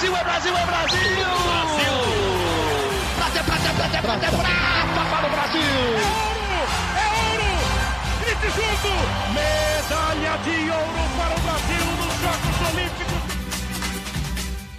Brasil, 0.00 0.16
é 0.16 0.24
Brasil, 0.24 0.56
é 0.56 0.64
Brasil! 0.64 0.98
Brasil! 1.44 1.92
Prata, 3.16 3.44
prata, 3.44 3.68
prata, 3.74 4.00
prata, 4.00 4.30
prata 4.30 5.04
para 5.10 5.26
o 5.26 5.30
Brasil! 5.30 5.60
É 5.60 6.08
ouro! 6.24 6.60
É 6.96 7.04
ouro! 7.28 7.50
Grite 8.20 8.48
junto! 8.56 8.88
Medalha 9.34 10.34
de 10.38 10.56
ouro 10.70 11.04
para 11.18 11.34
o 11.36 11.40
Brasil 11.44 11.84
nos 11.98 12.14
Jogos 12.22 12.56
Olímpicos! 12.72 13.20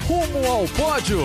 Rumo 0.08 0.42
ao 0.52 0.66
pódio! 0.70 1.22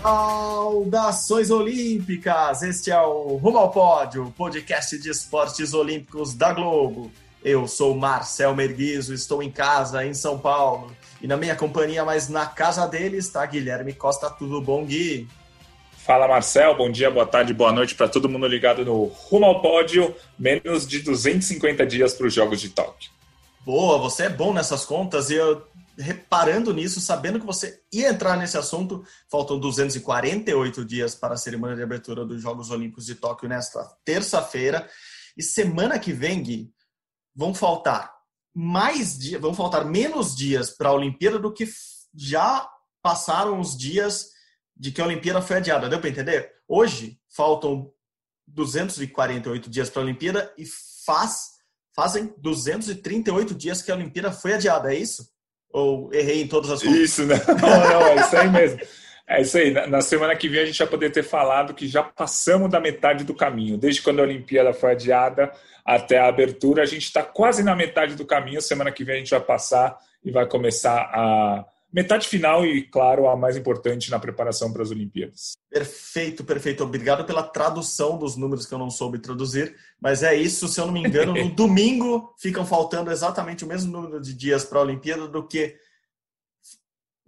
Saudações 0.00 1.50
Olímpicas! 1.50 2.62
Este 2.62 2.90
é 2.90 2.98
o 2.98 3.36
Rumo 3.36 3.58
ao 3.58 3.70
Pódio, 3.70 4.32
podcast 4.38 4.98
de 4.98 5.10
esportes 5.10 5.74
olímpicos 5.74 6.32
da 6.32 6.54
Globo. 6.54 7.12
Eu 7.44 7.66
sou 7.66 7.96
Marcel 7.96 8.54
Merguizo, 8.54 9.12
estou 9.12 9.42
em 9.42 9.50
casa, 9.50 10.06
em 10.06 10.14
São 10.14 10.38
Paulo. 10.38 10.94
E 11.20 11.26
na 11.26 11.36
minha 11.36 11.56
companhia, 11.56 12.04
mas 12.04 12.28
na 12.28 12.46
casa 12.46 12.86
dele, 12.86 13.16
está 13.16 13.44
Guilherme 13.44 13.92
Costa. 13.92 14.30
Tudo 14.30 14.60
bom, 14.60 14.84
Gui? 14.84 15.28
Fala, 15.96 16.28
Marcel. 16.28 16.76
Bom 16.76 16.90
dia, 16.90 17.10
boa 17.10 17.26
tarde, 17.26 17.52
boa 17.52 17.72
noite 17.72 17.94
para 17.94 18.08
todo 18.08 18.28
mundo 18.28 18.46
ligado 18.46 18.84
no 18.84 19.04
Rumo 19.04 19.46
ao 19.46 19.60
Pódio. 19.60 20.14
Menos 20.38 20.86
de 20.86 21.00
250 21.00 21.86
dias 21.86 22.14
para 22.14 22.26
os 22.26 22.34
Jogos 22.34 22.60
de 22.60 22.70
Tóquio. 22.70 23.10
Boa, 23.64 23.98
você 23.98 24.24
é 24.24 24.28
bom 24.28 24.52
nessas 24.52 24.84
contas 24.84 25.30
e 25.30 25.34
eu 25.34 25.64
reparando 25.98 26.72
nisso, 26.72 27.00
sabendo 27.00 27.38
que 27.38 27.46
você 27.46 27.80
ia 27.92 28.08
entrar 28.08 28.36
nesse 28.36 28.56
assunto, 28.56 29.04
faltam 29.30 29.58
248 29.58 30.84
dias 30.84 31.14
para 31.14 31.34
a 31.34 31.36
cerimônia 31.36 31.76
de 31.76 31.82
abertura 31.82 32.24
dos 32.24 32.40
Jogos 32.40 32.70
Olímpicos 32.70 33.06
de 33.06 33.14
Tóquio 33.14 33.48
nesta 33.48 33.84
terça-feira. 34.04 34.88
E 35.36 35.42
semana 35.42 35.98
que 35.98 36.12
vem, 36.12 36.42
Gui, 36.42 36.72
vão 37.34 37.54
faltar 37.54 38.12
mais 38.54 39.18
dias, 39.18 39.40
vão 39.40 39.54
faltar 39.54 39.84
menos 39.84 40.34
dias 40.34 40.70
para 40.70 40.90
a 40.90 40.92
Olimpíada 40.92 41.38
do 41.38 41.52
que 41.52 41.66
já 42.14 42.68
passaram 43.02 43.58
os 43.58 43.76
dias 43.76 44.30
de 44.76 44.92
que 44.92 45.00
a 45.00 45.06
Olimpíada 45.06 45.40
foi 45.40 45.56
adiada. 45.56 45.88
Deu 45.88 46.00
para 46.00 46.10
entender? 46.10 46.52
Hoje 46.68 47.18
faltam 47.34 47.90
248 48.46 49.70
dias 49.70 49.88
para 49.88 50.02
a 50.02 50.04
Olimpíada 50.04 50.52
e 50.58 50.64
faz 51.04 51.52
fazem 51.94 52.32
238 52.38 53.54
dias 53.54 53.82
que 53.82 53.90
a 53.90 53.94
Olimpíada 53.94 54.32
foi 54.32 54.54
adiada, 54.54 54.94
é 54.94 54.98
isso? 54.98 55.30
Ou 55.70 56.12
errei 56.12 56.42
em 56.42 56.48
todas 56.48 56.70
as 56.70 56.82
contas? 56.82 56.98
Isso, 56.98 57.22
não, 57.26 57.36
não, 57.36 58.06
é 58.06 58.16
isso 58.16 58.36
aí 58.36 58.50
mesmo. 58.50 58.80
É 59.26 59.40
isso 59.40 59.56
aí. 59.56 59.72
Na 59.88 60.00
semana 60.00 60.36
que 60.36 60.48
vem 60.48 60.60
a 60.60 60.66
gente 60.66 60.78
vai 60.78 60.88
poder 60.88 61.10
ter 61.10 61.22
falado 61.22 61.74
que 61.74 61.86
já 61.86 62.02
passamos 62.02 62.70
da 62.70 62.80
metade 62.80 63.24
do 63.24 63.34
caminho. 63.34 63.78
Desde 63.78 64.02
quando 64.02 64.20
a 64.20 64.24
Olimpíada 64.24 64.72
foi 64.72 64.92
adiada 64.92 65.52
até 65.84 66.18
a 66.18 66.28
abertura, 66.28 66.82
a 66.82 66.86
gente 66.86 67.04
está 67.04 67.22
quase 67.22 67.62
na 67.62 67.74
metade 67.74 68.14
do 68.14 68.26
caminho. 68.26 68.60
Semana 68.60 68.92
que 68.92 69.04
vem 69.04 69.16
a 69.16 69.18
gente 69.18 69.30
vai 69.30 69.40
passar 69.40 69.98
e 70.24 70.30
vai 70.30 70.46
começar 70.46 71.10
a 71.12 71.64
metade 71.92 72.26
final 72.26 72.64
e, 72.64 72.82
claro, 72.82 73.28
a 73.28 73.36
mais 73.36 73.56
importante 73.56 74.10
na 74.10 74.18
preparação 74.18 74.72
para 74.72 74.82
as 74.82 74.90
Olimpíadas. 74.90 75.52
Perfeito, 75.70 76.42
perfeito. 76.42 76.82
Obrigado 76.82 77.24
pela 77.24 77.42
tradução 77.42 78.16
dos 78.16 78.36
números 78.36 78.64
que 78.64 78.72
eu 78.72 78.78
não 78.78 78.90
soube 78.90 79.18
traduzir, 79.18 79.74
mas 80.00 80.22
é 80.22 80.34
isso, 80.34 80.66
se 80.68 80.80
eu 80.80 80.86
não 80.86 80.92
me 80.92 81.00
engano, 81.00 81.34
no 81.34 81.50
domingo 81.54 82.34
ficam 82.38 82.64
faltando 82.64 83.10
exatamente 83.10 83.64
o 83.64 83.68
mesmo 83.68 83.92
número 83.92 84.20
de 84.20 84.32
dias 84.32 84.64
para 84.64 84.78
a 84.78 84.82
Olimpíada 84.82 85.28
do 85.28 85.46
que 85.46 85.76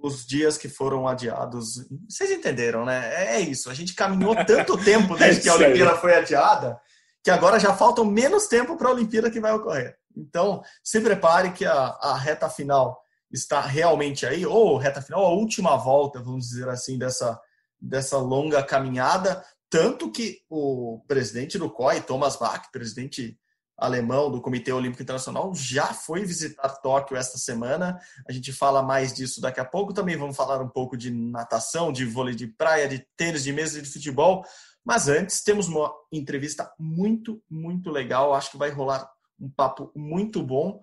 os 0.05 0.27
dias 0.27 0.59
que 0.59 0.69
foram 0.69 1.09
adiados. 1.09 1.87
Vocês 2.07 2.31
entenderam, 2.31 2.85
né? 2.85 3.37
É 3.37 3.41
isso. 3.41 3.71
A 3.71 3.75
gente 3.75 3.95
caminhou 3.95 4.37
tanto 4.45 4.77
tempo 4.85 5.17
desde 5.17 5.41
que 5.41 5.49
a 5.49 5.55
Olimpíada 5.55 5.97
foi 5.97 6.15
adiada 6.15 6.79
que 7.25 7.31
agora 7.31 7.59
já 7.59 7.75
faltam 7.75 8.05
menos 8.05 8.47
tempo 8.49 8.77
para 8.77 8.89
a 8.89 8.93
Olimpíada 8.93 9.31
que 9.31 9.41
vai 9.41 9.51
ocorrer. 9.51 9.97
Então, 10.15 10.63
se 10.83 11.01
prepare 11.01 11.53
que 11.53 11.65
a, 11.65 11.73
a 11.73 12.19
reta 12.19 12.51
final 12.51 13.01
está 13.33 13.63
realmente 13.63 14.27
aí, 14.27 14.45
ou 14.45 14.77
reta 14.77 15.01
final, 15.01 15.25
a 15.25 15.31
última 15.31 15.75
volta, 15.75 16.21
vamos 16.21 16.49
dizer 16.49 16.69
assim, 16.69 16.99
dessa, 16.99 17.41
dessa 17.81 18.19
longa 18.19 18.63
caminhada. 18.63 19.43
Tanto 19.71 20.13
que 20.13 20.41
o 20.51 21.03
presidente 21.09 21.59
do 21.59 21.71
COI, 21.71 22.03
Thomas 22.03 22.37
Bach, 22.37 22.71
presidente 22.71 23.39
alemão 23.77 24.31
do 24.31 24.41
Comitê 24.41 24.73
Olímpico 24.73 25.03
Internacional, 25.03 25.55
já 25.55 25.87
foi 25.87 26.25
visitar 26.25 26.69
Tóquio 26.81 27.17
esta 27.17 27.39
semana. 27.39 27.99
A 28.29 28.33
gente 28.33 28.53
fala 28.53 28.83
mais 28.83 29.13
disso 29.13 29.41
daqui 29.41 29.61
a 29.61 29.65
pouco. 29.65 29.93
Também 29.93 30.17
vamos 30.17 30.37
falar 30.37 30.61
um 30.63 30.69
pouco 30.69 30.97
de 30.97 31.11
natação, 31.11 31.93
de 31.93 32.05
vôlei 32.05 32.35
de 32.35 32.47
praia, 32.47 32.89
de 32.89 33.07
tênis 33.17 33.43
de 33.43 33.53
mesa 33.53 33.79
e 33.79 33.83
de 33.83 33.91
futebol. 33.91 34.45
Mas 34.85 35.09
antes, 35.09 35.43
temos 35.43 35.67
uma 35.67 35.93
entrevista 36.13 36.73
muito, 36.79 37.43
muito 37.51 37.91
legal. 37.91 38.35
Acho 38.35 38.53
que 38.53 38.59
vai 38.59 38.71
rolar 38.71 39.11
um 39.41 39.51
papo 39.51 39.91
muito 39.95 40.43
bom 40.43 40.81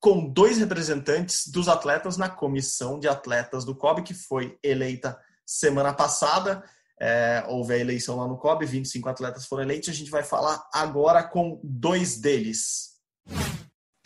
com 0.00 0.28
dois 0.28 0.58
representantes 0.58 1.46
dos 1.48 1.68
atletas 1.68 2.16
na 2.16 2.28
comissão 2.28 2.98
de 2.98 3.08
atletas 3.08 3.64
do 3.64 3.74
COB, 3.74 4.02
que 4.02 4.12
foi 4.12 4.58
eleita 4.62 5.18
semana 5.46 5.94
passada. 5.94 6.62
É, 7.06 7.44
houve 7.48 7.74
a 7.74 7.78
eleição 7.78 8.16
lá 8.16 8.26
no 8.26 8.38
COB, 8.38 8.64
25 8.64 9.10
atletas 9.10 9.44
foram 9.44 9.62
eleitos. 9.62 9.90
A 9.90 9.92
gente 9.92 10.10
vai 10.10 10.22
falar 10.22 10.66
agora 10.72 11.22
com 11.22 11.60
dois 11.62 12.16
deles. 12.16 12.94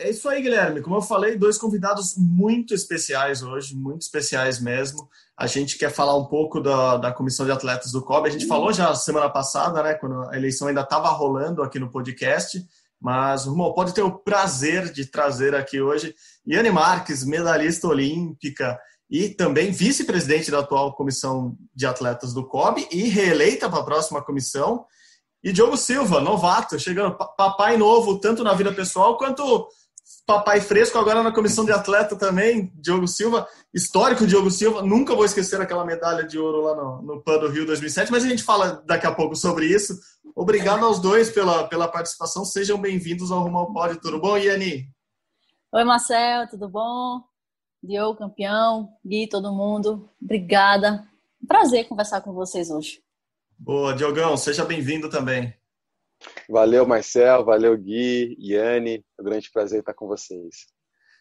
É 0.00 0.10
isso 0.10 0.28
aí, 0.28 0.42
Guilherme. 0.42 0.82
Como 0.82 0.97
eu 0.97 1.00
falei, 1.00 1.38
dois 1.38 1.56
convidados 1.56 2.16
muito 2.16 2.75
especiais 2.75 3.41
hoje, 3.41 3.76
muito 3.76 4.03
especiais 4.03 4.59
mesmo. 4.60 5.09
A 5.36 5.47
gente 5.47 5.78
quer 5.78 5.92
falar 5.92 6.16
um 6.16 6.25
pouco 6.25 6.60
da, 6.60 6.97
da 6.97 7.12
comissão 7.12 7.47
de 7.47 7.53
atletas 7.53 7.92
do 7.92 8.03
COB. 8.03 8.26
A 8.26 8.32
gente 8.32 8.48
falou 8.48 8.72
já 8.72 8.92
semana 8.97 9.30
passada, 9.30 9.80
né, 9.80 9.94
quando 9.94 10.28
a 10.28 10.36
eleição 10.36 10.66
ainda 10.66 10.80
estava 10.80 11.09
rolando 11.10 11.62
aqui 11.62 11.78
no 11.78 11.92
podcast. 11.92 12.60
Mas 13.00 13.47
o 13.47 13.50
Rumo 13.50 13.75
pode 13.75 13.94
ter 13.94 14.03
o 14.03 14.19
prazer 14.19 14.92
de 14.92 15.06
trazer 15.06 15.54
aqui 15.54 15.80
hoje 15.80 16.16
Yane 16.44 16.72
Marques, 16.72 17.25
medalhista 17.25 17.86
olímpica 17.86 18.76
e 19.11 19.29
também 19.29 19.71
vice-presidente 19.71 20.51
da 20.51 20.59
atual 20.59 20.95
comissão 20.95 21.57
de 21.75 21.87
atletas 21.87 22.35
do 22.35 22.47
COB 22.47 22.87
e 22.91 23.09
reeleita 23.09 23.69
para 23.69 23.81
a 23.81 23.85
próxima 23.85 24.23
comissão. 24.23 24.85
E 25.43 25.53
Diogo 25.53 25.77
Silva, 25.77 26.21
novato, 26.21 26.79
chegando, 26.79 27.17
papai 27.37 27.77
novo, 27.77 28.19
tanto 28.19 28.45
na 28.45 28.53
vida 28.55 28.73
pessoal 28.73 29.17
quanto 29.17 29.69
papai 30.27 30.61
fresco 30.61 30.99
agora 30.99 31.23
na 31.23 31.33
comissão 31.33 31.65
de 31.65 31.73
atleta 31.73 32.15
também, 32.15 32.71
Diogo 32.75 33.09
Silva, 33.09 33.49
histórico 33.73 34.27
Diogo 34.27 34.51
Silva, 34.51 34.83
nunca 34.83 35.15
vou 35.15 35.25
esquecer 35.25 35.59
aquela 35.59 35.87
medalha 35.87 36.23
de 36.23 36.39
ouro 36.39 36.61
lá 36.61 36.75
no, 36.77 37.03
no 37.03 37.23
PAN 37.23 37.39
do 37.39 37.49
Rio 37.49 37.65
2007, 37.65 38.13
mas 38.13 38.25
a 38.25 38.29
gente 38.29 38.43
fala 38.43 38.83
daqui 38.85 39.07
a 39.07 39.15
pouco 39.15 39.35
sobre 39.35 39.65
isso. 39.65 39.99
Obrigado 40.37 40.85
aos 40.85 40.99
dois 40.99 41.31
pela, 41.31 41.67
pela 41.67 41.89
participação, 41.89 42.45
sejam 42.45 42.79
bem-vindos 42.79 43.31
ao 43.31 43.43
Rumo 43.43 43.57
ao 43.57 43.73
Pódio, 43.73 44.01
tudo 44.03 44.21
bom, 44.21 44.37
Iani? 44.37 44.91
Oi, 45.73 45.85
Marcel, 45.85 46.47
tudo 46.49 46.69
bom? 46.69 47.23
Diogo, 47.83 48.19
campeão, 48.19 48.93
Gui, 49.06 49.28
todo 49.28 49.55
mundo, 49.55 50.11
obrigada. 50.21 51.06
Prazer 51.47 51.87
conversar 51.87 52.21
com 52.21 52.33
vocês 52.33 52.71
hoje. 52.71 53.00
Boa, 53.56 53.94
Diogão, 53.94 54.37
seja 54.37 54.65
bem-vindo 54.65 55.09
também. 55.09 55.55
Valeu, 56.49 56.87
Marcel, 56.87 57.44
valeu, 57.44 57.77
Gui, 57.78 58.37
Yane. 58.41 59.05
É 59.16 59.22
um 59.22 59.25
grande 59.25 59.50
prazer 59.50 59.81
estar 59.81 59.94
com 59.94 60.09
vocês. 60.09 60.66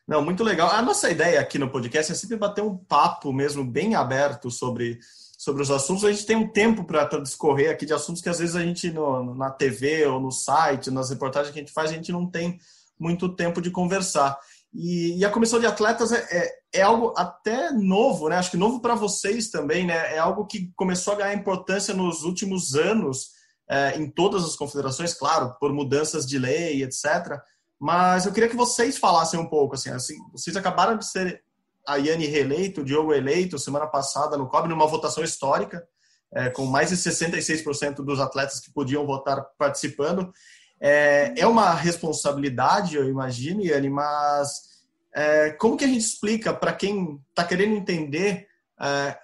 Não, 0.08 0.24
muito 0.24 0.44
legal. 0.44 0.72
A 0.72 0.82
nossa 0.82 1.12
ideia 1.12 1.40
aqui 1.40 1.60
no 1.60 1.70
podcast 1.70 2.12
é 2.12 2.16
sempre 2.16 2.38
bater 2.38 2.64
um 2.64 2.76
papo 2.76 3.32
mesmo 3.32 3.64
bem 3.64 3.94
aberto 3.94 4.50
sobre, 4.50 5.00
sobre 5.38 5.62
os 5.62 5.70
assuntos. 5.70 6.06
A 6.06 6.12
gente 6.12 6.26
tem 6.26 6.36
um 6.36 6.48
tempo 6.48 6.84
para 6.86 7.06
discorrer 7.22 7.70
aqui 7.70 7.86
de 7.86 7.94
assuntos 7.94 8.22
que 8.22 8.30
às 8.30 8.40
vezes 8.40 8.56
a 8.56 8.64
gente 8.64 8.90
no, 8.90 9.36
na 9.36 9.52
TV 9.52 10.06
ou 10.08 10.20
no 10.20 10.32
site, 10.32 10.90
nas 10.90 11.10
reportagens 11.10 11.54
que 11.54 11.60
a 11.60 11.62
gente 11.62 11.74
faz, 11.74 11.92
a 11.92 11.94
gente 11.94 12.12
não 12.12 12.26
tem 12.26 12.58
muito 13.00 13.30
tempo 13.30 13.62
de 13.62 13.70
conversar. 13.70 14.40
E, 14.80 15.18
e 15.18 15.26
a 15.26 15.32
comissão 15.32 15.60
de 15.60 15.66
atletas 15.66 16.12
é, 16.12 16.20
é, 16.30 16.80
é, 16.80 16.82
algo 16.84 17.12
até 17.18 17.72
novo, 17.72 18.30
né? 18.30 18.38
Acho 18.38 18.52
que 18.52 18.58
novo 18.58 18.80
para 18.80 18.94
vocês 18.94 19.50
também, 19.50 19.88
né? 19.88 20.14
É 20.14 20.20
algo 20.20 20.46
que 20.46 20.72
começou 20.76 21.14
a 21.14 21.18
ganhar 21.18 21.34
importância 21.34 21.96
nos 21.96 22.24
últimos 22.24 22.76
anos 22.76 23.32
é, 23.68 23.98
em 23.98 24.08
todas 24.08 24.46
as 24.46 24.56
confederações, 24.56 25.16
claro, 25.16 25.56
por 25.60 25.74
mudanças 25.74 26.28
de 26.28 26.38
lei, 26.38 26.84
etc. 26.84 27.40
Mas 27.80 28.28
eu 28.28 28.32
queria 28.32 28.48
que 28.48 28.56
vocês 28.56 29.00
falassem 29.00 29.40
um 29.40 29.50
pouco, 29.50 29.74
assim, 29.74 29.90
assim 29.90 30.16
vocês 30.32 30.56
acabaram 30.56 30.96
de 30.96 31.08
ser 31.08 31.42
a 31.88 31.96
Yane 31.96 32.28
reeleito, 32.28 32.82
o 32.82 32.86
Diogo 32.86 33.12
eleito 33.12 33.58
semana 33.58 33.88
passada 33.88 34.38
no 34.38 34.48
COB, 34.48 34.68
numa 34.68 34.86
votação 34.86 35.24
histórica, 35.24 35.84
é, 36.32 36.52
com 36.52 36.68
mais 36.68 36.90
de 36.90 36.98
66% 36.98 37.96
dos 38.04 38.20
atletas 38.20 38.60
que 38.60 38.72
podiam 38.72 39.08
votar 39.08 39.44
participando. 39.58 40.32
É, 40.80 41.34
é 41.38 41.48
uma 41.48 41.74
responsabilidade, 41.74 42.96
eu 42.96 43.10
imagino, 43.10 43.64
Yane, 43.64 43.90
mas 43.90 44.68
é, 45.16 45.52
como 45.52 45.76
que 45.76 45.84
a 45.84 45.88
gente 45.88 46.02
explica 46.02 46.54
para 46.54 46.74
quem 46.74 47.20
está 47.30 47.44
querendo 47.44 47.76
entender 47.76 48.48
é, 48.80 49.18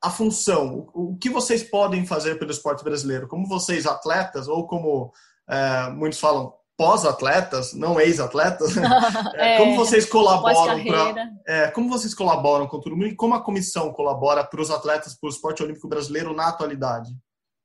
a 0.00 0.10
função, 0.10 0.88
o, 0.92 1.16
que 1.16 1.30
vocês 1.30 1.62
podem 1.62 2.06
fazer 2.06 2.38
pelo 2.38 2.50
esporte 2.50 2.82
brasileiro, 2.82 3.28
como 3.28 3.46
vocês 3.46 3.86
atletas 3.86 4.48
ou 4.48 4.66
como 4.66 5.12
é, 5.48 5.90
muitos 5.90 6.18
falam 6.18 6.52
pós-atletas, 6.76 7.72
não 7.74 8.00
ex-atletas, 8.00 8.74
é, 9.34 9.58
como 9.58 9.76
vocês 9.76 10.04
colaboram 10.06 10.84
para, 10.84 11.30
é, 11.46 11.70
como 11.70 11.88
vocês 11.88 12.14
colaboram 12.14 12.66
com 12.66 12.80
tudo 12.80 13.06
e 13.06 13.14
como 13.14 13.34
a 13.34 13.42
comissão 13.42 13.92
colabora 13.92 14.42
para 14.42 14.60
os 14.60 14.70
atletas 14.70 15.14
para 15.14 15.28
o 15.28 15.30
esporte 15.30 15.62
olímpico 15.62 15.88
brasileiro 15.88 16.34
na 16.34 16.48
atualidade? 16.48 17.10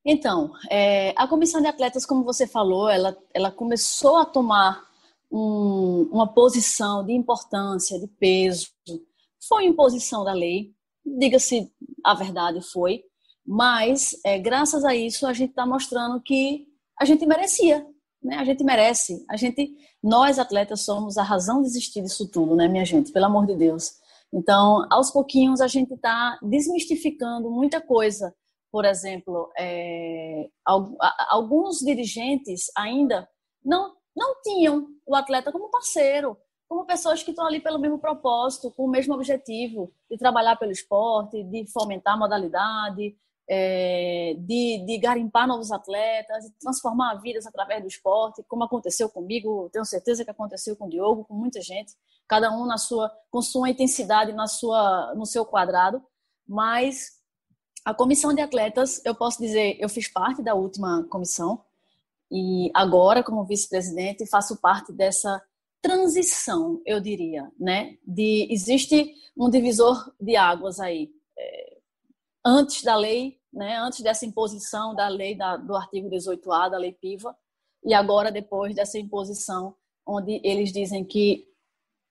Então, 0.10 0.54
é, 0.72 1.14
a 1.18 1.28
comissão 1.28 1.60
de 1.60 1.68
atletas, 1.68 2.06
como 2.06 2.24
você 2.24 2.48
falou, 2.48 2.88
ela, 2.88 3.18
ela 3.34 3.52
começou 3.52 4.16
a 4.16 4.26
tomar 4.26 4.82
um, 5.30 6.08
uma 6.10 6.26
posição 6.34 7.06
de 7.06 7.12
importância, 7.12 8.00
de 8.00 8.08
peso. 8.08 8.70
Foi 9.46 9.66
imposição 9.66 10.24
da 10.24 10.32
lei, 10.32 10.74
diga-se 11.06 11.70
a 12.06 12.14
verdade, 12.14 12.62
foi, 12.62 13.04
mas 13.46 14.18
é, 14.26 14.40
graças 14.40 14.86
a 14.86 14.96
isso 14.96 15.28
a 15.28 15.34
gente 15.34 15.50
está 15.50 15.66
mostrando 15.66 16.22
que 16.22 16.66
a 16.98 17.04
gente 17.04 17.26
merecia, 17.26 17.86
né? 18.24 18.38
A 18.38 18.46
gente 18.46 18.64
merece, 18.64 19.26
a 19.30 19.36
gente, 19.36 19.76
nós 20.02 20.40
atletas 20.40 20.86
somos 20.86 21.18
a 21.18 21.24
razão 21.24 21.62
de 21.62 21.68
existir 21.68 22.02
disso 22.02 22.32
tudo, 22.32 22.56
né, 22.56 22.70
minha 22.70 22.86
gente? 22.86 23.12
Pelo 23.12 23.26
amor 23.26 23.46
de 23.46 23.58
Deus. 23.58 23.92
Então, 24.34 24.86
aos 24.90 25.12
pouquinhos 25.12 25.60
a 25.60 25.68
gente 25.68 25.94
está 25.94 26.40
desmistificando 26.42 27.50
muita 27.52 27.82
coisa. 27.82 28.34
Por 28.72 28.86
exemplo, 28.86 29.52
é, 29.58 30.48
alguns 31.30 31.80
dirigentes 31.80 32.72
ainda 32.76 33.28
não 33.64 33.96
não 34.18 34.42
tinham 34.42 34.88
o 35.06 35.16
atleta 35.16 35.52
como 35.52 35.70
parceiro, 35.70 36.36
como 36.68 36.86
pessoas 36.86 37.22
que 37.22 37.30
estão 37.30 37.46
ali 37.46 37.60
pelo 37.60 37.78
mesmo 37.78 38.00
propósito, 38.00 38.72
com 38.72 38.86
o 38.86 38.90
mesmo 38.90 39.14
objetivo 39.14 39.94
de 40.10 40.18
trabalhar 40.18 40.56
pelo 40.58 40.72
esporte, 40.72 41.44
de 41.44 41.68
fomentar 41.68 42.16
a 42.16 42.18
modalidade, 42.18 43.16
é, 43.50 44.36
de, 44.40 44.84
de 44.86 44.98
garimpar 44.98 45.48
novos 45.48 45.72
atletas, 45.72 46.44
de 46.46 46.52
transformar 46.60 47.16
vidas 47.22 47.46
através 47.46 47.82
do 47.82 47.88
esporte, 47.88 48.44
como 48.48 48.64
aconteceu 48.64 49.08
comigo, 49.08 49.70
tenho 49.72 49.86
certeza 49.86 50.26
que 50.26 50.32
aconteceu 50.32 50.76
com 50.76 50.88
o 50.88 50.90
Diogo, 50.90 51.24
com 51.24 51.34
muita 51.34 51.62
gente, 51.62 51.94
cada 52.28 52.52
um 52.52 52.66
na 52.66 52.78
sua, 52.78 53.10
com 53.32 53.42
sua 53.42 53.70
intensidade, 53.70 54.34
na 54.34 54.48
sua, 54.48 55.14
no 55.16 55.26
seu 55.26 55.46
quadrado, 55.46 56.04
mas 56.46 57.17
a 57.88 57.94
comissão 57.94 58.34
de 58.34 58.42
atletas, 58.42 59.02
eu 59.06 59.16
posso 59.16 59.42
dizer, 59.42 59.78
eu 59.80 59.88
fiz 59.88 60.10
parte 60.10 60.44
da 60.44 60.54
última 60.54 61.06
comissão, 61.06 61.64
e 62.30 62.70
agora, 62.74 63.24
como 63.24 63.46
vice-presidente, 63.46 64.28
faço 64.28 64.58
parte 64.58 64.92
dessa 64.92 65.42
transição, 65.82 66.82
eu 66.86 67.00
diria, 67.00 67.50
né? 67.58 67.98
De 68.06 68.46
existe 68.52 69.16
um 69.38 69.50
divisor 69.50 70.14
de 70.20 70.36
águas 70.36 70.82
aí. 70.82 71.10
É, 71.40 71.78
antes 72.46 72.84
da 72.84 72.98
lei, 72.98 73.40
né? 73.54 73.78
Antes 73.78 74.02
dessa 74.02 74.26
imposição 74.26 74.94
da 74.94 75.08
lei 75.08 75.34
da, 75.34 75.56
do 75.56 75.74
artigo 75.74 76.10
18A 76.10 76.70
da 76.70 76.78
lei 76.78 76.92
PIVA 76.92 77.34
e 77.86 77.94
agora 77.94 78.30
depois 78.30 78.76
dessa 78.76 79.00
imposição 79.00 79.74
onde 80.06 80.42
eles 80.44 80.74
dizem 80.74 81.06
que 81.06 81.48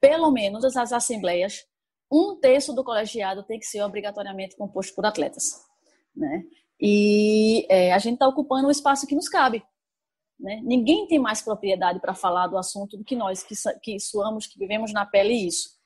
pelo 0.00 0.31
menos 0.31 0.64
as 0.75 0.90
assembleias 0.90 1.67
um 2.11 2.37
terço 2.37 2.72
do 2.72 2.84
colegiado 2.84 3.43
tem 3.43 3.58
que 3.58 3.67
ser 3.67 3.82
obrigatoriamente 3.82 4.56
composto 4.56 4.94
por 4.94 5.05
atletas, 5.05 5.66
né? 6.17 6.45
E 6.81 7.67
é, 7.69 7.93
a 7.93 7.99
gente 7.99 8.15
está 8.15 8.29
ocupando 8.29 8.69
o 8.69 8.71
espaço 8.71 9.07
que 9.07 9.15
nos 9.15 9.29
cabe, 9.29 9.63
né? 10.39 10.61
Ninguém 10.63 11.07
tem 11.07 11.19
mais 11.19 11.43
propriedade 11.43 12.01
para 12.01 12.15
falar 12.15 12.47
do 12.47 12.59
assunto 12.59 12.97
do 12.97 13.05
que 13.05 13.17
nós, 13.17 13.43
que, 13.43 13.55
que 13.83 13.99
suamos, 13.99 14.47
que 14.47 14.59
vivemos 14.59 14.93
na 14.93 15.07
pele 15.07 15.35
isso. 15.35 15.77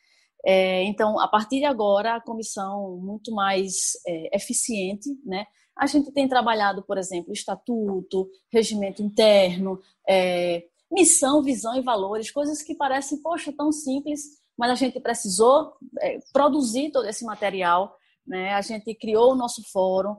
É, 0.44 0.82
então, 0.84 1.20
a 1.20 1.28
partir 1.28 1.58
de 1.58 1.64
agora, 1.64 2.16
a 2.16 2.20
comissão 2.20 2.96
muito 2.96 3.32
mais 3.32 3.92
é, 4.06 4.36
eficiente, 4.36 5.08
né? 5.24 5.46
A 5.76 5.86
gente 5.86 6.10
tem 6.12 6.28
trabalhado, 6.28 6.82
por 6.82 6.98
exemplo, 6.98 7.32
estatuto, 7.32 8.28
regimento 8.52 9.02
interno, 9.02 9.80
é, 10.06 10.64
missão, 10.90 11.42
visão 11.42 11.76
e 11.76 11.82
valores, 11.82 12.30
coisas 12.30 12.62
que 12.62 12.74
parecem, 12.74 13.18
poxa, 13.22 13.52
tão 13.52 13.70
simples, 13.70 14.40
mas 14.58 14.70
a 14.70 14.74
gente 14.74 14.98
precisou 15.00 15.72
é, 16.00 16.18
produzir 16.32 16.90
todo 16.90 17.08
esse 17.08 17.24
material, 17.24 17.96
né? 18.30 18.54
A 18.54 18.62
gente 18.62 18.94
criou 18.94 19.32
o 19.32 19.34
nosso 19.34 19.60
fórum, 19.72 20.16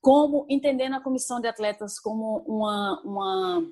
como 0.00 0.46
entendendo 0.48 0.94
a 0.94 1.02
comissão 1.02 1.38
de 1.38 1.46
atletas 1.46 2.00
como 2.00 2.38
uma, 2.46 3.02
uma, 3.04 3.68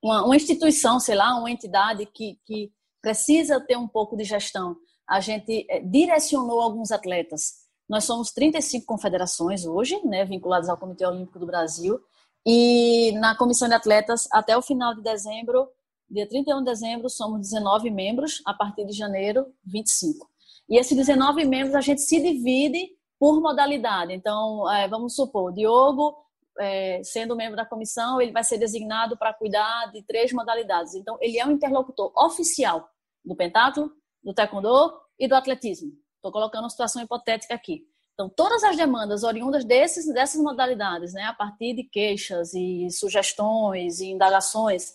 uma, 0.00 0.24
uma 0.24 0.36
instituição, 0.36 1.00
sei 1.00 1.16
lá, 1.16 1.36
uma 1.36 1.50
entidade 1.50 2.06
que, 2.06 2.38
que 2.46 2.72
precisa 3.02 3.60
ter 3.60 3.76
um 3.76 3.88
pouco 3.88 4.16
de 4.16 4.22
gestão. 4.22 4.76
A 5.06 5.18
gente 5.18 5.66
eh, 5.68 5.80
direcionou 5.80 6.60
alguns 6.60 6.92
atletas. 6.92 7.66
Nós 7.88 8.04
somos 8.04 8.30
35 8.30 8.86
confederações 8.86 9.66
hoje, 9.66 10.00
né, 10.04 10.24
vinculadas 10.24 10.68
ao 10.68 10.78
Comitê 10.78 11.04
Olímpico 11.04 11.40
do 11.40 11.46
Brasil, 11.46 12.00
e 12.46 13.10
na 13.18 13.36
comissão 13.36 13.66
de 13.66 13.74
atletas, 13.74 14.28
até 14.32 14.56
o 14.56 14.62
final 14.62 14.94
de 14.94 15.02
dezembro, 15.02 15.68
dia 16.08 16.28
31 16.28 16.58
de 16.58 16.66
dezembro, 16.66 17.10
somos 17.10 17.40
19 17.40 17.90
membros, 17.90 18.40
a 18.46 18.54
partir 18.54 18.86
de 18.86 18.92
janeiro, 18.92 19.52
25. 19.64 20.28
E 20.68 20.78
esses 20.78 20.96
19 20.96 21.44
membros 21.44 21.74
a 21.74 21.80
gente 21.80 22.00
se 22.00 22.20
divide 22.20 22.90
por 23.18 23.40
modalidade. 23.40 24.12
Então, 24.12 24.70
é, 24.70 24.88
vamos 24.88 25.14
supor, 25.14 25.52
Diogo, 25.52 26.16
é, 26.58 27.00
sendo 27.04 27.36
membro 27.36 27.56
da 27.56 27.64
comissão, 27.64 28.20
ele 28.20 28.32
vai 28.32 28.44
ser 28.44 28.58
designado 28.58 29.16
para 29.16 29.32
cuidar 29.32 29.90
de 29.92 30.02
três 30.02 30.32
modalidades. 30.32 30.94
Então, 30.94 31.16
ele 31.20 31.38
é 31.38 31.46
um 31.46 31.52
interlocutor 31.52 32.12
oficial 32.16 32.88
do 33.24 33.34
pentatlo, 33.34 33.90
do 34.22 34.34
taekwondo 34.34 34.92
e 35.18 35.28
do 35.28 35.34
atletismo. 35.34 35.92
Estou 36.16 36.32
colocando 36.32 36.64
uma 36.64 36.70
situação 36.70 37.02
hipotética 37.02 37.54
aqui. 37.54 37.84
Então, 38.14 38.30
todas 38.30 38.64
as 38.64 38.76
demandas 38.76 39.22
oriundas 39.22 39.64
desses, 39.64 40.06
dessas 40.12 40.40
modalidades, 40.40 41.12
né, 41.12 41.24
a 41.24 41.34
partir 41.34 41.74
de 41.74 41.84
queixas 41.84 42.54
e 42.54 42.88
sugestões 42.90 44.00
e 44.00 44.06
indagações, 44.06 44.94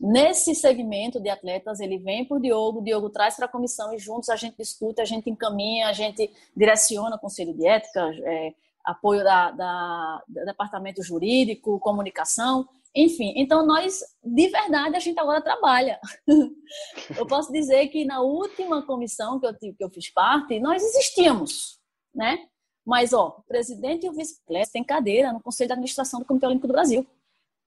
Nesse 0.00 0.54
segmento 0.54 1.20
de 1.20 1.28
atletas, 1.28 1.78
ele 1.78 1.98
vem 1.98 2.24
para 2.24 2.38
o 2.38 2.40
Diogo, 2.40 2.78
o 2.78 2.82
Diogo 2.82 3.10
traz 3.10 3.36
para 3.36 3.44
a 3.44 3.48
comissão 3.48 3.92
e 3.92 3.98
juntos 3.98 4.30
a 4.30 4.36
gente 4.36 4.56
discute, 4.56 4.98
a 4.98 5.04
gente 5.04 5.28
encaminha, 5.28 5.88
a 5.88 5.92
gente 5.92 6.30
direciona 6.56 7.16
o 7.16 7.18
conselho 7.18 7.52
de 7.52 7.66
ética, 7.66 8.10
é, 8.24 8.54
apoio 8.82 9.22
da, 9.22 9.50
da, 9.50 10.22
departamento 10.46 11.02
jurídico, 11.02 11.78
comunicação, 11.80 12.66
enfim. 12.94 13.34
Então, 13.36 13.66
nós, 13.66 14.00
de 14.24 14.48
verdade, 14.48 14.96
a 14.96 15.00
gente 15.00 15.20
agora 15.20 15.42
trabalha. 15.42 16.00
eu 17.14 17.26
posso 17.26 17.52
dizer 17.52 17.88
que 17.88 18.06
na 18.06 18.22
última 18.22 18.82
comissão 18.86 19.38
que 19.38 19.46
eu, 19.46 19.54
que 19.54 19.84
eu 19.84 19.90
fiz 19.90 20.08
parte, 20.08 20.58
nós 20.58 20.82
existíamos, 20.82 21.78
né? 22.14 22.46
Mas, 22.86 23.12
ó, 23.12 23.36
o 23.38 23.42
presidente 23.42 24.06
e 24.06 24.08
o 24.08 24.14
vice-presidente 24.14 24.72
têm 24.72 24.82
cadeira 24.82 25.30
no 25.30 25.42
Conselho 25.42 25.68
de 25.68 25.72
Administração 25.74 26.20
do 26.20 26.26
Comitê 26.26 26.46
Olímpico 26.46 26.68
do 26.68 26.72
Brasil. 26.72 27.06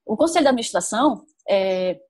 O 0.03 0.18
Conselho 0.18 0.44
de 0.44 0.50
Administração 0.50 1.24
é, 1.47 2.01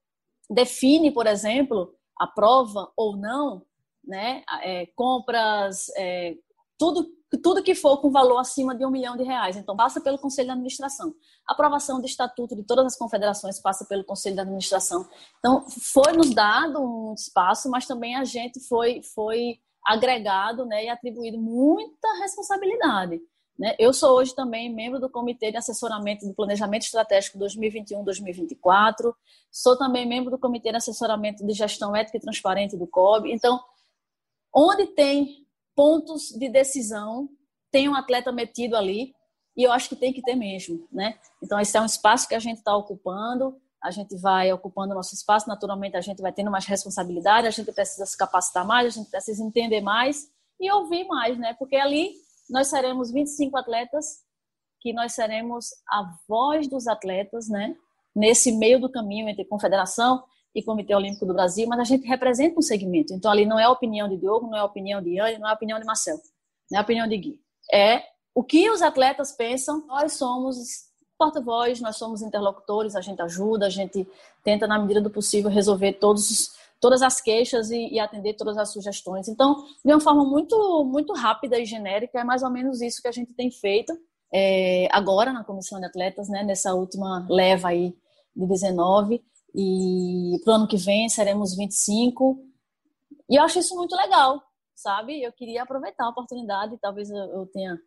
define, 0.50 1.12
por 1.12 1.28
exemplo, 1.28 1.94
aprova 2.18 2.92
ou 2.96 3.16
não, 3.16 3.66
né, 4.04 4.44
é, 4.62 4.86
compras, 4.96 5.90
é, 5.98 6.36
tudo, 6.78 7.08
tudo 7.42 7.64
que 7.64 7.74
for 7.74 7.98
com 8.02 8.12
valor 8.12 8.38
acima 8.38 8.76
de 8.76 8.86
um 8.86 8.92
milhão 8.92 9.16
de 9.16 9.24
reais. 9.24 9.56
Então, 9.56 9.76
passa 9.76 10.02
pelo 10.02 10.20
Conselho 10.20 10.48
de 10.48 10.52
Administração. 10.52 11.14
A 11.48 11.54
aprovação 11.54 12.00
do 12.00 12.06
estatuto 12.06 12.56
de 12.56 12.64
todas 12.64 12.86
as 12.86 12.98
confederações 12.98 13.60
passa 13.60 13.86
pelo 13.86 14.04
Conselho 14.04 14.36
de 14.36 14.42
Administração. 14.42 15.08
Então, 15.40 15.66
foi 15.70 16.14
nos 16.14 16.34
dado 16.34 16.82
um 16.82 17.14
espaço, 17.14 17.70
mas 17.70 17.88
também 17.88 18.16
a 18.16 18.24
gente 18.24 18.60
foi, 18.68 19.02
foi 19.02 19.60
agregado 19.86 20.66
né, 20.66 20.86
e 20.86 20.90
atribuído 20.90 21.38
muita 21.40 22.08
responsabilidade. 22.20 23.22
Né? 23.58 23.76
Eu 23.78 23.94
sou 23.94 24.18
hoje 24.18 24.34
também 24.36 24.74
membro 24.74 25.00
do 25.00 25.10
Comitê 25.10 25.52
de 25.52 25.58
Assessoramento 25.58 26.26
do 26.26 26.34
Planejamento 26.34 26.84
Estratégico 26.84 27.38
2021-2024, 27.40 29.14
sou 29.52 29.78
também 29.78 30.08
membro 30.08 30.32
do 30.32 30.40
Comitê 30.40 30.72
de 30.72 30.78
Assessoramento 30.78 31.46
de 31.46 31.54
Gestão 31.54 31.96
Ética 31.96 32.18
e 32.18 32.22
Transparente 32.22 32.76
do 32.76 32.88
COB. 32.88 33.32
Então, 33.32 33.60
onde 34.54 34.88
tem 34.88 35.46
pontos 35.76 36.30
de 36.30 36.50
decisão, 36.50 37.30
tem 37.72 37.88
um 37.90 37.96
atleta 37.96 38.32
metido 38.32 38.76
ali, 38.76 39.14
e 39.56 39.64
eu 39.64 39.72
acho 39.72 39.90
que 39.90 39.96
tem 39.96 40.12
que 40.12 40.22
ter 40.22 40.36
mesmo. 40.36 40.88
Né? 40.92 41.18
Então, 41.42 41.60
esse 41.60 41.78
é 41.78 41.82
um 41.82 41.86
espaço 41.86 42.28
que 42.28 42.36
a 42.36 42.40
gente 42.40 42.58
está 42.58 42.76
ocupando, 42.76 43.56
a 43.82 43.92
gente 43.92 44.16
vai 44.16 44.52
ocupando 44.52 44.96
nosso 44.96 45.14
espaço, 45.14 45.48
naturalmente 45.48 45.98
a 45.98 46.02
gente 46.02 46.22
vai 46.22 46.32
tendo 46.32 46.50
mais 46.50 46.66
responsabilidade, 46.66 47.48
a 47.48 47.52
gente 47.52 47.72
precisa 47.72 48.06
se 48.06 48.18
capacitar 48.18 48.66
mais, 48.66 48.88
a 48.88 48.90
gente 48.98 49.10
precisa 49.10 49.44
entender 49.44 49.82
mais 49.82 50.32
e 50.60 50.72
ouvir 50.72 51.06
mais, 51.06 51.38
né? 51.38 51.54
Porque 51.60 51.76
ali 51.76 52.14
nós 52.50 52.68
seremos 52.68 53.12
25 53.12 53.58
atletas, 53.58 54.20
que 54.80 54.94
nós 54.94 55.14
seremos 55.14 55.68
a 55.90 56.14
voz 56.28 56.68
dos 56.68 56.88
atletas, 56.88 57.48
né? 57.48 57.76
Nesse 58.16 58.52
meio 58.52 58.80
do 58.80 58.92
caminho 58.92 59.28
entre 59.28 59.46
confederação 59.46 60.24
e 60.54 60.62
Comitê 60.62 60.94
Olímpico 60.94 61.26
do 61.26 61.34
Brasil, 61.34 61.68
mas 61.68 61.80
a 61.80 61.84
gente 61.84 62.06
representa 62.06 62.60
um 62.60 62.62
segmento. 62.62 63.14
Então 63.14 63.32
ali 63.32 63.46
não 63.46 63.60
é 63.60 63.64
a 63.64 63.72
opinião 63.72 64.08
de 64.08 64.18
Diogo, 64.18 64.48
não 64.48 64.58
é 64.58 64.62
a 64.62 64.66
opinião 64.66 65.02
de 65.02 65.20
Anne, 65.20 65.40
não 65.40 65.48
é 65.48 65.52
a 65.52 65.56
opinião 65.56 65.80
de 65.80 65.86
Marcel, 65.86 66.18
não 66.70 66.78
é 66.78 66.80
a 66.80 66.84
opinião 66.84 67.08
de 67.08 67.18
Gui. 67.18 67.40
É 67.72 68.04
o 68.36 68.44
que 68.44 68.70
os 68.70 68.82
atletas 68.82 69.32
pensam, 69.32 69.86
nós 69.88 70.14
somos 70.14 70.92
porta-voz, 71.18 71.80
nós 71.80 71.96
somos 71.96 72.22
interlocutores, 72.22 72.96
a 72.96 73.02
gente 73.02 73.22
ajuda, 73.22 73.68
a 73.68 73.70
gente 73.70 74.08
tenta, 74.44 74.68
na 74.68 74.78
medida 74.78 75.00
do 75.00 75.10
possível, 75.10 75.50
resolver 75.50 75.94
todos 75.94 76.30
os 76.30 76.63
todas 76.84 77.02
as 77.02 77.22
queixas 77.22 77.72
e, 77.72 77.94
e, 77.94 77.98
atender 77.98 78.34
todas 78.34 78.58
as 78.58 78.74
sugestões. 78.74 79.30
Então, 79.30 79.64
de 79.86 79.94
uma 79.94 80.02
forma 80.02 80.26
muito, 80.26 80.84
muito 80.84 81.14
rápida 81.14 81.58
e 81.58 81.64
genérica, 81.64 82.20
é 82.20 82.26
mais 82.26 82.44
ou 82.44 82.50
menos 82.50 82.82
isso 82.82 83.02
que 83.02 83.08
a 83.08 83.12
gente 83.12 83.34
tem 83.34 83.50
feito 83.50 83.98
é, 84.34 84.90
agora 84.92 85.32
na 85.32 85.46
comissão 85.46 85.80
de 85.80 85.86
atletas, 85.86 86.28
né, 86.28 86.44
nessa 86.44 86.74
última 86.74 87.26
leva 87.30 87.70
aí 87.70 87.96
de 88.36 88.46
19, 88.46 89.24
e 89.56 90.42
para 90.44 90.52
o 90.52 90.56
ano 90.58 90.68
que 90.68 90.76
vem 90.76 91.08
seremos 91.08 91.56
25. 91.56 92.38
E 93.30 93.38
eu 93.38 93.44
acho 93.44 93.60
isso 93.60 93.78
muito 93.78 93.96
legal, 93.96 94.44
sabe? 94.76 95.24
Eu 95.24 95.32
queria 95.32 95.64
aproveitar 95.64 96.04
a 96.04 96.10
oportunidade, 96.10 96.78
talvez 96.82 97.10
eu 97.10 97.46
tenha 97.54 97.80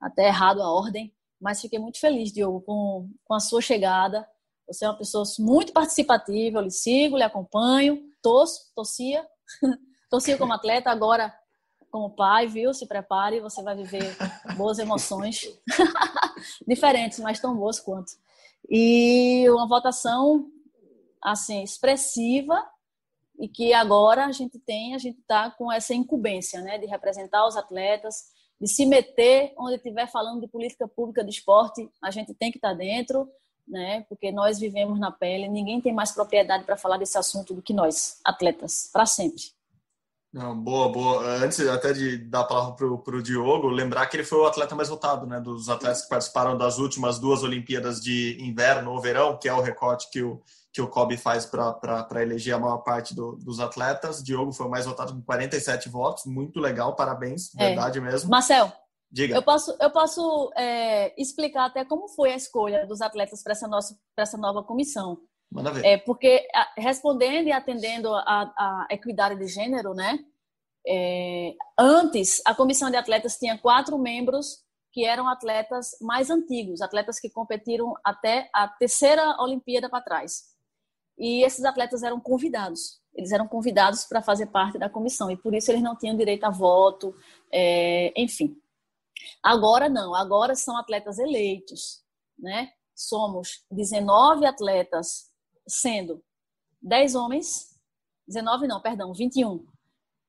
até 0.00 0.26
errado 0.26 0.60
a 0.60 0.68
ordem, 0.68 1.14
mas 1.40 1.60
fiquei 1.60 1.78
muito 1.78 2.00
feliz, 2.00 2.32
Diogo, 2.32 2.60
com, 2.62 3.08
com 3.24 3.34
a 3.34 3.40
sua 3.40 3.62
chegada, 3.62 4.28
Você 4.66 4.84
é 4.84 4.88
uma 4.88 4.98
pessoa 4.98 5.22
muito 5.38 5.72
participativa, 5.72 6.58
eu 6.58 6.62
lhe 6.62 6.72
sigo, 6.72 7.16
lhe 7.16 7.22
acompanho, 7.22 8.10
torço, 8.22 8.72
torcia, 8.74 9.26
torcia 10.10 10.38
como 10.38 10.52
atleta, 10.52 10.90
agora 10.90 11.34
como 11.90 12.14
pai, 12.16 12.46
viu? 12.46 12.72
Se 12.72 12.86
prepare, 12.86 13.40
você 13.40 13.62
vai 13.62 13.76
viver 13.76 14.16
boas 14.56 14.78
emoções, 14.78 15.42
diferentes, 16.66 17.18
mas 17.18 17.38
tão 17.38 17.54
boas 17.54 17.78
quanto. 17.78 18.12
E 18.68 19.44
uma 19.50 19.68
votação 19.68 20.50
assim 21.22 21.62
expressiva 21.62 22.66
e 23.38 23.48
que 23.48 23.72
agora 23.74 24.26
a 24.26 24.32
gente 24.32 24.58
tem, 24.58 24.94
a 24.94 24.98
gente 24.98 25.20
está 25.20 25.50
com 25.50 25.70
essa 25.70 25.94
incumbência, 25.94 26.60
né, 26.62 26.78
de 26.78 26.86
representar 26.86 27.46
os 27.46 27.56
atletas, 27.56 28.30
de 28.60 28.68
se 28.68 28.86
meter 28.86 29.52
onde 29.58 29.76
estiver 29.76 30.08
falando 30.10 30.40
de 30.40 30.48
política 30.48 30.86
pública 30.86 31.24
de 31.24 31.30
esporte, 31.30 31.90
a 32.00 32.10
gente 32.10 32.32
tem 32.34 32.50
que 32.50 32.58
estar 32.58 32.70
tá 32.70 32.74
dentro, 32.74 33.28
né, 33.66 34.04
porque 34.08 34.30
nós 34.30 34.58
vivemos 34.58 34.98
na 34.98 35.10
pele, 35.10 35.48
ninguém 35.48 35.80
tem 35.80 35.92
mais 35.92 36.12
propriedade 36.12 36.64
para 36.64 36.76
falar 36.76 36.98
desse 36.98 37.16
assunto 37.16 37.54
do 37.54 37.62
que 37.62 37.72
nós, 37.72 38.18
atletas, 38.24 38.88
para 38.92 39.06
sempre. 39.06 39.42
Não, 40.32 40.58
boa, 40.58 40.90
boa. 40.90 41.26
Antes 41.44 41.60
até 41.68 41.92
de 41.92 42.16
dar 42.16 42.40
a 42.40 42.44
palavra 42.44 42.74
para 42.74 43.16
o 43.16 43.22
Diogo, 43.22 43.68
lembrar 43.68 44.06
que 44.06 44.16
ele 44.16 44.24
foi 44.24 44.38
o 44.38 44.46
atleta 44.46 44.74
mais 44.74 44.88
votado, 44.88 45.26
né? 45.26 45.38
Dos 45.38 45.68
atletas 45.68 46.02
que 46.02 46.08
participaram 46.08 46.56
das 46.56 46.78
últimas 46.78 47.18
duas 47.18 47.42
Olimpíadas 47.42 48.00
de 48.00 48.38
inverno 48.40 48.92
ou 48.92 49.00
verão, 49.00 49.36
que 49.36 49.46
é 49.46 49.52
o 49.52 49.60
recorte 49.60 50.08
que 50.10 50.22
o, 50.22 50.40
que 50.72 50.80
o 50.80 50.88
Kobe 50.88 51.18
faz 51.18 51.44
para 51.44 52.22
eleger 52.22 52.54
a 52.54 52.58
maior 52.58 52.78
parte 52.78 53.14
do, 53.14 53.36
dos 53.36 53.60
atletas. 53.60 54.22
Diogo 54.22 54.52
foi 54.52 54.64
o 54.64 54.70
mais 54.70 54.86
votado 54.86 55.12
com 55.12 55.20
47 55.20 55.90
votos, 55.90 56.24
muito 56.24 56.58
legal, 56.58 56.96
parabéns, 56.96 57.54
é. 57.58 57.66
verdade 57.68 58.00
mesmo. 58.00 58.30
Marcel, 58.30 58.72
Diga. 59.12 59.34
Eu 59.34 59.42
posso, 59.42 59.76
eu 59.78 59.90
posso 59.90 60.50
é, 60.56 61.12
explicar 61.20 61.66
até 61.66 61.84
como 61.84 62.08
foi 62.08 62.32
a 62.32 62.36
escolha 62.36 62.86
dos 62.86 63.02
atletas 63.02 63.42
para 63.42 63.52
essa, 63.52 63.68
nossa, 63.68 63.94
essa 64.16 64.38
nova 64.38 64.62
comissão. 64.62 65.18
Manda 65.50 65.70
ver. 65.70 65.84
É, 65.84 65.98
porque 65.98 66.48
respondendo 66.78 67.48
e 67.48 67.52
atendendo 67.52 68.08
a 68.14 68.86
equidade 68.90 69.38
de 69.38 69.46
gênero, 69.46 69.92
né? 69.92 70.18
É, 70.86 71.54
antes, 71.78 72.40
a 72.46 72.54
comissão 72.54 72.90
de 72.90 72.96
atletas 72.96 73.36
tinha 73.36 73.58
quatro 73.58 73.98
membros 73.98 74.64
que 74.92 75.04
eram 75.04 75.28
atletas 75.28 75.90
mais 76.00 76.30
antigos, 76.30 76.80
atletas 76.80 77.20
que 77.20 77.28
competiram 77.28 77.94
até 78.02 78.48
a 78.52 78.66
terceira 78.66 79.36
Olimpíada 79.40 79.90
para 79.90 80.02
trás. 80.02 80.52
E 81.18 81.44
esses 81.44 81.64
atletas 81.66 82.02
eram 82.02 82.18
convidados. 82.18 83.00
Eles 83.14 83.30
eram 83.30 83.46
convidados 83.46 84.04
para 84.04 84.22
fazer 84.22 84.46
parte 84.46 84.78
da 84.78 84.88
comissão 84.88 85.30
e 85.30 85.36
por 85.36 85.54
isso 85.54 85.70
eles 85.70 85.82
não 85.82 85.96
tinham 85.96 86.16
direito 86.16 86.44
a 86.44 86.50
voto, 86.50 87.14
é, 87.52 88.12
enfim. 88.16 88.56
Agora 89.42 89.88
não, 89.88 90.14
agora 90.14 90.54
são 90.54 90.76
atletas 90.76 91.18
eleitos, 91.18 92.02
né? 92.38 92.70
Somos 92.94 93.64
19 93.70 94.46
atletas 94.46 95.30
sendo 95.66 96.22
10 96.80 97.14
homens, 97.14 97.78
19 98.26 98.66
não, 98.66 98.80
perdão, 98.80 99.12
21. 99.12 99.64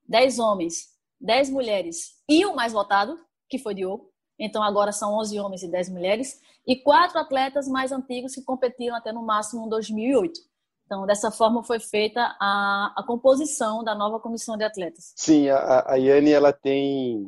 10 0.08 0.40
homens, 0.40 0.90
10 1.20 1.50
mulheres 1.50 2.22
e 2.28 2.46
o 2.46 2.56
mais 2.56 2.74
votado, 2.74 3.20
que 3.50 3.58
foi 3.58 3.74
Diogo. 3.74 4.12
Então 4.38 4.62
agora 4.64 4.92
são 4.92 5.14
11 5.20 5.40
homens 5.40 5.64
e 5.64 5.68
10 5.68 5.90
mulheres. 5.90 6.40
E 6.66 6.76
quatro 6.76 7.20
atletas 7.20 7.68
mais 7.68 7.92
antigos 7.92 8.34
que 8.34 8.42
competiram 8.42 8.96
até 8.96 9.12
no 9.12 9.24
máximo 9.24 9.66
em 9.66 9.70
2008. 9.70 10.40
Então, 10.86 11.06
dessa 11.06 11.32
forma 11.32 11.64
foi 11.64 11.80
feita 11.80 12.36
a, 12.40 12.94
a 12.96 13.04
composição 13.04 13.84
da 13.84 13.96
nova 13.96 14.20
comissão 14.20 14.58
de 14.58 14.64
atletas. 14.64 15.14
Sim, 15.16 15.50
a, 15.50 15.94
a 15.94 15.96
Yane 15.96 16.32
ela 16.32 16.54
tem 16.54 17.28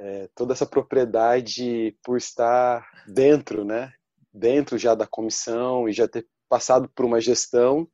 é, 0.00 0.28
toda 0.34 0.52
essa 0.54 0.66
propriedade 0.66 1.96
por 2.02 2.16
estar 2.16 2.86
dentro, 3.06 3.64
né? 3.64 3.92
Dentro 4.32 4.78
já 4.78 4.94
da 4.94 5.06
comissão 5.06 5.88
e 5.88 5.92
já 5.92 6.08
ter 6.08 6.26
passado 6.48 6.88
por 6.94 7.04
uma 7.04 7.20
gestão 7.20 7.88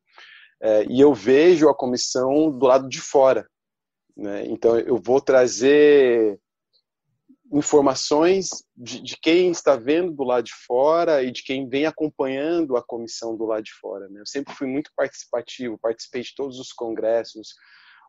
é, 0.61 0.85
e 0.89 1.01
eu 1.01 1.13
vejo 1.13 1.69
a 1.69 1.75
comissão 1.75 2.51
do 2.51 2.67
lado 2.67 2.89
de 2.89 3.01
fora. 3.01 3.49
Né? 4.17 4.47
Então, 4.47 4.79
eu 4.79 4.97
vou 4.97 5.21
trazer 5.21 6.41
informações 7.53 8.49
de, 8.77 9.01
de, 9.01 9.17
quem 9.21 9.51
está 9.51 9.77
vendo 9.77 10.13
do 10.13 10.25
lado 10.25 10.45
de 10.45 10.55
fora 10.67 11.23
e 11.23 11.31
de 11.31 11.43
quem 11.45 11.69
vem 11.69 11.87
acompanhando 11.87 12.77
a 12.77 12.83
comissão 12.83 13.37
do 13.37 13.45
lado 13.45 13.63
de 13.63 13.73
fora. 13.75 14.09
Né? 14.09 14.21
Eu 14.21 14.27
sempre 14.27 14.55
fui 14.55 14.67
muito 14.67 14.91
participativo, 14.97 15.79
participei 15.81 16.23
de 16.23 16.35
todos 16.35 16.59
os 16.59 16.73
congressos, 16.73 17.55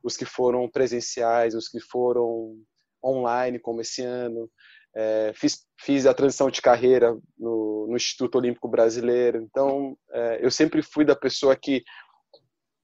os 0.03 0.15
que 0.15 0.25
foram 0.25 0.67
presenciais, 0.69 1.53
os 1.53 1.67
que 1.67 1.79
foram 1.79 2.55
online, 3.03 3.59
como 3.59 3.81
esse 3.81 4.01
ano. 4.01 4.49
É, 4.95 5.31
fiz, 5.35 5.65
fiz 5.79 6.05
a 6.05 6.13
transição 6.13 6.49
de 6.49 6.61
carreira 6.61 7.15
no, 7.37 7.87
no 7.87 7.95
Instituto 7.95 8.37
Olímpico 8.37 8.67
Brasileiro. 8.67 9.41
Então, 9.41 9.97
é, 10.11 10.39
eu 10.41 10.49
sempre 10.49 10.81
fui 10.81 11.05
da 11.05 11.15
pessoa 11.15 11.55
que 11.55 11.83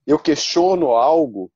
eu 0.06 0.18
questiono 0.18 0.90
algo, 0.90 1.50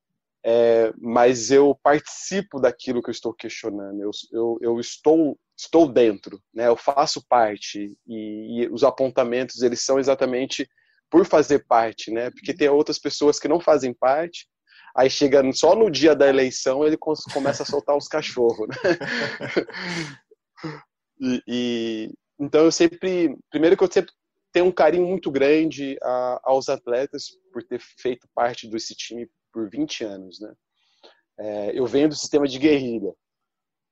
é, 0.45 0.93
mas 0.99 1.51
eu 1.51 1.79
participo 1.83 2.61
daquilo 2.61 3.03
que 3.03 3.11
eu 3.11 3.13
estou 3.13 3.33
questionando. 3.33 4.01
Eu, 4.01 4.11
eu, 4.33 4.59
eu 4.61 4.81
estou 4.81 5.39
estou 5.59 5.89
dentro, 5.89 6.41
né? 6.55 6.69
Eu 6.69 6.77
faço 6.77 7.25
parte 7.29 7.93
e, 8.07 8.63
e, 8.63 8.69
os 8.69 8.85
apontamentos 8.85 9.61
eles 9.63 9.85
são 9.85 9.99
exatamente 9.99 10.69
por 11.11 11.27
fazer 11.27 11.67
parte, 11.67 12.13
né? 12.13 12.31
Porque 12.31 12.55
tem 12.55 12.69
outras 12.69 12.99
pessoas 12.99 13.41
que 13.41 13.49
não 13.49 13.59
fazem 13.59 13.93
parte 13.93 14.47
Aí 14.99 15.09
chega 15.09 15.41
só 15.53 15.77
no 15.77 15.89
dia 15.89 16.13
da 16.13 16.27
eleição 16.27 16.85
ele 16.85 16.97
começa 16.97 17.63
a 17.63 17.67
soltar 17.67 17.97
os 17.97 18.09
cachorros, 18.09 18.67
né? 18.69 18.75
E, 21.21 21.43
e, 21.49 22.15
então 22.39 22.65
eu 22.65 22.71
sempre, 22.71 23.37
primeiro 23.51 23.77
que 23.77 23.83
eu 23.83 23.91
sempre 23.91 24.13
tenho 24.53 24.67
um 24.67 24.73
carinho 24.73 25.05
muito 25.05 25.33
grande 25.33 25.99
a, 26.01 26.41
aos 26.45 26.69
atletas 26.69 27.25
por 27.53 27.61
ter 27.65 27.81
feito 27.81 28.29
parte 28.33 28.69
desse 28.69 28.95
time 28.95 29.29
por 29.53 29.69
20 29.69 30.05
anos, 30.05 30.41
né? 30.41 30.55
É, 31.41 31.79
eu 31.79 31.87
venho 31.87 32.09
do 32.09 32.15
sistema 32.15 32.47
de 32.47 32.57
guerrilha. 32.57 33.13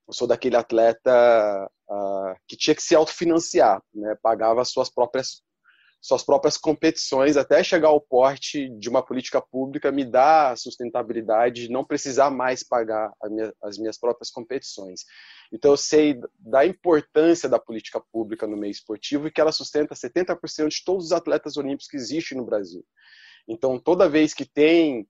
Eu 0.07 0.13
sou 0.13 0.25
daquele 0.25 0.55
atleta 0.55 1.69
uh, 1.89 2.35
que 2.47 2.55
tinha 2.55 2.75
que 2.75 2.83
se 2.83 2.95
autofinanciar, 2.95 3.81
né? 3.93 4.15
Pagava 4.21 4.61
as 4.61 4.71
suas 4.71 4.89
próprias 4.89 5.41
suas 5.99 6.23
próprias 6.23 6.57
competições 6.57 7.37
até 7.37 7.63
chegar 7.63 7.89
ao 7.89 7.99
porte 7.99 8.69
de 8.77 8.87
uma 8.87 9.03
política 9.03 9.41
pública 9.41 9.91
me 9.91 10.05
dá 10.05 10.55
sustentabilidade 10.55 11.63
de 11.67 11.71
não 11.71 11.83
precisar 11.83 12.29
mais 12.29 12.63
pagar 12.63 13.11
as 13.61 13.77
minhas 13.77 13.97
próprias 13.97 14.29
competições. 14.29 15.01
Então 15.51 15.71
eu 15.71 15.77
sei 15.77 16.19
da 16.39 16.65
importância 16.65 17.49
da 17.49 17.59
política 17.59 18.01
pública 18.11 18.45
no 18.45 18.57
meio 18.57 18.71
esportivo 18.71 19.27
e 19.27 19.31
que 19.31 19.41
ela 19.41 19.51
sustenta 19.51 19.95
70% 19.95 20.69
de 20.69 20.83
todos 20.83 21.05
os 21.05 21.11
atletas 21.11 21.57
olímpicos 21.57 21.87
que 21.87 21.97
existem 21.97 22.37
no 22.37 22.45
Brasil. 22.45 22.85
Então 23.47 23.79
toda 23.79 24.09
vez 24.09 24.33
que 24.33 24.45
tem 24.45 25.07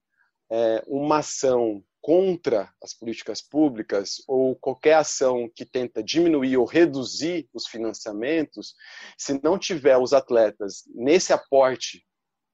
é, 0.49 0.83
uma 0.87 1.19
ação 1.19 1.83
contra 2.07 2.73
as 2.81 2.93
políticas 2.93 3.41
públicas 3.41 4.23
ou 4.29 4.55
qualquer 4.55 4.93
ação 4.93 5.51
que 5.53 5.65
tenta 5.65 6.01
diminuir 6.01 6.55
ou 6.55 6.63
reduzir 6.63 7.49
os 7.53 7.67
financiamentos, 7.67 8.75
se 9.17 9.37
não 9.43 9.59
tiver 9.59 9.97
os 9.97 10.13
atletas 10.13 10.83
nesse 10.95 11.33
aporte 11.33 12.05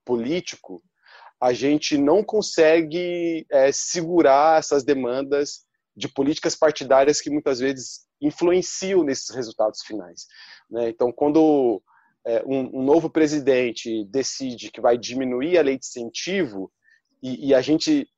político, 0.04 0.82
a 1.40 1.52
gente 1.52 1.96
não 1.96 2.24
consegue 2.24 3.46
é, 3.48 3.70
segurar 3.70 4.58
essas 4.58 4.82
demandas 4.82 5.64
de 5.96 6.08
políticas 6.08 6.56
partidárias 6.56 7.20
que 7.20 7.30
muitas 7.30 7.60
vezes 7.60 8.08
influenciam 8.20 9.04
nesses 9.04 9.32
resultados 9.32 9.82
finais. 9.82 10.26
Né? 10.68 10.88
Então, 10.88 11.12
quando 11.12 11.80
é, 12.26 12.42
um, 12.44 12.80
um, 12.80 12.82
novo 12.82 13.08
presidente 13.08 14.04
decide 14.06 14.72
que 14.72 14.80
vai 14.80 14.98
diminuir 14.98 15.58
a 15.58 15.62
lei 15.62 15.78
de 15.78 15.86
incentivo 15.86 16.72
e, 17.22 17.50
e 17.50 17.54
a 17.54 17.60
gente 17.60 18.08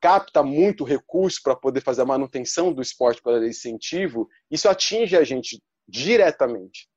capta 0.00 0.42
muito 0.42 0.84
recurso 0.84 1.40
para 1.42 1.54
poder 1.54 1.82
fazer 1.82 2.02
a 2.02 2.06
manutenção 2.06 2.72
do 2.72 2.80
esporte 2.80 3.20
para 3.22 3.46
incentivo, 3.46 4.28
isso 4.50 4.68
atinge 4.68 5.16
a 5.16 5.24
gente 5.24 5.60
diretamente. 5.86 6.88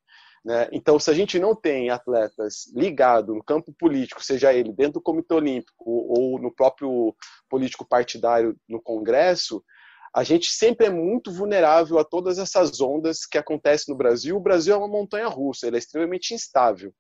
Né? 0.46 0.68
Então, 0.72 1.00
se 1.00 1.10
a 1.10 1.14
gente 1.14 1.40
não 1.40 1.56
tem 1.56 1.90
atletas 1.90 2.72
ligados 2.76 3.36
no 3.36 3.44
campo 3.44 3.74
político, 3.74 4.24
seja 4.24 4.54
ele 4.54 4.74
dentro 4.74 4.94
do 4.94 5.02
Comitê 5.02 5.34
Olímpico 5.34 5.84
ou 5.86 6.40
no 6.40 6.54
próprio 6.54 7.16
político 7.50 7.86
partidário 7.88 8.56
no 8.68 8.82
Congresso, 8.82 9.64
a 10.14 10.24
gente 10.24 10.52
sempre 10.52 10.88
é 10.88 10.90
muito 10.90 11.32
vulnerável 11.32 11.98
a 11.98 12.04
todas 12.04 12.38
essas 12.38 12.80
ondas 12.80 13.26
que 13.26 13.38
acontecem 13.38 13.92
no 13.92 13.98
Brasil. 13.98 14.36
O 14.38 14.42
Brasil 14.42 14.76
é 14.76 14.78
uma 14.78 14.88
montanha 14.88 15.28
russa, 15.28 15.66
ele 15.66 15.78
é 15.78 15.80
extremamente 15.80 16.34
instável. 16.34 16.94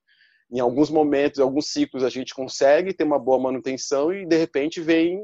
Em 0.51 0.59
alguns 0.59 0.89
momentos, 0.89 1.39
em 1.39 1.43
alguns 1.43 1.71
ciclos, 1.71 2.03
a 2.03 2.09
gente 2.09 2.33
consegue 2.33 2.93
ter 2.93 3.03
uma 3.03 3.19
boa 3.19 3.39
manutenção 3.39 4.11
e, 4.11 4.25
de 4.25 4.37
repente, 4.37 4.81
vem 4.81 5.21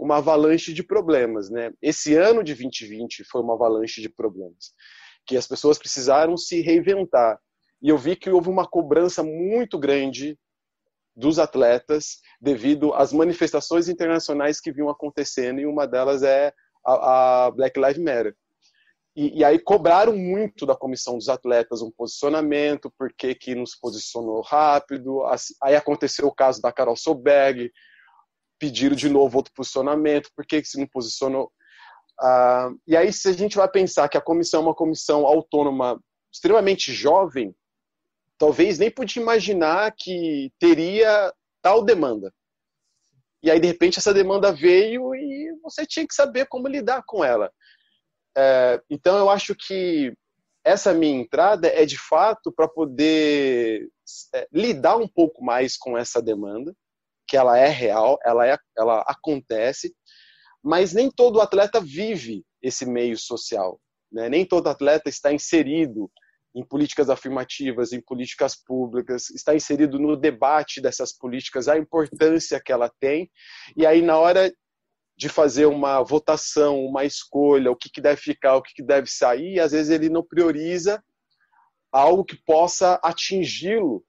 uma 0.00 0.16
avalanche 0.16 0.72
de 0.72 0.82
problemas. 0.82 1.50
Né? 1.50 1.72
Esse 1.82 2.16
ano 2.16 2.42
de 2.42 2.54
2020 2.54 3.22
foi 3.24 3.42
uma 3.42 3.54
avalanche 3.54 4.00
de 4.00 4.08
problemas, 4.08 4.72
que 5.26 5.36
as 5.36 5.46
pessoas 5.46 5.78
precisaram 5.78 6.36
se 6.36 6.62
reinventar. 6.62 7.38
E 7.82 7.90
eu 7.90 7.98
vi 7.98 8.16
que 8.16 8.30
houve 8.30 8.48
uma 8.48 8.66
cobrança 8.66 9.22
muito 9.22 9.78
grande 9.78 10.38
dos 11.14 11.38
atletas 11.38 12.18
devido 12.40 12.94
às 12.94 13.12
manifestações 13.12 13.88
internacionais 13.88 14.60
que 14.60 14.72
vinham 14.72 14.88
acontecendo, 14.88 15.60
e 15.60 15.66
uma 15.66 15.86
delas 15.86 16.22
é 16.22 16.52
a, 16.84 17.46
a 17.46 17.50
Black 17.50 17.78
Lives 17.78 17.98
Matter. 17.98 18.34
e, 19.14 19.40
e, 19.40 19.44
aí 19.44 19.58
cobraram 19.58 20.16
muito 20.16 20.64
da 20.64 20.74
comissão 20.74 21.18
dos 21.18 21.28
atletas 21.28 21.82
um 21.82 21.90
posicionamento, 21.90 22.90
por 22.96 23.12
que, 23.12 23.36
se 23.66 23.78
posicionou 23.80 24.40
rápido. 24.40 25.22
Aí 25.62 25.76
aconteceu 25.76 26.26
o 26.26 26.34
caso 26.34 26.62
da 26.62 26.72
Carol 26.72 26.96
Solberg, 26.96 27.70
pediram 28.60 28.94
de 28.94 29.08
novo 29.08 29.38
outro 29.38 29.52
posicionamento, 29.54 30.30
por 30.36 30.46
que, 30.46 30.62
se 30.62 30.78
não 30.78 30.86
posicionou. 30.86 31.50
Ah, 32.20 32.70
e 32.86 32.94
aí, 32.96 33.12
se 33.12 33.28
a 33.28 33.32
gente 33.32 33.56
vai 33.56 33.68
pensar 33.68 34.08
que 34.08 34.18
a 34.18 34.20
comissão 34.20 34.60
é 34.60 34.64
uma 34.64 34.74
comissão 34.74 35.26
autônoma 35.26 35.98
extremamente 36.32 36.92
jovem, 36.92 37.54
talvez 38.38 38.78
nem 38.78 38.90
podia 38.90 39.22
imaginar 39.22 39.92
que 39.98 40.52
teria 40.58 41.32
tal 41.62 41.82
demanda. 41.82 42.32
E 43.42 43.50
aí, 43.50 43.58
de 43.58 43.66
repente, 43.66 43.98
essa 43.98 44.12
demanda 44.12 44.52
veio 44.52 45.14
e 45.14 45.58
você 45.62 45.86
tinha 45.86 46.06
que 46.06 46.14
saber 46.14 46.46
como 46.46 46.68
lidar 46.68 47.02
com 47.06 47.24
ela. 47.24 47.50
É, 48.36 48.80
então, 48.90 49.18
eu 49.18 49.30
acho 49.30 49.54
que 49.54 50.12
essa 50.62 50.92
minha 50.92 51.18
entrada 51.18 51.68
é 51.68 51.86
de 51.86 51.98
fato 51.98 52.52
para 52.52 52.68
poder 52.68 53.88
é, 54.34 54.46
lidar 54.52 54.96
um 54.96 55.08
pouco 55.08 55.42
mais 55.42 55.76
com 55.78 55.96
essa 55.96 56.20
demanda, 56.20 56.74
que 57.30 57.36
ela 57.36 57.56
é 57.56 57.68
real, 57.68 58.18
ela, 58.24 58.44
é, 58.44 58.58
ela 58.76 59.02
acontece, 59.02 59.94
mas 60.60 60.92
nem 60.92 61.08
todo 61.08 61.40
atleta 61.40 61.80
vive 61.80 62.44
esse 62.60 62.84
meio 62.84 63.16
social. 63.16 63.80
Né? 64.10 64.28
Nem 64.28 64.44
todo 64.44 64.66
atleta 64.66 65.08
está 65.08 65.32
inserido 65.32 66.10
em 66.52 66.66
políticas 66.66 67.08
afirmativas, 67.08 67.92
em 67.92 68.00
políticas 68.00 68.56
públicas, 68.56 69.30
está 69.30 69.54
inserido 69.54 69.96
no 69.96 70.16
debate 70.16 70.80
dessas 70.80 71.16
políticas, 71.16 71.68
a 71.68 71.78
importância 71.78 72.60
que 72.60 72.72
ela 72.72 72.90
tem. 72.98 73.30
E 73.76 73.86
aí, 73.86 74.02
na 74.02 74.18
hora 74.18 74.52
de 75.16 75.28
fazer 75.28 75.66
uma 75.66 76.02
votação, 76.02 76.84
uma 76.84 77.04
escolha, 77.04 77.70
o 77.70 77.76
que, 77.76 77.88
que 77.88 78.00
deve 78.00 78.20
ficar, 78.20 78.56
o 78.56 78.62
que, 78.62 78.74
que 78.74 78.82
deve 78.82 79.08
sair, 79.08 79.60
às 79.60 79.70
vezes 79.70 79.90
ele 79.90 80.08
não 80.08 80.26
prioriza 80.26 81.00
algo 81.92 82.24
que 82.24 82.36
possa 82.44 82.94
atingi-lo 83.04 84.04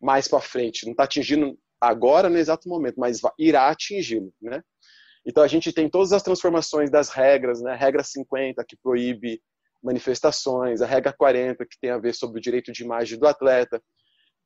mais 0.00 0.26
para 0.26 0.40
frente. 0.40 0.86
Não 0.86 0.92
está 0.92 1.04
atingindo 1.04 1.58
agora, 1.88 2.28
no 2.28 2.38
exato 2.38 2.68
momento, 2.68 2.98
mas 2.98 3.20
irá 3.38 3.68
atingi-lo. 3.68 4.32
Né? 4.40 4.62
Então, 5.26 5.42
a 5.42 5.48
gente 5.48 5.72
tem 5.72 5.88
todas 5.88 6.12
as 6.12 6.22
transformações 6.22 6.90
das 6.90 7.08
regras, 7.08 7.60
né? 7.60 7.72
a 7.72 7.76
regra 7.76 8.02
50, 8.02 8.64
que 8.64 8.76
proíbe 8.76 9.40
manifestações, 9.82 10.80
a 10.80 10.86
regra 10.86 11.12
40, 11.12 11.64
que 11.66 11.78
tem 11.80 11.90
a 11.90 11.98
ver 11.98 12.14
sobre 12.14 12.38
o 12.38 12.42
direito 12.42 12.72
de 12.72 12.82
imagem 12.82 13.18
do 13.18 13.26
atleta, 13.26 13.80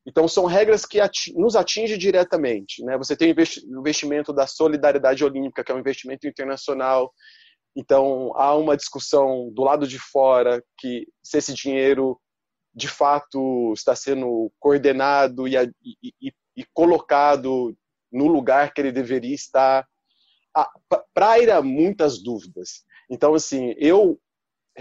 então, 0.09 0.26
são 0.26 0.47
regras 0.47 0.87
que 0.87 0.99
nos 1.35 1.54
atingem 1.54 1.99
diretamente. 1.99 2.83
Né? 2.83 2.97
Você 2.97 3.14
tem 3.14 3.30
o 3.30 3.78
investimento 3.78 4.33
da 4.33 4.47
solidariedade 4.47 5.23
olímpica, 5.23 5.62
que 5.62 5.71
é 5.71 5.75
um 5.75 5.80
investimento 5.80 6.26
internacional. 6.26 7.12
Então, 7.76 8.33
há 8.35 8.57
uma 8.57 8.75
discussão 8.75 9.50
do 9.52 9.62
lado 9.62 9.87
de 9.87 9.99
fora 9.99 10.64
que 10.78 11.07
se 11.23 11.37
esse 11.37 11.52
dinheiro 11.52 12.18
de 12.75 12.88
fato 12.88 13.73
está 13.75 13.95
sendo 13.95 14.50
coordenado 14.59 15.47
e, 15.47 15.57
e, 15.57 16.12
e 16.23 16.33
colocado 16.72 17.76
no 18.10 18.26
lugar 18.26 18.72
que 18.72 18.80
ele 18.80 18.92
deveria 18.92 19.34
estar. 19.34 19.86
Praira 21.14 21.62
muitas 21.62 22.22
dúvidas. 22.22 22.84
Então, 23.10 23.34
assim, 23.34 23.74
eu, 23.78 24.20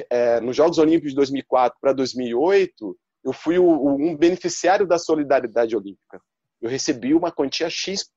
é, 0.10 0.40
nos 0.40 0.56
Jogos 0.56 0.78
Olímpicos 0.78 1.12
de 1.12 1.16
2004 1.16 1.78
para 1.80 1.94
2008, 1.94 2.98
eu 3.24 3.34
fui 3.34 3.60
o, 3.60 3.96
um 3.96 4.16
beneficiário 4.16 4.88
da 4.88 4.98
solidariedade 4.98 5.76
olímpica. 5.76 6.22
Eu 6.62 6.70
recebi 6.70 7.14
uma 7.14 7.32
quantia 7.32 7.70
X 7.70 8.10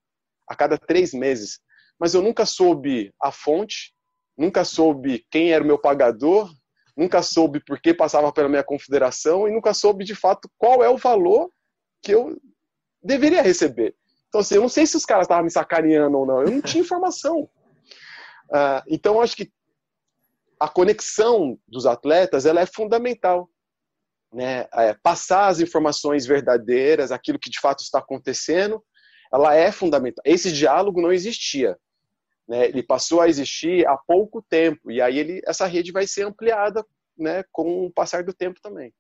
a 0.48 0.54
cada 0.54 0.78
três 0.78 1.12
meses, 1.12 1.60
mas 1.98 2.14
eu 2.14 2.22
nunca 2.22 2.46
soube 2.46 3.12
a 3.20 3.30
fonte, 3.30 3.92
nunca 4.36 4.64
soube 4.64 5.26
quem 5.30 5.52
era 5.52 5.62
o 5.62 5.66
meu 5.66 5.78
pagador, 5.78 6.50
nunca 6.96 7.22
soube 7.22 7.62
por 7.64 7.80
que 7.80 7.94
passava 7.94 8.32
pela 8.32 8.48
minha 8.48 8.64
confederação 8.64 9.46
e 9.46 9.52
nunca 9.52 9.74
soube 9.74 10.04
de 10.04 10.14
fato 10.14 10.50
qual 10.56 10.82
é 10.82 10.88
o 10.88 10.96
valor 10.96 11.50
que 12.02 12.12
eu 12.12 12.40
deveria 13.02 13.42
receber. 13.42 13.95
Então, 14.28 14.40
assim, 14.40 14.54
eu 14.57 14.62
não 14.62 14.69
sei 14.69 14.87
se 14.87 14.97
os 14.97 15.04
caras 15.04 15.25
estavam 15.25 15.45
me 15.45 15.50
sacaneando 15.50 16.16
ou 16.19 16.26
não, 16.26 16.42
eu 16.42 16.50
não 16.50 16.61
tinha 16.61 16.83
informação. 16.83 17.49
Uh, 18.49 18.82
então, 18.89 19.21
acho 19.21 19.36
que 19.36 19.50
a 20.58 20.69
conexão 20.69 21.58
dos 21.67 21.86
atletas 21.86 22.47
ela 22.47 22.60
é 22.60 22.67
fundamental 22.67 23.49
né, 24.32 24.69
é, 24.75 24.95
passar 25.02 25.49
as 25.49 25.60
informações 25.60 26.26
verdadeiras, 26.26 27.10
aquilo 27.10 27.39
que 27.39 27.50
de 27.50 27.58
fato 27.58 27.80
está 27.80 27.99
acontecendo, 27.99 28.82
ela 29.32 29.54
é 29.54 29.73
fundamental. 29.73 30.23
Esse 30.25 30.52
diálogo 30.52 31.00
não 31.00 31.13
existia. 31.13 31.76
Né, 32.49 32.67
ele 32.67 32.82
passou 32.82 33.21
a 33.21 33.28
existir 33.28 33.86
há 33.86 33.97
pouco 33.97 34.43
tempo, 34.43 34.91
e 34.91 35.00
aí 35.00 35.19
ele, 35.19 35.41
essa 35.47 35.67
rede 35.67 35.93
vai 35.93 36.06
ser 36.06 36.23
ampliada 36.23 36.84
né, 37.17 37.45
com 37.52 37.86
o 37.86 37.93
passar 37.93 38.23
do 38.25 38.32
tempo 38.32 38.60
também. 38.63 38.93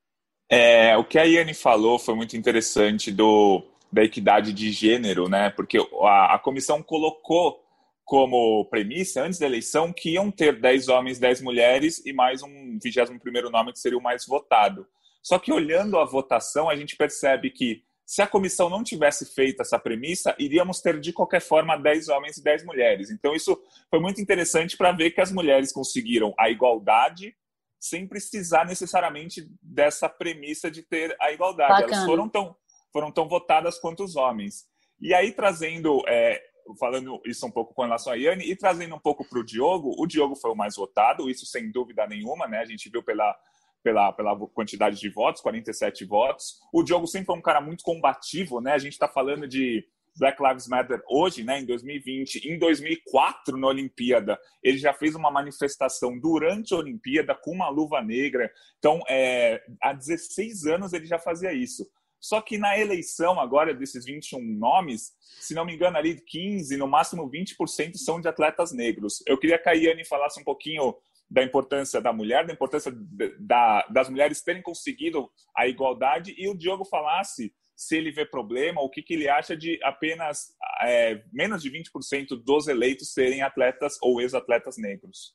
É, 0.48 0.96
o 0.96 1.04
que 1.04 1.18
a 1.18 1.24
Iane 1.24 1.54
falou 1.54 1.98
foi 1.98 2.14
muito 2.14 2.36
interessante 2.36 3.12
do, 3.12 3.64
da 3.92 4.04
equidade 4.04 4.52
de 4.52 4.70
gênero, 4.70 5.28
né? 5.28 5.50
Porque 5.50 5.78
a, 6.02 6.34
a 6.34 6.38
comissão 6.38 6.82
colocou 6.82 7.64
como 8.04 8.64
premissa, 8.64 9.22
antes 9.22 9.38
da 9.38 9.46
eleição, 9.46 9.92
que 9.92 10.10
iam 10.10 10.30
ter 10.30 10.60
10 10.60 10.88
homens, 10.88 11.18
10 11.18 11.42
mulheres 11.42 12.04
e 12.04 12.12
mais 12.12 12.42
um 12.42 12.78
21º 12.78 13.50
nome 13.50 13.72
que 13.72 13.78
seria 13.78 13.98
o 13.98 14.02
mais 14.02 14.26
votado. 14.26 14.86
Só 15.22 15.38
que 15.38 15.52
olhando 15.52 15.98
a 15.98 16.04
votação, 16.04 16.68
a 16.68 16.74
gente 16.74 16.96
percebe 16.96 17.50
que 17.50 17.84
se 18.04 18.20
a 18.20 18.26
comissão 18.26 18.68
não 18.68 18.82
tivesse 18.82 19.32
feito 19.32 19.62
essa 19.62 19.78
premissa, 19.78 20.34
iríamos 20.36 20.80
ter 20.80 20.98
de 20.98 21.12
qualquer 21.12 21.40
forma 21.40 21.76
10 21.76 22.08
homens 22.08 22.36
e 22.38 22.42
10 22.42 22.64
mulheres. 22.64 23.10
Então 23.10 23.32
isso 23.32 23.56
foi 23.88 24.00
muito 24.00 24.20
interessante 24.20 24.76
para 24.76 24.90
ver 24.90 25.12
que 25.12 25.20
as 25.20 25.30
mulheres 25.30 25.72
conseguiram 25.72 26.34
a 26.36 26.50
igualdade 26.50 27.32
sem 27.78 28.08
precisar 28.08 28.66
necessariamente 28.66 29.48
dessa 29.62 30.08
premissa 30.08 30.68
de 30.68 30.82
ter 30.82 31.16
a 31.20 31.30
igualdade. 31.30 31.70
Bacana. 31.70 31.94
Elas 31.94 32.04
foram 32.04 32.28
tão, 32.28 32.56
foram 32.92 33.10
tão 33.10 33.28
votadas 33.28 33.78
quanto 33.78 34.04
os 34.04 34.16
homens. 34.16 34.66
E 35.00 35.14
aí 35.14 35.32
trazendo, 35.32 36.02
é, 36.06 36.42
falando 36.78 37.20
isso 37.24 37.46
um 37.46 37.50
pouco 37.50 37.74
com 37.74 37.82
relação 37.82 38.12
a 38.12 38.16
Yane, 38.16 38.44
e 38.44 38.56
trazendo 38.56 38.94
um 38.94 38.98
pouco 39.00 39.24
para 39.24 39.38
o 39.38 39.44
Diogo, 39.44 39.94
o 39.98 40.06
Diogo 40.06 40.36
foi 40.36 40.50
o 40.50 40.56
mais 40.56 40.76
votado, 40.76 41.30
isso 41.30 41.46
sem 41.46 41.70
dúvida 41.70 42.06
nenhuma, 42.06 42.46
né? 42.46 42.58
A 42.58 42.64
gente 42.64 42.88
viu 42.88 43.02
pela 43.02 43.36
pela, 43.82 44.12
pela 44.12 44.36
quantidade 44.48 45.00
de 45.00 45.08
votos, 45.08 45.40
47 45.40 46.04
votos. 46.04 46.60
O 46.70 46.82
Diogo 46.82 47.06
sempre 47.06 47.26
foi 47.26 47.36
um 47.36 47.42
cara 47.42 47.62
muito 47.62 47.82
combativo, 47.82 48.60
né? 48.60 48.72
A 48.72 48.78
gente 48.78 48.92
está 48.92 49.08
falando 49.08 49.48
de 49.48 49.86
Black 50.16 50.42
Lives 50.42 50.68
Matter 50.68 51.02
hoje, 51.08 51.42
né, 51.42 51.60
em 51.60 51.64
2020, 51.64 52.48
em 52.48 52.58
2004 52.58 53.56
na 53.56 53.68
Olimpíada, 53.68 54.38
ele 54.62 54.76
já 54.76 54.92
fez 54.92 55.14
uma 55.14 55.30
manifestação 55.30 56.18
durante 56.18 56.74
a 56.74 56.78
Olimpíada 56.78 57.34
com 57.34 57.52
uma 57.52 57.68
luva 57.68 58.02
negra. 58.02 58.50
Então, 58.78 59.00
é, 59.08 59.62
há 59.80 59.92
16 59.92 60.66
anos 60.66 60.92
ele 60.92 61.06
já 61.06 61.18
fazia 61.18 61.52
isso. 61.52 61.88
Só 62.20 62.40
que 62.40 62.58
na 62.58 62.78
eleição 62.78 63.40
agora 63.40 63.72
desses 63.72 64.04
21 64.04 64.40
nomes, 64.40 65.12
se 65.40 65.54
não 65.54 65.64
me 65.64 65.74
engano 65.74 65.96
ali 65.96 66.20
15, 66.20 66.76
no 66.76 66.86
máximo 66.86 67.30
20% 67.30 67.94
são 67.94 68.20
de 68.20 68.28
atletas 68.28 68.72
negros. 68.72 69.22
Eu 69.26 69.38
queria 69.38 69.58
que 69.58 69.68
a 69.68 69.72
Iane 69.72 70.04
falasse 70.04 70.38
um 70.38 70.44
pouquinho 70.44 70.94
da 71.30 71.42
importância 71.42 72.00
da 72.00 72.12
mulher, 72.12 72.46
da 72.46 72.52
importância 72.52 72.92
da, 73.38 73.86
das 73.88 74.10
mulheres 74.10 74.42
terem 74.42 74.60
conseguido 74.60 75.30
a 75.56 75.66
igualdade 75.66 76.34
e 76.36 76.48
o 76.48 76.56
Diogo 76.56 76.84
falasse 76.84 77.54
se 77.76 77.96
ele 77.96 78.10
vê 78.10 78.26
problema, 78.26 78.82
o 78.82 78.90
que, 78.90 79.00
que 79.00 79.14
ele 79.14 79.26
acha 79.26 79.56
de 79.56 79.80
apenas 79.82 80.54
é, 80.82 81.22
menos 81.32 81.62
de 81.62 81.70
20% 81.70 82.42
dos 82.44 82.68
eleitos 82.68 83.14
serem 83.14 83.40
atletas 83.40 83.96
ou 84.02 84.20
ex-atletas 84.20 84.76
negros. 84.76 85.34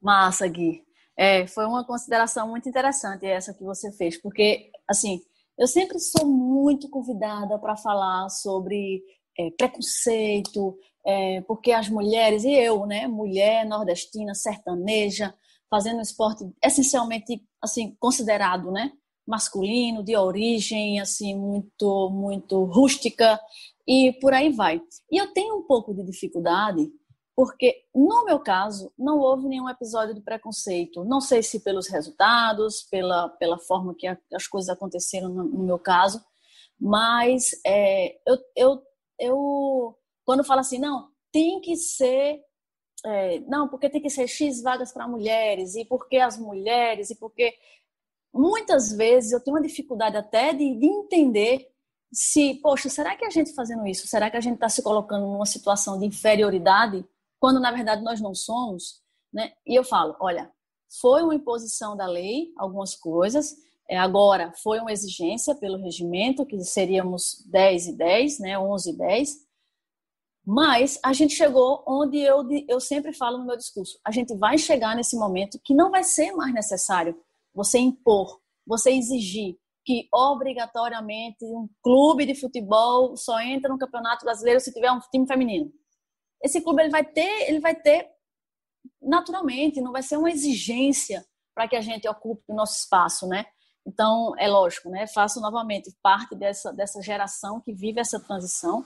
Massa, 0.00 0.46
Gui. 0.46 0.84
É, 1.16 1.46
foi 1.46 1.64
uma 1.64 1.84
consideração 1.84 2.48
muito 2.48 2.68
interessante 2.68 3.26
essa 3.26 3.54
que 3.54 3.64
você 3.64 3.90
fez, 3.96 4.20
porque, 4.20 4.70
assim, 4.88 5.22
eu 5.58 5.66
sempre 5.66 5.98
sou 5.98 6.26
muito 6.26 6.88
convidada 6.88 7.58
para 7.58 7.76
falar 7.76 8.28
sobre 8.28 9.02
é, 9.38 9.50
preconceito, 9.50 10.76
é, 11.06 11.40
porque 11.42 11.72
as 11.72 11.88
mulheres, 11.88 12.44
e 12.44 12.52
eu, 12.52 12.86
né, 12.86 13.06
mulher 13.06 13.66
nordestina, 13.66 14.34
sertaneja, 14.34 15.34
fazendo 15.70 16.00
esporte 16.00 16.44
essencialmente, 16.62 17.42
assim, 17.62 17.96
considerado, 17.98 18.70
né, 18.70 18.92
masculino, 19.26 20.04
de 20.04 20.16
origem, 20.16 21.00
assim, 21.00 21.34
muito, 21.34 22.10
muito 22.10 22.64
rústica, 22.64 23.40
e 23.86 24.12
por 24.20 24.32
aí 24.32 24.50
vai. 24.50 24.80
E 25.10 25.20
eu 25.20 25.32
tenho 25.32 25.56
um 25.56 25.62
pouco 25.62 25.94
de 25.94 26.02
dificuldade, 26.04 26.88
porque 27.36 27.84
no 27.94 28.24
meu 28.24 28.38
caso 28.38 28.92
não 28.98 29.18
houve 29.18 29.48
nenhum 29.48 29.68
episódio 29.68 30.14
de 30.14 30.20
preconceito. 30.20 31.04
Não 31.04 31.20
sei 31.20 31.42
se 31.42 31.60
pelos 31.60 31.88
resultados, 31.88 32.82
pela, 32.82 33.28
pela 33.30 33.58
forma 33.58 33.94
que 33.94 34.06
a, 34.06 34.16
as 34.32 34.46
coisas 34.46 34.70
aconteceram 34.70 35.28
no, 35.28 35.44
no 35.44 35.64
meu 35.64 35.78
caso, 35.78 36.24
mas 36.78 37.50
é, 37.66 38.16
eu, 38.26 38.38
eu, 38.56 38.82
eu 39.18 39.98
quando 40.24 40.44
fala 40.44 40.60
assim, 40.60 40.78
não, 40.78 41.08
tem 41.32 41.60
que 41.60 41.76
ser. 41.76 42.40
É, 43.04 43.40
não, 43.40 43.68
porque 43.68 43.90
tem 43.90 44.00
que 44.00 44.08
ser 44.08 44.26
X 44.26 44.62
vagas 44.62 44.92
para 44.92 45.08
mulheres, 45.08 45.74
e 45.74 45.84
porque 45.84 46.16
as 46.18 46.38
mulheres, 46.38 47.10
e 47.10 47.16
porque. 47.16 47.54
Muitas 48.36 48.90
vezes 48.90 49.30
eu 49.30 49.40
tenho 49.40 49.56
uma 49.56 49.62
dificuldade 49.62 50.16
até 50.16 50.52
de, 50.52 50.74
de 50.74 50.86
entender 50.86 51.70
se, 52.12 52.54
poxa, 52.56 52.88
será 52.88 53.16
que 53.16 53.24
a 53.24 53.30
gente 53.30 53.54
fazendo 53.54 53.86
isso, 53.86 54.08
será 54.08 54.28
que 54.28 54.36
a 54.36 54.40
gente 54.40 54.54
está 54.54 54.68
se 54.68 54.82
colocando 54.82 55.26
numa 55.26 55.46
situação 55.46 55.98
de 55.98 56.06
inferioridade, 56.06 57.04
quando 57.44 57.60
na 57.60 57.70
verdade 57.70 58.02
nós 58.02 58.22
não 58.22 58.34
somos? 58.34 59.02
Né? 59.30 59.52
E 59.66 59.74
eu 59.78 59.84
falo, 59.84 60.16
olha, 60.18 60.50
foi 60.98 61.22
uma 61.22 61.34
imposição 61.34 61.94
da 61.94 62.06
lei, 62.06 62.50
algumas 62.56 62.94
coisas. 62.94 63.54
É, 63.86 63.98
agora, 63.98 64.50
foi 64.62 64.80
uma 64.80 64.90
exigência 64.90 65.54
pelo 65.54 65.76
regimento, 65.76 66.46
que 66.46 66.58
seríamos 66.64 67.44
10 67.50 67.88
e 67.88 67.96
10, 67.98 68.38
né, 68.38 68.58
11 68.58 68.90
e 68.90 68.96
10. 68.96 69.36
Mas 70.46 70.98
a 71.04 71.12
gente 71.12 71.34
chegou 71.34 71.84
onde 71.86 72.16
eu, 72.16 72.48
eu 72.66 72.80
sempre 72.80 73.12
falo 73.12 73.36
no 73.36 73.44
meu 73.44 73.58
discurso: 73.58 74.00
a 74.02 74.10
gente 74.10 74.34
vai 74.34 74.56
chegar 74.56 74.96
nesse 74.96 75.14
momento 75.14 75.60
que 75.62 75.74
não 75.74 75.90
vai 75.90 76.02
ser 76.02 76.32
mais 76.32 76.54
necessário 76.54 77.14
você 77.54 77.78
impor, 77.78 78.40
você 78.66 78.90
exigir 78.90 79.58
que 79.84 80.08
obrigatoriamente 80.10 81.44
um 81.44 81.68
clube 81.82 82.24
de 82.24 82.34
futebol 82.34 83.14
só 83.18 83.38
entra 83.42 83.68
no 83.68 83.78
Campeonato 83.78 84.24
Brasileiro 84.24 84.60
se 84.60 84.72
tiver 84.72 84.90
um 84.90 84.98
time 84.98 85.26
feminino. 85.26 85.70
Esse 86.44 86.60
clube 86.60 86.82
ele 86.82 86.90
vai 86.90 87.02
ter, 87.02 87.48
ele 87.48 87.58
vai 87.58 87.74
ter 87.74 88.06
naturalmente, 89.00 89.80
não 89.80 89.92
vai 89.92 90.02
ser 90.02 90.18
uma 90.18 90.30
exigência 90.30 91.24
para 91.54 91.66
que 91.66 91.74
a 91.74 91.80
gente 91.80 92.06
ocupe 92.06 92.42
o 92.48 92.54
nosso 92.54 92.78
espaço, 92.78 93.26
né? 93.26 93.46
Então, 93.86 94.34
é 94.38 94.46
lógico, 94.46 94.90
né? 94.90 95.06
Faço 95.06 95.40
novamente 95.40 95.90
parte 96.02 96.34
dessa, 96.34 96.70
dessa 96.70 97.00
geração 97.00 97.62
que 97.62 97.72
vive 97.72 97.98
essa 97.98 98.20
transição 98.20 98.84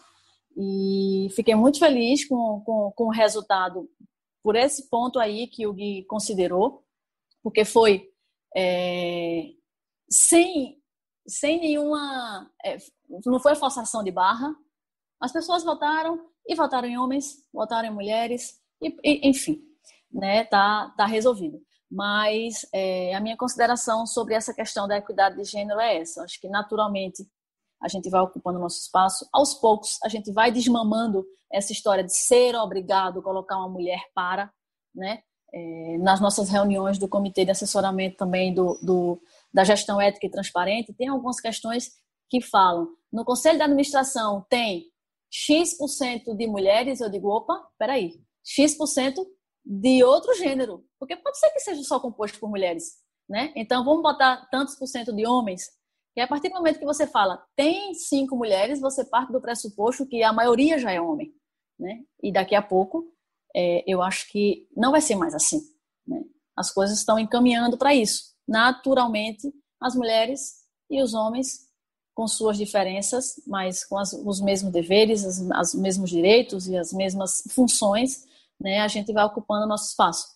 e 0.57 1.29
fiquei 1.35 1.57
muito 1.57 1.81
feliz 1.81 2.25
com, 2.27 2.63
com, 2.65 2.93
com 2.95 3.05
o 3.05 3.13
resultado 3.13 3.91
por 4.43 4.55
esse 4.55 4.89
ponto 4.89 5.19
aí 5.19 5.49
que 5.49 5.67
o 5.67 5.73
Gui 5.73 6.05
considerou, 6.05 6.85
porque 7.43 7.65
foi 7.65 8.09
é, 8.57 9.51
sem, 10.09 10.81
sem 11.27 11.61
nenhuma. 11.61 12.51
É, 12.65 12.77
não 13.27 13.41
foi 13.41 13.57
forçação 13.57 14.05
de 14.05 14.13
barra. 14.13 14.55
As 15.21 15.33
pessoas 15.33 15.65
votaram 15.65 16.29
e 16.49 16.55
votaram 16.55 16.89
em 16.89 16.97
homens, 16.97 17.45
votaram 17.53 17.89
em 17.89 17.95
mulheres, 17.95 18.59
e, 18.81 18.97
e 19.05 19.29
enfim, 19.29 19.61
né, 20.11 20.45
tá, 20.45 20.93
tá 20.97 21.05
resolvido. 21.05 21.61
Mas 21.91 22.67
é, 22.73 23.15
a 23.15 23.21
minha 23.21 23.37
consideração 23.37 24.07
sobre 24.07 24.35
essa 24.35 24.55
questão 24.55 24.89
da 24.89 24.97
equidade 24.97 25.37
de 25.37 25.45
gênero 25.45 25.79
é 25.79 25.99
essa. 25.99 26.23
Acho 26.23 26.41
que 26.41 26.49
naturalmente 26.49 27.27
a 27.83 27.89
gente 27.89 28.11
vai 28.11 28.21
ocupando 28.21 28.59
nosso 28.59 28.81
espaço. 28.81 29.27
Aos 29.33 29.55
poucos 29.55 29.99
a 30.03 30.09
gente 30.09 30.33
vai 30.33 30.51
desmamando 30.51 31.25
essa 31.53 31.73
história 31.73 32.05
de 32.05 32.15
ser 32.15 32.55
obrigado 32.57 33.21
a 33.21 33.23
colocar 33.23 33.57
uma 33.57 33.69
mulher 33.69 34.01
para, 34.15 34.51
né? 34.95 35.23
É, 35.51 35.97
nas 35.99 36.21
nossas 36.21 36.51
reuniões 36.51 36.99
do 36.99 37.09
comitê 37.09 37.43
de 37.43 37.51
assessoramento 37.51 38.19
também 38.19 38.53
do, 38.53 38.79
do, 38.83 39.19
da 39.53 39.65
gestão 39.65 39.99
ética 39.99 40.27
e 40.27 40.31
transparente, 40.31 40.93
tem 40.93 41.09
algumas 41.09 41.41
questões 41.41 41.93
que 42.29 42.43
falam. 42.43 42.87
No 43.11 43.25
conselho 43.25 43.57
de 43.57 43.63
administração 43.63 44.45
tem 44.51 44.85
X% 45.31 46.35
de 46.37 46.47
mulheres, 46.47 47.01
eu 47.01 47.11
digo, 47.11 47.29
opa, 47.29 47.69
peraí, 47.79 48.21
X% 48.45 49.27
de 49.65 50.03
outro 50.03 50.35
gênero, 50.35 50.85
porque 50.99 51.17
pode 51.17 51.39
ser 51.39 51.51
que 51.51 51.61
seja 51.61 51.83
só 51.83 52.01
composto 52.01 52.41
por 52.41 52.49
mulheres, 52.49 52.97
né? 53.29 53.53
Então 53.55 53.85
vamos 53.85 54.03
botar 54.03 54.49
tantos 54.51 54.75
por 54.77 54.87
cento 54.87 55.15
de 55.15 55.27
homens, 55.27 55.71
que 56.15 56.21
a 56.21 56.27
partir 56.27 56.49
do 56.49 56.55
momento 56.55 56.79
que 56.79 56.85
você 56.87 57.07
fala 57.07 57.45
tem 57.55 57.93
cinco 57.95 58.35
mulheres, 58.37 58.81
você 58.81 59.05
parte 59.05 59.31
do 59.31 59.41
pressuposto 59.41 60.07
que 60.07 60.23
a 60.23 60.33
maioria 60.33 60.79
já 60.79 60.91
é 60.91 61.01
homem, 61.01 61.35
né? 61.79 62.03
E 62.23 62.33
daqui 62.33 62.55
a 62.55 62.63
pouco 62.63 63.13
é, 63.55 63.85
eu 63.87 64.03
acho 64.03 64.31
que 64.31 64.67
não 64.75 64.91
vai 64.91 65.01
ser 65.01 65.17
mais 65.17 65.35
assim, 65.35 65.61
né? 66.07 66.23
As 66.57 66.73
coisas 66.73 66.99
estão 66.99 67.19
encaminhando 67.19 67.77
para 67.77 67.95
isso. 67.95 68.35
Naturalmente, 68.49 69.53
as 69.81 69.95
mulheres 69.95 70.65
e 70.91 71.03
os 71.03 71.13
homens 71.13 71.68
com 72.19 72.27
suas 72.27 72.59
diferenças, 72.59 73.41
mas 73.47 73.85
com 73.85 73.97
as, 73.97 74.13
os 74.13 74.41
mesmos 74.41 74.73
deveres, 74.73 75.25
os 75.25 75.73
mesmos 75.73 76.11
direitos 76.11 76.67
e 76.67 76.77
as 76.77 76.93
mesmas 76.93 77.45
funções, 77.49 78.27
né, 78.61 78.81
a 78.81 78.89
gente 78.89 79.13
vai 79.13 79.25
ocupando 79.25 79.67
o 79.67 79.69
nosso 79.69 79.91
espaço. 79.91 80.27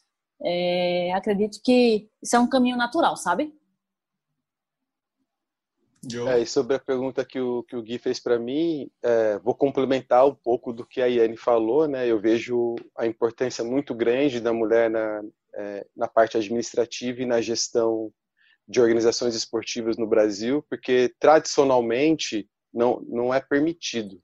É, 0.40 1.12
acredito 1.12 1.60
que 1.60 2.08
isso 2.22 2.36
é 2.36 2.38
um 2.38 2.48
caminho 2.48 2.76
natural, 2.76 3.16
sabe? 3.16 3.52
É, 6.28 6.38
e 6.38 6.46
sobre 6.46 6.76
a 6.76 6.78
pergunta 6.78 7.24
que 7.24 7.40
o, 7.40 7.64
que 7.64 7.74
o 7.74 7.82
Gui 7.82 7.98
fez 7.98 8.20
para 8.20 8.38
mim, 8.38 8.88
é, 9.02 9.40
vou 9.40 9.54
complementar 9.56 10.24
um 10.24 10.36
pouco 10.36 10.72
do 10.72 10.86
que 10.86 11.02
a 11.02 11.06
Iane 11.06 11.36
falou, 11.36 11.88
né? 11.88 12.06
Eu 12.06 12.20
vejo 12.20 12.76
a 12.96 13.08
importância 13.08 13.64
muito 13.64 13.92
grande 13.92 14.40
da 14.40 14.52
mulher 14.52 14.88
na, 14.88 15.20
é, 15.52 15.84
na 15.96 16.06
parte 16.06 16.36
administrativa 16.36 17.22
e 17.22 17.26
na 17.26 17.40
gestão 17.40 18.12
de 18.66 18.80
organizações 18.80 19.34
esportivas 19.34 19.96
no 19.96 20.06
Brasil, 20.06 20.64
porque 20.68 21.12
tradicionalmente 21.18 22.48
não, 22.72 23.00
não 23.08 23.34
é 23.34 23.40
permitido. 23.40 24.20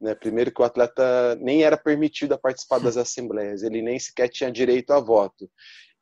Né? 0.00 0.14
Primeiro 0.14 0.52
que 0.52 0.60
o 0.60 0.64
atleta 0.64 1.36
nem 1.36 1.62
era 1.62 1.76
permitido 1.76 2.34
a 2.34 2.38
participar 2.38 2.78
das 2.78 2.96
assembleias, 2.98 3.62
ele 3.62 3.82
nem 3.82 3.98
sequer 3.98 4.28
tinha 4.28 4.50
direito 4.50 4.92
a 4.92 5.00
voto. 5.00 5.50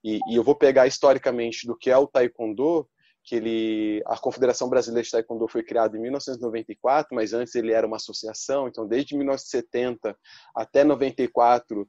E, 0.03 0.19
e, 0.29 0.37
eu 0.37 0.43
vou 0.43 0.55
pegar 0.55 0.87
historicamente 0.87 1.67
do 1.67 1.77
que 1.77 1.91
é 1.91 1.97
o 1.97 2.07
taekwondo, 2.07 2.87
que 3.25 3.37
ele, 3.37 4.03
a 4.05 4.19
Confederação 4.19 4.69
Brasileira 4.69 5.03
de 5.03 5.11
Taekwondo 5.11 5.49
foi 5.49 5.63
criada 5.63 5.97
em 5.97 6.01
1994, 6.01 7.15
mas 7.15 7.33
antes 7.33 7.55
ele 7.55 7.73
era 7.73 7.87
uma 7.87 7.97
associação, 7.97 8.69
então 8.69 8.87
desde 8.87 9.17
1970 9.17 10.15
até 10.55 10.85
94 10.85 11.89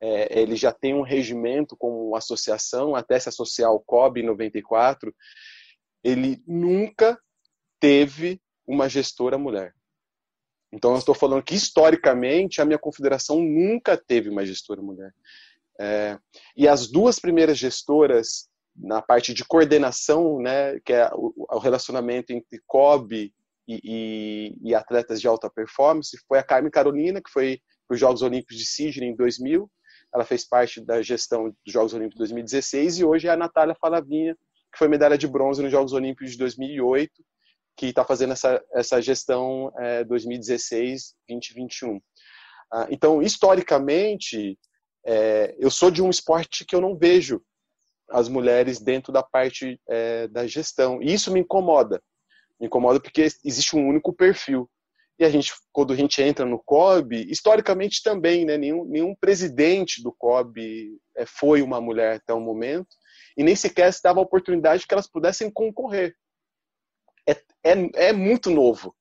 é, 0.00 0.40
ele 0.40 0.56
já 0.56 0.72
tem 0.72 0.94
um 0.94 1.02
regimento 1.02 1.76
como 1.76 2.16
associação, 2.16 2.94
até 2.94 3.18
se 3.18 3.28
associar 3.28 3.70
ao 3.70 3.80
COB 3.80 4.20
em 4.20 4.26
94, 4.26 5.14
ele 6.02 6.42
nunca 6.46 7.18
teve 7.78 8.40
uma 8.66 8.88
gestora 8.88 9.36
mulher. 9.36 9.74
Então, 10.72 10.92
eu 10.92 10.98
estou 10.98 11.14
falando 11.14 11.42
que, 11.42 11.54
historicamente, 11.54 12.60
a 12.60 12.64
minha 12.64 12.78
confederação 12.78 13.40
nunca 13.40 13.96
teve 13.96 14.28
uma 14.28 14.46
gestora 14.46 14.80
mulher. 14.80 15.12
É, 15.78 16.18
e 16.56 16.68
as 16.68 16.86
duas 16.86 17.18
primeiras 17.18 17.58
gestoras, 17.58 18.48
na 18.76 19.02
parte 19.02 19.34
de 19.34 19.44
coordenação, 19.44 20.38
né, 20.38 20.78
que 20.80 20.92
é 20.92 21.10
o, 21.12 21.32
o 21.36 21.58
relacionamento 21.58 22.32
entre 22.32 22.60
COB 22.66 23.32
e, 23.66 23.80
e, 23.82 24.58
e, 24.62 24.74
atletas 24.74 25.20
de 25.20 25.26
alta 25.26 25.50
performance, 25.50 26.16
foi 26.28 26.38
a 26.38 26.42
Carmen 26.42 26.70
Carolina, 26.70 27.20
que 27.20 27.30
foi 27.30 27.60
para 27.88 27.94
os 27.94 28.00
Jogos 28.00 28.22
Olímpicos 28.22 28.56
de 28.56 28.66
Sydney 28.66 29.10
em 29.10 29.16
2000. 29.16 29.68
Ela 30.14 30.24
fez 30.24 30.46
parte 30.46 30.80
da 30.80 31.02
gestão 31.02 31.44
dos 31.44 31.72
Jogos 31.72 31.94
Olímpicos 31.94 32.16
de 32.16 32.20
2016. 32.20 32.98
E 32.98 33.04
hoje 33.04 33.28
é 33.28 33.30
a 33.30 33.36
Natália 33.36 33.76
Falavinha, 33.80 34.34
que 34.72 34.78
foi 34.78 34.88
medalha 34.88 35.16
de 35.16 35.28
bronze 35.28 35.62
nos 35.62 35.70
Jogos 35.70 35.92
Olímpicos 35.92 36.32
de 36.32 36.38
2008 36.38 37.12
que 37.80 37.86
está 37.86 38.04
fazendo 38.04 38.34
essa, 38.34 38.62
essa 38.74 39.00
gestão 39.00 39.72
é, 39.78 40.04
2016-2021. 40.04 41.98
Ah, 42.70 42.86
então, 42.90 43.22
historicamente, 43.22 44.58
é, 45.06 45.56
eu 45.58 45.70
sou 45.70 45.90
de 45.90 46.02
um 46.02 46.10
esporte 46.10 46.66
que 46.66 46.76
eu 46.76 46.80
não 46.82 46.94
vejo 46.94 47.42
as 48.10 48.28
mulheres 48.28 48.80
dentro 48.80 49.10
da 49.10 49.22
parte 49.22 49.80
é, 49.88 50.28
da 50.28 50.46
gestão. 50.46 51.00
E 51.02 51.14
isso 51.14 51.32
me 51.32 51.40
incomoda. 51.40 52.02
Me 52.60 52.66
incomoda 52.66 53.00
porque 53.00 53.22
existe 53.22 53.74
um 53.74 53.88
único 53.88 54.12
perfil. 54.12 54.70
E 55.20 55.24
a 55.24 55.28
gente, 55.28 55.52
quando 55.70 55.92
a 55.92 55.96
gente 55.96 56.20
entra 56.22 56.46
no 56.46 56.58
COB, 56.58 57.30
historicamente 57.30 58.02
também, 58.02 58.46
né, 58.46 58.56
nenhum, 58.56 58.84
nenhum 58.86 59.14
presidente 59.14 60.02
do 60.02 60.10
COB 60.10 60.98
é, 61.14 61.26
foi 61.26 61.60
uma 61.60 61.80
mulher 61.80 62.16
até 62.16 62.32
o 62.32 62.40
momento, 62.40 62.88
e 63.36 63.44
nem 63.44 63.54
sequer 63.54 63.92
se 63.92 64.02
dava 64.02 64.18
a 64.18 64.22
oportunidade 64.22 64.86
que 64.86 64.94
elas 64.94 65.06
pudessem 65.06 65.50
concorrer 65.50 66.16
é, 67.28 67.32
é, 67.64 68.08
é 68.08 68.12
muito 68.12 68.50
novo. 68.50 68.94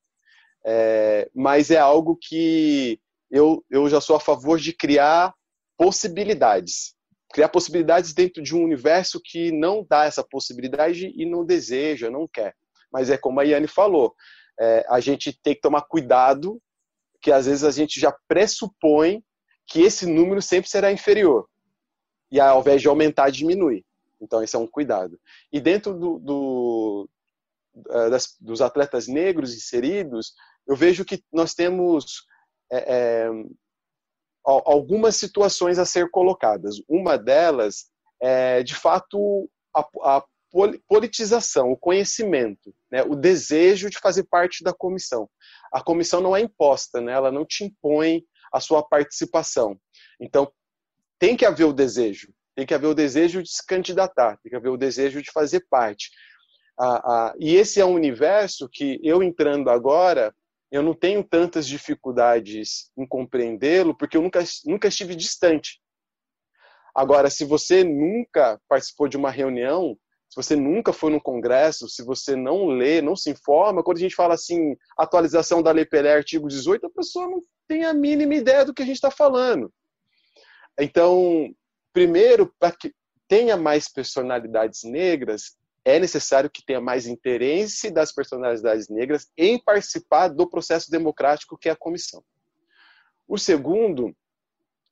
É, 0.65 1.29
mas 1.33 1.71
é 1.71 1.77
algo 1.77 2.17
que 2.21 2.99
eu, 3.31 3.63
eu 3.69 3.89
já 3.89 4.01
sou 4.01 4.15
a 4.15 4.19
favor 4.19 4.59
de 4.59 4.73
criar 4.73 5.33
possibilidades. 5.77 6.95
Criar 7.31 7.49
possibilidades 7.49 8.13
dentro 8.13 8.41
de 8.41 8.55
um 8.55 8.63
universo 8.63 9.21
que 9.23 9.51
não 9.51 9.85
dá 9.87 10.05
essa 10.05 10.23
possibilidade 10.23 11.13
e 11.15 11.25
não 11.25 11.45
deseja, 11.45 12.09
não 12.09 12.27
quer. 12.27 12.55
Mas 12.91 13.09
é 13.09 13.17
como 13.17 13.39
a 13.39 13.43
Yane 13.43 13.67
falou, 13.67 14.15
é, 14.59 14.85
a 14.89 14.99
gente 14.99 15.33
tem 15.41 15.55
que 15.55 15.61
tomar 15.61 15.83
cuidado, 15.83 16.61
que 17.21 17.31
às 17.31 17.45
vezes 17.45 17.63
a 17.63 17.71
gente 17.71 17.99
já 17.99 18.15
pressupõe 18.27 19.23
que 19.65 19.81
esse 19.81 20.05
número 20.05 20.41
sempre 20.41 20.69
será 20.69 20.91
inferior. 20.91 21.47
E 22.31 22.39
ao 22.39 22.59
invés 22.59 22.81
de 22.81 22.87
aumentar, 22.87 23.29
diminui. 23.29 23.85
Então, 24.21 24.43
esse 24.43 24.55
é 24.55 24.59
um 24.59 24.67
cuidado. 24.67 25.19
E 25.51 25.59
dentro 25.59 25.93
do, 25.93 26.19
do, 26.19 27.09
eh, 27.89 28.09
das, 28.09 28.35
dos 28.39 28.61
atletas 28.61 29.07
negros 29.07 29.55
inseridos, 29.55 30.33
eu 30.67 30.75
vejo 30.75 31.05
que 31.05 31.23
nós 31.31 31.53
temos 31.53 32.25
é, 32.71 32.77
é, 32.77 33.29
algumas 34.43 35.15
situações 35.15 35.79
a 35.79 35.85
ser 35.85 36.09
colocadas. 36.09 36.75
Uma 36.87 37.17
delas 37.17 37.89
é, 38.21 38.61
de 38.63 38.75
fato, 38.75 39.49
a, 39.73 39.81
a 40.03 40.23
politização, 40.87 41.71
o 41.71 41.77
conhecimento, 41.77 42.73
né, 42.91 43.03
o 43.03 43.15
desejo 43.15 43.89
de 43.89 43.99
fazer 43.99 44.23
parte 44.23 44.63
da 44.63 44.73
comissão. 44.73 45.29
A 45.71 45.81
comissão 45.81 46.21
não 46.21 46.35
é 46.35 46.41
imposta, 46.41 46.99
né, 46.99 47.11
ela 47.11 47.31
não 47.31 47.45
te 47.45 47.63
impõe 47.63 48.23
a 48.51 48.59
sua 48.59 48.81
participação. 48.81 49.79
Então, 50.19 50.51
tem 51.19 51.35
que 51.35 51.45
haver 51.45 51.65
o 51.65 51.73
desejo, 51.73 52.33
tem 52.55 52.65
que 52.65 52.73
haver 52.73 52.87
o 52.87 52.95
desejo 52.95 53.43
de 53.43 53.51
se 53.51 53.65
candidatar, 53.65 54.37
tem 54.41 54.49
que 54.49 54.55
haver 54.55 54.69
o 54.69 54.77
desejo 54.77 55.21
de 55.21 55.31
fazer 55.31 55.65
parte. 55.69 56.09
Ah, 56.79 57.01
ah, 57.03 57.33
e 57.37 57.55
esse 57.55 57.79
é 57.79 57.85
um 57.85 57.93
universo 57.93 58.69
que 58.71 58.99
eu 59.03 59.21
entrando 59.21 59.69
agora, 59.69 60.33
eu 60.71 60.81
não 60.81 60.93
tenho 60.93 61.23
tantas 61.23 61.67
dificuldades 61.67 62.91
em 62.97 63.05
compreendê-lo, 63.05 63.95
porque 63.95 64.15
eu 64.15 64.21
nunca, 64.21 64.43
nunca 64.65 64.87
estive 64.87 65.15
distante. 65.15 65.81
Agora, 66.95 67.29
se 67.29 67.43
você 67.43 67.83
nunca 67.83 68.59
participou 68.67 69.07
de 69.07 69.17
uma 69.17 69.31
reunião, 69.31 69.97
se 70.29 70.35
você 70.35 70.55
nunca 70.55 70.93
foi 70.93 71.11
num 71.11 71.19
congresso, 71.19 71.89
se 71.89 72.03
você 72.03 72.35
não 72.35 72.67
lê, 72.67 73.01
não 73.01 73.15
se 73.15 73.31
informa, 73.31 73.83
quando 73.83 73.97
a 73.97 74.01
gente 74.01 74.15
fala 74.15 74.35
assim, 74.35 74.75
atualização 74.95 75.63
da 75.63 75.71
Lei 75.71 75.85
Pelé, 75.85 76.13
artigo 76.13 76.47
18, 76.47 76.85
a 76.85 76.89
pessoa 76.91 77.27
não 77.27 77.41
tem 77.67 77.83
a 77.83 77.93
mínima 77.93 78.35
ideia 78.35 78.63
do 78.63 78.73
que 78.73 78.83
a 78.83 78.85
gente 78.85 78.95
está 78.95 79.09
falando. 79.09 79.73
Então, 80.79 81.51
primeiro, 81.91 82.53
para 82.59 82.71
que 82.71 82.93
tenha 83.27 83.57
mais 83.57 83.91
personalidades 83.91 84.83
negras, 84.83 85.57
é 85.83 85.97
necessário 85.97 86.49
que 86.49 86.63
tenha 86.63 86.79
mais 86.79 87.07
interesse 87.07 87.89
das 87.89 88.11
personalidades 88.11 88.87
negras 88.87 89.27
em 89.35 89.57
participar 89.57 90.27
do 90.27 90.47
processo 90.47 90.91
democrático 90.91 91.57
que 91.57 91.69
é 91.69 91.71
a 91.71 91.75
comissão. 91.75 92.23
O 93.27 93.37
segundo 93.37 94.15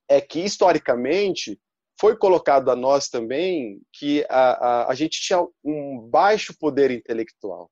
é 0.08 0.20
que, 0.20 0.40
historicamente, 0.40 1.60
foi 2.00 2.16
colocado 2.16 2.70
a 2.70 2.76
nós 2.76 3.08
também 3.08 3.80
que 3.92 4.24
a, 4.28 4.50
a, 4.50 4.90
a 4.90 4.94
gente 4.94 5.20
tinha 5.20 5.44
um 5.64 6.00
baixo 6.08 6.56
poder 6.58 6.90
intelectual, 6.90 7.70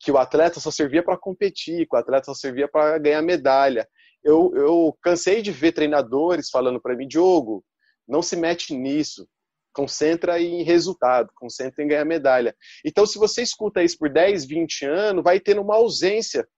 que 0.00 0.10
o 0.10 0.18
atleta 0.18 0.58
só 0.58 0.70
servia 0.70 1.02
para 1.02 1.18
competir, 1.18 1.86
que 1.86 1.94
o 1.94 1.98
atleta 1.98 2.24
só 2.26 2.34
servia 2.34 2.66
para 2.66 2.98
ganhar 2.98 3.22
medalha. 3.22 3.86
Eu, 4.24 4.52
eu 4.54 4.96
cansei 5.02 5.42
de 5.42 5.50
ver 5.52 5.72
treinadores 5.72 6.48
falando 6.48 6.80
para 6.80 6.96
mim, 6.96 7.06
Diogo, 7.06 7.64
não 8.08 8.22
se 8.22 8.36
mete 8.36 8.74
nisso, 8.74 9.28
concentra 9.72 10.40
em 10.40 10.62
resultado, 10.62 11.30
concentra 11.34 11.84
em 11.84 11.88
ganhar 11.88 12.04
medalha. 12.04 12.56
Então, 12.84 13.04
se 13.06 13.18
você 13.18 13.42
escuta 13.42 13.82
isso 13.82 13.98
por 13.98 14.10
10, 14.10 14.44
20 14.44 14.86
anos, 14.86 15.24
vai 15.24 15.38
tendo 15.40 15.60
uma 15.60 15.76
ausência 15.76 16.48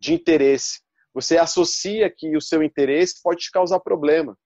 de 0.00 0.14
interesse. 0.14 0.80
Você 1.14 1.38
associa 1.38 2.12
que 2.14 2.36
o 2.36 2.40
seu 2.40 2.62
interesse 2.62 3.20
pode 3.22 3.40
te 3.40 3.50
causar 3.50 3.80
problema. 3.80 4.36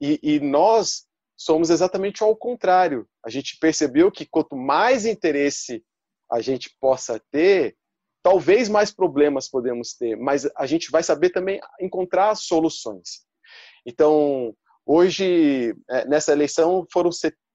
E, 0.00 0.20
e 0.22 0.40
nós 0.40 1.05
somos 1.36 1.70
exatamente 1.70 2.22
ao 2.22 2.34
contrário. 2.34 3.06
A 3.24 3.30
gente 3.30 3.58
percebeu 3.58 4.10
que 4.10 4.26
quanto 4.26 4.56
mais 4.56 5.04
interesse 5.04 5.84
a 6.30 6.40
gente 6.40 6.74
possa 6.80 7.20
ter, 7.30 7.76
talvez 8.22 8.68
mais 8.68 8.92
problemas 8.92 9.48
podemos 9.48 9.94
ter, 9.94 10.16
mas 10.16 10.48
a 10.56 10.66
gente 10.66 10.90
vai 10.90 11.02
saber 11.02 11.30
também 11.30 11.60
encontrar 11.80 12.34
soluções. 12.34 13.24
Então, 13.86 14.52
hoje, 14.84 15.74
é, 15.88 16.04
nessa 16.06 16.32
eleição, 16.32 16.84
foram 16.92 17.10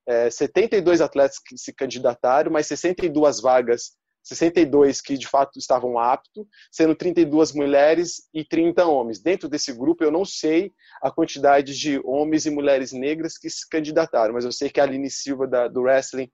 é, 0.07 0.29
72 0.29 1.01
atletas 1.01 1.39
que 1.39 1.57
se 1.57 1.73
candidataram, 1.73 2.51
mas 2.51 2.67
62 2.67 3.41
vagas, 3.41 3.97
62 4.23 5.01
que 5.01 5.17
de 5.17 5.27
fato 5.27 5.57
estavam 5.57 5.97
aptos, 5.97 6.45
sendo 6.71 6.95
32 6.95 7.53
mulheres 7.53 8.29
e 8.33 8.45
30 8.45 8.85
homens. 8.85 9.19
Dentro 9.19 9.49
desse 9.49 9.73
grupo, 9.73 10.03
eu 10.03 10.11
não 10.11 10.23
sei 10.23 10.73
a 11.01 11.11
quantidade 11.11 11.77
de 11.77 11.99
homens 12.05 12.45
e 12.45 12.51
mulheres 12.51 12.91
negras 12.91 13.37
que 13.37 13.49
se 13.49 13.67
candidataram, 13.67 14.33
mas 14.33 14.45
eu 14.45 14.51
sei 14.51 14.69
que 14.69 14.79
a 14.79 14.83
Aline 14.83 15.09
Silva 15.09 15.47
da, 15.47 15.67
do 15.67 15.81
wrestling 15.81 16.31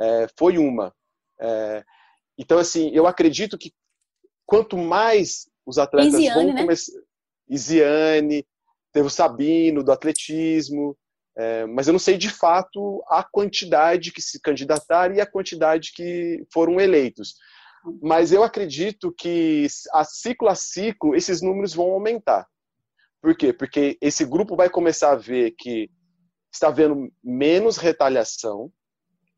é, 0.00 0.26
foi 0.38 0.58
uma. 0.58 0.94
É, 1.40 1.84
então, 2.38 2.58
assim, 2.58 2.90
eu 2.92 3.06
acredito 3.06 3.58
que 3.58 3.72
quanto 4.46 4.76
mais 4.76 5.48
os 5.66 5.78
atletas 5.78 6.14
Isiane, 6.14 6.52
vão 6.52 6.56
começar. 6.62 6.92
Né? 6.92 7.02
Isiane, 7.48 8.46
teve 8.92 9.06
o 9.06 9.10
Sabino 9.10 9.82
do 9.82 9.92
atletismo, 9.92 10.96
é, 11.36 11.66
mas 11.66 11.86
eu 11.86 11.92
não 11.92 11.98
sei 11.98 12.16
de 12.16 12.30
fato 12.30 13.02
a 13.08 13.24
quantidade 13.24 14.12
que 14.12 14.22
se 14.22 14.40
candidataram 14.40 15.14
e 15.14 15.20
a 15.20 15.26
quantidade 15.26 15.92
que 15.92 16.44
foram 16.52 16.80
eleitos. 16.80 17.34
Mas 18.02 18.32
eu 18.32 18.42
acredito 18.42 19.12
que 19.12 19.66
a 19.92 20.04
ciclo 20.04 20.48
a 20.48 20.54
ciclo 20.54 21.14
esses 21.14 21.42
números 21.42 21.74
vão 21.74 21.90
aumentar. 21.90 22.46
Por 23.20 23.36
quê? 23.36 23.52
Porque 23.52 23.98
esse 24.00 24.24
grupo 24.24 24.56
vai 24.56 24.70
começar 24.70 25.12
a 25.12 25.16
ver 25.16 25.54
que 25.58 25.90
está 26.52 26.68
havendo 26.68 27.12
menos 27.22 27.76
retaliação, 27.76 28.70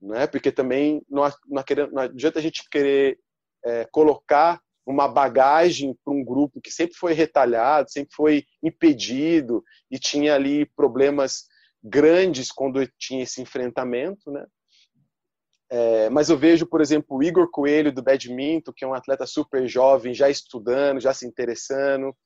né? 0.01 0.27
porque 0.27 0.53
também 0.53 1.03
não, 1.09 1.23
não, 1.49 1.65
não 1.93 2.03
adianta 2.03 2.39
a 2.39 2.43
gente 2.43 2.69
querer 2.71 3.19
é, 3.65 3.87
colocar 3.91 4.61
uma 4.87 5.09
bagagem 5.09 5.97
para 6.05 6.15
um 6.15 6.25
grupo 6.25 6.61
que 6.61 6.71
sempre 6.71 6.95
foi 6.97 7.13
retalhado, 7.13 7.91
sempre 7.91 8.15
foi 8.15 8.45
impedido 8.63 9.65
e 9.91 9.99
tinha 9.99 10.35
ali 10.35 10.67
problemas 10.77 11.47
grandes 11.87 12.51
quando 12.51 12.87
tinha 12.99 13.23
esse 13.23 13.41
enfrentamento, 13.41 14.31
né? 14.31 14.45
É, 15.69 16.09
mas 16.11 16.29
eu 16.29 16.39
vejo, 16.39 16.65
por 16.67 16.81
exemplo, 16.81 17.17
o 17.17 17.23
Igor 17.23 17.51
Coelho 17.51 17.93
do 17.93 18.03
badminton, 18.03 18.73
que 18.75 18.85
é 18.85 18.89
um 18.89 18.95
atleta 18.95 19.27
super 19.27 19.67
jovem, 19.67 20.15
já 20.15 20.31
estudando, 20.31 21.01
já 21.01 21.13
se 21.13 21.27
interessando. 21.27 22.17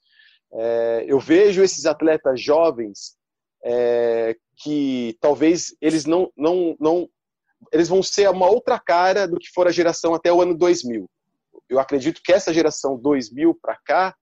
É, 0.53 1.05
eu 1.07 1.19
vejo 1.19 1.63
esses 1.63 1.87
atletas 1.87 2.41
jovens 2.41 3.17
é, 3.65 4.37
que 4.57 5.17
talvez 5.21 5.75
eles 5.81 6.05
não, 6.05 6.31
não, 6.37 6.77
não, 6.79 7.09
eles 7.73 7.89
vão 7.89 8.03
ser 8.03 8.29
uma 8.29 8.47
outra 8.47 8.79
cara 8.79 9.27
do 9.27 9.39
que 9.39 9.49
for 9.55 9.67
a 9.67 9.73
geração 9.73 10.15
até 10.15 10.33
o 10.33 10.43
ano 10.43 10.57
2000. 10.57 11.09
Eu 11.69 11.79
acredito 11.79 12.21
que 12.23 12.33
essa 12.33 12.53
geração 12.53 12.99
2000 12.99 13.59
para 13.61 13.79
cá 13.85 14.15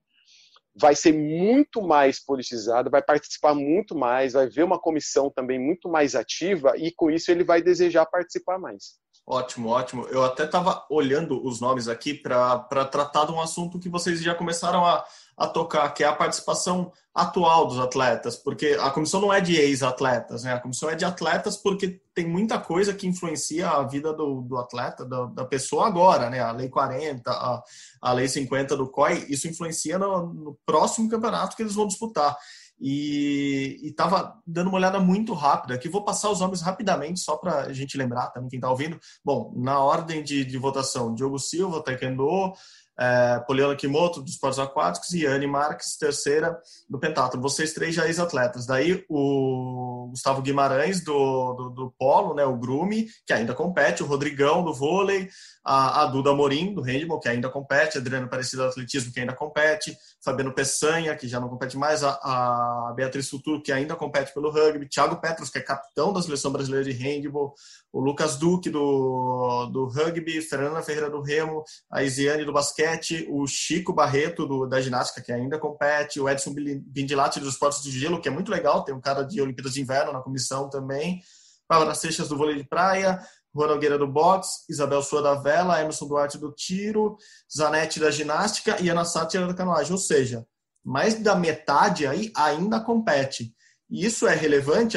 vai 0.80 0.94
ser 0.94 1.12
muito 1.12 1.82
mais 1.82 2.24
politizado, 2.24 2.90
vai 2.90 3.02
participar 3.02 3.54
muito 3.54 3.96
mais, 3.96 4.32
vai 4.32 4.48
ver 4.48 4.62
uma 4.62 4.78
comissão 4.78 5.30
também 5.30 5.58
muito 5.58 5.88
mais 5.88 6.14
ativa 6.14 6.74
e 6.76 6.92
com 6.92 7.10
isso 7.10 7.30
ele 7.30 7.44
vai 7.44 7.60
desejar 7.60 8.06
participar 8.06 8.58
mais. 8.58 8.98
Ótimo, 9.30 9.68
ótimo. 9.68 10.06
Eu 10.06 10.24
até 10.24 10.46
estava 10.46 10.86
olhando 10.88 11.46
os 11.46 11.60
nomes 11.60 11.86
aqui 11.86 12.14
para 12.14 12.64
tratar 12.90 13.26
de 13.26 13.32
um 13.32 13.38
assunto 13.38 13.78
que 13.78 13.86
vocês 13.86 14.22
já 14.22 14.34
começaram 14.34 14.86
a, 14.86 15.04
a 15.36 15.46
tocar, 15.46 15.86
que 15.90 16.02
é 16.02 16.06
a 16.06 16.14
participação 16.14 16.90
atual 17.14 17.66
dos 17.66 17.78
atletas, 17.78 18.36
porque 18.36 18.78
a 18.80 18.90
comissão 18.90 19.20
não 19.20 19.30
é 19.30 19.38
de 19.38 19.54
ex-atletas, 19.54 20.44
né? 20.44 20.54
A 20.54 20.60
comissão 20.60 20.88
é 20.88 20.94
de 20.94 21.04
atletas 21.04 21.58
porque 21.58 22.00
tem 22.14 22.26
muita 22.26 22.58
coisa 22.58 22.94
que 22.94 23.06
influencia 23.06 23.68
a 23.68 23.82
vida 23.82 24.14
do, 24.14 24.40
do 24.40 24.56
atleta, 24.56 25.04
da, 25.04 25.26
da, 25.26 25.44
pessoa 25.44 25.86
agora, 25.86 26.30
né? 26.30 26.40
A 26.40 26.50
Lei 26.50 26.70
40, 26.70 27.30
a, 27.30 27.62
a 28.00 28.12
Lei 28.14 28.28
50 28.28 28.78
do 28.78 28.88
COI, 28.88 29.26
isso 29.28 29.46
influencia 29.46 29.98
no, 29.98 30.32
no 30.32 30.58
próximo 30.64 31.06
campeonato 31.10 31.54
que 31.54 31.62
eles 31.62 31.74
vão 31.74 31.86
disputar. 31.86 32.34
E 32.80 33.80
estava 33.82 34.38
dando 34.46 34.68
uma 34.68 34.78
olhada 34.78 35.00
muito 35.00 35.34
rápida, 35.34 35.74
aqui 35.74 35.88
vou 35.88 36.04
passar 36.04 36.30
os 36.30 36.40
nomes 36.40 36.60
rapidamente, 36.60 37.20
só 37.20 37.36
para 37.36 37.62
a 37.62 37.72
gente 37.72 37.98
lembrar 37.98 38.28
também 38.28 38.48
quem 38.48 38.58
está 38.58 38.70
ouvindo. 38.70 38.98
Bom, 39.24 39.52
na 39.56 39.80
ordem 39.80 40.22
de, 40.22 40.44
de 40.44 40.58
votação, 40.58 41.14
Diogo 41.14 41.38
Silva, 41.38 41.82
Taekwondo, 41.82 42.52
é, 42.98 43.38
Poliana 43.46 43.76
Kimoto, 43.76 44.20
dos 44.20 44.32
esportes 44.32 44.58
aquáticos, 44.58 45.12
e 45.12 45.24
Anne 45.24 45.46
Marques, 45.46 45.96
terceira, 45.96 46.58
do 46.90 46.98
pentatlo. 46.98 47.40
Vocês 47.40 47.72
três 47.72 47.94
já 47.94 48.06
ex-atletas. 48.06 48.66
Daí 48.66 49.04
o 49.08 50.08
Gustavo 50.10 50.42
Guimarães, 50.42 51.04
do, 51.04 51.54
do, 51.54 51.70
do, 51.70 51.94
polo, 51.96 52.34
né, 52.34 52.44
o 52.44 52.56
Grume, 52.56 53.06
que 53.24 53.32
ainda 53.32 53.54
compete, 53.54 54.02
o 54.02 54.06
Rodrigão, 54.06 54.64
do 54.64 54.74
vôlei, 54.74 55.28
a, 55.68 56.04
a 56.04 56.06
Duda 56.06 56.32
Morim, 56.32 56.72
do 56.72 56.80
handball, 56.80 57.20
que 57.20 57.28
ainda 57.28 57.50
compete, 57.50 57.98
a 57.98 58.00
Adriana 58.00 58.26
do 58.26 58.62
atletismo, 58.62 59.12
que 59.12 59.20
ainda 59.20 59.34
compete, 59.34 59.94
Fabiano 60.24 60.54
Peçanha, 60.54 61.14
que 61.14 61.28
já 61.28 61.38
não 61.38 61.50
compete 61.50 61.76
mais, 61.76 62.02
a, 62.02 62.18
a 62.22 62.94
Beatriz 62.96 63.28
Futuro, 63.28 63.62
que 63.62 63.70
ainda 63.70 63.94
compete 63.94 64.32
pelo 64.32 64.50
rugby, 64.50 64.88
Thiago 64.88 65.20
Petros, 65.20 65.50
que 65.50 65.58
é 65.58 65.60
capitão 65.60 66.10
da 66.10 66.22
Seleção 66.22 66.50
Brasileira 66.50 66.90
de 66.90 66.92
Handball, 66.92 67.52
o 67.92 68.00
Lucas 68.00 68.36
Duque, 68.38 68.70
do, 68.70 69.66
do 69.66 69.84
rugby, 69.84 70.40
Fernanda 70.40 70.80
Ferreira 70.80 71.10
do 71.10 71.20
remo, 71.20 71.62
a 71.92 72.02
Isiane 72.02 72.46
do 72.46 72.52
basquete, 72.52 73.26
o 73.28 73.46
Chico 73.46 73.92
Barreto, 73.92 74.46
do, 74.46 74.66
da 74.66 74.80
ginástica, 74.80 75.20
que 75.20 75.30
ainda 75.30 75.58
compete, 75.58 76.18
o 76.18 76.30
Edson 76.30 76.54
Bindilati, 76.54 77.40
dos 77.40 77.52
esportes 77.52 77.82
de 77.82 77.90
gelo, 77.90 78.22
que 78.22 78.28
é 78.28 78.32
muito 78.32 78.50
legal, 78.50 78.84
tem 78.84 78.94
um 78.94 79.02
cara 79.02 79.22
de 79.22 79.38
Olimpíadas 79.38 79.74
de 79.74 79.82
Inverno 79.82 80.14
na 80.14 80.22
comissão 80.22 80.70
também, 80.70 81.20
Paula 81.68 81.94
Seixas, 81.94 82.30
do 82.30 82.36
vôlei 82.38 82.56
de 82.56 82.64
praia, 82.64 83.20
Juan 83.58 83.68
Nogueira 83.68 83.98
do 83.98 84.06
boxe, 84.06 84.64
Isabel 84.68 85.02
Sua 85.02 85.20
da 85.20 85.34
vela, 85.34 85.80
Emerson 85.80 86.06
Duarte 86.06 86.38
do 86.38 86.52
tiro, 86.52 87.16
Zanetti 87.52 87.98
da 87.98 88.10
ginástica 88.10 88.80
e 88.80 88.88
Ana 88.88 89.04
Sátira 89.04 89.46
da 89.46 89.54
canoagem. 89.54 89.92
Ou 89.92 89.98
seja, 89.98 90.46
mais 90.84 91.20
da 91.20 91.34
metade 91.34 92.06
aí 92.06 92.30
ainda 92.36 92.80
compete. 92.80 93.52
E 93.90 94.06
isso 94.06 94.28
é 94.28 94.34
relevante 94.34 94.96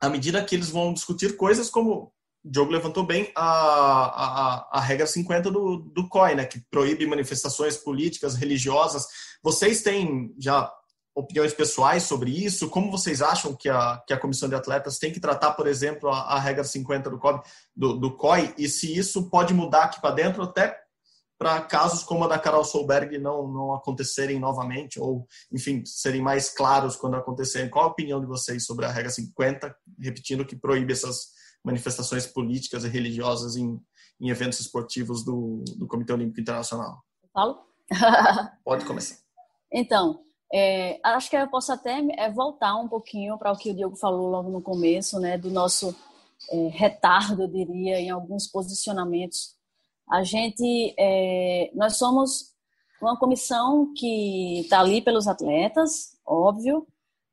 à 0.00 0.08
medida 0.08 0.44
que 0.44 0.54
eles 0.54 0.70
vão 0.70 0.92
discutir 0.92 1.36
coisas 1.36 1.68
como 1.68 2.12
o 2.44 2.50
Diogo 2.50 2.70
levantou 2.70 3.04
bem 3.04 3.32
a, 3.34 3.44
a, 3.44 4.78
a 4.78 4.80
regra 4.80 5.04
50 5.04 5.50
do, 5.50 5.78
do 5.78 6.08
COI, 6.08 6.36
né, 6.36 6.44
que 6.44 6.60
proíbe 6.70 7.04
manifestações 7.04 7.76
políticas, 7.76 8.36
religiosas. 8.36 9.04
Vocês 9.42 9.82
têm 9.82 10.32
já 10.38 10.72
opiniões 11.16 11.54
pessoais 11.54 12.02
sobre 12.02 12.30
isso? 12.30 12.68
Como 12.68 12.90
vocês 12.90 13.22
acham 13.22 13.56
que 13.56 13.70
a, 13.70 14.02
que 14.06 14.12
a 14.12 14.20
comissão 14.20 14.50
de 14.50 14.54
atletas 14.54 14.98
tem 14.98 15.10
que 15.10 15.18
tratar, 15.18 15.52
por 15.52 15.66
exemplo, 15.66 16.10
a, 16.10 16.34
a 16.34 16.38
regra 16.38 16.62
50 16.62 17.08
do 17.08 17.18
COI, 17.18 17.40
do, 17.74 17.94
do 17.94 18.14
COI 18.14 18.54
e 18.58 18.68
se 18.68 18.94
isso 18.94 19.30
pode 19.30 19.54
mudar 19.54 19.84
aqui 19.84 20.00
para 20.00 20.14
dentro 20.14 20.42
até 20.42 20.78
para 21.38 21.60
casos 21.62 22.02
como 22.02 22.24
a 22.24 22.28
da 22.28 22.38
Carol 22.38 22.64
Solberg 22.64 23.18
não, 23.18 23.48
não 23.48 23.74
acontecerem 23.74 24.38
novamente 24.38 25.00
ou, 25.00 25.26
enfim, 25.52 25.82
serem 25.84 26.20
mais 26.20 26.50
claros 26.50 26.96
quando 26.96 27.16
acontecerem. 27.16 27.70
Qual 27.70 27.86
a 27.86 27.88
opinião 27.88 28.20
de 28.20 28.26
vocês 28.26 28.64
sobre 28.64 28.84
a 28.84 28.90
regra 28.90 29.10
50, 29.10 29.74
repetindo 29.98 30.46
que 30.46 30.56
proíbe 30.56 30.92
essas 30.92 31.28
manifestações 31.64 32.26
políticas 32.26 32.84
e 32.84 32.88
religiosas 32.88 33.56
em, 33.56 33.78
em 34.20 34.28
eventos 34.30 34.60
esportivos 34.60 35.24
do, 35.24 35.62
do 35.76 35.86
Comitê 35.86 36.12
Olímpico 36.12 36.40
Internacional? 36.40 37.02
Falo? 37.32 37.58
Pode 38.64 38.84
começar. 38.84 39.16
Então, 39.70 40.26
É, 40.52 41.00
acho 41.02 41.28
que 41.28 41.36
eu 41.36 41.48
posso 41.48 41.72
até 41.72 41.98
é, 42.16 42.30
voltar 42.30 42.76
um 42.76 42.88
pouquinho 42.88 43.36
para 43.36 43.52
o 43.52 43.56
que 43.56 43.70
o 43.70 43.74
Diogo 43.74 43.96
falou 43.96 44.28
logo 44.28 44.50
no 44.50 44.62
começo, 44.62 45.18
né, 45.18 45.36
do 45.36 45.50
nosso 45.50 45.94
é, 46.50 46.68
retardo, 46.68 47.42
eu 47.42 47.48
diria, 47.48 48.00
em 48.00 48.10
alguns 48.10 48.46
posicionamentos. 48.46 49.54
A 50.08 50.22
gente, 50.22 50.94
é, 50.98 51.70
nós 51.74 51.96
somos 51.96 52.54
uma 53.02 53.18
comissão 53.18 53.92
que 53.94 54.60
está 54.60 54.80
ali 54.80 55.02
pelos 55.02 55.26
atletas, 55.26 56.16
óbvio, 56.24 56.86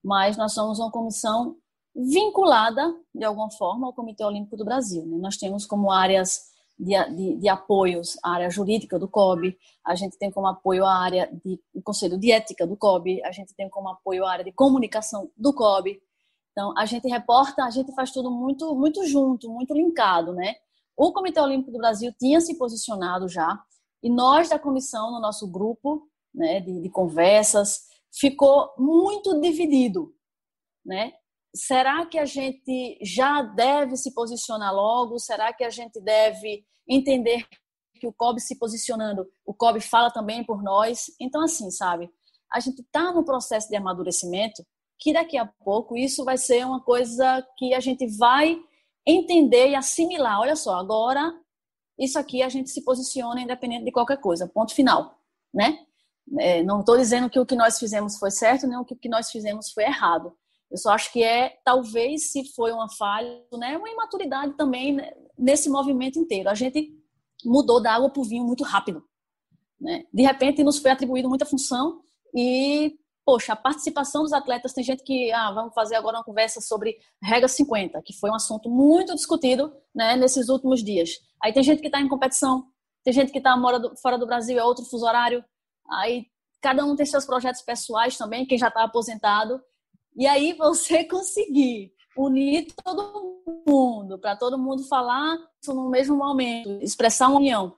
mas 0.04 0.36
nós 0.36 0.54
somos 0.54 0.80
uma 0.80 0.92
comissão 0.92 1.56
vinculada, 1.96 2.94
de 3.14 3.24
alguma 3.24 3.52
forma, 3.52 3.88
ao 3.88 3.94
Comitê 3.94 4.26
Olímpico 4.26 4.58
do 4.58 4.66
Brasil. 4.66 5.06
Né? 5.06 5.18
Nós 5.20 5.38
temos 5.38 5.66
como 5.66 5.92
áreas 5.92 6.53
de, 6.78 6.94
de, 7.16 7.36
de, 7.38 7.50
apoios 7.50 8.18
a 8.24 8.32
área 8.32 8.50
jurídica 8.50 8.98
do 8.98 9.08
COB, 9.08 9.58
a 9.86 9.96
gente 9.96 10.18
tem 10.18 10.32
como 10.32 10.48
apoio 10.48 10.86
a 10.86 10.94
área 10.94 11.30
de 11.44 11.60
o 11.74 11.82
Conselho 11.82 12.18
de 12.18 12.32
Ética 12.32 12.66
do 12.66 12.76
COB, 12.76 13.22
a 13.24 13.32
gente 13.32 13.54
tem 13.54 13.70
como 13.70 13.90
apoio 13.90 14.26
a 14.26 14.32
área 14.32 14.44
de 14.44 14.52
comunicação 14.52 15.30
do 15.38 15.54
COB. 15.54 16.02
Então, 16.52 16.74
a 16.78 16.86
gente 16.86 17.08
reporta, 17.08 17.64
a 17.64 17.70
gente 17.70 17.94
faz 17.94 18.12
tudo 18.12 18.30
muito, 18.30 18.76
muito 18.76 19.06
junto, 19.06 19.50
muito 19.50 19.74
linkado, 19.74 20.34
né? 20.34 20.56
O 20.96 21.12
Comitê 21.12 21.40
Olímpico 21.40 21.72
do 21.72 21.80
Brasil 21.80 22.14
tinha 22.20 22.40
se 22.40 22.58
posicionado 22.58 23.28
já, 23.28 23.60
e 24.02 24.10
nós 24.10 24.50
da 24.50 24.60
comissão, 24.60 25.12
no 25.12 25.20
nosso 25.20 25.48
grupo 25.48 26.08
né, 26.34 26.60
de, 26.60 26.82
de 26.82 26.90
conversas, 26.90 27.88
ficou 28.12 28.74
muito 28.78 29.40
dividido, 29.40 30.14
né? 30.86 31.14
Será 31.54 32.06
que 32.06 32.18
a 32.18 32.26
gente 32.26 32.98
já 33.02 33.42
deve 33.42 33.96
se 33.96 34.14
posicionar 34.14 34.74
logo? 34.74 35.20
Será 35.20 35.54
que 35.54 35.64
a 35.64 35.70
gente 35.70 36.02
deve 36.02 36.66
entender 36.88 37.48
que 38.00 38.08
o 38.08 38.14
COB 38.14 38.40
se 38.40 38.58
posicionando, 38.58 39.26
o 39.46 39.54
COB 39.54 39.80
fala 39.80 40.12
também 40.12 40.44
por 40.44 40.62
nós? 40.62 41.06
Então, 41.20 41.42
assim, 41.42 41.70
sabe, 41.72 42.10
a 42.52 42.60
gente 42.60 42.82
está 42.82 43.12
no 43.14 43.24
processo 43.24 43.70
de 43.70 43.76
amadurecimento 43.76 44.64
que 45.00 45.14
daqui 45.14 45.38
a 45.38 45.46
pouco 45.46 45.98
isso 45.98 46.24
vai 46.24 46.38
ser 46.38 46.66
uma 46.66 46.82
coisa 46.82 47.46
que 47.58 47.74
a 47.74 47.80
gente 47.80 48.08
vai 48.18 48.58
entender 49.06 49.70
e 49.70 49.76
assimilar. 49.76 50.40
Olha 50.40 50.56
só, 50.56 50.76
agora 50.76 51.34
isso 52.00 52.18
aqui 52.18 52.42
a 52.42 52.50
gente 52.50 52.70
se 52.70 52.84
posiciona 52.84 53.42
independente 53.42 53.86
de 53.86 53.92
qualquer 53.92 54.18
coisa, 54.18 54.48
ponto 54.48 54.74
final, 54.74 55.20
né? 55.54 55.78
É, 56.40 56.64
não 56.64 56.80
estou 56.80 56.98
dizendo 56.98 57.30
que 57.30 57.40
o 57.40 57.46
que 57.46 57.56
nós 57.56 57.78
fizemos 57.78 58.18
foi 58.18 58.32
certo, 58.32 58.66
nem 58.66 58.78
o 58.78 58.86
que 58.86 59.10
nós 59.10 59.30
fizemos 59.30 59.72
foi 59.72 59.84
errado. 59.84 60.34
Eu 60.74 60.78
só 60.80 60.90
acho 60.90 61.14
que 61.14 61.24
é, 61.24 61.56
talvez, 61.64 62.32
se 62.32 62.52
foi 62.56 62.72
uma 62.72 62.90
falha, 62.90 63.46
né, 63.54 63.78
uma 63.78 63.88
imaturidade 63.88 64.58
também 64.58 64.94
né, 64.96 65.14
nesse 65.38 65.70
movimento 65.70 66.18
inteiro. 66.18 66.50
A 66.50 66.56
gente 66.56 66.92
mudou 67.46 67.80
da 67.80 67.94
água 67.94 68.10
para 68.10 68.20
o 68.20 68.26
vinho 68.26 68.44
muito 68.44 68.64
rápido. 68.64 69.04
Né? 69.80 70.04
De 70.12 70.24
repente, 70.24 70.64
nos 70.64 70.80
foi 70.80 70.90
atribuído 70.90 71.30
muita 71.30 71.46
função 71.46 72.02
e, 72.36 72.96
poxa, 73.24 73.54
a 73.54 73.56
participação 73.56 74.24
dos 74.24 74.34
atletas, 74.34 74.74
tem 74.74 74.84
gente 74.84 75.04
que, 75.04 75.32
ah, 75.32 75.52
vamos 75.52 75.76
fazer 75.76 75.94
agora 75.94 76.18
uma 76.18 76.24
conversa 76.24 76.60
sobre 76.60 76.98
regra 77.22 77.48
50, 77.48 78.02
que 78.02 78.18
foi 78.18 78.32
um 78.32 78.36
assunto 78.36 78.68
muito 78.68 79.14
discutido 79.14 79.72
né, 79.94 80.16
nesses 80.16 80.50
últimos 80.50 80.84
dias. 80.84 81.12
Aí 81.40 81.54
tem 81.54 81.62
gente 81.62 81.82
que 81.82 81.88
está 81.88 82.02
em 82.02 82.10
competição, 82.10 82.66
tem 83.04 83.14
gente 83.14 83.32
que 83.32 83.38
está 83.38 83.56
fora 84.02 84.18
do 84.18 84.26
Brasil, 84.26 84.58
é 84.58 84.64
outro 84.64 84.86
fuso 84.86 85.06
horário. 85.06 85.46
Aí 85.92 86.26
cada 86.60 86.84
um 86.84 86.96
tem 86.96 87.06
seus 87.06 87.26
projetos 87.26 87.62
pessoais 87.62 88.18
também, 88.18 88.48
quem 88.48 88.58
já 88.58 88.70
está 88.70 88.84
aposentado. 88.84 89.62
E 90.16 90.28
aí 90.28 90.54
você 90.54 91.04
conseguir 91.06 91.94
unir 92.18 92.68
todo 92.84 93.42
mundo, 93.68 94.20
para 94.20 94.36
todo 94.36 94.58
mundo 94.58 94.84
falar 94.84 95.38
no 95.68 95.90
mesmo 95.90 96.16
momento, 96.16 96.80
expressar 96.82 97.28
uma 97.28 97.38
união. 97.38 97.76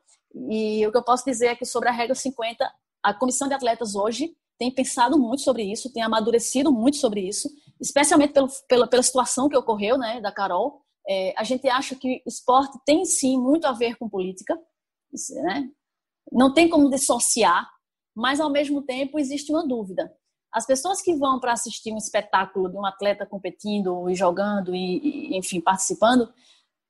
E 0.50 0.86
o 0.86 0.92
que 0.92 0.98
eu 0.98 1.04
posso 1.04 1.24
dizer 1.24 1.48
é 1.48 1.56
que 1.56 1.66
sobre 1.66 1.88
a 1.88 1.92
regra 1.92 2.14
50, 2.14 2.70
a 3.04 3.14
comissão 3.14 3.48
de 3.48 3.54
atletas 3.54 3.96
hoje 3.96 4.36
tem 4.58 4.72
pensado 4.72 5.18
muito 5.18 5.42
sobre 5.42 5.64
isso, 5.64 5.92
tem 5.92 6.04
amadurecido 6.04 6.72
muito 6.72 6.98
sobre 6.98 7.22
isso, 7.28 7.50
especialmente 7.80 8.34
pelo, 8.34 8.48
pela, 8.68 8.88
pela 8.88 9.04
situação 9.04 9.48
que 9.48 9.58
ocorreu, 9.58 9.98
né, 9.98 10.20
da 10.22 10.32
Carol. 10.32 10.82
É, 11.08 11.34
a 11.38 11.44
gente 11.44 11.68
acha 11.70 11.96
que 11.96 12.22
esporte 12.26 12.78
tem 12.86 13.06
sim 13.06 13.38
muito 13.40 13.66
a 13.66 13.72
ver 13.72 13.96
com 13.96 14.10
política, 14.10 14.58
né? 15.44 15.70
não 16.32 16.54
tem 16.54 16.70
como 16.70 16.90
dissociar, 16.90 17.70
mas 18.16 18.40
ao 18.40 18.50
mesmo 18.50 18.82
tempo 18.82 19.20
existe 19.20 19.52
uma 19.52 19.68
dúvida. 19.68 20.12
As 20.56 20.66
pessoas 20.66 21.02
que 21.02 21.14
vão 21.14 21.38
para 21.38 21.52
assistir 21.52 21.92
um 21.92 21.98
espetáculo 21.98 22.70
de 22.70 22.78
um 22.78 22.86
atleta 22.86 23.26
competindo 23.26 24.10
e 24.10 24.16
jogando 24.16 24.74
e, 24.74 25.34
e 25.34 25.38
enfim, 25.38 25.60
participando, 25.60 26.34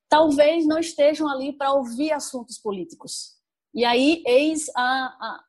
talvez 0.08 0.68
não 0.68 0.78
estejam 0.78 1.28
ali 1.28 1.52
para 1.52 1.74
ouvir 1.74 2.12
assuntos 2.12 2.60
políticos. 2.60 3.32
E 3.74 3.84
aí, 3.84 4.22
eis 4.28 4.70
a, 4.76 4.84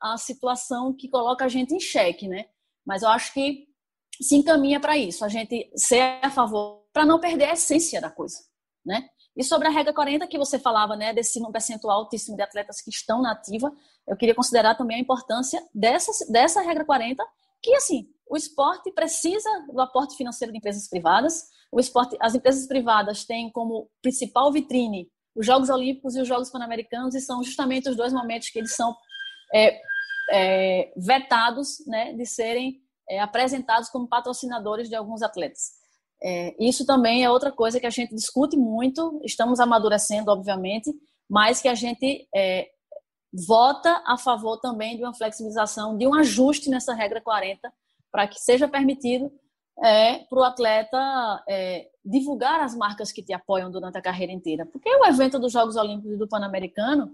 a, 0.01 0.13
a, 0.13 0.17
situação 0.17 0.91
que 0.91 1.07
coloca 1.07 1.45
a 1.45 1.47
gente 1.47 1.75
em 1.75 1.79
xeque, 1.79 2.27
né? 2.27 2.45
Mas 2.83 3.03
eu 3.03 3.09
acho 3.09 3.31
que 3.35 3.67
se 4.19 4.35
encaminha 4.35 4.79
para 4.79 4.97
isso, 4.97 5.23
a 5.23 5.29
gente 5.29 5.71
ser 5.75 6.19
a 6.23 6.31
favor, 6.31 6.87
para 6.91 7.05
não 7.05 7.19
perder 7.19 7.45
a 7.45 7.53
essência 7.53 8.01
da 8.01 8.09
coisa, 8.09 8.39
né? 8.83 9.07
E 9.35 9.43
sobre 9.43 9.67
a 9.67 9.71
regra 9.71 9.93
40 9.93 10.25
que 10.25 10.39
você 10.39 10.57
falava, 10.57 10.95
né, 10.95 11.13
desse 11.13 11.39
um 11.39 11.51
percentual 11.51 11.99
altíssimo 11.99 12.35
de 12.35 12.41
atletas 12.41 12.81
que 12.81 12.89
estão 12.89 13.21
na 13.21 13.33
ativa, 13.33 13.71
eu 14.07 14.17
queria 14.17 14.33
considerar 14.33 14.73
também 14.73 14.97
a 14.97 14.99
importância 15.01 15.63
dessa, 15.71 16.11
dessa 16.31 16.61
regra 16.61 16.83
40 16.83 17.23
que 17.61 17.73
assim, 17.75 18.07
o 18.29 18.35
esporte 18.35 18.91
precisa 18.91 19.49
do 19.71 19.81
aporte 19.81 20.15
financeiro 20.15 20.51
de 20.51 20.57
empresas 20.57 20.87
privadas. 20.89 21.45
O 21.71 21.79
esporte, 21.79 22.17
as 22.19 22.35
empresas 22.35 22.67
privadas 22.67 23.25
têm 23.25 23.51
como 23.51 23.89
principal 24.01 24.51
vitrine 24.51 25.09
os 25.37 25.45
Jogos 25.45 25.69
Olímpicos 25.69 26.15
e 26.15 26.21
os 26.21 26.27
Jogos 26.27 26.49
Pan-Americanos 26.49 27.13
e 27.13 27.21
são 27.21 27.43
justamente 27.43 27.87
os 27.87 27.95
dois 27.95 28.11
momentos 28.11 28.49
que 28.49 28.57
eles 28.57 28.73
são 28.73 28.95
é, 29.53 29.79
é, 30.31 30.91
vetados, 30.97 31.85
né, 31.85 32.13
de 32.13 32.25
serem 32.25 32.81
é, 33.07 33.19
apresentados 33.19 33.89
como 33.89 34.07
patrocinadores 34.07 34.89
de 34.89 34.95
alguns 34.95 35.21
atletas. 35.21 35.77
É, 36.21 36.55
isso 36.59 36.85
também 36.87 37.23
é 37.23 37.29
outra 37.29 37.51
coisa 37.51 37.79
que 37.79 37.85
a 37.85 37.91
gente 37.91 38.15
discute 38.15 38.57
muito. 38.57 39.21
Estamos 39.23 39.59
amadurecendo, 39.59 40.31
obviamente, 40.31 40.91
mas 41.29 41.61
que 41.61 41.67
a 41.67 41.75
gente 41.75 42.27
é, 42.35 42.67
vota 43.45 44.01
a 44.05 44.17
favor 44.17 44.57
também 44.57 44.97
de 44.97 45.03
uma 45.03 45.13
flexibilização, 45.13 45.97
de 45.97 46.07
um 46.07 46.15
ajuste 46.15 46.69
nessa 46.69 46.93
regra 46.93 47.21
40, 47.21 47.71
para 48.11 48.27
que 48.27 48.39
seja 48.39 48.67
permitido 48.67 49.31
é, 49.83 50.19
para 50.19 50.39
o 50.39 50.43
atleta 50.43 51.43
é, 51.47 51.87
divulgar 52.03 52.61
as 52.61 52.75
marcas 52.75 53.11
que 53.11 53.21
te 53.21 53.33
apoiam 53.33 53.69
durante 53.69 53.97
a 53.97 54.01
carreira 54.01 54.33
inteira. 54.33 54.65
Porque 54.65 54.89
o 54.89 55.05
evento 55.05 55.37
dos 55.37 55.51
Jogos 55.51 55.75
Olímpicos 55.75 56.13
e 56.13 56.17
do 56.17 56.27
Pan-Americano 56.27 57.11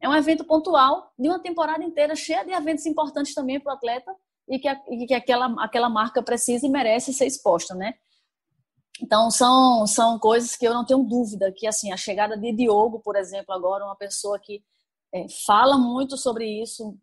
é 0.00 0.08
um 0.08 0.14
evento 0.14 0.44
pontual 0.44 1.12
de 1.18 1.28
uma 1.28 1.38
temporada 1.38 1.84
inteira 1.84 2.16
cheia 2.16 2.44
de 2.44 2.52
eventos 2.52 2.86
importantes 2.86 3.34
também 3.34 3.60
para 3.60 3.74
o 3.74 3.76
atleta 3.76 4.14
e 4.48 4.58
que, 4.58 4.68
e 4.68 5.06
que 5.06 5.14
aquela, 5.14 5.54
aquela 5.62 5.90
marca 5.90 6.22
precisa 6.22 6.66
e 6.66 6.70
merece 6.70 7.12
ser 7.12 7.26
exposta, 7.26 7.74
né? 7.74 7.94
Então, 9.02 9.30
são, 9.30 9.86
são 9.86 10.18
coisas 10.18 10.56
que 10.56 10.66
eu 10.66 10.74
não 10.74 10.84
tenho 10.84 11.02
dúvida 11.02 11.52
que, 11.54 11.66
assim, 11.66 11.92
a 11.92 11.96
chegada 11.96 12.36
de 12.36 12.52
Diogo, 12.52 13.00
por 13.00 13.16
exemplo, 13.16 13.54
agora, 13.54 13.84
uma 13.84 13.96
pessoa 13.96 14.38
que 14.38 14.62
é, 15.12 15.26
fala 15.46 15.76
muito 15.76 16.16
sobre 16.16 16.62
isso, 16.62 16.96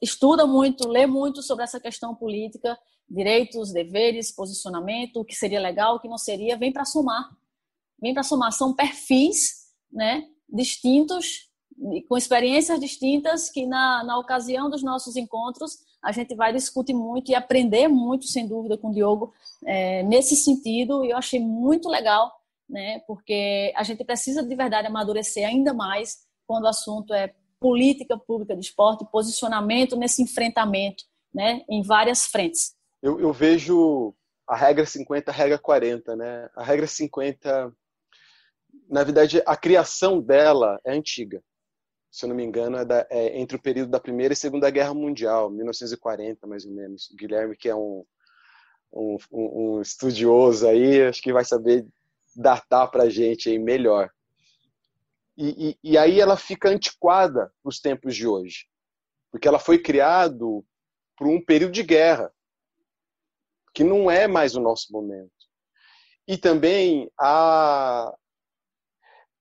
estuda 0.00 0.46
muito, 0.46 0.88
lê 0.88 1.06
muito 1.06 1.42
sobre 1.42 1.64
essa 1.64 1.80
questão 1.80 2.14
política, 2.14 2.78
direitos, 3.08 3.72
deveres, 3.72 4.32
posicionamento, 4.32 5.20
o 5.20 5.24
que 5.24 5.34
seria 5.34 5.60
legal, 5.60 5.96
o 5.96 6.00
que 6.00 6.08
não 6.08 6.18
seria, 6.18 6.56
vem 6.56 6.72
para 6.72 6.84
somar. 6.84 7.28
Vem 8.00 8.14
para 8.14 8.22
somar. 8.22 8.52
São 8.52 8.74
perfis 8.74 9.66
né, 9.92 10.26
distintos, 10.48 11.50
com 12.08 12.16
experiências 12.16 12.80
distintas, 12.80 13.50
que 13.50 13.66
na, 13.66 14.02
na 14.04 14.18
ocasião 14.18 14.70
dos 14.70 14.82
nossos 14.82 15.16
encontros 15.16 15.78
a 16.02 16.10
gente 16.10 16.34
vai 16.34 16.52
discutir 16.52 16.94
muito 16.94 17.30
e 17.30 17.34
aprender 17.34 17.86
muito, 17.86 18.26
sem 18.26 18.46
dúvida, 18.46 18.76
com 18.76 18.88
o 18.88 18.92
Diogo 18.92 19.32
é, 19.64 20.02
nesse 20.02 20.34
sentido. 20.34 21.04
E 21.04 21.10
eu 21.10 21.16
achei 21.16 21.38
muito 21.38 21.88
legal, 21.88 22.32
né, 22.68 23.00
porque 23.06 23.72
a 23.76 23.82
gente 23.82 24.02
precisa 24.04 24.42
de 24.42 24.54
verdade 24.54 24.88
amadurecer 24.88 25.46
ainda 25.46 25.72
mais 25.72 26.24
quando 26.46 26.64
o 26.64 26.68
assunto 26.68 27.12
é 27.14 27.34
política 27.60 28.18
pública 28.18 28.56
de 28.56 28.64
esporte, 28.66 29.06
posicionamento 29.10 29.96
nesse 29.96 30.22
enfrentamento, 30.22 31.04
né, 31.32 31.62
em 31.68 31.82
várias 31.82 32.26
frentes. 32.26 32.74
Eu, 33.00 33.20
eu 33.20 33.32
vejo 33.32 34.14
a 34.46 34.56
regra 34.56 34.84
50, 34.84 35.30
a 35.30 35.34
regra 35.34 35.58
40, 35.58 36.16
né? 36.16 36.50
A 36.54 36.62
regra 36.62 36.86
50, 36.86 37.72
na 38.88 39.04
verdade, 39.04 39.42
a 39.46 39.56
criação 39.56 40.20
dela 40.20 40.78
é 40.84 40.92
antiga. 40.92 41.42
Se 42.10 42.24
eu 42.24 42.28
não 42.28 42.36
me 42.36 42.44
engano, 42.44 42.76
é, 42.76 42.84
da, 42.84 43.06
é 43.10 43.40
entre 43.40 43.56
o 43.56 43.62
período 43.62 43.90
da 43.90 44.00
Primeira 44.00 44.34
e 44.34 44.36
Segunda 44.36 44.68
Guerra 44.70 44.92
Mundial, 44.92 45.48
1940, 45.50 46.46
mais 46.46 46.66
ou 46.66 46.72
menos. 46.72 47.08
O 47.10 47.16
Guilherme, 47.16 47.56
que 47.56 47.68
é 47.68 47.74
um, 47.74 48.04
um, 48.92 49.16
um 49.32 49.80
estudioso 49.80 50.68
aí, 50.68 51.02
acho 51.02 51.22
que 51.22 51.32
vai 51.32 51.44
saber 51.44 51.86
datar 52.36 52.90
para 52.90 53.04
a 53.04 53.08
gente 53.08 53.48
aí 53.48 53.58
melhor. 53.58 54.10
E, 55.36 55.70
e, 55.70 55.92
e 55.92 55.98
aí 55.98 56.20
ela 56.20 56.36
fica 56.36 56.68
antiquada 56.68 57.52
nos 57.64 57.80
tempos 57.80 58.14
de 58.14 58.26
hoje, 58.26 58.66
porque 59.30 59.48
ela 59.48 59.58
foi 59.58 59.78
criada 59.78 60.44
por 61.16 61.26
um 61.26 61.42
período 61.42 61.72
de 61.72 61.82
guerra, 61.82 62.32
que 63.74 63.82
não 63.82 64.10
é 64.10 64.26
mais 64.26 64.54
o 64.54 64.60
nosso 64.60 64.92
momento. 64.92 65.32
E 66.28 66.36
também 66.36 67.10
há, 67.18 68.14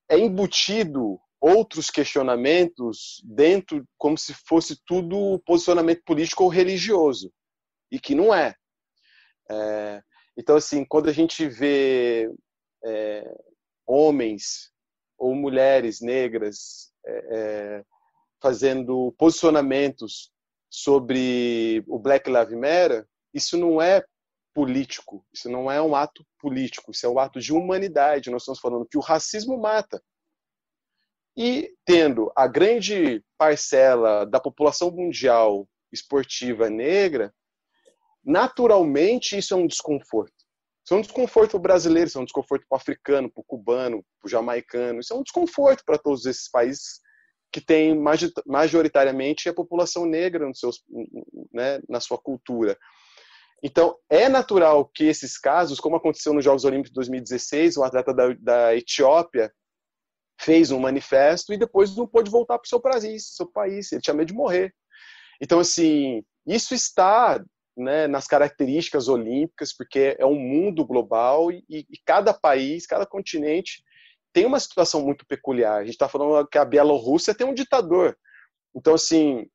é 0.09 0.17
embutido 0.17 1.19
outros 1.39 1.89
questionamentos 1.89 3.21
dentro, 3.25 3.85
como 3.97 4.17
se 4.17 4.33
fosse 4.33 4.79
tudo 4.85 5.41
posicionamento 5.45 6.03
político 6.05 6.43
ou 6.43 6.49
religioso. 6.49 7.33
e 7.91 7.99
que 7.99 8.15
não 8.15 8.33
é. 8.33 8.55
é 9.49 10.01
então, 10.37 10.55
assim, 10.55 10.85
quando 10.85 11.09
a 11.09 11.13
gente 11.13 11.45
vê 11.47 12.31
é, 12.85 13.35
homens 13.85 14.70
ou 15.21 15.35
mulheres 15.35 16.01
negras 16.01 16.91
é, 17.05 17.13
é 17.31 17.83
fazendo 18.41 19.13
posicionamentos 19.19 20.31
sobre 20.67 21.83
o 21.87 21.99
Black 21.99 22.27
Lives 22.27 22.57
Matter, 22.57 23.07
isso 23.31 23.55
não 23.55 23.79
é 23.79 24.03
político, 24.51 25.23
isso 25.31 25.47
não 25.47 25.71
é 25.71 25.79
um 25.79 25.95
ato 25.95 26.25
político, 26.39 26.89
isso 26.89 27.05
é 27.05 27.09
um 27.09 27.19
ato 27.19 27.39
de 27.39 27.53
humanidade. 27.53 28.31
Nós 28.31 28.41
estamos 28.41 28.59
falando 28.59 28.87
que 28.89 28.97
o 28.97 29.01
racismo 29.01 29.59
mata. 29.59 30.01
E 31.37 31.71
tendo 31.85 32.31
a 32.35 32.47
grande 32.47 33.23
parcela 33.37 34.25
da 34.25 34.39
população 34.39 34.89
mundial 34.89 35.69
esportiva 35.91 36.67
negra, 36.67 37.31
naturalmente 38.23 39.37
isso 39.37 39.53
é 39.53 39.57
um 39.57 39.67
desconforto. 39.67 40.40
Isso 40.91 40.95
é 40.95 40.97
um 40.97 41.01
desconforto 41.03 41.51
para 41.51 41.57
o 41.57 41.61
brasileiro, 41.61 42.07
isso 42.09 42.17
é 42.17 42.21
um 42.21 42.25
desconforto 42.25 42.65
para 42.67 42.75
o 42.75 42.77
africano, 42.77 43.31
para 43.31 43.39
o 43.39 43.45
cubano, 43.45 44.03
para 44.19 44.27
o 44.27 44.29
jamaicano, 44.29 44.99
isso 44.99 45.13
é 45.13 45.15
um 45.15 45.23
desconforto 45.23 45.85
para 45.85 45.97
todos 45.97 46.25
esses 46.25 46.51
países 46.51 46.99
que 47.49 47.61
têm 47.61 47.97
majoritariamente 48.45 49.47
a 49.47 49.53
população 49.53 50.05
negra 50.05 50.45
nos 50.45 50.59
seus, 50.59 50.83
né, 51.53 51.79
na 51.87 52.01
sua 52.01 52.17
cultura. 52.17 52.77
Então, 53.63 53.95
é 54.09 54.27
natural 54.27 54.85
que 54.85 55.05
esses 55.05 55.37
casos, 55.37 55.79
como 55.79 55.95
aconteceu 55.95 56.33
nos 56.33 56.43
Jogos 56.43 56.65
Olímpicos 56.65 56.89
de 56.89 56.95
2016, 56.95 57.77
um 57.77 57.83
atleta 57.83 58.13
da, 58.13 58.33
da 58.37 58.75
Etiópia 58.75 59.49
fez 60.41 60.71
um 60.71 60.79
manifesto 60.79 61.53
e 61.53 61.57
depois 61.57 61.95
não 61.95 62.05
pôde 62.05 62.29
voltar 62.29 62.57
para 62.59 62.65
o 62.65 62.69
seu 62.69 62.81
país, 62.81 63.33
seu 63.33 63.49
país, 63.49 63.89
ele 63.93 64.01
tinha 64.01 64.13
medo 64.13 64.27
de 64.27 64.33
morrer. 64.33 64.73
Então, 65.41 65.59
assim, 65.59 66.21
isso 66.45 66.73
está 66.73 67.41
né, 67.75 68.07
nas 68.07 68.27
características 68.27 69.07
olímpicas, 69.07 69.73
porque 69.75 70.15
é 70.19 70.25
um 70.25 70.35
mundo 70.35 70.85
global 70.85 71.51
e, 71.51 71.63
e 71.69 71.97
cada 72.05 72.33
país, 72.33 72.85
cada 72.85 73.05
continente 73.05 73.83
tem 74.33 74.45
uma 74.45 74.59
situação 74.59 75.01
muito 75.01 75.25
peculiar. 75.25 75.77
A 75.77 75.83
gente 75.83 75.93
está 75.93 76.07
falando 76.07 76.47
que 76.47 76.57
a 76.57 76.65
Bielorrússia 76.65 77.35
tem 77.35 77.45
um 77.45 77.53
ditador. 77.53 78.17
Então, 78.75 78.93
assim, 78.93 79.47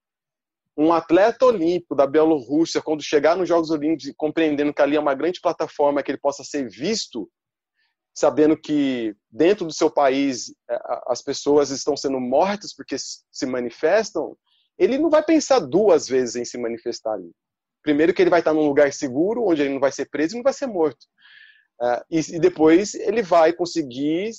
um 0.77 0.93
atleta 0.93 1.47
olímpico 1.47 1.95
da 1.95 2.07
Bielorrússia, 2.07 2.83
quando 2.83 3.03
chegar 3.03 3.37
nos 3.37 3.49
Jogos 3.49 3.71
Olímpicos, 3.71 4.13
compreendendo 4.17 4.75
que 4.75 4.83
ali 4.83 4.97
é 4.97 5.01
uma 5.01 5.15
grande 5.15 5.41
plataforma 5.41 6.03
que 6.03 6.11
ele 6.11 6.19
possa 6.19 6.45
ser 6.45 6.69
visto, 6.69 7.31
sabendo 8.15 8.57
que 8.57 9.15
dentro 9.31 9.67
do 9.67 9.73
seu 9.73 9.91
país 9.91 10.55
é, 10.69 10.79
as 11.07 11.23
pessoas 11.23 11.71
estão 11.71 11.97
sendo 11.97 12.21
mortas 12.21 12.75
porque 12.75 12.97
se 12.99 13.47
manifestam, 13.47 14.37
ele 14.79 14.99
não 14.99 15.09
vai 15.09 15.23
pensar 15.23 15.61
duas 15.61 16.07
vezes 16.07 16.37
em 16.37 16.45
se 16.45 16.59
manifestar 16.59 17.15
ali. 17.15 17.33
Primeiro 17.87 18.13
que 18.13 18.21
ele 18.21 18.31
vai 18.31 18.41
estar 18.41 18.53
num 18.53 18.67
lugar 18.67 18.93
seguro, 18.93 19.47
onde 19.47 19.63
ele 19.63 19.73
não 19.73 19.79
vai 19.79 19.93
ser 19.93 20.07
preso 20.11 20.35
e 20.35 20.39
não 20.39 20.43
vai 20.43 20.53
ser 20.53 20.67
morto. 20.67 21.07
É, 21.81 22.05
e 22.11 22.41
depois 22.41 22.95
ele 22.95 23.23
vai 23.23 23.53
conseguir 23.53 24.33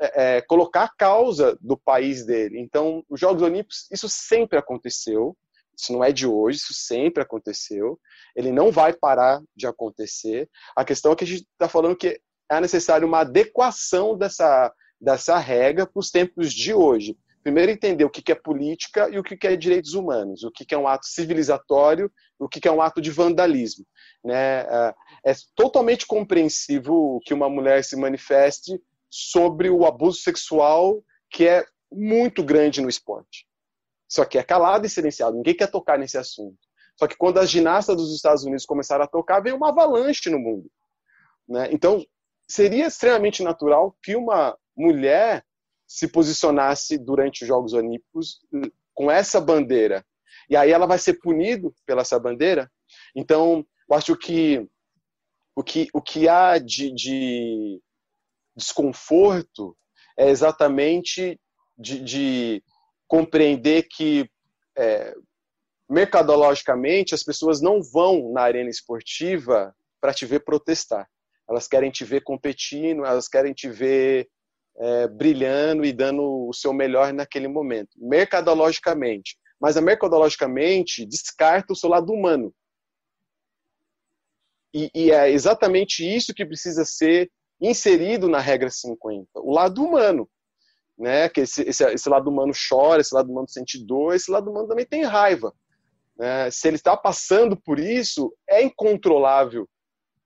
é, 0.00 0.40
colocar 0.40 0.84
a 0.84 0.88
causa 0.88 1.54
do 1.60 1.76
país 1.76 2.24
dele. 2.24 2.58
Então, 2.58 3.04
os 3.06 3.20
Jogos 3.20 3.42
Olímpicos, 3.42 3.86
isso 3.92 4.08
sempre 4.08 4.58
aconteceu. 4.58 5.36
Isso 5.78 5.92
não 5.92 6.02
é 6.02 6.12
de 6.12 6.26
hoje, 6.26 6.60
isso 6.60 6.72
sempre 6.72 7.22
aconteceu. 7.22 8.00
Ele 8.34 8.50
não 8.50 8.72
vai 8.72 8.94
parar 8.94 9.42
de 9.54 9.66
acontecer. 9.66 10.48
A 10.74 10.82
questão 10.82 11.12
é 11.12 11.16
que 11.16 11.24
a 11.24 11.26
gente 11.26 11.42
está 11.42 11.68
falando 11.68 11.96
que 11.96 12.18
é 12.50 12.58
necessário 12.58 13.06
uma 13.06 13.20
adequação 13.20 14.16
dessa, 14.16 14.72
dessa 14.98 15.36
regra 15.36 15.86
para 15.86 16.00
os 16.00 16.10
tempos 16.10 16.54
de 16.54 16.72
hoje. 16.72 17.18
Primeiro, 17.44 17.70
entender 17.70 18.04
o 18.04 18.10
que 18.10 18.32
é 18.32 18.34
política 18.34 19.08
e 19.10 19.18
o 19.18 19.22
que 19.22 19.46
é 19.46 19.54
direitos 19.54 19.92
humanos, 19.92 20.42
o 20.42 20.50
que 20.50 20.74
é 20.74 20.78
um 20.78 20.88
ato 20.88 21.06
civilizatório 21.06 22.10
o 22.38 22.48
que 22.48 22.66
é 22.66 22.72
um 22.72 22.82
ato 22.82 23.00
de 23.00 23.10
vandalismo. 23.10 23.86
Né? 24.24 24.60
É, 24.60 24.94
é 25.26 25.34
totalmente 25.54 26.06
compreensível 26.06 27.20
que 27.24 27.34
uma 27.34 27.48
mulher 27.48 27.84
se 27.84 27.96
manifeste 27.96 28.80
sobre 29.10 29.70
o 29.70 29.86
abuso 29.86 30.18
sexual 30.18 31.02
que 31.30 31.46
é 31.46 31.64
muito 31.92 32.42
grande 32.42 32.80
no 32.80 32.88
esporte. 32.88 33.46
Só 34.08 34.24
que 34.24 34.38
é 34.38 34.42
calado 34.42 34.86
e 34.86 34.90
silenciado, 34.90 35.36
ninguém 35.36 35.56
quer 35.56 35.70
tocar 35.70 35.98
nesse 35.98 36.18
assunto. 36.18 36.58
Só 36.96 37.06
que 37.06 37.16
quando 37.16 37.38
as 37.38 37.50
ginastas 37.50 37.96
dos 37.96 38.14
Estados 38.14 38.44
Unidos 38.44 38.66
começaram 38.66 39.04
a 39.04 39.08
tocar, 39.08 39.40
veio 39.40 39.56
uma 39.56 39.70
avalanche 39.70 40.30
no 40.30 40.38
mundo. 40.38 40.70
Né? 41.48 41.68
Então, 41.72 42.04
seria 42.48 42.86
extremamente 42.86 43.42
natural 43.42 43.96
que 44.02 44.14
uma 44.14 44.56
mulher 44.76 45.44
se 45.86 46.08
posicionasse 46.08 46.98
durante 46.98 47.42
os 47.42 47.48
Jogos 47.48 47.72
Olímpicos 47.72 48.40
com 48.92 49.10
essa 49.10 49.40
bandeira. 49.40 50.04
E 50.48 50.56
aí 50.56 50.70
ela 50.70 50.86
vai 50.86 50.98
ser 50.98 51.14
punido 51.14 51.74
pela 51.86 52.02
essa 52.02 52.18
bandeira. 52.18 52.70
Então, 53.14 53.64
eu 53.88 53.96
acho 53.96 54.16
que 54.16 54.68
o 55.56 55.62
que, 55.62 55.88
o 55.92 56.02
que 56.02 56.28
há 56.28 56.58
de, 56.58 56.92
de 56.92 57.80
desconforto 58.56 59.76
é 60.18 60.28
exatamente 60.28 61.40
de, 61.78 62.00
de 62.00 62.64
compreender 63.06 63.86
que 63.88 64.28
é, 64.76 65.14
mercadologicamente 65.88 67.14
as 67.14 67.22
pessoas 67.22 67.60
não 67.60 67.82
vão 67.82 68.32
na 68.32 68.42
arena 68.42 68.70
esportiva 68.70 69.74
para 70.00 70.14
te 70.14 70.26
ver 70.26 70.40
protestar. 70.40 71.08
Elas 71.48 71.68
querem 71.68 71.90
te 71.90 72.04
ver 72.04 72.22
competindo, 72.22 73.04
elas 73.04 73.28
querem 73.28 73.52
te 73.52 73.68
ver 73.68 74.28
é, 74.78 75.08
brilhando 75.08 75.84
e 75.84 75.92
dando 75.92 76.48
o 76.48 76.52
seu 76.52 76.72
melhor 76.72 77.12
naquele 77.12 77.48
momento, 77.48 77.90
mercadologicamente. 77.96 79.36
Mas 79.60 79.76
a 79.76 79.80
mercadologicamente 79.80 81.06
descarta 81.06 81.72
o 81.72 81.76
seu 81.76 81.88
lado 81.88 82.12
humano. 82.12 82.52
E, 84.74 84.90
e 84.94 85.10
é 85.10 85.30
exatamente 85.30 86.04
isso 86.04 86.34
que 86.34 86.44
precisa 86.44 86.84
ser 86.84 87.30
inserido 87.60 88.28
na 88.28 88.40
regra 88.40 88.68
50, 88.68 89.28
o 89.36 89.52
lado 89.52 89.82
humano 89.82 90.28
né? 90.98 91.28
Que 91.28 91.42
esse, 91.42 91.62
esse, 91.62 91.84
esse, 91.92 92.08
lado 92.08 92.30
humano 92.30 92.52
chora, 92.68 93.00
esse 93.00 93.14
lado 93.14 93.30
humano 93.30 93.48
sente 93.48 93.84
dor, 93.84 94.14
esse 94.14 94.30
lado 94.30 94.50
humano 94.50 94.68
também 94.68 94.86
tem 94.86 95.04
raiva. 95.04 95.52
Né? 96.16 96.50
Se 96.50 96.68
ele 96.68 96.76
está 96.76 96.96
passando 96.96 97.56
por 97.56 97.78
isso, 97.78 98.32
é 98.48 98.62
incontrolável 98.62 99.68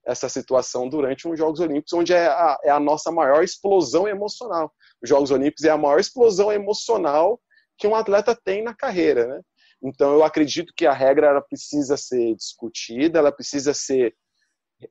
essa 0.09 0.29
situação 0.29 0.89
durante 0.89 1.29
os 1.29 1.39
Jogos 1.39 1.61
Olímpicos, 1.61 1.93
onde 1.93 2.15
é 2.15 2.27
a, 2.27 2.59
é 2.65 2.71
a 2.71 2.81
nossa 2.81 3.13
maior 3.13 3.45
explosão 3.45 4.09
emocional. 4.09 4.73
Os 5.03 5.09
Jogos 5.09 5.31
Olímpicos 5.31 5.65
é 5.65 5.71
a 5.71 5.77
maior 5.77 6.01
explosão 6.01 6.51
emocional 6.51 7.39
que 7.77 7.87
um 7.87 7.95
atleta 7.95 8.35
tem 8.35 8.63
na 8.63 8.75
carreira, 8.75 9.27
né? 9.27 9.41
Então 9.83 10.15
eu 10.15 10.25
acredito 10.25 10.73
que 10.75 10.87
a 10.87 10.93
regra 10.93 11.29
ela 11.29 11.43
precisa 11.43 11.97
ser 11.97 12.35
discutida, 12.35 13.19
ela 13.19 13.31
precisa 13.31 13.75
ser 13.75 14.15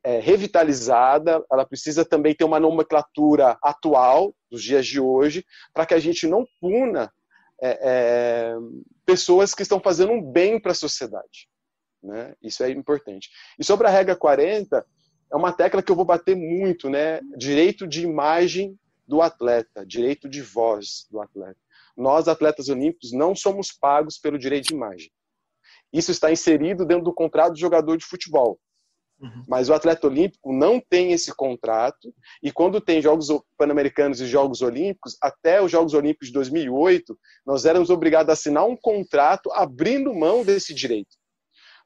é, 0.04 0.20
revitalizada, 0.20 1.44
ela 1.50 1.66
precisa 1.66 2.04
também 2.04 2.34
ter 2.34 2.44
uma 2.44 2.60
nomenclatura 2.60 3.58
atual 3.60 4.32
dos 4.48 4.62
dias 4.62 4.86
de 4.86 5.00
hoje, 5.00 5.44
para 5.74 5.84
que 5.84 5.94
a 5.94 5.98
gente 5.98 6.26
não 6.26 6.46
puna 6.60 7.12
é, 7.60 7.78
é, 7.82 8.54
pessoas 9.04 9.52
que 9.52 9.62
estão 9.62 9.80
fazendo 9.80 10.12
um 10.12 10.22
bem 10.22 10.60
para 10.60 10.72
a 10.72 10.76
sociedade. 10.76 11.48
Né? 12.02 12.34
Isso 12.40 12.62
é 12.62 12.70
importante. 12.70 13.28
E 13.58 13.64
sobre 13.64 13.88
a 13.88 13.90
regra 13.90 14.14
40, 14.14 14.86
é 15.32 15.36
uma 15.36 15.52
tecla 15.52 15.82
que 15.82 15.90
eu 15.90 15.96
vou 15.96 16.04
bater 16.04 16.36
muito, 16.36 16.88
né? 16.88 17.20
Direito 17.36 17.86
de 17.86 18.02
imagem 18.02 18.78
do 19.06 19.22
atleta, 19.22 19.86
direito 19.86 20.28
de 20.28 20.42
voz 20.42 21.06
do 21.10 21.20
atleta. 21.20 21.58
Nós, 21.96 22.28
atletas 22.28 22.68
olímpicos, 22.68 23.12
não 23.12 23.34
somos 23.34 23.72
pagos 23.72 24.18
pelo 24.18 24.38
direito 24.38 24.68
de 24.68 24.74
imagem. 24.74 25.10
Isso 25.92 26.10
está 26.10 26.30
inserido 26.30 26.84
dentro 26.84 27.04
do 27.04 27.14
contrato 27.14 27.52
do 27.52 27.58
jogador 27.58 27.96
de 27.96 28.04
futebol. 28.04 28.58
Uhum. 29.20 29.42
Mas 29.48 29.68
o 29.68 29.74
atleta 29.74 30.06
olímpico 30.06 30.52
não 30.52 30.80
tem 30.80 31.12
esse 31.12 31.34
contrato, 31.34 32.14
e 32.42 32.52
quando 32.52 32.80
tem 32.80 33.02
Jogos 33.02 33.28
Pan-Americanos 33.56 34.20
e 34.20 34.26
Jogos 34.26 34.62
Olímpicos, 34.62 35.16
até 35.20 35.60
os 35.60 35.72
Jogos 35.72 35.92
Olímpicos 35.92 36.28
de 36.28 36.34
2008, 36.34 37.18
nós 37.44 37.64
éramos 37.64 37.90
obrigados 37.90 38.30
a 38.30 38.34
assinar 38.34 38.64
um 38.64 38.76
contrato 38.76 39.50
abrindo 39.52 40.14
mão 40.14 40.44
desse 40.44 40.72
direito. 40.72 41.16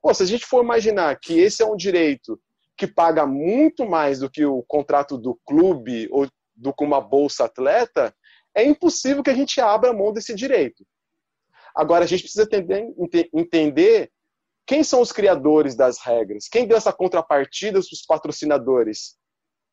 Pô, 0.02 0.12
se 0.12 0.22
a 0.22 0.26
gente 0.26 0.44
for 0.44 0.62
imaginar 0.62 1.18
que 1.18 1.38
esse 1.38 1.62
é 1.62 1.66
um 1.66 1.76
direito 1.76 2.38
que 2.82 2.86
paga 2.88 3.24
muito 3.24 3.86
mais 3.86 4.18
do 4.18 4.28
que 4.28 4.44
o 4.44 4.60
contrato 4.64 5.16
do 5.16 5.36
clube 5.46 6.08
ou 6.10 6.26
do 6.56 6.74
que 6.74 6.82
uma 6.82 7.00
bolsa 7.00 7.44
atleta, 7.44 8.12
é 8.52 8.64
impossível 8.64 9.22
que 9.22 9.30
a 9.30 9.34
gente 9.34 9.60
abra 9.60 9.92
mão 9.92 10.12
desse 10.12 10.34
direito. 10.34 10.84
Agora, 11.76 12.02
a 12.02 12.08
gente 12.08 12.24
precisa 12.24 12.48
entender, 13.32 14.10
quem 14.66 14.82
são 14.82 15.00
os 15.00 15.12
criadores 15.12 15.76
das 15.76 16.00
regras? 16.00 16.48
Quem 16.48 16.66
deu 16.66 16.76
essa 16.76 16.92
contrapartida 16.92 17.78
para 17.78 17.86
os 17.92 18.04
patrocinadores? 18.04 19.16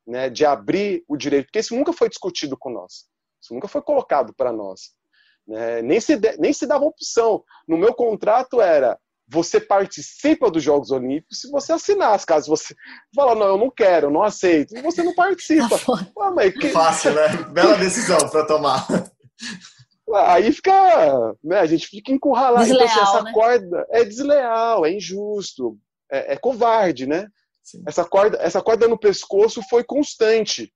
Né, 0.05 0.29
de 0.29 0.45
abrir 0.45 1.03
o 1.07 1.15
direito, 1.15 1.45
porque 1.45 1.59
isso 1.59 1.75
nunca 1.75 1.93
foi 1.93 2.09
discutido 2.09 2.57
com 2.57 2.71
nós, 2.71 3.05
isso 3.39 3.53
nunca 3.53 3.67
foi 3.67 3.79
colocado 3.79 4.33
para 4.33 4.51
nós. 4.51 4.91
Né? 5.47 5.83
Nem, 5.83 5.99
se 5.99 6.19
nem 6.39 6.51
se 6.51 6.65
dava 6.65 6.85
opção. 6.85 7.43
No 7.67 7.77
meu 7.77 7.93
contrato 7.93 8.59
era 8.59 8.99
você 9.31 9.59
participa 9.59 10.49
dos 10.49 10.63
Jogos 10.63 10.89
Olímpicos 10.91 11.41
se 11.41 11.51
você 11.51 11.73
assinasse. 11.73 12.25
Caso 12.25 12.47
você 12.47 12.73
fala, 13.15 13.35
não, 13.35 13.47
eu 13.47 13.57
não 13.57 13.69
quero, 13.69 14.07
eu 14.07 14.11
não 14.11 14.23
aceito, 14.23 14.73
você 14.81 15.03
não 15.03 15.13
participa. 15.13 15.79
Ah, 16.19 16.31
mas 16.31 16.53
que... 16.53 16.69
Fácil, 16.69 17.13
né? 17.13 17.27
Bela 17.51 17.77
decisão 17.77 18.17
para 18.29 18.45
tomar. 18.45 18.87
Aí 20.25 20.51
fica, 20.51 20.73
né, 21.43 21.59
a 21.59 21.65
gente 21.67 21.85
fica 21.87 22.11
encurralado. 22.11 22.65
Desleal, 22.65 22.87
então, 22.87 23.03
assim, 23.03 23.15
essa 23.15 23.23
né? 23.23 23.31
corda 23.31 23.87
é 23.91 24.03
desleal, 24.03 24.85
é 24.85 24.91
injusto. 24.91 25.77
é, 26.11 26.33
é 26.33 26.37
covarde, 26.37 27.05
né? 27.05 27.27
Essa 27.87 28.03
corda, 28.03 28.37
essa 28.41 28.61
corda 28.61 28.87
no 28.87 28.97
pescoço 28.97 29.61
foi 29.69 29.83
constante. 29.83 30.73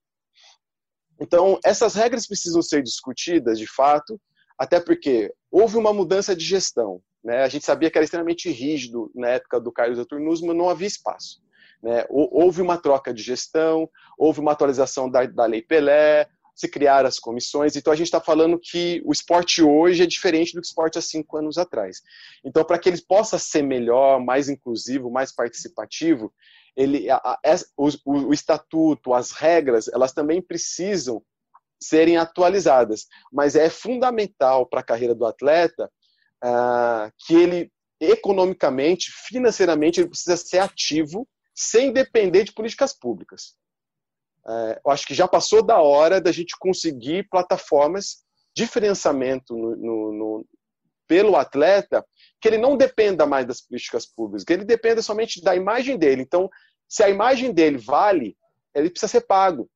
Então, 1.20 1.60
essas 1.64 1.96
regras 1.96 2.28
precisam 2.28 2.62
ser 2.62 2.84
discutidas, 2.84 3.58
de 3.58 3.68
fato, 3.68 4.20
até 4.58 4.80
porque 4.80 5.34
houve 5.52 5.78
uma 5.78 5.94
mudança 5.94 6.36
de 6.36 6.46
gestão. 6.46 7.02
Né? 7.24 7.44
A 7.44 7.48
gente 7.48 7.66
sabia 7.66 7.90
que 7.90 7.98
era 7.98 8.04
extremamente 8.04 8.50
rígido 8.52 9.12
na 9.16 9.30
época 9.30 9.60
do 9.60 9.72
Carlos 9.72 9.98
mas 10.10 10.42
não 10.42 10.70
havia 10.70 10.88
espaço. 10.88 11.42
Né? 11.82 12.06
Houve 12.10 12.62
uma 12.62 12.78
troca 12.78 13.14
de 13.14 13.22
gestão, 13.22 13.90
houve 14.18 14.40
uma 14.40 14.52
atualização 14.52 15.10
da, 15.10 15.26
da 15.26 15.46
Lei 15.46 15.62
Pelé, 15.62 16.28
se 16.56 16.68
criaram 16.68 17.08
as 17.08 17.20
comissões. 17.20 17.76
Então, 17.76 17.92
a 17.92 17.96
gente 17.96 18.08
está 18.08 18.22
falando 18.22 18.60
que 18.60 19.02
o 19.06 19.12
esporte 19.12 19.62
hoje 19.62 20.04
é 20.04 20.06
diferente 20.06 20.54
do 20.54 20.62
esporte 20.62 20.98
há 20.98 21.02
cinco 21.02 21.38
anos 21.38 21.58
atrás. 21.58 22.02
Então, 22.44 22.64
para 22.64 22.78
que 22.78 22.90
ele 22.90 23.02
possa 23.02 23.40
ser 23.40 23.64
melhor, 23.64 24.20
mais 24.20 24.50
inclusivo, 24.50 25.10
mais 25.10 25.32
participativo, 25.32 26.32
ele, 26.76 27.10
a, 27.10 27.18
a, 27.18 27.40
o, 27.78 27.90
o, 28.06 28.34
estatuto, 28.34 29.14
as 29.14 29.32
regras, 29.32 29.88
elas 29.88 30.14
também 30.14 30.42
precisam 30.42 31.24
serem 31.82 32.18
atualizadas. 32.18 33.08
Mas 33.32 33.56
é 33.56 33.70
fundamental 33.70 34.66
para 34.66 34.82
a 34.82 34.86
carreira 34.86 35.16
do 35.16 35.26
atleta 35.26 35.92
uh, 36.44 37.12
que 37.26 37.34
ele, 37.34 37.72
economicamente, 38.00 39.12
financeiramente, 39.12 40.00
ele 40.00 40.10
precisa 40.10 40.36
ser 40.38 40.60
ativo 40.60 41.28
sem 41.56 41.92
depender 41.92 42.44
de 42.44 42.54
políticas 42.54 42.94
públicas. 42.94 43.56
Uh, 44.46 44.76
eu 44.86 44.92
acho 44.92 45.08
que 45.08 45.14
já 45.14 45.28
passou 45.28 45.64
da 45.64 45.80
hora 45.80 46.20
da 46.20 46.32
gente 46.32 46.56
conseguir 46.60 47.30
plataformas 47.30 48.24
de 48.56 48.68
financiamento 48.68 49.56
no, 49.56 49.76
no, 49.76 50.14
no, 50.14 50.46
pelo 51.08 51.36
atleta 51.36 52.06
que 52.42 52.48
ele 52.50 52.58
não 52.58 52.76
dependa 52.76 53.26
mais 53.26 53.46
das 53.48 53.62
políticas 53.62 54.06
públicas, 54.06 54.44
que 54.44 54.52
ele 54.52 54.66
dependa 54.66 55.02
somente 55.02 55.42
da 55.42 55.56
imagem 55.56 55.98
dele. 55.98 56.22
Então, 56.22 56.50
se 56.90 57.02
a 57.02 57.10
imagem 57.10 57.54
dele 57.54 57.78
vale, 57.78 58.36
ele 58.76 58.90
precisa 58.90 59.10
ser 59.10 59.22
pago. 59.22 59.70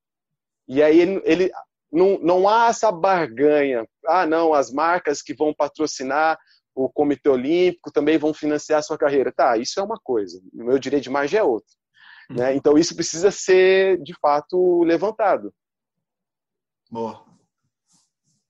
E 0.67 0.83
aí 0.83 0.99
ele, 0.99 1.21
ele 1.23 1.51
não, 1.91 2.19
não 2.19 2.49
há 2.49 2.67
essa 2.67 2.91
barganha. 2.91 3.87
Ah, 4.05 4.25
não, 4.25 4.53
as 4.53 4.71
marcas 4.71 5.21
que 5.21 5.33
vão 5.33 5.53
patrocinar 5.53 6.37
o 6.77 6.87
Comitê 6.87 7.27
Olímpico 7.27 7.91
também 7.91 8.19
vão 8.19 8.33
financiar 8.33 8.79
a 8.79 8.83
sua 8.83 8.97
carreira. 8.97 9.31
Tá, 9.31 9.57
isso 9.57 9.79
é 9.79 9.83
uma 9.83 9.99
coisa. 10.01 10.39
O 10.53 10.63
meu 10.63 10.77
direito 10.77 11.03
de 11.03 11.09
imagem 11.09 11.39
é 11.39 11.43
outra. 11.43 11.73
Né? 12.29 12.51
Uhum. 12.51 12.55
Então, 12.55 12.77
isso 12.77 12.95
precisa 12.95 13.31
ser, 13.31 14.01
de 14.03 14.13
fato, 14.21 14.83
levantado. 14.83 15.51
Boa. 16.91 17.25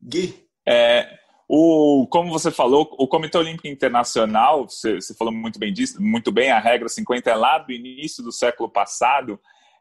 Gui? 0.02 0.46
É, 0.68 1.18
o, 1.48 2.06
como 2.10 2.30
você 2.30 2.52
falou, 2.52 2.94
o 3.00 3.08
Comitê 3.08 3.38
Olímpico 3.38 3.68
Internacional, 3.68 4.68
você, 4.68 4.96
você, 4.96 5.14
falou 5.14 5.34
muito 5.34 5.58
bem 5.58 5.72
disso, 5.72 6.02
muito 6.02 6.30
bem, 6.30 6.52
a 6.52 6.60
regra 6.60 6.90
50 6.90 7.30
é 7.30 7.36
lá 7.36 7.58
do 7.58 7.72
início 7.72 8.22
do 8.22 8.32
século 8.32 8.70
passado. 8.70 9.40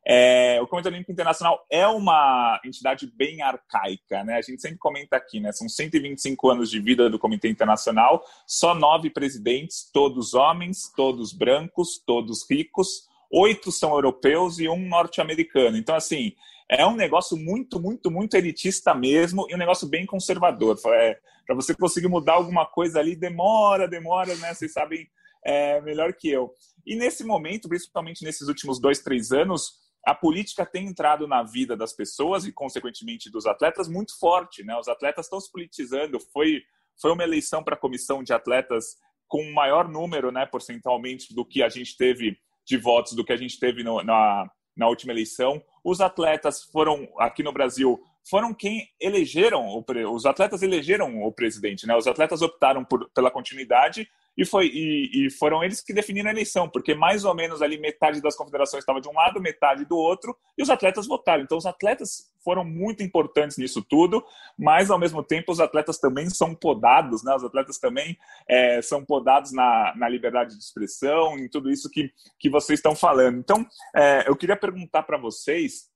É, 0.09 0.61
o 0.63 0.69
Comitê 0.69 0.89
Olímpico 0.89 1.11
Internacional 1.11 1.67
é 1.69 1.85
uma 1.89 2.61
entidade 2.65 3.11
bem 3.17 3.43
arcaica, 3.43 4.23
né? 4.23 4.37
A 4.37 4.41
gente 4.41 4.63
sempre 4.63 4.79
comenta 4.79 5.17
aqui, 5.17 5.41
né? 5.41 5.51
São 5.51 5.69
125 5.69 6.49
anos 6.49 6.71
de 6.71 6.79
vida 6.79 7.11
do 7.11 7.19
Comitê 7.19 7.49
Internacional, 7.49 8.25
só 8.47 8.73
nove 8.73 9.11
presidentes, 9.11 9.91
todos 9.93 10.33
homens, 10.33 10.93
todos 10.95 11.33
brancos, 11.33 12.01
todos 12.07 12.49
ricos, 12.49 13.09
oito 13.33 13.73
são 13.73 13.91
europeus 13.95 14.61
e 14.61 14.69
um 14.69 14.89
norte-americano. 14.89 15.77
Então, 15.77 15.97
assim, 15.97 16.35
é 16.71 16.87
um 16.87 16.95
negócio 16.95 17.37
muito, 17.37 17.81
muito, 17.81 18.09
muito 18.09 18.37
elitista 18.37 18.95
mesmo 18.95 19.45
e 19.51 19.57
um 19.57 19.59
negócio 19.59 19.89
bem 19.89 20.07
conservador. 20.07 20.79
É, 20.87 21.19
para 21.45 21.57
você 21.57 21.75
conseguir 21.75 22.07
mudar 22.07 22.35
alguma 22.35 22.65
coisa 22.65 23.01
ali, 23.01 23.17
demora, 23.17 23.89
demora, 23.89 24.37
né? 24.37 24.55
Vocês 24.55 24.73
sabem 24.73 25.09
é, 25.45 25.81
melhor 25.81 26.13
que 26.13 26.29
eu. 26.29 26.55
E 26.87 26.95
nesse 26.95 27.25
momento, 27.25 27.69
principalmente 27.69 28.23
nesses 28.23 28.47
últimos 28.47 28.81
dois, 28.81 29.01
três 29.01 29.33
anos, 29.33 29.85
a 30.07 30.15
política 30.15 30.65
tem 30.65 30.87
entrado 30.87 31.27
na 31.27 31.43
vida 31.43 31.77
das 31.77 31.93
pessoas 31.93 32.47
e, 32.47 32.53
consequentemente, 32.53 33.29
dos 33.29 33.45
atletas 33.45 33.89
muito 33.89 34.17
forte, 34.17 34.63
né? 34.63 34.79
Os 34.79 34.87
atletas 34.87 35.27
estão 35.27 35.41
se 35.41 35.51
politizando. 35.51 36.21
Foi, 36.33 36.63
foi 37.03 37.11
uma 37.11 37.25
eleição 37.25 37.61
para 37.61 37.75
a 37.75 37.79
comissão 37.79 38.23
de 38.23 38.33
atletas 38.33 38.97
com 39.27 39.53
maior 39.53 39.89
número, 39.89 40.31
né, 40.31 40.47
percentualmente, 40.47 41.35
do 41.35 41.45
que 41.45 41.61
a 41.61 41.69
gente 41.69 41.97
teve 41.97 42.39
de 42.65 42.77
votos, 42.77 43.15
do 43.15 43.25
que 43.25 43.33
a 43.33 43.37
gente 43.37 43.59
teve 43.59 43.83
no, 43.83 44.01
na, 44.05 44.49
na 44.77 44.87
última 44.87 45.13
eleição. 45.13 45.61
Os 45.83 46.01
atletas 46.01 46.63
foram, 46.63 47.09
aqui 47.19 47.43
no 47.43 47.53
Brasil, 47.53 48.01
foram 48.31 48.55
quem 48.55 48.89
elegeram, 49.01 49.67
o, 49.67 49.85
os 50.15 50.25
atletas 50.25 50.63
elegeram 50.63 51.21
o 51.25 51.33
presidente, 51.33 51.85
né? 51.85 51.97
Os 51.97 52.07
atletas 52.07 52.43
optaram 52.43 52.85
por, 52.85 53.11
pela 53.11 53.31
continuidade 53.31 54.09
e, 54.37 54.45
foi, 54.45 54.67
e, 54.67 55.27
e, 55.27 55.31
foram 55.31 55.65
eles 55.65 55.81
que 55.81 55.95
definiram 55.95 56.29
a 56.29 56.33
eleição, 56.33 56.69
porque 56.69 56.95
mais 56.95 57.25
ou 57.25 57.35
menos 57.35 57.63
ali 57.63 57.79
metade 57.79 58.21
das 58.21 58.37
confederações 58.37 58.83
estava 58.83 59.01
de 59.01 59.09
um 59.09 59.15
lado, 59.15 59.41
metade 59.41 59.85
do 59.85 59.97
outro, 59.97 60.37
e 60.59 60.63
os 60.63 60.71
atletas 60.71 61.07
votaram. 61.07 61.43
Então, 61.43 61.57
os 61.57 61.67
atletas 61.67 62.31
foram 62.45 62.65
muito 62.65 63.03
importantes 63.03 63.57
nisso 63.57 63.83
tudo, 63.83 64.25
mas 64.57 64.91
ao 64.91 64.99
mesmo 64.99 65.23
tempo 65.23 65.51
os 65.51 65.59
atletas 65.59 65.99
também 65.99 66.29
são 66.31 66.55
podados, 66.55 67.25
né? 67.25 67.35
Os 67.35 67.43
atletas 67.43 67.79
também 67.79 68.17
é, 68.49 68.81
são 68.83 69.05
podados 69.05 69.53
na, 69.53 69.95
na 69.97 70.09
liberdade 70.09 70.57
de 70.57 70.63
expressão, 70.63 71.39
em 71.39 71.49
tudo 71.49 71.71
isso 71.71 71.91
que, 71.91 72.13
que 72.39 72.51
vocês 72.51 72.79
estão 72.79 72.95
falando. 72.95 73.39
Então, 73.39 73.67
é, 73.95 74.29
eu 74.29 74.37
queria 74.37 74.57
perguntar 74.57 75.03
para 75.03 75.19
vocês 75.19 75.91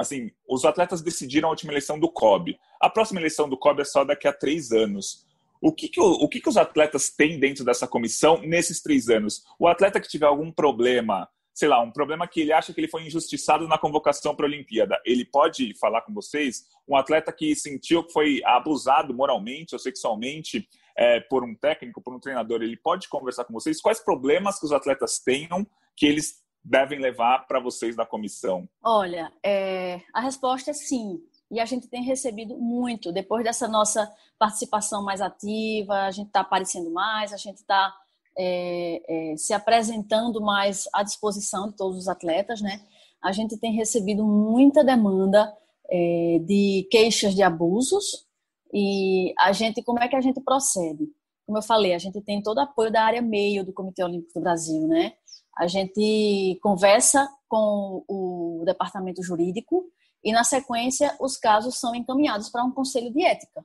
assim, 0.00 0.30
os 0.48 0.64
atletas 0.64 1.02
decidiram 1.02 1.48
a 1.48 1.50
última 1.50 1.72
eleição 1.72 1.98
do 1.98 2.10
COB. 2.10 2.58
A 2.80 2.88
próxima 2.88 3.20
eleição 3.20 3.48
do 3.48 3.58
COB 3.58 3.82
é 3.82 3.84
só 3.84 4.02
daqui 4.04 4.26
a 4.26 4.32
três 4.32 4.72
anos. 4.72 5.26
O 5.60 5.72
que, 5.72 5.88
que, 5.88 6.00
o, 6.00 6.04
o 6.04 6.28
que, 6.28 6.40
que 6.40 6.48
os 6.48 6.56
atletas 6.56 7.10
têm 7.10 7.38
dentro 7.38 7.64
dessa 7.64 7.86
comissão 7.86 8.40
nesses 8.42 8.80
três 8.80 9.08
anos? 9.08 9.44
O 9.58 9.68
atleta 9.68 10.00
que 10.00 10.08
tiver 10.08 10.26
algum 10.26 10.50
problema, 10.50 11.28
sei 11.52 11.68
lá, 11.68 11.82
um 11.82 11.90
problema 11.90 12.26
que 12.26 12.40
ele 12.40 12.52
acha 12.52 12.72
que 12.72 12.80
ele 12.80 12.88
foi 12.88 13.06
injustiçado 13.06 13.68
na 13.68 13.76
convocação 13.76 14.34
para 14.34 14.46
a 14.46 14.48
Olimpíada, 14.48 15.00
ele 15.04 15.24
pode 15.24 15.78
falar 15.78 16.00
com 16.02 16.14
vocês? 16.14 16.64
Um 16.88 16.96
atleta 16.96 17.30
que 17.32 17.54
sentiu 17.54 18.02
que 18.02 18.12
foi 18.12 18.40
abusado 18.44 19.12
moralmente 19.12 19.74
ou 19.74 19.78
sexualmente 19.78 20.66
é, 20.96 21.20
por 21.20 21.44
um 21.44 21.54
técnico, 21.54 22.00
por 22.00 22.14
um 22.14 22.20
treinador, 22.20 22.62
ele 22.62 22.76
pode 22.76 23.08
conversar 23.08 23.44
com 23.44 23.52
vocês? 23.52 23.80
Quais 23.80 24.00
problemas 24.00 24.58
que 24.58 24.66
os 24.66 24.72
atletas 24.72 25.18
tenham 25.18 25.66
que 25.96 26.06
eles 26.06 26.40
devem 26.64 26.98
levar 26.98 27.46
para 27.46 27.60
vocês 27.60 27.96
da 27.96 28.06
comissão? 28.06 28.68
Olha, 28.82 29.32
é, 29.44 30.00
a 30.12 30.20
resposta 30.20 30.70
é 30.70 30.74
sim. 30.74 31.20
E 31.50 31.58
a 31.58 31.64
gente 31.64 31.88
tem 31.88 32.02
recebido 32.02 32.56
muito. 32.56 33.12
Depois 33.12 33.44
dessa 33.44 33.66
nossa 33.66 34.10
participação 34.38 35.02
mais 35.02 35.20
ativa, 35.20 36.06
a 36.06 36.10
gente 36.10 36.28
está 36.28 36.40
aparecendo 36.40 36.90
mais, 36.90 37.32
a 37.32 37.36
gente 37.36 37.56
está 37.56 37.92
é, 38.38 39.32
é, 39.32 39.36
se 39.36 39.52
apresentando 39.52 40.40
mais 40.40 40.88
à 40.94 41.02
disposição 41.02 41.68
de 41.68 41.76
todos 41.76 41.98
os 41.98 42.08
atletas, 42.08 42.60
né? 42.60 42.80
A 43.22 43.32
gente 43.32 43.56
tem 43.58 43.72
recebido 43.74 44.24
muita 44.24 44.84
demanda 44.84 45.52
é, 45.90 46.38
de 46.42 46.86
queixas 46.90 47.34
de 47.34 47.42
abusos 47.42 48.26
e 48.72 49.34
a 49.38 49.52
gente, 49.52 49.82
como 49.82 49.98
é 49.98 50.08
que 50.08 50.16
a 50.16 50.20
gente 50.20 50.40
procede? 50.40 51.08
Como 51.44 51.58
eu 51.58 51.62
falei, 51.62 51.94
a 51.94 51.98
gente 51.98 52.20
tem 52.20 52.40
todo 52.40 52.58
o 52.58 52.60
apoio 52.60 52.92
da 52.92 53.02
área 53.02 53.20
meio 53.20 53.64
do 53.64 53.72
Comitê 53.72 54.04
Olímpico 54.04 54.34
do 54.34 54.40
Brasil, 54.40 54.86
né? 54.86 55.14
A 55.58 55.66
gente 55.66 56.58
conversa 56.62 57.28
com 57.48 58.04
o 58.08 58.62
departamento 58.64 59.22
jurídico 59.22 59.84
e, 60.22 60.32
na 60.32 60.44
sequência, 60.44 61.16
os 61.20 61.36
casos 61.36 61.78
são 61.78 61.94
encaminhados 61.94 62.48
para 62.50 62.64
um 62.64 62.70
conselho 62.70 63.12
de 63.12 63.24
ética. 63.24 63.64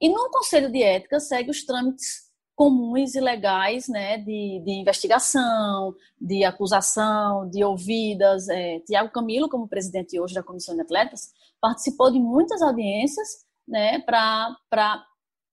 E 0.00 0.08
no 0.08 0.30
conselho 0.30 0.70
de 0.70 0.82
ética 0.82 1.20
segue 1.20 1.50
os 1.50 1.64
trâmites 1.64 2.24
comuns 2.56 3.14
e 3.14 3.20
legais 3.20 3.88
né, 3.88 4.18
de, 4.18 4.62
de 4.64 4.72
investigação, 4.72 5.94
de 6.20 6.44
acusação, 6.44 7.48
de 7.48 7.64
ouvidas. 7.64 8.48
É, 8.48 8.80
Tiago 8.80 9.10
Camilo, 9.10 9.48
como 9.48 9.68
presidente 9.68 10.18
hoje 10.18 10.34
da 10.34 10.42
Comissão 10.42 10.74
de 10.74 10.82
Atletas, 10.82 11.32
participou 11.60 12.10
de 12.10 12.20
muitas 12.20 12.62
audiências 12.62 13.44
né, 13.66 14.00
para 14.00 15.04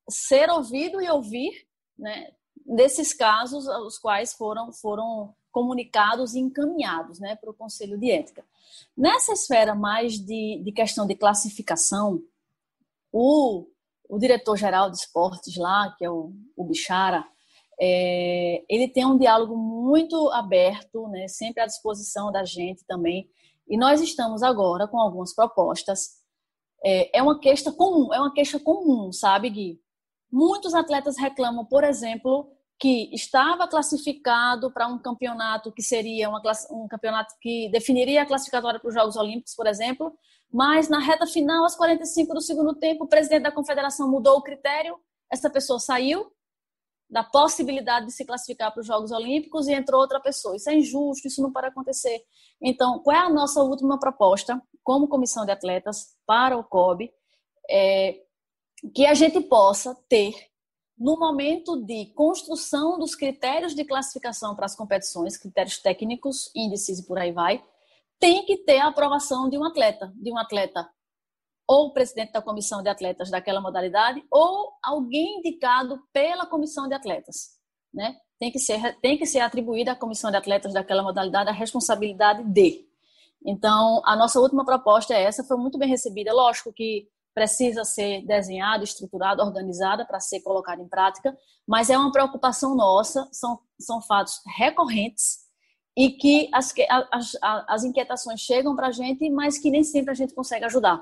ser 0.10 0.50
ouvido 0.50 1.02
e 1.02 1.10
ouvir 1.10 1.52
né, 1.98 2.32
desses 2.66 3.14
casos, 3.14 3.68
os 3.68 3.98
quais 3.98 4.34
foram, 4.34 4.72
foram 4.72 5.34
comunicados 5.52 6.34
e 6.34 6.40
encaminhados 6.40 7.20
né, 7.20 7.36
para 7.36 7.52
o 7.52 7.54
Conselho 7.54 7.98
de 7.98 8.10
Ética. 8.10 8.44
Nessa 8.96 9.34
esfera 9.34 9.76
mais 9.76 10.14
de, 10.14 10.62
de 10.64 10.72
questão 10.72 11.06
de 11.06 11.16
classificação, 11.16 12.22
o, 13.12 13.68
o 14.10 14.18
diretor-geral 14.18 14.90
de 14.90 14.98
esportes 14.98 15.56
lá, 15.58 15.94
que 15.98 16.06
é 16.06 16.10
o, 16.10 16.34
o 16.56 16.64
Bichara, 16.64 17.26
é, 17.80 18.64
ele 18.70 18.88
tem 18.88 19.06
um 19.06 19.18
diálogo 19.18 19.58
muito 19.58 20.30
aberto, 20.30 21.08
né, 21.08 21.28
sempre 21.28 21.62
à 21.62 21.66
disposição 21.66 22.32
da 22.32 22.46
gente 22.46 22.86
também. 22.86 23.30
E 23.68 23.78
nós 23.78 24.02
estamos 24.02 24.44
agora 24.44 24.88
com 24.88 25.00
algumas 25.00 25.34
propostas. 25.34 26.22
É, 26.84 27.20
é 27.20 27.24
uma 27.24 27.40
queixa 27.40 27.72
comum, 27.72 28.14
é 28.14 28.20
uma 28.20 28.34
queixa 28.34 28.60
comum, 28.60 29.12
sabe, 29.12 29.50
Gui? 29.50 29.82
Muitos 30.32 30.74
atletas 30.74 31.18
reclamam, 31.18 31.66
por 31.66 31.84
exemplo, 31.84 32.52
que 32.82 33.14
estava 33.14 33.68
classificado 33.68 34.72
para 34.72 34.88
um 34.88 34.98
campeonato 34.98 35.72
que 35.72 35.84
seria 35.84 36.28
uma, 36.28 36.42
um 36.72 36.88
campeonato 36.88 37.36
que 37.40 37.70
definiria 37.70 38.24
a 38.24 38.26
classificatória 38.26 38.80
para 38.80 38.90
os 38.90 38.96
Jogos 38.96 39.16
Olímpicos, 39.16 39.54
por 39.54 39.68
exemplo, 39.68 40.12
mas 40.52 40.90
na 40.90 40.98
reta 40.98 41.28
final, 41.28 41.64
aos 41.64 41.76
45 41.76 42.34
do 42.34 42.42
segundo 42.42 42.74
tempo, 42.74 43.04
o 43.04 43.08
presidente 43.08 43.44
da 43.44 43.52
confederação 43.52 44.10
mudou 44.10 44.38
o 44.38 44.42
critério, 44.42 45.00
essa 45.32 45.48
pessoa 45.48 45.80
saiu, 45.80 46.34
da 47.08 47.24
possibilidade 47.24 48.08
de 48.08 48.14
se 48.14 48.26
classificar 48.26 48.72
para 48.72 48.82
os 48.82 48.88
Jogos 48.88 49.12
Olímpicos 49.12 49.68
e 49.68 49.74
entrou 49.74 50.02
outra 50.02 50.20
pessoa. 50.20 50.56
Isso 50.56 50.70
é 50.70 50.74
injusto, 50.74 51.28
isso 51.28 51.42
não 51.42 51.52
pode 51.52 51.68
acontecer. 51.68 52.24
Então, 52.60 52.98
qual 53.00 53.16
é 53.16 53.20
a 53.20 53.30
nossa 53.30 53.62
última 53.62 54.00
proposta 54.00 54.60
como 54.82 55.08
comissão 55.08 55.46
de 55.46 55.52
atletas 55.52 56.16
para 56.26 56.58
o 56.58 56.64
COB? 56.64 57.14
É 57.70 58.22
que 58.96 59.06
a 59.06 59.14
gente 59.14 59.40
possa 59.42 59.96
ter, 60.10 60.34
no 61.02 61.18
momento 61.18 61.84
de 61.84 62.14
construção 62.14 63.00
dos 63.00 63.16
critérios 63.16 63.74
de 63.74 63.84
classificação 63.84 64.56
para 64.56 64.68
as 64.68 64.76
competições, 64.76 65.36
critérios 65.36 65.80
técnicos, 65.80 66.52
índices 66.56 67.00
e 67.00 67.08
por 67.08 67.18
aí 67.18 67.32
vai, 67.32 67.64
tem 68.20 68.46
que 68.46 68.56
ter 68.58 68.78
a 68.78 68.90
aprovação 68.90 69.50
de 69.50 69.58
um 69.58 69.64
atleta, 69.64 70.14
de 70.16 70.32
um 70.32 70.38
atleta 70.38 70.88
ou 71.68 71.88
o 71.88 71.92
presidente 71.92 72.34
da 72.34 72.42
comissão 72.42 72.84
de 72.84 72.90
atletas 72.90 73.32
daquela 73.32 73.60
modalidade, 73.60 74.24
ou 74.30 74.74
alguém 74.84 75.40
indicado 75.40 76.00
pela 76.14 76.46
comissão 76.46 76.88
de 76.88 76.94
atletas. 76.94 77.58
Né? 77.92 78.16
Tem, 78.38 78.52
que 78.52 78.60
ser, 78.60 79.00
tem 79.00 79.18
que 79.18 79.26
ser 79.26 79.40
atribuída 79.40 79.94
à 79.94 79.96
comissão 79.96 80.30
de 80.30 80.38
atletas 80.38 80.72
daquela 80.72 81.02
modalidade 81.02 81.50
a 81.50 81.54
responsabilidade 81.54 82.44
de. 82.44 82.86
Então, 83.44 84.04
a 84.06 84.16
nossa 84.16 84.40
última 84.40 84.64
proposta 84.64 85.16
é 85.16 85.24
essa, 85.24 85.44
foi 85.44 85.58
muito 85.58 85.80
bem 85.80 85.90
recebida. 85.90 86.32
Lógico 86.32 86.72
que 86.72 87.08
precisa 87.34 87.84
ser 87.84 88.26
desenhada, 88.26 88.84
estruturada, 88.84 89.44
organizada 89.44 90.06
para 90.06 90.20
ser 90.20 90.42
colocada 90.42 90.82
em 90.82 90.88
prática, 90.88 91.36
mas 91.68 91.90
é 91.90 91.98
uma 91.98 92.12
preocupação 92.12 92.76
nossa, 92.76 93.28
são, 93.32 93.60
são 93.80 94.02
fatos 94.02 94.42
recorrentes 94.58 95.40
e 95.96 96.12
que 96.12 96.50
as, 96.54 96.74
as, 97.12 97.38
as 97.42 97.84
inquietações 97.84 98.40
chegam 98.40 98.76
para 98.76 98.88
a 98.88 98.92
gente, 98.92 99.30
mas 99.30 99.58
que 99.58 99.70
nem 99.70 99.84
sempre 99.84 100.12
a 100.12 100.16
gente 100.16 100.34
consegue 100.34 100.66
ajudar. 100.66 101.02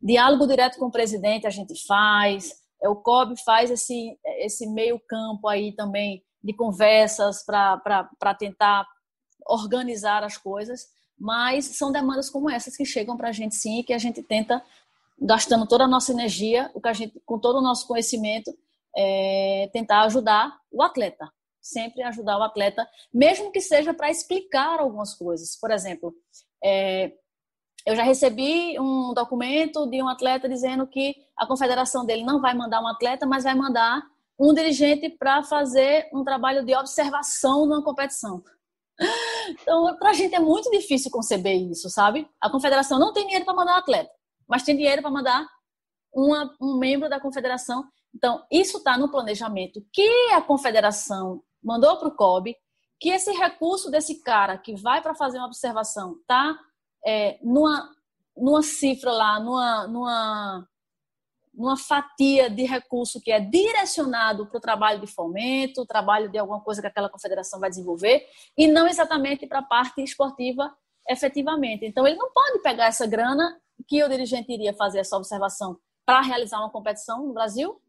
Diálogo 0.00 0.46
direto 0.46 0.78
com 0.78 0.86
o 0.86 0.92
presidente 0.92 1.46
a 1.46 1.50
gente 1.50 1.74
faz, 1.86 2.52
é, 2.82 2.88
o 2.88 2.96
COB 2.96 3.34
faz 3.42 3.70
esse, 3.70 4.18
esse 4.38 4.66
meio 4.66 5.00
campo 5.08 5.48
aí 5.48 5.72
também 5.72 6.22
de 6.42 6.52
conversas 6.52 7.42
para 7.44 8.34
tentar 8.38 8.86
organizar 9.46 10.22
as 10.22 10.36
coisas, 10.36 10.88
mas 11.18 11.64
são 11.64 11.92
demandas 11.92 12.28
como 12.28 12.50
essas 12.50 12.76
que 12.76 12.84
chegam 12.84 13.16
para 13.16 13.28
a 13.28 13.32
gente 13.32 13.54
sim, 13.54 13.82
que 13.82 13.92
a 13.92 13.98
gente 13.98 14.22
tenta, 14.22 14.62
gastando 15.18 15.66
toda 15.66 15.84
a 15.84 15.88
nossa 15.88 16.12
energia, 16.12 16.70
o 16.74 16.80
que 16.80 16.88
a 16.88 16.92
gente, 16.92 17.20
com 17.24 17.38
todo 17.38 17.58
o 17.58 17.62
nosso 17.62 17.86
conhecimento, 17.86 18.52
é, 18.96 19.68
tentar 19.72 20.02
ajudar 20.02 20.56
o 20.70 20.82
atleta, 20.82 21.30
sempre 21.60 22.02
ajudar 22.02 22.38
o 22.38 22.42
atleta, 22.42 22.86
mesmo 23.12 23.50
que 23.50 23.60
seja 23.60 23.94
para 23.94 24.10
explicar 24.10 24.80
algumas 24.80 25.14
coisas. 25.14 25.58
Por 25.58 25.70
exemplo, 25.70 26.14
é, 26.62 27.12
eu 27.86 27.94
já 27.94 28.02
recebi 28.02 28.78
um 28.78 29.12
documento 29.14 29.86
de 29.86 30.02
um 30.02 30.08
atleta 30.08 30.48
dizendo 30.48 30.86
que 30.86 31.14
a 31.36 31.46
confederação 31.46 32.06
dele 32.06 32.24
não 32.24 32.40
vai 32.40 32.54
mandar 32.54 32.80
um 32.80 32.86
atleta, 32.86 33.26
mas 33.26 33.44
vai 33.44 33.54
mandar 33.54 34.02
um 34.38 34.52
dirigente 34.52 35.10
para 35.10 35.42
fazer 35.42 36.08
um 36.12 36.24
trabalho 36.24 36.64
de 36.64 36.74
observação 36.74 37.66
numa 37.66 37.82
competição. 37.82 38.42
Então, 39.60 39.96
para 39.98 40.10
a 40.10 40.12
gente 40.14 40.34
é 40.34 40.40
muito 40.40 40.70
difícil 40.70 41.10
conceber 41.10 41.54
isso, 41.54 41.90
sabe? 41.90 42.26
A 42.40 42.48
confederação 42.48 42.98
não 42.98 43.12
tem 43.12 43.24
dinheiro 43.24 43.44
para 43.44 43.54
mandar 43.54 43.74
um 43.74 43.78
atleta, 43.78 44.10
mas 44.48 44.62
tem 44.62 44.76
dinheiro 44.76 45.02
para 45.02 45.10
mandar 45.10 45.46
uma, 46.12 46.54
um 46.60 46.78
membro 46.78 47.08
da 47.08 47.20
confederação. 47.20 47.84
Então, 48.14 48.44
isso 48.50 48.78
está 48.78 48.96
no 48.96 49.10
planejamento 49.10 49.84
que 49.92 50.08
a 50.32 50.40
confederação 50.40 51.42
mandou 51.62 51.98
para 51.98 52.08
o 52.08 52.14
COB, 52.14 52.56
que 53.00 53.10
esse 53.10 53.32
recurso 53.32 53.90
desse 53.90 54.22
cara 54.22 54.56
que 54.56 54.74
vai 54.76 55.02
para 55.02 55.14
fazer 55.14 55.38
uma 55.38 55.46
observação 55.46 56.16
está 56.20 56.56
é, 57.04 57.38
numa, 57.42 57.90
numa 58.36 58.62
cifra 58.62 59.10
lá, 59.10 59.40
numa, 59.40 59.86
numa, 59.88 60.68
numa 61.52 61.76
fatia 61.76 62.48
de 62.48 62.64
recurso 62.64 63.20
que 63.20 63.32
é 63.32 63.40
direcionado 63.40 64.46
para 64.46 64.58
o 64.58 64.60
trabalho 64.60 65.00
de 65.00 65.06
fomento, 65.06 65.84
trabalho 65.84 66.30
de 66.30 66.38
alguma 66.38 66.60
coisa 66.60 66.80
que 66.80 66.86
aquela 66.86 67.10
confederação 67.10 67.58
vai 67.58 67.68
desenvolver, 67.68 68.24
e 68.56 68.68
não 68.68 68.86
exatamente 68.86 69.46
para 69.46 69.58
a 69.58 69.64
parte 69.64 70.02
esportiva 70.02 70.72
efetivamente. 71.08 71.84
Então, 71.84 72.06
ele 72.06 72.16
não 72.16 72.32
pode 72.32 72.60
pegar 72.60 72.86
essa 72.86 73.06
grana 73.06 73.60
que 73.86 74.02
o 74.02 74.08
dirigente 74.08 74.52
iria 74.52 74.74
fazer 74.74 74.98
essa 74.98 75.16
observação 75.16 75.78
para 76.04 76.20
realizar 76.20 76.58
uma 76.58 76.70
competição 76.70 77.26
no 77.26 77.32
Brasil 77.32 77.80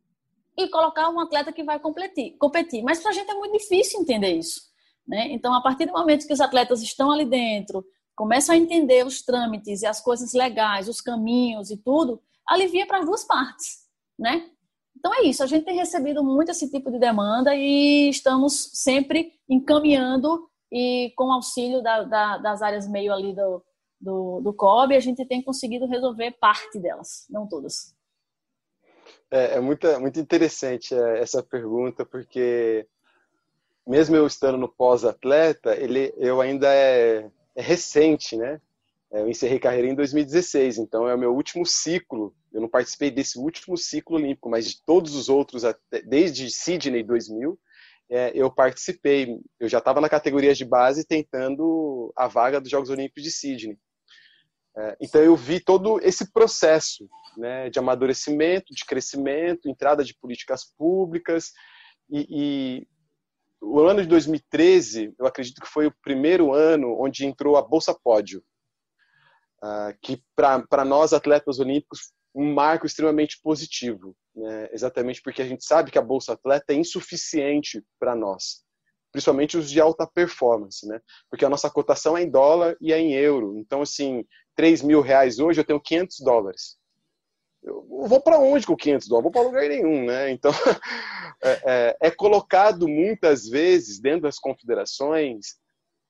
e 0.57 0.67
colocar 0.69 1.09
um 1.09 1.19
atleta 1.19 1.51
que 1.51 1.63
vai 1.63 1.79
competir. 1.79 2.37
competir. 2.37 2.83
Mas 2.83 2.99
para 2.99 3.11
a 3.11 3.13
gente 3.13 3.29
é 3.29 3.33
muito 3.33 3.57
difícil 3.57 3.99
entender 3.99 4.33
isso. 4.33 4.61
Né? 5.07 5.27
Então, 5.31 5.53
a 5.53 5.61
partir 5.61 5.85
do 5.85 5.93
momento 5.93 6.25
que 6.25 6.33
os 6.33 6.41
atletas 6.41 6.81
estão 6.81 7.11
ali 7.11 7.25
dentro, 7.25 7.85
começam 8.15 8.55
a 8.55 8.57
entender 8.57 9.05
os 9.05 9.21
trâmites 9.21 9.81
e 9.81 9.85
as 9.85 10.01
coisas 10.01 10.33
legais, 10.33 10.87
os 10.87 11.01
caminhos 11.01 11.69
e 11.69 11.77
tudo, 11.77 12.21
alivia 12.47 12.87
para 12.87 12.99
as 12.99 13.05
duas 13.05 13.23
partes, 13.25 13.85
né? 14.17 14.49
Então 14.97 15.13
é 15.13 15.23
isso, 15.23 15.43
a 15.43 15.45
gente 15.45 15.65
tem 15.65 15.75
recebido 15.75 16.23
muito 16.23 16.49
esse 16.49 16.71
tipo 16.71 16.89
de 16.89 16.97
demanda 16.97 17.53
e 17.53 18.09
estamos 18.09 18.71
sempre 18.73 19.33
encaminhando 19.47 20.49
e 20.71 21.13
com 21.15 21.31
auxílio 21.31 21.83
da, 21.83 22.03
da, 22.03 22.37
das 22.37 22.61
áreas 22.61 22.87
meio 22.87 23.13
ali 23.13 23.35
do, 23.35 23.61
do, 24.05 24.39
do 24.39 24.53
COB, 24.53 24.95
a 24.95 24.99
gente 24.99 25.25
tem 25.25 25.41
conseguido 25.41 25.87
resolver 25.87 26.31
parte 26.39 26.79
delas, 26.79 27.25
não 27.27 27.47
todas. 27.47 27.95
É, 29.31 29.55
é 29.55 29.59
muito, 29.59 29.87
muito 29.99 30.19
interessante 30.19 30.93
é, 30.93 31.19
essa 31.19 31.41
pergunta, 31.41 32.05
porque 32.05 32.87
mesmo 33.85 34.15
eu 34.15 34.27
estando 34.27 34.57
no 34.57 34.69
pós-atleta, 34.69 35.75
ele, 35.75 36.13
eu 36.17 36.39
ainda 36.39 36.71
é, 36.71 37.29
é 37.55 37.61
recente, 37.61 38.37
né? 38.37 38.61
É, 39.11 39.21
eu 39.21 39.29
encerrei 39.29 39.57
carreira 39.57 39.87
em 39.87 39.95
2016, 39.95 40.77
então 40.77 41.07
é 41.09 41.15
o 41.15 41.19
meu 41.19 41.33
último 41.33 41.65
ciclo. 41.65 42.33
Eu 42.53 42.61
não 42.61 42.69
participei 42.69 43.09
desse 43.09 43.39
último 43.39 43.75
ciclo 43.75 44.17
olímpico, 44.17 44.49
mas 44.49 44.67
de 44.67 44.83
todos 44.85 45.15
os 45.15 45.29
outros, 45.29 45.63
desde 46.05 46.49
Sydney 46.51 47.03
2000, 47.03 47.59
é, 48.09 48.31
eu 48.35 48.51
participei. 48.51 49.39
Eu 49.59 49.67
já 49.67 49.79
estava 49.79 49.99
na 49.99 50.09
categoria 50.09 50.53
de 50.53 50.63
base 50.63 51.05
tentando 51.05 52.13
a 52.15 52.27
vaga 52.27 52.61
dos 52.61 52.69
Jogos 52.69 52.89
Olímpicos 52.89 53.23
de 53.23 53.31
Sydney. 53.31 53.77
É, 54.77 54.97
então 55.01 55.21
eu 55.21 55.35
vi 55.35 55.59
todo 55.59 55.99
esse 56.01 56.31
processo 56.31 57.07
né, 57.37 57.69
de 57.69 57.79
amadurecimento, 57.79 58.73
de 58.73 58.85
crescimento, 58.85 59.69
entrada 59.69 60.03
de 60.03 60.13
políticas 60.15 60.65
públicas 60.77 61.51
e, 62.09 62.27
e 62.29 62.87
o 63.61 63.79
ano 63.81 64.01
de 64.01 64.07
2013, 64.07 65.13
eu 65.17 65.25
acredito 65.25 65.61
que 65.61 65.67
foi 65.67 65.87
o 65.87 65.95
primeiro 66.03 66.53
ano 66.53 66.95
onde 66.99 67.25
entrou 67.25 67.57
a 67.57 67.61
Bolsa 67.61 67.93
Pódio, 67.93 68.43
ah, 69.61 69.93
que 70.01 70.21
para 70.35 70.85
nós 70.85 71.13
atletas 71.13 71.59
olímpicos 71.59 72.13
um 72.33 72.53
marco 72.53 72.85
extremamente 72.85 73.39
positivo, 73.41 74.15
né? 74.35 74.69
exatamente 74.71 75.21
porque 75.21 75.41
a 75.41 75.47
gente 75.47 75.63
sabe 75.63 75.89
que 75.89 75.97
a 75.97 76.01
Bolsa 76.01 76.33
Atleta 76.33 76.73
é 76.73 76.75
insuficiente 76.75 77.81
para 77.97 78.13
nós, 78.13 78.63
principalmente 79.11 79.57
os 79.57 79.69
de 79.69 79.79
alta 79.79 80.05
performance, 80.05 80.85
né? 80.85 80.99
porque 81.29 81.45
a 81.45 81.49
nossa 81.49 81.69
cotação 81.69 82.17
é 82.17 82.23
em 82.23 82.29
dólar 82.29 82.75
e 82.81 82.91
é 82.91 82.99
em 82.99 83.13
euro, 83.13 83.57
então 83.57 83.81
assim, 83.81 84.25
3 84.55 84.81
mil 84.81 85.01
reais 85.01 85.39
hoje 85.39 85.59
eu 85.59 85.65
tenho 85.65 85.79
500 85.79 86.19
dólares 86.21 86.77
eu 87.65 87.83
vou 88.07 88.21
para 88.21 88.37
onde 88.37 88.65
com 88.65 88.75
500 88.75 89.07
dólares? 89.07 89.23
Vou 89.23 89.31
para 89.31 89.41
lugar 89.41 89.67
nenhum, 89.67 90.05
né? 90.05 90.29
Então, 90.29 90.51
é, 91.41 91.61
é, 91.65 91.97
é, 91.99 92.11
colocado 92.11 92.87
muitas 92.87 93.47
vezes 93.49 93.99
dentro 93.99 94.21
das 94.21 94.37
confederações 94.37 95.57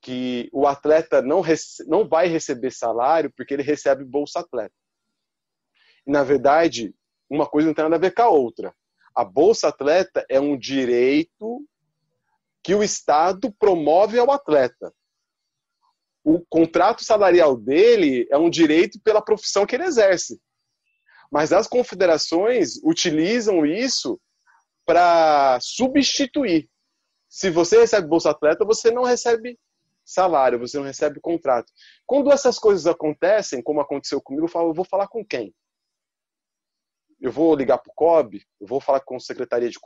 que 0.01 0.49
o 0.51 0.67
atleta 0.67 1.21
não, 1.21 1.41
não 1.87 2.07
vai 2.07 2.27
receber 2.27 2.71
salário 2.71 3.31
porque 3.35 3.53
ele 3.53 3.63
recebe 3.63 4.03
bolsa 4.03 4.41
atleta. 4.41 4.75
E, 6.05 6.11
na 6.11 6.23
verdade, 6.23 6.93
uma 7.29 7.47
coisa 7.47 7.67
não 7.67 7.73
tem 7.73 7.83
nada 7.83 7.95
a 7.95 7.99
ver 7.99 8.13
com 8.13 8.21
a 8.21 8.29
outra. 8.29 8.75
A 9.15 9.23
bolsa 9.23 9.69
atleta 9.69 10.25
é 10.29 10.39
um 10.39 10.57
direito 10.57 11.65
que 12.61 12.75
o 12.75 12.83
Estado 12.83 13.49
promove 13.57 14.19
ao 14.19 14.29
atleta. 14.29 14.93
O 16.25 16.43
contrato 16.49 17.05
salarial 17.05 17.55
dele 17.55 18.27
é 18.31 18.37
um 18.37 18.49
direito 18.49 18.99
pela 19.01 19.21
profissão 19.21 19.63
que 19.63 19.75
ele 19.75 19.85
exerce. 19.85 20.41
Mas 21.31 21.53
as 21.53 21.67
confederações 21.67 22.83
utilizam 22.83 23.63
isso 23.63 24.19
para 24.85 25.59
substituir. 25.61 26.67
Se 27.29 27.51
você 27.51 27.79
recebe 27.79 28.07
Bolsa 28.07 28.31
Atleta, 28.31 28.65
você 28.65 28.89
não 28.89 29.03
recebe 29.03 29.59
salário, 30.03 30.57
você 30.57 30.77
não 30.77 30.85
recebe 30.85 31.19
contrato. 31.19 31.71
Quando 32.07 32.31
essas 32.31 32.57
coisas 32.57 32.87
acontecem, 32.87 33.61
como 33.61 33.81
aconteceu 33.81 34.19
comigo, 34.19 34.45
eu 34.45 34.51
falo, 34.51 34.69
eu 34.69 34.73
vou 34.73 34.85
falar 34.85 35.07
com 35.07 35.23
quem? 35.23 35.53
Eu 37.19 37.31
vou 37.31 37.55
ligar 37.55 37.77
para 37.77 37.91
o 37.91 37.95
COB? 37.95 38.41
Eu 38.59 38.67
vou 38.67 38.81
falar 38.81 38.99
com 38.99 39.15
a 39.15 39.19
Secretaria 39.19 39.69
de, 39.69 39.79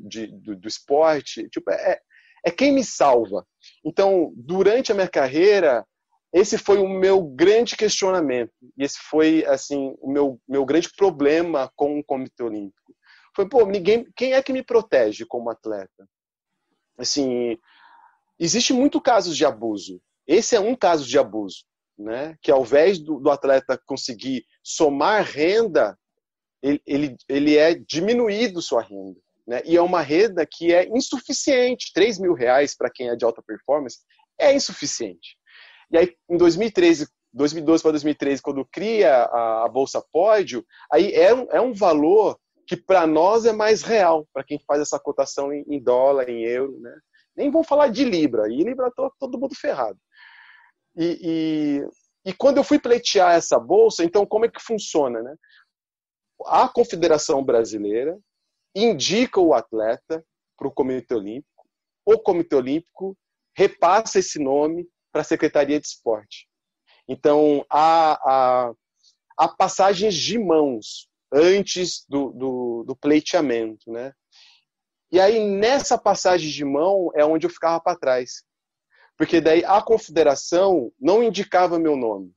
de, 0.00 0.26
do, 0.28 0.56
do, 0.56 0.68
Esporte? 0.68 1.48
Tipo, 1.48 1.70
é, 1.70 2.00
é 2.44 2.50
quem 2.50 2.72
me 2.72 2.84
salva. 2.84 3.46
Então, 3.84 4.32
durante 4.36 4.92
a 4.92 4.94
minha 4.94 5.08
carreira, 5.08 5.84
esse 6.32 6.58
foi 6.58 6.78
o 6.78 6.88
meu 6.88 7.22
grande 7.22 7.76
questionamento. 7.76 8.52
E 8.76 8.84
esse 8.84 8.98
foi, 8.98 9.44
assim, 9.46 9.94
o 10.00 10.10
meu, 10.10 10.40
meu 10.46 10.64
grande 10.64 10.90
problema 10.94 11.72
com 11.74 11.98
o 11.98 12.04
Comitê 12.04 12.42
Olímpico. 12.42 12.94
Foi, 13.34 13.48
pô, 13.48 13.64
ninguém, 13.66 14.06
quem 14.14 14.34
é 14.34 14.42
que 14.42 14.52
me 14.52 14.62
protege 14.62 15.24
como 15.24 15.50
atleta? 15.50 16.08
Assim, 16.98 17.58
existe 18.38 18.72
muito 18.72 19.00
casos 19.00 19.36
de 19.36 19.44
abuso. 19.44 20.00
Esse 20.26 20.54
é 20.54 20.60
um 20.60 20.76
caso 20.76 21.06
de 21.06 21.18
abuso, 21.18 21.64
né? 21.98 22.36
Que 22.42 22.50
ao 22.50 22.62
invés 22.62 22.98
do, 22.98 23.18
do 23.18 23.30
atleta 23.30 23.80
conseguir 23.86 24.44
somar 24.62 25.24
renda, 25.24 25.98
ele, 26.62 26.82
ele, 26.86 27.16
ele 27.28 27.56
é 27.56 27.74
diminuído 27.74 28.62
sua 28.62 28.82
renda. 28.82 29.20
Né? 29.46 29.62
E 29.64 29.76
é 29.76 29.82
uma 29.82 30.00
renda 30.00 30.46
que 30.50 30.72
é 30.72 30.88
insuficiente. 30.88 31.92
3 31.92 32.18
mil 32.18 32.34
reais 32.34 32.76
para 32.76 32.90
quem 32.90 33.08
é 33.08 33.16
de 33.16 33.24
alta 33.24 33.42
performance 33.42 33.98
é 34.38 34.54
insuficiente. 34.54 35.36
E 35.90 35.98
aí, 35.98 36.16
em 36.28 36.36
2013, 36.36 37.06
2012 37.32 37.82
para 37.82 37.92
2013, 37.92 38.42
quando 38.42 38.64
cria 38.64 39.24
a, 39.24 39.68
Bolsa 39.68 40.02
Pódio, 40.12 40.64
aí 40.90 41.12
é 41.12 41.34
um, 41.34 41.46
é 41.50 41.60
um 41.60 41.72
valor 41.72 42.38
que 42.66 42.76
para 42.76 43.06
nós 43.06 43.44
é 43.44 43.52
mais 43.52 43.82
real, 43.82 44.26
para 44.32 44.44
quem 44.44 44.58
faz 44.66 44.80
essa 44.80 44.98
cotação 44.98 45.52
em, 45.52 45.64
em, 45.68 45.82
dólar, 45.82 46.28
em 46.28 46.42
euro. 46.44 46.78
Né? 46.80 46.96
Nem 47.36 47.50
vou 47.50 47.62
falar 47.62 47.88
de 47.88 48.04
Libra, 48.04 48.48
e 48.48 48.62
Libra 48.62 48.90
tô, 48.96 49.12
todo 49.18 49.38
mundo 49.38 49.54
ferrado. 49.54 49.98
E, 50.96 51.82
e, 52.24 52.30
e, 52.30 52.32
quando 52.32 52.56
eu 52.56 52.64
fui 52.64 52.78
pleitear 52.78 53.34
essa 53.34 53.58
bolsa, 53.58 54.04
então 54.04 54.24
como 54.24 54.46
é 54.46 54.48
que 54.48 54.62
funciona? 54.62 55.20
Né? 55.22 55.34
A 56.46 56.68
Confederação 56.68 57.44
Brasileira 57.44 58.16
indica 58.74 59.40
o 59.40 59.54
atleta 59.54 60.24
para 60.56 60.68
o 60.68 60.72
Comitê 60.72 61.14
Olímpico, 61.14 61.68
o 62.04 62.18
Comitê 62.18 62.56
Olímpico 62.56 63.16
repassa 63.56 64.18
esse 64.18 64.38
nome 64.38 64.88
para 65.12 65.20
a 65.20 65.24
Secretaria 65.24 65.78
de 65.78 65.86
Esporte. 65.86 66.48
Então, 67.08 67.64
há, 67.70 68.12
há, 68.14 68.74
há 69.36 69.48
passagens 69.48 70.14
de 70.14 70.38
mãos 70.38 71.08
antes 71.32 72.04
do, 72.08 72.30
do, 72.30 72.84
do 72.86 72.96
pleiteamento, 72.96 73.90
né? 73.90 74.12
E 75.10 75.20
aí, 75.20 75.46
nessa 75.46 75.96
passagem 75.96 76.50
de 76.50 76.64
mão, 76.64 77.10
é 77.14 77.24
onde 77.24 77.46
eu 77.46 77.50
ficava 77.50 77.80
para 77.80 77.98
trás. 77.98 78.44
Porque 79.16 79.40
daí 79.40 79.64
a 79.64 79.80
confederação 79.80 80.92
não 81.00 81.22
indicava 81.22 81.78
meu 81.78 81.96
nome. 81.96 82.32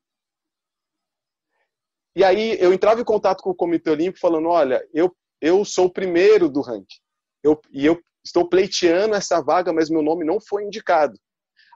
E 2.16 2.24
aí 2.24 2.58
eu 2.60 2.74
entrava 2.74 3.02
em 3.02 3.06
contato 3.06 3.42
com 3.42 3.52
o 3.52 3.56
Comitê 3.56 3.90
Olímpico 3.90 4.20
falando, 4.20 4.48
olha, 4.50 4.88
eu, 4.94 5.16
eu 5.42 5.64
sou 5.66 5.86
o 5.86 5.94
primeiro 5.94 6.50
do 6.50 6.62
ranking. 6.62 6.98
Eu, 7.44 7.60
e 7.72 7.86
eu 7.86 8.00
estou 8.24 8.48
pleiteando 8.48 9.16
essa 9.16 9.42
vaga, 9.42 9.72
mas 9.72 9.90
meu 9.90 10.02
nome 10.02 10.26
não 10.26 10.40
foi 10.40 10.64
indicado. 10.64 11.18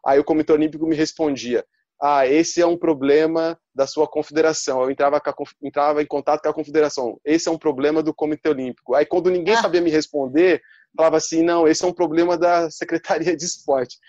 Aí 0.05 0.20
o 0.20 0.24
Comitê 0.24 0.51
Olímpico 0.51 0.86
me 0.88 0.95
respondia, 0.95 1.66
ah, 2.01 2.26
esse 2.26 2.59
é 2.59 2.66
um 2.66 2.78
problema 2.78 3.59
da 3.76 3.86
sua 3.86 4.07
confederação. 4.07 4.82
Eu 4.82 4.89
entrava, 4.89 5.18
a, 5.18 5.34
entrava 5.62 6.01
em 6.01 6.07
contato 6.07 6.41
com 6.41 6.49
a 6.49 6.53
confederação. 6.53 7.20
Esse 7.24 7.47
é 7.47 7.51
um 7.51 7.59
problema 7.59 8.01
do 8.01 8.14
Comitê 8.14 8.49
Olímpico. 8.49 8.95
Aí, 8.95 9.05
quando 9.05 9.30
ninguém 9.30 9.53
ah. 9.53 9.62
sabia 9.62 9.82
me 9.82 9.91
responder, 9.91 10.64
falava 10.97 11.18
assim: 11.18 11.43
não, 11.43 11.68
esse 11.68 11.86
é 11.86 11.88
um 11.88 11.93
problema 11.93 12.36
da 12.36 12.72
Secretaria 12.72 13.38
de 13.38 13.45
Esporte. 13.45 13.99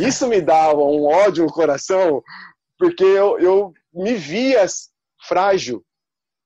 Isso 0.00 0.26
me 0.26 0.40
dava 0.40 0.80
um 0.80 1.04
ódio 1.04 1.44
no 1.44 1.52
coração, 1.52 2.20
porque 2.76 3.04
eu, 3.04 3.38
eu 3.38 3.72
me 3.94 4.14
via 4.14 4.66
frágil, 5.28 5.84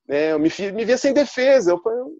né? 0.07 0.33
eu 0.33 0.39
me, 0.39 0.49
me 0.73 0.85
via 0.85 0.97
sem 0.97 1.11
defesa. 1.11 1.71
Eu, 1.71 1.81
eu 1.83 2.11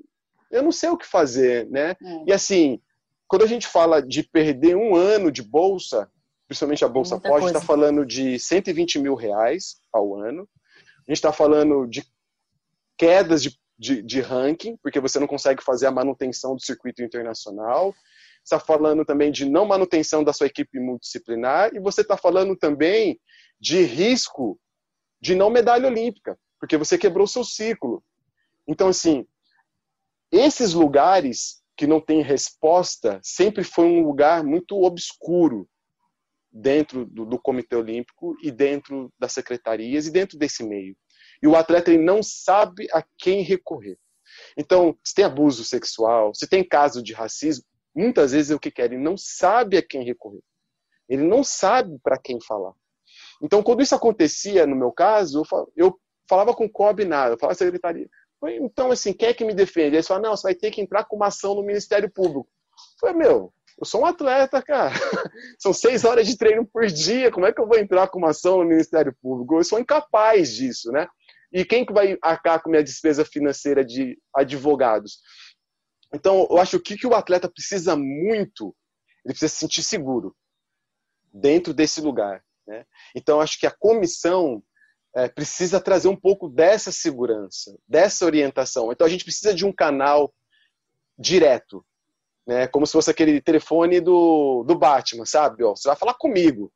não 0.62 0.72
sei 0.72 0.90
o 0.90 0.98
que 0.98 1.08
fazer. 1.08 1.68
Né? 1.70 1.92
É. 1.92 2.24
E 2.28 2.34
assim, 2.34 2.80
quando 3.28 3.44
a 3.44 3.48
gente 3.48 3.66
fala 3.66 4.02
de 4.02 4.22
perder 4.22 4.76
um 4.76 4.96
ano 4.96 5.32
de 5.32 5.42
bolsa, 5.42 6.08
principalmente 6.48 6.86
a 6.86 6.88
Bolsa 6.88 7.16
Muita 7.16 7.30
Pós, 7.30 7.46
está 7.46 7.60
falando 7.62 8.06
de 8.06 8.38
120 8.38 9.00
mil 9.00 9.16
reais 9.16 9.78
ao 9.92 10.16
ano. 10.16 10.48
A 11.08 11.12
gente 11.12 11.18
está 11.18 11.34
falando 11.34 11.88
de 11.88 12.04
quedas 12.98 13.42
de, 13.42 13.58
de, 13.78 14.02
de, 14.02 14.22
ranking, 14.22 14.78
porque 14.78 15.00
você 15.00 15.20
não 15.20 15.28
consegue 15.28 15.64
fazer 15.64 15.88
a 15.88 15.92
manutenção 15.92 16.56
do 16.56 16.62
circuito 16.62 17.02
internacional. 17.02 17.94
Está 18.44 18.60
falando 18.60 19.04
também 19.04 19.32
de 19.32 19.50
não 19.50 19.66
manutenção 19.66 20.24
da 20.24 20.34
sua 20.34 20.48
equipe 20.48 20.80
multidisciplinar. 20.80 21.72
E 21.74 21.80
você 21.80 22.02
está 22.02 22.16
falando 22.16 22.56
também 22.56 23.20
de 23.60 23.82
risco 23.82 24.60
de 25.22 25.34
não 25.34 25.50
medalha 25.50 25.88
olímpica, 25.88 26.38
porque 26.60 26.78
você 26.78 26.98
quebrou 26.98 27.26
seu 27.26 27.44
ciclo. 27.44 28.04
Então, 28.68 28.90
assim, 28.90 29.26
esses 30.34 30.74
lugares 30.74 31.62
que 31.78 31.86
não 31.86 32.02
têm 32.02 32.24
resposta 32.24 33.20
sempre 33.24 33.64
foi 33.64 33.86
um 33.86 34.04
lugar 34.04 34.44
muito 34.44 34.82
obscuro 34.84 35.70
dentro 36.52 37.06
do, 37.06 37.26
do, 37.26 37.40
Comitê 37.40 37.76
Olímpico 37.76 38.36
e 38.44 38.52
dentro 38.52 39.12
das 39.20 39.32
secretarias 39.32 40.08
e 40.08 40.12
dentro 40.12 40.38
desse 40.38 40.64
meio. 40.64 40.96
E 41.42 41.48
o 41.48 41.56
atleta 41.56 41.92
ele 41.92 42.04
não 42.04 42.24
sabe 42.24 42.88
a 42.92 43.04
quem 43.18 43.42
recorrer. 43.42 43.98
Então, 44.58 44.98
se 45.04 45.14
tem 45.14 45.26
abuso 45.26 45.64
sexual, 45.64 46.34
se 46.34 46.48
tem 46.48 46.68
caso 46.68 47.04
de 47.04 47.14
racismo, 47.14 47.64
muitas 47.96 48.32
vezes 48.32 48.52
é 48.52 48.56
o 48.56 48.60
que 48.60 48.72
quer, 48.72 48.92
ele 48.92 49.02
não 49.02 49.16
sabe 49.16 49.78
a 49.78 49.84
quem 49.88 50.04
recorrer. 50.04 50.42
Ele 51.08 51.24
não 51.24 51.44
sabe 51.44 52.00
para 52.04 52.18
quem 52.18 52.40
falar. 52.42 52.74
Então, 53.42 53.62
quando 53.62 53.82
isso 53.82 53.94
acontecia, 53.94 54.66
no 54.66 54.76
meu 54.76 54.92
caso, 54.92 55.44
eu 55.76 56.00
falava 56.28 56.54
com 56.54 56.66
o 56.66 56.72
COB 56.72 57.06
nada, 57.06 57.34
eu 57.34 57.40
falava 57.40 57.58
secretaria. 57.58 58.10
Então, 58.50 58.92
assim, 58.92 59.14
quem 59.14 59.30
é 59.30 59.34
que 59.34 59.46
me 59.46 59.54
defende? 59.54 59.96
Eles 59.96 60.08
falaram, 60.08 60.30
não, 60.30 60.38
você 60.38 60.44
vai 60.44 60.56
ter 60.56 60.72
que 60.72 60.82
entrar 60.82 61.06
com 61.06 61.16
uma 61.16 61.28
ação 61.28 61.56
no 61.56 61.64
Ministério 61.64 62.12
Público. 62.12 62.48
Eu 62.48 63.00
falei, 63.00 63.16
meu, 63.16 63.54
eu 63.80 63.86
sou 63.86 64.02
um 64.02 64.06
atleta, 64.06 64.62
cara. 64.62 64.94
São 65.60 65.74
seis 65.74 66.06
horas 66.06 66.28
de 66.28 66.38
treino 66.38 66.66
por 66.66 66.86
dia. 66.88 67.32
Como 67.32 67.46
é 67.46 67.54
que 67.54 67.60
eu 67.60 67.68
vou 67.68 67.78
entrar 67.78 68.08
com 68.08 68.20
uma 68.20 68.30
ação 68.30 68.60
no 68.60 68.66
Ministério 68.66 69.16
Público? 69.22 69.56
Eu 69.56 69.64
sou 69.64 69.80
incapaz 69.80 70.54
disso, 70.54 70.92
né? 70.92 71.08
E 71.52 71.64
quem 71.64 71.86
que 71.86 71.94
vai 71.94 72.18
arcar 72.22 72.62
com 72.62 72.70
minha 72.70 72.84
despesa 72.84 73.24
financeira 73.24 73.86
de 73.86 74.18
advogados? 74.36 75.20
Então, 76.14 76.48
eu 76.50 76.58
acho 76.58 76.80
que 76.80 76.94
o 76.94 76.98
que 76.98 77.08
o 77.08 77.16
atleta 77.16 77.50
precisa 77.50 77.96
muito, 77.96 78.76
ele 79.24 79.34
precisa 79.34 79.50
se 79.50 79.60
sentir 79.60 79.84
seguro 79.84 80.36
dentro 81.32 81.74
desse 81.74 82.02
lugar. 82.02 82.44
Né? 82.68 82.86
Então, 83.16 83.42
acho 83.42 83.60
que 83.60 83.68
a 83.68 83.72
comissão 83.72 84.64
é, 85.16 85.28
precisa 85.28 85.80
trazer 85.80 86.08
um 86.08 86.16
pouco 86.16 86.50
dessa 86.50 86.92
segurança, 86.92 87.78
dessa 87.88 88.26
orientação. 88.26 88.92
Então, 88.92 89.06
a 89.06 89.10
gente 89.10 89.24
precisa 89.24 89.54
de 89.54 89.66
um 89.66 89.72
canal 89.72 90.34
direto 91.18 91.86
né? 92.46 92.68
Como 92.68 92.86
se 92.86 92.94
fosse 92.94 93.10
aquele 93.10 93.42
telefone 93.42 94.00
do, 94.00 94.64
do 94.64 94.76
Batman, 94.78 95.26
sabe? 95.26 95.64
Ó, 95.64 95.76
você 95.76 95.88
vai 95.88 95.98
falar 95.98 96.14
comigo. 96.16 96.72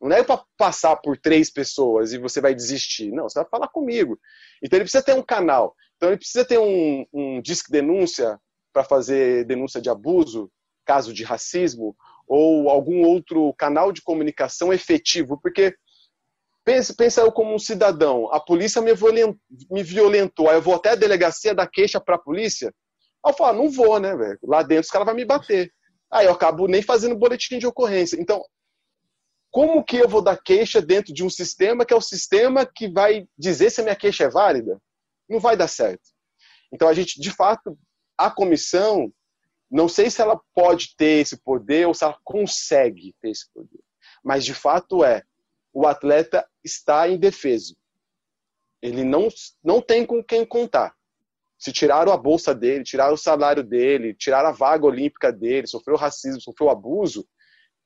Não 0.00 0.16
é 0.16 0.22
para 0.22 0.42
passar 0.56 0.96
por 0.96 1.18
três 1.18 1.50
pessoas 1.50 2.12
e 2.12 2.18
você 2.18 2.40
vai 2.40 2.54
desistir. 2.54 3.12
Não, 3.12 3.28
você 3.28 3.38
vai 3.38 3.48
falar 3.48 3.68
comigo. 3.68 4.18
Então 4.62 4.78
ele 4.78 4.84
precisa 4.84 5.04
ter 5.04 5.14
um 5.14 5.22
canal. 5.22 5.74
Então 5.96 6.08
ele 6.08 6.16
precisa 6.16 6.44
ter 6.44 6.58
um, 6.58 7.04
um 7.12 7.42
disque 7.42 7.70
denúncia 7.70 8.40
para 8.72 8.82
fazer 8.82 9.44
denúncia 9.44 9.80
de 9.80 9.90
abuso, 9.90 10.50
caso 10.86 11.12
de 11.12 11.22
racismo, 11.22 11.94
ou 12.26 12.70
algum 12.70 13.04
outro 13.04 13.52
canal 13.58 13.92
de 13.92 14.00
comunicação 14.00 14.72
efetivo, 14.72 15.38
porque 15.38 15.76
pensa, 16.64 16.94
pensa 16.96 17.20
eu 17.20 17.32
como 17.32 17.54
um 17.54 17.58
cidadão, 17.58 18.32
a 18.32 18.40
polícia 18.40 18.80
me 18.80 18.94
violentou, 18.94 19.40
me 19.70 19.82
violentou, 19.82 20.48
aí 20.48 20.56
eu 20.56 20.62
vou 20.62 20.74
até 20.74 20.90
a 20.90 20.94
delegacia 20.94 21.54
dar 21.54 21.66
queixa 21.66 22.00
para 22.00 22.16
a 22.16 22.20
polícia, 22.20 22.72
Aí 23.24 23.32
eu 23.32 23.36
falo, 23.36 23.62
não 23.62 23.70
vou, 23.70 23.98
né, 24.00 24.16
velho? 24.16 24.38
Lá 24.42 24.62
dentro 24.62 24.84
os 24.84 24.90
caras 24.90 25.06
vão 25.06 25.14
me 25.14 25.24
bater. 25.24 25.72
Aí 26.10 26.26
eu 26.26 26.32
acabo 26.32 26.66
nem 26.66 26.82
fazendo 26.82 27.16
boletim 27.16 27.58
de 27.58 27.66
ocorrência. 27.66 28.20
Então, 28.20 28.42
como 29.50 29.84
que 29.84 29.96
eu 29.96 30.08
vou 30.08 30.22
dar 30.22 30.40
queixa 30.40 30.80
dentro 30.80 31.12
de 31.12 31.22
um 31.22 31.30
sistema 31.30 31.84
que 31.84 31.92
é 31.92 31.96
o 31.96 32.00
sistema 32.00 32.64
que 32.64 32.88
vai 32.88 33.28
dizer 33.38 33.70
se 33.70 33.80
a 33.80 33.84
minha 33.84 33.96
queixa 33.96 34.24
é 34.24 34.28
válida? 34.28 34.80
Não 35.28 35.38
vai 35.38 35.56
dar 35.56 35.68
certo. 35.68 36.02
Então, 36.72 36.88
a 36.88 36.94
gente, 36.94 37.20
de 37.20 37.30
fato, 37.30 37.78
a 38.16 38.30
comissão, 38.30 39.12
não 39.70 39.88
sei 39.88 40.10
se 40.10 40.20
ela 40.20 40.40
pode 40.54 40.96
ter 40.96 41.20
esse 41.20 41.36
poder 41.36 41.86
ou 41.86 41.94
se 41.94 42.04
ela 42.04 42.18
consegue 42.24 43.14
ter 43.20 43.30
esse 43.30 43.52
poder. 43.52 43.80
Mas, 44.24 44.44
de 44.44 44.54
fato, 44.54 45.04
é. 45.04 45.22
O 45.72 45.86
atleta 45.86 46.46
está 46.64 47.08
indefeso. 47.08 47.76
Ele 48.82 49.04
não, 49.04 49.28
não 49.62 49.80
tem 49.80 50.04
com 50.06 50.22
quem 50.22 50.44
contar 50.44 50.94
se 51.60 51.72
tiraram 51.72 52.10
a 52.10 52.16
bolsa 52.16 52.54
dele, 52.54 52.82
tiraram 52.82 53.12
o 53.12 53.18
salário 53.18 53.62
dele, 53.62 54.14
tiraram 54.14 54.48
a 54.48 54.52
vaga 54.52 54.86
olímpica 54.86 55.30
dele, 55.30 55.66
sofreu 55.66 55.94
racismo, 55.94 56.40
sofreu 56.40 56.70
abuso, 56.70 57.28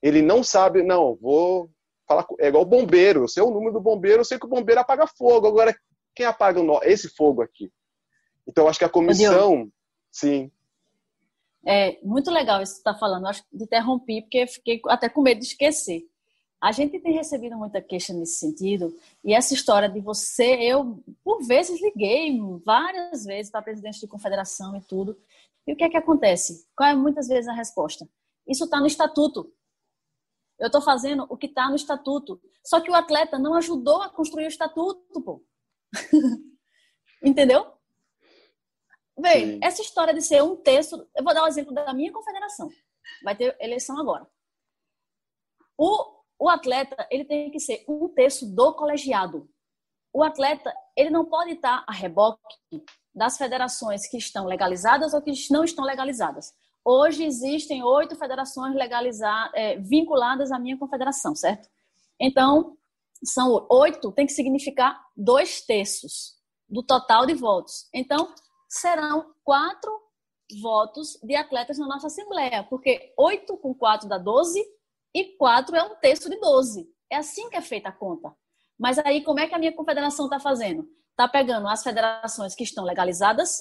ele 0.00 0.22
não 0.22 0.44
sabe, 0.44 0.84
não, 0.84 1.16
vou 1.16 1.68
falar, 2.06 2.24
é 2.38 2.46
igual 2.46 2.62
o 2.62 2.66
bombeiro, 2.66 3.24
eu 3.24 3.28
sei 3.28 3.42
o 3.42 3.50
número 3.50 3.72
do 3.72 3.80
bombeiro, 3.80 4.20
eu 4.20 4.24
sei 4.24 4.38
que 4.38 4.46
o 4.46 4.48
bombeiro 4.48 4.80
apaga 4.80 5.08
fogo, 5.08 5.48
agora 5.48 5.76
quem 6.14 6.24
apaga 6.24 6.60
esse 6.84 7.08
fogo 7.08 7.42
aqui? 7.42 7.68
Então, 8.46 8.68
acho 8.68 8.78
que 8.78 8.84
a 8.84 8.88
comissão, 8.88 9.68
sim. 10.12 10.52
É 11.66 11.98
muito 12.02 12.30
legal 12.30 12.62
isso 12.62 12.74
que 12.74 12.82
você 12.82 12.90
está 12.90 12.94
falando, 12.94 13.26
acho 13.26 13.42
que 13.42 13.56
interrompi, 13.56 14.22
porque 14.22 14.46
fiquei 14.46 14.80
até 14.86 15.08
com 15.08 15.20
medo 15.20 15.40
de 15.40 15.46
esquecer. 15.46 16.02
A 16.64 16.72
gente 16.72 16.98
tem 16.98 17.12
recebido 17.12 17.58
muita 17.58 17.82
queixa 17.82 18.14
nesse 18.14 18.38
sentido, 18.38 18.98
e 19.22 19.34
essa 19.34 19.52
história 19.52 19.86
de 19.86 20.00
você, 20.00 20.54
eu 20.62 20.98
por 21.22 21.44
vezes 21.46 21.78
liguei 21.78 22.40
várias 22.64 23.26
vezes 23.26 23.52
para 23.52 23.60
presidente 23.60 24.00
de 24.00 24.08
confederação 24.08 24.74
e 24.74 24.80
tudo. 24.80 25.14
E 25.66 25.74
o 25.74 25.76
que 25.76 25.84
é 25.84 25.90
que 25.90 25.96
acontece? 25.98 26.66
Qual 26.74 26.88
é 26.88 26.94
muitas 26.94 27.28
vezes 27.28 27.48
a 27.48 27.52
resposta? 27.52 28.08
Isso 28.48 28.64
está 28.64 28.80
no 28.80 28.86
estatuto. 28.86 29.52
Eu 30.58 30.68
estou 30.68 30.80
fazendo 30.80 31.26
o 31.28 31.36
que 31.36 31.48
está 31.48 31.68
no 31.68 31.76
estatuto. 31.76 32.40
Só 32.64 32.80
que 32.80 32.90
o 32.90 32.94
atleta 32.94 33.38
não 33.38 33.52
ajudou 33.56 34.00
a 34.00 34.08
construir 34.08 34.46
o 34.46 34.48
estatuto, 34.48 35.20
pô. 35.20 35.44
Entendeu? 37.22 37.74
Bem, 39.20 39.60
essa 39.62 39.82
história 39.82 40.14
de 40.14 40.22
ser 40.22 40.42
um 40.42 40.56
texto. 40.56 41.06
Eu 41.14 41.22
vou 41.22 41.34
dar 41.34 41.42
o 41.42 41.44
um 41.44 41.48
exemplo 41.48 41.74
da 41.74 41.92
minha 41.92 42.10
confederação. 42.10 42.70
Vai 43.22 43.36
ter 43.36 43.54
eleição 43.60 43.98
agora. 44.00 44.26
O 45.76 46.13
o 46.38 46.48
atleta 46.48 47.06
ele 47.10 47.24
tem 47.24 47.50
que 47.50 47.60
ser 47.60 47.84
um 47.88 48.08
terço 48.08 48.46
do 48.54 48.74
colegiado. 48.74 49.48
O 50.12 50.22
atleta 50.22 50.72
ele 50.96 51.10
não 51.10 51.24
pode 51.24 51.52
estar 51.52 51.84
a 51.86 51.92
reboque 51.92 52.38
das 53.14 53.36
federações 53.36 54.08
que 54.08 54.16
estão 54.16 54.46
legalizadas 54.46 55.14
ou 55.14 55.22
que 55.22 55.32
não 55.50 55.64
estão 55.64 55.84
legalizadas. 55.84 56.52
Hoje 56.84 57.24
existem 57.24 57.82
oito 57.82 58.14
federações 58.16 58.74
legalizadas, 58.74 59.52
é, 59.54 59.76
vinculadas 59.78 60.52
à 60.52 60.58
minha 60.58 60.76
confederação, 60.76 61.34
certo? 61.34 61.68
Então, 62.20 62.76
são 63.24 63.66
oito, 63.70 64.12
tem 64.12 64.26
que 64.26 64.32
significar 64.32 65.00
dois 65.16 65.62
terços 65.62 66.34
do 66.68 66.82
total 66.82 67.24
de 67.26 67.34
votos. 67.34 67.88
Então, 67.94 68.32
serão 68.68 69.32
quatro 69.42 69.90
votos 70.60 71.18
de 71.22 71.34
atletas 71.34 71.78
na 71.78 71.86
nossa 71.86 72.08
Assembleia, 72.08 72.64
porque 72.64 73.14
oito 73.18 73.56
com 73.56 73.74
quatro 73.74 74.08
dá 74.08 74.18
doze 74.18 74.62
e 75.14 75.36
quatro 75.36 75.76
é 75.76 75.82
um 75.82 75.94
terço 75.96 76.28
de 76.28 76.38
doze. 76.40 76.88
É 77.10 77.16
assim 77.16 77.48
que 77.48 77.56
é 77.56 77.60
feita 77.60 77.88
a 77.88 77.92
conta. 77.92 78.34
Mas 78.78 78.98
aí, 78.98 79.22
como 79.22 79.38
é 79.38 79.46
que 79.46 79.54
a 79.54 79.58
minha 79.58 79.72
confederação 79.72 80.26
está 80.26 80.40
fazendo? 80.40 80.88
Está 81.10 81.28
pegando 81.28 81.68
as 81.68 81.82
federações 81.82 82.54
que 82.54 82.64
estão 82.64 82.84
legalizadas, 82.84 83.58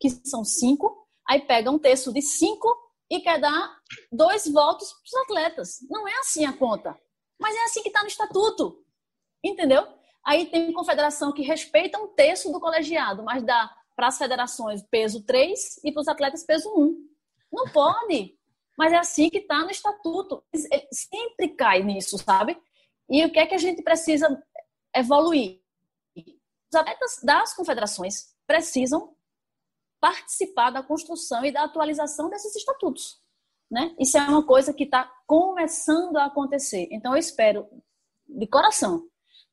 que 0.00 0.10
são 0.10 0.44
cinco, 0.44 1.06
aí 1.28 1.40
pega 1.40 1.70
um 1.70 1.78
terço 1.78 2.12
de 2.12 2.20
cinco 2.20 2.68
e 3.08 3.20
quer 3.20 3.40
dar 3.40 3.78
dois 4.10 4.50
votos 4.50 4.92
para 4.92 5.04
os 5.04 5.24
atletas. 5.24 5.78
Não 5.88 6.08
é 6.08 6.18
assim 6.18 6.44
a 6.44 6.52
conta. 6.52 6.98
Mas 7.38 7.54
é 7.54 7.64
assim 7.64 7.82
que 7.82 7.88
está 7.88 8.00
no 8.02 8.08
estatuto. 8.08 8.84
Entendeu? 9.44 9.86
Aí 10.24 10.46
tem 10.46 10.72
confederação 10.72 11.32
que 11.32 11.42
respeita 11.42 11.98
um 11.98 12.08
terço 12.08 12.50
do 12.50 12.58
colegiado, 12.58 13.22
mas 13.22 13.44
dá 13.44 13.72
para 13.94 14.08
as 14.08 14.18
federações 14.18 14.82
peso 14.90 15.24
3 15.24 15.84
e 15.84 15.92
para 15.92 16.00
os 16.00 16.08
atletas 16.08 16.44
peso 16.44 16.68
1. 16.76 17.06
Não 17.52 17.68
pode. 17.68 18.36
Mas 18.76 18.92
é 18.92 18.96
assim 18.96 19.30
que 19.30 19.38
está 19.38 19.62
no 19.62 19.70
estatuto. 19.70 20.44
Sempre 20.92 21.48
cai 21.48 21.82
nisso, 21.82 22.18
sabe? 22.18 22.60
E 23.08 23.24
o 23.24 23.32
que 23.32 23.38
é 23.38 23.46
que 23.46 23.54
a 23.54 23.58
gente 23.58 23.82
precisa 23.82 24.42
evoluir? 24.94 25.60
Os 26.16 26.74
atletas 26.74 27.20
das 27.22 27.54
confederações 27.54 28.34
precisam 28.46 29.14
participar 30.00 30.70
da 30.70 30.82
construção 30.82 31.44
e 31.44 31.52
da 31.52 31.64
atualização 31.64 32.28
desses 32.28 32.54
estatutos. 32.54 33.20
Né? 33.70 33.94
Isso 33.98 34.16
é 34.16 34.20
uma 34.22 34.44
coisa 34.44 34.72
que 34.72 34.84
está 34.84 35.10
começando 35.26 36.16
a 36.16 36.26
acontecer. 36.26 36.88
Então, 36.90 37.12
eu 37.12 37.18
espero, 37.18 37.66
de 38.28 38.46
coração, 38.46 39.04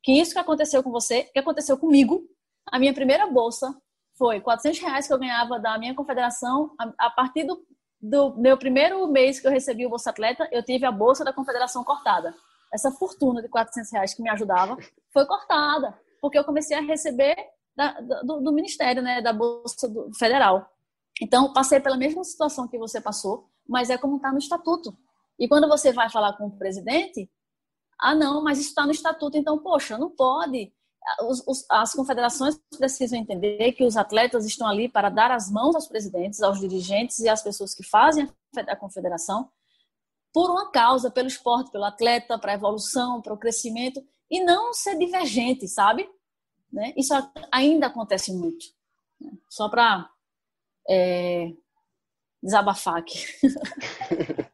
que 0.03 0.11
isso 0.11 0.33
que 0.33 0.39
aconteceu 0.39 0.83
com 0.83 0.91
você, 0.91 1.23
que 1.23 1.39
aconteceu 1.39 1.77
comigo, 1.77 2.23
a 2.67 2.77
minha 2.77 2.93
primeira 2.93 3.25
bolsa 3.27 3.75
foi 4.15 4.39
400 4.41 4.79
reais 4.79 5.07
que 5.07 5.13
eu 5.13 5.19
ganhava 5.19 5.59
da 5.59 5.77
minha 5.77 5.95
confederação. 5.95 6.75
A, 6.97 7.09
partir 7.09 7.45
do, 7.45 7.65
do 8.03 8.35
meu 8.35 8.57
primeiro 8.57 9.07
mês 9.07 9.39
que 9.39 9.47
eu 9.47 9.51
recebi 9.51 9.85
o 9.85 9.89
Bolsa 9.89 10.09
Atleta, 10.09 10.45
eu 10.51 10.61
tive 10.61 10.85
a 10.85 10.91
bolsa 10.91 11.23
da 11.23 11.31
confederação 11.31 11.85
cortada. 11.85 12.35
Essa 12.73 12.91
fortuna 12.91 13.41
de 13.41 13.47
400 13.47 13.89
reais 13.93 14.13
que 14.13 14.21
me 14.21 14.29
ajudava 14.29 14.77
foi 15.13 15.25
cortada, 15.25 15.97
porque 16.19 16.37
eu 16.37 16.43
comecei 16.43 16.75
a 16.75 16.81
receber 16.81 17.33
da, 17.73 18.01
do, 18.01 18.41
do, 18.41 18.51
Ministério, 18.51 19.01
né, 19.01 19.21
da 19.21 19.31
Bolsa 19.31 19.89
Federal. 20.19 20.69
Então, 21.21 21.53
passei 21.53 21.79
pela 21.79 21.95
mesma 21.95 22.25
situação 22.25 22.67
que 22.67 22.77
você 22.77 22.99
passou, 22.99 23.49
mas 23.65 23.89
é 23.89 23.97
como 23.97 24.17
está 24.17 24.33
no 24.33 24.37
estatuto. 24.37 24.93
E 25.39 25.47
quando 25.47 25.69
você 25.69 25.93
vai 25.93 26.09
falar 26.09 26.33
com 26.33 26.47
o 26.47 26.57
presidente, 26.57 27.31
ah, 27.97 28.13
não, 28.13 28.43
mas 28.43 28.59
isso 28.59 28.69
está 28.69 28.85
no 28.85 28.91
estatuto, 28.91 29.37
então, 29.37 29.59
poxa, 29.59 29.97
não 29.97 30.09
pode. 30.09 30.73
Os, 31.23 31.43
os, 31.47 31.65
as 31.69 31.93
confederações 31.93 32.59
precisam 32.77 33.19
entender 33.19 33.73
que 33.73 33.83
os 33.83 33.97
atletas 33.97 34.45
estão 34.45 34.67
ali 34.67 34.87
para 34.87 35.09
dar 35.09 35.31
as 35.31 35.51
mãos 35.51 35.75
aos 35.75 35.87
presidentes, 35.87 36.41
aos 36.41 36.59
dirigentes 36.59 37.19
e 37.19 37.29
às 37.29 37.41
pessoas 37.41 37.73
que 37.73 37.83
fazem 37.83 38.29
a 38.55 38.75
confederação 38.75 39.49
por 40.33 40.49
uma 40.49 40.71
causa, 40.71 41.11
pelo 41.11 41.27
esporte, 41.27 41.71
pelo 41.71 41.83
atleta, 41.83 42.39
para 42.39 42.53
a 42.53 42.55
evolução, 42.55 43.21
para 43.21 43.33
o 43.33 43.37
crescimento, 43.37 44.03
e 44.29 44.43
não 44.43 44.73
ser 44.73 44.97
divergente, 44.97 45.67
sabe? 45.67 46.09
Né? 46.71 46.91
Isso 46.97 47.13
ainda 47.51 47.85
acontece 47.85 48.33
muito. 48.33 48.65
Né? 49.21 49.31
Só 49.47 49.69
para 49.69 50.09
é, 50.89 51.53
desabafar 52.41 52.97
aqui. 52.97 53.19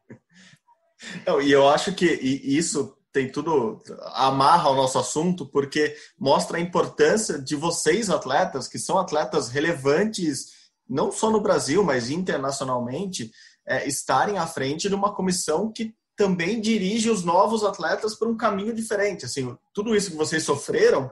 Não, 1.26 1.40
e 1.40 1.50
eu 1.50 1.66
acho 1.66 1.94
que 1.94 2.04
isso 2.04 2.94
tem 3.12 3.30
tudo 3.30 3.82
amarra 4.14 4.68
ao 4.68 4.76
nosso 4.76 4.98
assunto 4.98 5.46
porque 5.46 5.96
mostra 6.18 6.58
a 6.58 6.60
importância 6.60 7.38
de 7.38 7.56
vocês 7.56 8.08
atletas 8.08 8.68
que 8.68 8.78
são 8.78 8.98
atletas 8.98 9.48
relevantes 9.48 10.46
não 10.88 11.10
só 11.10 11.30
no 11.30 11.40
Brasil 11.40 11.82
mas 11.82 12.10
internacionalmente 12.10 13.30
é, 13.66 13.86
estarem 13.86 14.38
à 14.38 14.46
frente 14.46 14.88
de 14.88 14.94
uma 14.94 15.14
comissão 15.14 15.72
que 15.72 15.94
também 16.16 16.60
dirige 16.60 17.10
os 17.10 17.24
novos 17.24 17.64
atletas 17.64 18.14
para 18.14 18.28
um 18.28 18.36
caminho 18.36 18.74
diferente 18.74 19.24
assim 19.24 19.56
tudo 19.74 19.94
isso 19.94 20.10
que 20.10 20.16
vocês 20.16 20.42
sofreram 20.44 21.10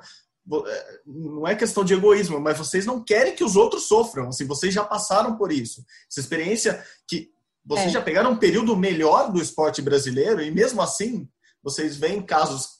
é, 0.67 1.01
não 1.07 1.47
é 1.47 1.55
questão 1.55 1.85
de 1.85 1.93
egoísmo, 1.93 2.41
mas 2.41 2.57
vocês 2.57 2.87
não 2.87 3.05
querem 3.05 3.35
que 3.35 3.45
os 3.45 3.55
outros 3.55 3.87
sofram. 3.87 4.29
Assim, 4.29 4.47
vocês 4.47 4.73
já 4.73 4.83
passaram 4.83 5.37
por 5.37 5.53
isso. 5.53 5.85
Essa 6.11 6.21
experiência 6.21 6.83
que 7.07 7.31
vocês 7.63 7.89
é. 7.89 7.91
já 7.91 8.01
pegaram 8.01 8.31
um 8.31 8.39
período 8.39 8.75
melhor 8.75 9.31
do 9.31 9.43
esporte 9.43 9.83
brasileiro 9.83 10.41
e 10.41 10.51
mesmo 10.51 10.81
assim 10.81 11.29
vocês 11.63 11.97
veem 11.97 12.23
casos 12.23 12.79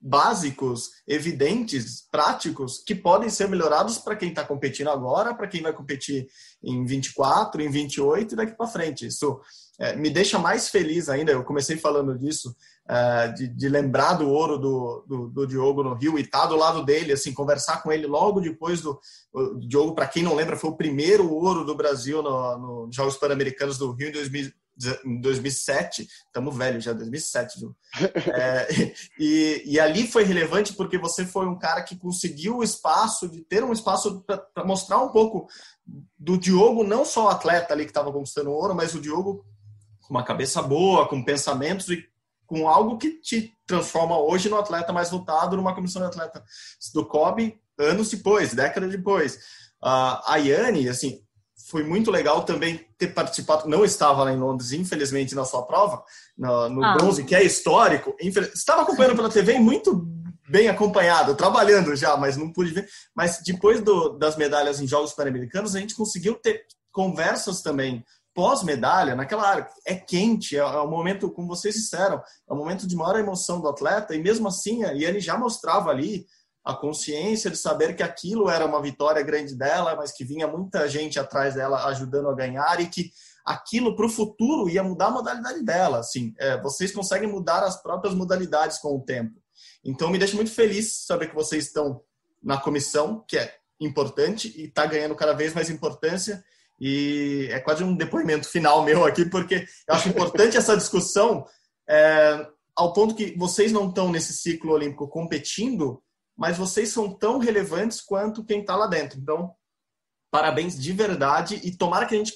básicos, 0.00 0.88
evidentes, 1.06 2.06
práticos 2.10 2.82
que 2.84 2.94
podem 2.94 3.28
ser 3.28 3.48
melhorados 3.48 3.98
para 3.98 4.16
quem 4.16 4.30
está 4.30 4.42
competindo 4.42 4.88
agora, 4.88 5.34
para 5.34 5.46
quem 5.46 5.60
vai 5.60 5.74
competir 5.74 6.26
em 6.64 6.86
24, 6.86 7.60
em 7.60 7.70
28 7.70 8.32
e 8.32 8.36
daqui 8.36 8.56
para 8.56 8.66
frente. 8.66 9.06
Isso 9.06 9.38
é, 9.78 9.94
me 9.94 10.08
deixa 10.08 10.38
mais 10.38 10.70
feliz 10.70 11.10
ainda. 11.10 11.32
Eu 11.32 11.44
comecei 11.44 11.76
falando 11.76 12.18
disso 12.18 12.56
uh, 12.88 13.34
de, 13.34 13.48
de, 13.48 13.68
lembrar 13.68 14.14
do 14.14 14.28
ouro 14.28 14.58
do, 14.58 15.04
do, 15.06 15.28
do, 15.28 15.46
Diogo 15.46 15.82
no 15.82 15.94
Rio 15.94 16.18
e 16.18 16.22
estar 16.22 16.42
tá 16.42 16.46
do 16.46 16.56
lado 16.56 16.82
dele, 16.82 17.12
assim, 17.12 17.34
conversar 17.34 17.82
com 17.82 17.92
ele 17.92 18.06
logo 18.06 18.40
depois 18.40 18.80
do 18.80 18.98
Diogo, 19.58 19.94
para 19.94 20.08
quem 20.08 20.22
não 20.22 20.34
lembra, 20.34 20.56
foi 20.56 20.70
o 20.70 20.76
primeiro 20.76 21.30
ouro 21.30 21.62
do 21.62 21.74
Brasil 21.74 22.22
nos 22.22 22.60
no 22.60 22.88
Jogos 22.90 23.18
Pan-Americanos 23.18 23.76
do 23.76 23.92
Rio 23.92 24.08
em 24.08 24.12
2000, 24.12 24.46
em 24.46 24.52
2007, 25.20 26.08
estamos 26.26 26.56
velhos 26.56 26.84
já, 26.84 26.92
2007, 26.92 27.60
viu? 27.60 27.76
É, 28.32 28.68
e, 29.18 29.62
e 29.66 29.80
ali 29.80 30.06
foi 30.06 30.24
relevante 30.24 30.72
porque 30.72 30.96
você 30.96 31.24
foi 31.24 31.46
um 31.46 31.58
cara 31.58 31.82
que 31.82 31.96
conseguiu 31.96 32.58
o 32.58 32.64
espaço, 32.64 33.28
de 33.28 33.42
ter 33.42 33.62
um 33.62 33.72
espaço 33.72 34.22
para 34.22 34.64
mostrar 34.64 34.98
um 34.98 35.08
pouco 35.08 35.48
do 36.18 36.38
Diogo, 36.38 36.84
não 36.84 37.04
só 37.04 37.26
o 37.26 37.28
atleta 37.28 37.74
ali 37.74 37.84
que 37.84 37.90
estava 37.90 38.12
conquistando 38.12 38.50
ouro, 38.50 38.74
mas 38.74 38.94
o 38.94 39.00
Diogo 39.00 39.44
com 40.02 40.14
uma 40.14 40.24
cabeça 40.24 40.62
boa, 40.62 41.08
com 41.08 41.24
pensamentos 41.24 41.88
e 41.88 42.04
com 42.46 42.68
algo 42.68 42.98
que 42.98 43.20
te 43.20 43.54
transforma 43.66 44.18
hoje 44.18 44.48
no 44.48 44.58
atleta 44.58 44.92
mais 44.92 45.10
votado 45.10 45.56
numa 45.56 45.74
comissão 45.74 46.02
de 46.02 46.08
atleta 46.08 46.42
do 46.92 47.06
COB 47.06 47.56
anos 47.78 48.10
depois, 48.10 48.52
décadas 48.54 48.90
depois. 48.90 49.36
Uh, 49.82 50.20
a 50.26 50.36
Yane, 50.36 50.88
assim, 50.88 51.22
foi 51.70 51.84
muito 51.84 52.10
legal 52.10 52.42
também 52.44 52.84
ter 52.98 53.14
participado, 53.14 53.68
não 53.68 53.84
estava 53.84 54.24
lá 54.24 54.32
em 54.32 54.38
Londres, 54.38 54.72
infelizmente, 54.72 55.34
na 55.34 55.44
sua 55.44 55.62
prova, 55.62 56.02
no, 56.36 56.68
no 56.68 56.84
ah. 56.84 56.94
bronze, 56.94 57.24
que 57.24 57.34
é 57.34 57.44
histórico. 57.44 58.14
Estava 58.18 58.82
acompanhando 58.82 59.14
pela 59.16 59.30
TV 59.30 59.58
muito 59.58 60.04
bem 60.48 60.68
acompanhado, 60.68 61.36
trabalhando 61.36 61.94
já, 61.94 62.16
mas 62.16 62.36
não 62.36 62.52
pude 62.52 62.72
ver. 62.72 62.88
Mas 63.14 63.40
depois 63.46 63.80
do, 63.80 64.10
das 64.18 64.36
medalhas 64.36 64.80
em 64.80 64.86
Jogos 64.86 65.12
Pan-Americanos, 65.12 65.76
a 65.76 65.78
gente 65.78 65.94
conseguiu 65.94 66.34
ter 66.34 66.66
conversas 66.90 67.62
também 67.62 68.04
pós-medalha, 68.34 69.14
naquela 69.14 69.48
área, 69.48 69.68
é 69.84 69.94
quente, 69.94 70.56
é, 70.56 70.60
é 70.60 70.64
o 70.64 70.88
momento, 70.88 71.30
como 71.30 71.48
vocês 71.48 71.74
disseram, 71.74 72.16
é 72.48 72.52
o 72.52 72.56
momento 72.56 72.86
de 72.86 72.96
maior 72.96 73.18
emoção 73.18 73.60
do 73.60 73.68
atleta, 73.68 74.14
e 74.14 74.22
mesmo 74.22 74.48
assim, 74.48 74.84
e 74.94 75.04
ele 75.04 75.20
já 75.20 75.36
mostrava 75.36 75.90
ali 75.90 76.26
a 76.64 76.74
consciência 76.74 77.50
de 77.50 77.56
saber 77.56 77.96
que 77.96 78.02
aquilo 78.02 78.50
era 78.50 78.66
uma 78.66 78.82
vitória 78.82 79.22
grande 79.22 79.56
dela, 79.56 79.96
mas 79.96 80.12
que 80.12 80.24
vinha 80.24 80.46
muita 80.46 80.88
gente 80.88 81.18
atrás 81.18 81.54
dela 81.54 81.86
ajudando 81.86 82.28
a 82.28 82.34
ganhar 82.34 82.80
e 82.80 82.86
que 82.86 83.10
aquilo 83.44 83.96
para 83.96 84.06
o 84.06 84.10
futuro 84.10 84.68
ia 84.68 84.82
mudar 84.82 85.06
a 85.06 85.10
modalidade 85.10 85.64
dela. 85.64 85.98
Assim, 85.98 86.34
é, 86.38 86.60
vocês 86.60 86.92
conseguem 86.92 87.28
mudar 87.28 87.62
as 87.62 87.82
próprias 87.82 88.14
modalidades 88.14 88.78
com 88.78 88.96
o 88.96 89.00
tempo. 89.00 89.40
Então, 89.84 90.10
me 90.10 90.18
deixa 90.18 90.36
muito 90.36 90.50
feliz 90.50 91.04
saber 91.06 91.28
que 91.28 91.34
vocês 91.34 91.66
estão 91.66 92.02
na 92.42 92.58
comissão, 92.58 93.24
que 93.26 93.38
é 93.38 93.54
importante 93.80 94.52
e 94.56 94.66
está 94.66 94.84
ganhando 94.84 95.14
cada 95.14 95.32
vez 95.32 95.54
mais 95.54 95.70
importância 95.70 96.44
e 96.78 97.48
é 97.50 97.60
quase 97.60 97.84
um 97.84 97.94
depoimento 97.94 98.48
final 98.48 98.82
meu 98.82 99.04
aqui, 99.04 99.24
porque 99.24 99.66
eu 99.86 99.94
acho 99.94 100.08
importante 100.08 100.56
essa 100.56 100.76
discussão 100.76 101.46
é, 101.88 102.46
ao 102.74 102.92
ponto 102.92 103.14
que 103.14 103.36
vocês 103.36 103.72
não 103.72 103.88
estão 103.88 104.10
nesse 104.10 104.32
ciclo 104.32 104.72
olímpico 104.72 105.08
competindo, 105.08 106.02
mas 106.40 106.56
vocês 106.56 106.88
são 106.88 107.12
tão 107.12 107.36
relevantes 107.36 108.00
quanto 108.00 108.42
quem 108.42 108.62
está 108.62 108.74
lá 108.74 108.86
dentro. 108.86 109.20
Então, 109.20 109.54
parabéns 110.30 110.80
de 110.80 110.90
verdade 110.90 111.60
e 111.62 111.76
tomara 111.76 112.06
que 112.06 112.14
a 112.14 112.18
gente 112.18 112.32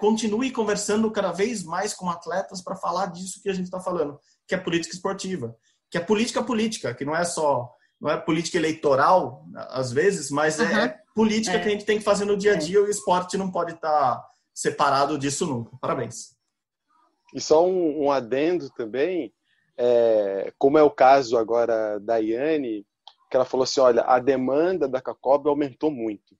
continue 0.00 0.50
conversando 0.50 1.12
cada 1.12 1.30
vez 1.30 1.62
mais 1.62 1.92
com 1.92 2.08
atletas 2.08 2.62
para 2.62 2.74
falar 2.74 3.06
disso 3.12 3.42
que 3.42 3.50
a 3.50 3.52
gente 3.52 3.66
está 3.66 3.78
falando, 3.78 4.18
que 4.48 4.54
é 4.54 4.58
política 4.58 4.94
esportiva, 4.94 5.54
que 5.90 5.98
é 5.98 6.00
política 6.00 6.42
política, 6.42 6.94
que 6.94 7.04
não 7.04 7.14
é 7.14 7.22
só 7.22 7.70
não 8.00 8.10
é 8.10 8.16
política 8.18 8.56
eleitoral 8.56 9.44
às 9.68 9.92
vezes, 9.92 10.30
mas 10.30 10.58
uhum. 10.58 10.64
é 10.64 10.98
política 11.14 11.56
é. 11.56 11.60
que 11.60 11.68
a 11.68 11.70
gente 11.70 11.84
tem 11.84 11.98
que 11.98 12.04
fazer 12.04 12.24
no 12.24 12.38
dia 12.38 12.52
a 12.52 12.56
é. 12.56 12.58
dia 12.58 12.78
e 12.78 12.82
o 12.82 12.88
esporte 12.88 13.36
não 13.36 13.50
pode 13.50 13.74
estar 13.74 14.16
tá 14.16 14.26
separado 14.54 15.18
disso 15.18 15.46
nunca. 15.46 15.76
Parabéns. 15.82 16.34
E 17.34 17.42
só 17.42 17.66
um, 17.66 18.04
um 18.04 18.10
adendo 18.10 18.70
também, 18.70 19.34
é, 19.76 20.50
como 20.56 20.78
é 20.78 20.82
o 20.82 20.90
caso 20.90 21.36
agora 21.36 22.00
da 22.00 22.16
Iane, 22.16 22.86
que 23.34 23.36
ela 23.36 23.44
falou 23.44 23.64
assim, 23.64 23.80
olha, 23.80 24.02
a 24.02 24.20
demanda 24.20 24.86
da 24.86 25.02
Cacob 25.02 25.48
aumentou 25.48 25.90
muito. 25.90 26.36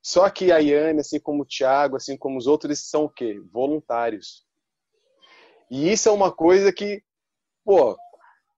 Só 0.00 0.30
que 0.30 0.52
a 0.52 0.58
Iane, 0.58 1.00
assim 1.00 1.18
como 1.18 1.42
o 1.42 1.44
Thiago, 1.44 1.96
assim 1.96 2.16
como 2.16 2.38
os 2.38 2.46
outros, 2.46 2.88
são 2.88 3.06
o 3.06 3.08
quê? 3.08 3.42
Voluntários. 3.52 4.44
E 5.68 5.90
isso 5.90 6.08
é 6.08 6.12
uma 6.12 6.30
coisa 6.30 6.72
que, 6.72 7.02
pô, 7.64 7.96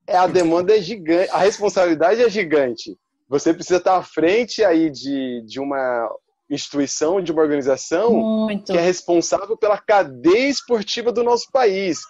é, 0.07 0.15
a 0.15 0.27
demanda 0.27 0.77
é 0.77 0.83
gigante, 0.83 1.31
a 1.31 1.39
responsabilidade 1.39 2.23
é 2.23 2.29
gigante. 2.29 2.99
Você 3.31 3.55
precisa 3.55 3.79
estar 3.79 3.97
à 3.97 4.03
frente 4.03 4.63
aí 4.63 4.91
de, 4.91 5.43
de 5.47 5.59
uma 5.59 6.07
instituição, 6.51 7.23
de 7.23 7.33
uma 7.33 7.41
organização 7.41 8.13
Muito. 8.13 8.71
que 8.71 8.77
é 8.77 8.81
responsável 8.83 9.57
pela 9.57 9.79
cadeia 9.79 10.51
esportiva 10.51 11.11
do 11.11 11.25
nosso 11.25 11.51
país. 11.51 12.01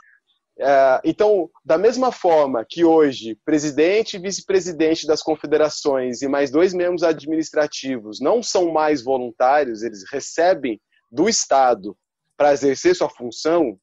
É, 0.62 1.00
então, 1.04 1.50
da 1.64 1.78
mesma 1.78 2.12
forma 2.12 2.66
que 2.68 2.84
hoje, 2.84 3.34
presidente 3.46 4.16
e 4.16 4.20
vice-presidente 4.20 5.06
das 5.06 5.22
confederações 5.22 6.20
e 6.20 6.28
mais 6.28 6.50
dois 6.50 6.74
membros 6.74 7.02
administrativos 7.02 8.20
não 8.20 8.42
são 8.42 8.70
mais 8.70 9.02
voluntários, 9.02 9.82
eles 9.82 10.04
recebem 10.12 10.78
do 11.10 11.30
Estado 11.30 11.96
para 12.36 12.52
exercer 12.52 12.94
sua 12.94 13.08
função, 13.08 13.78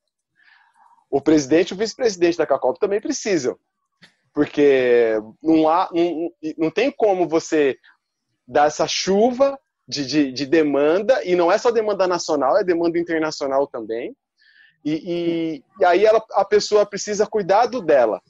o 1.10 1.20
presidente 1.20 1.72
e 1.72 1.74
o 1.74 1.78
vice-presidente 1.78 2.38
da 2.38 2.46
CACOP 2.46 2.80
também 2.80 3.02
precisam. 3.02 3.58
Porque 4.32 5.16
não, 5.42 5.68
há, 5.68 5.90
não, 5.92 6.30
não 6.60 6.70
tem 6.70 6.92
como 6.92 7.28
você 7.28 7.76
dar 8.48 8.68
essa 8.68 8.88
chuva 8.88 9.60
de, 9.88 10.06
de, 10.06 10.32
de 10.32 10.46
demanda, 10.46 11.24
e 11.24 11.36
não 11.36 11.52
é 11.52 11.58
só 11.58 11.72
demanda 11.72 12.06
nacional, 12.08 12.56
é 12.56 12.64
demanda 12.64 13.00
internacional 13.00 13.66
também 13.66 14.16
e, 14.90 15.02
e, 15.06 15.64
e 15.82 15.86
aí 15.86 16.06
ela, 16.06 16.24
a 16.32 16.46
pessoa 16.46 16.86
precisa 16.86 17.28
cuidar 17.28 17.66
do 17.66 17.82
dela, 17.82 18.22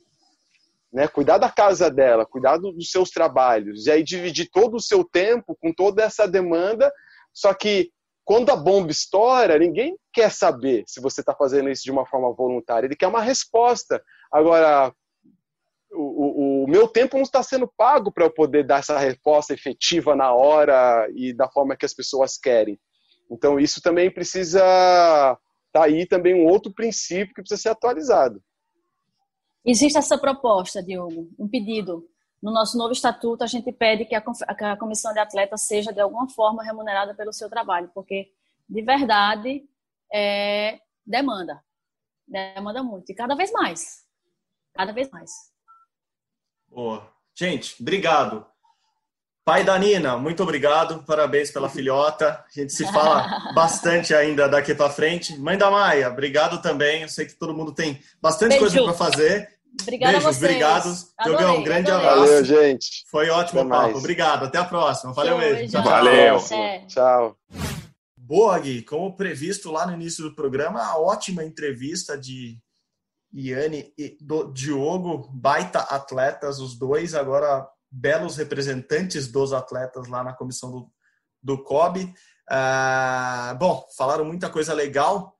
né? 0.91 1.07
Cuidar 1.07 1.37
da 1.37 1.51
casa 1.51 1.87
dela, 1.91 2.25
cuidar 2.25 2.57
do, 2.57 2.71
dos 2.71 2.89
seus 2.89 3.11
trabalhos, 3.11 3.85
e 3.85 3.91
aí 3.91 4.03
dividir 4.03 4.49
todo 4.51 4.75
o 4.77 4.81
seu 4.81 5.03
tempo 5.03 5.55
com 5.61 5.71
toda 5.71 6.01
essa 6.01 6.27
demanda. 6.27 6.91
Só 7.31 7.53
que 7.53 7.91
quando 8.25 8.49
a 8.49 8.55
bomba 8.55 8.89
estoura, 8.89 9.59
ninguém 9.59 9.95
quer 10.11 10.31
saber 10.31 10.83
se 10.87 10.99
você 10.99 11.21
está 11.21 11.35
fazendo 11.35 11.69
isso 11.69 11.83
de 11.83 11.91
uma 11.91 12.07
forma 12.07 12.33
voluntária. 12.33 12.87
Ele 12.87 12.95
quer 12.95 13.07
uma 13.07 13.21
resposta. 13.21 14.03
Agora, 14.31 14.91
o, 15.91 16.01
o, 16.01 16.63
o 16.63 16.67
meu 16.67 16.87
tempo 16.87 17.17
não 17.17 17.23
está 17.23 17.43
sendo 17.43 17.71
pago 17.77 18.11
para 18.11 18.25
eu 18.25 18.33
poder 18.33 18.65
dar 18.65 18.79
essa 18.79 18.97
resposta 18.97 19.53
efetiva 19.53 20.15
na 20.15 20.33
hora 20.33 21.07
e 21.15 21.33
da 21.33 21.47
forma 21.47 21.77
que 21.77 21.85
as 21.85 21.93
pessoas 21.93 22.35
querem. 22.35 22.79
Então, 23.29 23.59
isso 23.59 23.79
também 23.79 24.09
precisa 24.09 25.37
Está 25.77 25.83
aí 25.85 26.07
também 26.07 26.33
um 26.33 26.47
outro 26.47 26.73
princípio 26.73 27.35
que 27.35 27.41
precisa 27.41 27.61
ser 27.61 27.69
atualizado. 27.69 28.41
Existe 29.63 29.97
essa 29.97 30.17
proposta, 30.17 30.81
Diogo, 30.81 31.29
um 31.37 31.47
pedido. 31.47 32.09
No 32.41 32.51
nosso 32.51 32.77
novo 32.77 32.93
estatuto, 32.93 33.43
a 33.43 33.47
gente 33.47 33.71
pede 33.71 34.05
que 34.05 34.15
a, 34.15 34.77
comissão 34.77 35.13
de 35.13 35.19
atletas 35.19 35.61
seja, 35.67 35.93
de 35.93 35.99
alguma 35.99 36.27
forma, 36.29 36.63
remunerada 36.63 37.13
pelo 37.13 37.31
seu 37.31 37.47
trabalho, 37.47 37.91
porque, 37.93 38.31
de 38.67 38.81
verdade, 38.81 39.69
é, 40.11 40.79
demanda. 41.05 41.63
Demanda 42.27 42.81
muito. 42.81 43.11
E 43.11 43.15
cada 43.15 43.35
vez 43.35 43.51
mais. 43.51 44.03
Cada 44.73 44.91
vez 44.91 45.11
mais. 45.11 45.31
Boa. 46.69 47.07
Gente, 47.35 47.79
obrigado. 47.79 48.47
Pai 49.47 49.63
da 49.63 49.79
Nina, 49.79 50.17
muito 50.17 50.43
obrigado, 50.43 51.01
parabéns 51.03 51.49
pela 51.51 51.69
filhota. 51.69 52.43
A 52.45 52.59
gente 52.59 52.73
se 52.73 52.85
fala 52.91 53.25
bastante 53.55 54.13
ainda 54.13 54.45
daqui 54.45 54.75
para 54.75 54.89
frente. 54.89 55.39
Mãe 55.39 55.57
da 55.57 55.71
Maia, 55.71 56.09
obrigado 56.09 56.61
também. 56.61 57.03
Eu 57.03 57.07
sei 57.07 57.25
que 57.25 57.33
todo 57.33 57.53
mundo 57.53 57.71
tem 57.71 57.97
bastante 58.21 58.59
Beijo. 58.59 58.65
coisa 58.65 58.83
para 58.83 58.93
fazer. 58.93 59.49
Obrigada 59.81 60.17
Beijos, 60.19 60.35
obrigado. 60.35 60.93
Diogão, 61.23 61.59
um 61.59 61.63
grande 61.63 61.89
adorei. 61.89 62.09
abraço. 62.09 62.27
Valeu, 62.27 62.43
gente. 62.43 63.05
Foi 63.09 63.29
ótimo 63.29 63.61
o 63.61 63.69
papo. 63.69 63.83
Mais. 63.83 63.95
Obrigado. 63.95 64.43
Até 64.47 64.57
a 64.57 64.65
próxima. 64.65 65.13
Valeu 65.13 65.37
mesmo. 65.37 65.69
Tchau, 65.69 65.81
Valeu. 65.81 66.37
Tchau. 66.89 67.37
Boa, 68.17 68.59
Gui. 68.59 68.81
Como 68.81 69.15
previsto 69.15 69.71
lá 69.71 69.87
no 69.87 69.93
início 69.93 70.25
do 70.25 70.35
programa, 70.35 70.83
a 70.83 70.99
ótima 70.99 71.41
entrevista 71.41 72.17
de 72.17 72.57
Iane 73.33 73.93
e 73.97 74.17
do 74.19 74.51
Diogo, 74.51 75.29
baita 75.31 75.79
atletas, 75.79 76.59
os 76.59 76.77
dois. 76.77 77.15
Agora 77.15 77.65
belos 77.91 78.37
representantes 78.37 79.27
dos 79.27 79.53
atletas 79.53 80.07
lá 80.07 80.23
na 80.23 80.33
comissão 80.33 80.71
do, 80.71 80.91
do 81.41 81.63
COB. 81.63 82.13
Ah, 82.49 83.55
bom, 83.59 83.85
falaram 83.97 84.25
muita 84.25 84.49
coisa 84.49 84.73
legal. 84.73 85.35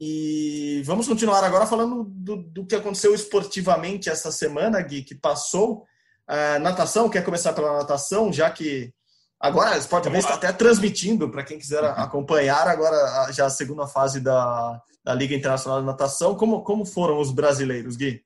E 0.00 0.80
vamos 0.84 1.08
continuar 1.08 1.42
agora 1.42 1.66
falando 1.66 2.04
do, 2.04 2.36
do 2.36 2.66
que 2.66 2.76
aconteceu 2.76 3.14
esportivamente 3.14 4.08
essa 4.08 4.30
semana, 4.30 4.80
Gui, 4.80 5.02
que 5.02 5.14
passou. 5.14 5.84
Ah, 6.26 6.58
natação, 6.58 7.08
quer 7.08 7.24
começar 7.24 7.52
pela 7.52 7.78
natação, 7.78 8.32
já 8.32 8.50
que 8.50 8.92
agora 9.40 9.76
o 9.76 9.78
Sport 9.78 10.04
TV 10.04 10.18
está 10.18 10.34
até 10.34 10.52
transmitindo 10.52 11.30
para 11.30 11.42
quem 11.42 11.58
quiser 11.58 11.82
acompanhar 11.84 12.68
agora 12.68 13.32
já 13.32 13.46
a 13.46 13.50
segunda 13.50 13.86
fase 13.86 14.20
da, 14.20 14.80
da 15.02 15.14
Liga 15.14 15.34
Internacional 15.34 15.80
de 15.80 15.86
Natação. 15.86 16.34
Como, 16.34 16.62
como 16.62 16.84
foram 16.84 17.18
os 17.18 17.32
brasileiros, 17.32 17.96
Gui? 17.96 18.22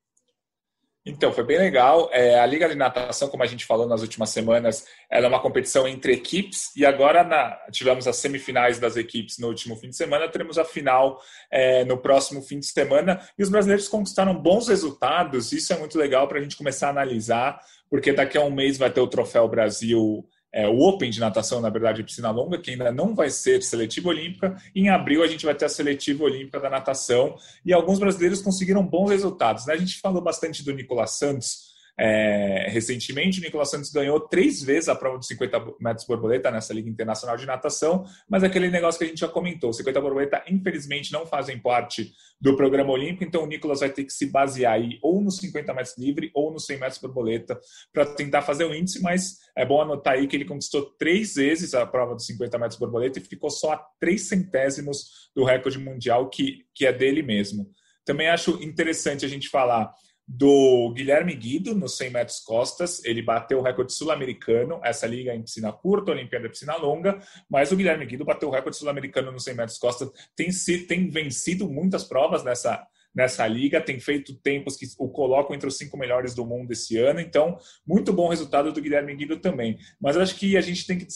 Então, 1.05 1.32
foi 1.32 1.42
bem 1.42 1.59
legal. 1.59 2.09
É, 2.12 2.38
a 2.38 2.46
Liga 2.46 2.68
de 2.68 2.76
Natação, 2.76 3.28
como 3.28 3.42
a 3.42 3.46
gente 3.46 3.66
falou 3.66 3.88
nas 3.88 4.03
últimas 4.03 4.30
semanas, 4.30 4.86
ela 5.11 5.26
é 5.26 5.28
uma 5.28 5.40
competição 5.40 5.88
entre 5.88 6.12
equipes 6.12 6.70
e 6.76 6.86
agora 6.86 7.24
na, 7.24 7.59
tivemos 7.72 8.07
as 8.07 8.16
semifinais 8.16 8.78
das 8.78 8.96
equipes 8.96 9.36
no 9.38 9.48
último 9.48 9.74
fim 9.74 9.88
de 9.88 9.96
semana, 9.96 10.28
teremos 10.28 10.59
a 10.59 10.64
final 10.64 11.20
é, 11.50 11.84
no 11.84 11.98
próximo 11.98 12.40
fim 12.40 12.61
de 12.61 12.66
semana 12.66 13.20
e 13.36 13.42
os 13.42 13.48
brasileiros 13.48 13.88
conquistaram 13.88 14.32
bons 14.34 14.68
resultados. 14.68 15.53
Isso 15.53 15.72
é 15.72 15.76
muito 15.76 15.98
legal 15.98 16.28
para 16.28 16.38
a 16.38 16.42
gente 16.42 16.57
começar 16.57 16.86
a 16.86 16.90
analisar, 16.90 17.61
porque 17.90 18.12
daqui 18.12 18.38
a 18.38 18.42
um 18.42 18.50
mês 18.50 18.78
vai 18.78 18.90
ter 18.90 19.00
o 19.00 19.09
Troféu 19.09 19.48
Brasil 19.48 20.24
é, 20.53 20.68
o 20.68 20.80
Open 20.80 21.11
de 21.11 21.18
natação, 21.18 21.61
na 21.62 21.70
verdade, 21.70 22.03
piscina 22.03 22.30
longa, 22.30 22.59
que 22.59 22.70
ainda 22.70 22.92
não 22.92 23.14
vai 23.14 23.30
ser 23.30 23.62
seletiva 23.62 24.11
olímpica. 24.11 24.57
Em 24.74 24.90
abril, 24.90 25.22
a 25.22 25.26
gente 25.26 25.46
vai 25.46 25.55
ter 25.55 25.64
a 25.64 25.68
seletiva 25.68 26.24
olímpica 26.24 26.61
da 26.61 26.68
natação. 26.68 27.36
E 27.64 27.72
alguns 27.72 27.98
brasileiros 27.98 28.42
conseguiram 28.42 28.86
bons 28.86 29.11
resultados. 29.11 29.66
Né? 29.66 29.72
A 29.72 29.78
gente 29.78 29.98
falou 29.98 30.20
bastante 30.20 30.62
do 30.62 30.74
Nicolas 30.74 31.12
Santos, 31.12 31.71
é, 31.99 32.68
recentemente, 32.70 33.38
o 33.38 33.43
Nicolas 33.43 33.70
Santos 33.70 33.90
ganhou 33.90 34.18
três 34.18 34.62
vezes 34.62 34.88
a 34.88 34.95
prova 34.95 35.18
de 35.18 35.26
50 35.26 35.74
metros 35.78 36.07
borboleta 36.07 36.51
nessa 36.51 36.72
Liga 36.72 36.88
Internacional 36.88 37.36
de 37.36 37.47
Natação, 37.47 38.05
mas 38.28 38.43
aquele 38.43 38.70
negócio 38.70 38.99
que 38.99 39.05
a 39.05 39.09
gente 39.09 39.20
já 39.20 39.28
comentou, 39.28 39.72
50 39.72 40.01
borboleta, 40.01 40.43
infelizmente, 40.49 41.12
não 41.12 41.26
fazem 41.26 41.59
parte 41.59 42.12
do 42.40 42.57
programa 42.57 42.90
olímpico, 42.90 43.24
então 43.24 43.45
o 43.45 43.47
Nicolas 43.47 43.80
vai 43.80 43.90
ter 43.90 44.05
que 44.05 44.12
se 44.12 44.26
basear 44.26 44.72
aí 44.72 44.99
ou 45.03 45.20
nos 45.20 45.36
50 45.36 45.74
metros 45.74 45.99
livre 45.99 46.30
ou 46.34 46.51
nos 46.53 46.64
100 46.64 46.78
metros 46.78 46.99
borboleta 46.99 47.61
para 47.93 48.07
tentar 48.07 48.43
fazer 48.43 48.64
o 48.64 48.74
índice, 48.74 49.01
mas 49.03 49.38
é 49.57 49.64
bom 49.64 49.80
anotar 49.80 50.14
aí 50.14 50.26
que 50.26 50.34
ele 50.34 50.47
conquistou 50.47 50.82
três 50.99 51.34
vezes 51.34 51.74
a 51.74 51.86
prova 51.86 52.14
dos 52.14 52.26
50 52.26 52.59
metros 52.59 52.78
borboleta 52.78 53.18
e 53.18 53.22
ficou 53.22 53.51
só 53.51 53.72
a 53.72 53.86
três 54.01 54.22
centésimos 54.22 55.30
do 55.36 55.45
recorde 55.45 55.78
mundial 55.78 56.30
que, 56.30 56.64
que 56.74 56.86
é 56.86 56.93
dele 56.93 57.22
mesmo. 57.22 57.70
Também 58.05 58.28
acho 58.28 58.62
interessante 58.62 59.24
a 59.24 59.28
gente 59.28 59.49
falar 59.49 59.93
do 60.34 60.90
Guilherme 60.94 61.34
Guido 61.34 61.74
nos 61.74 61.98
100 61.98 62.10
metros 62.10 62.40
costas. 62.40 63.04
Ele 63.04 63.20
bateu 63.20 63.58
o 63.58 63.62
recorde 63.62 63.92
sul-americano, 63.92 64.80
essa 64.82 65.06
liga 65.06 65.34
em 65.34 65.42
piscina 65.42 65.70
curta, 65.70 66.12
Olimpíada 66.12 66.48
piscina 66.48 66.74
longa, 66.76 67.20
mas 67.50 67.70
o 67.70 67.76
Guilherme 67.76 68.06
Guido 68.06 68.24
bateu 68.24 68.48
o 68.48 68.52
recorde 68.52 68.78
sul-americano 68.78 69.30
nos 69.30 69.44
100 69.44 69.54
metros 69.54 69.78
costas. 69.78 70.10
Tem, 70.34 70.48
tem 70.86 71.10
vencido 71.10 71.68
muitas 71.68 72.02
provas 72.02 72.42
nessa, 72.42 72.82
nessa 73.14 73.46
liga, 73.46 73.78
tem 73.78 74.00
feito 74.00 74.34
tempos 74.34 74.74
que 74.74 74.86
o 74.98 75.10
colocam 75.10 75.54
entre 75.54 75.68
os 75.68 75.76
cinco 75.76 75.98
melhores 75.98 76.34
do 76.34 76.46
mundo 76.46 76.72
esse 76.72 76.96
ano, 76.96 77.20
então 77.20 77.58
muito 77.86 78.10
bom 78.10 78.28
resultado 78.28 78.72
do 78.72 78.80
Guilherme 78.80 79.14
Guido 79.14 79.38
também. 79.38 79.78
Mas 80.00 80.16
acho 80.16 80.36
que 80.36 80.56
a 80.56 80.62
gente 80.62 80.86
tem 80.86 80.98
que 80.98 81.06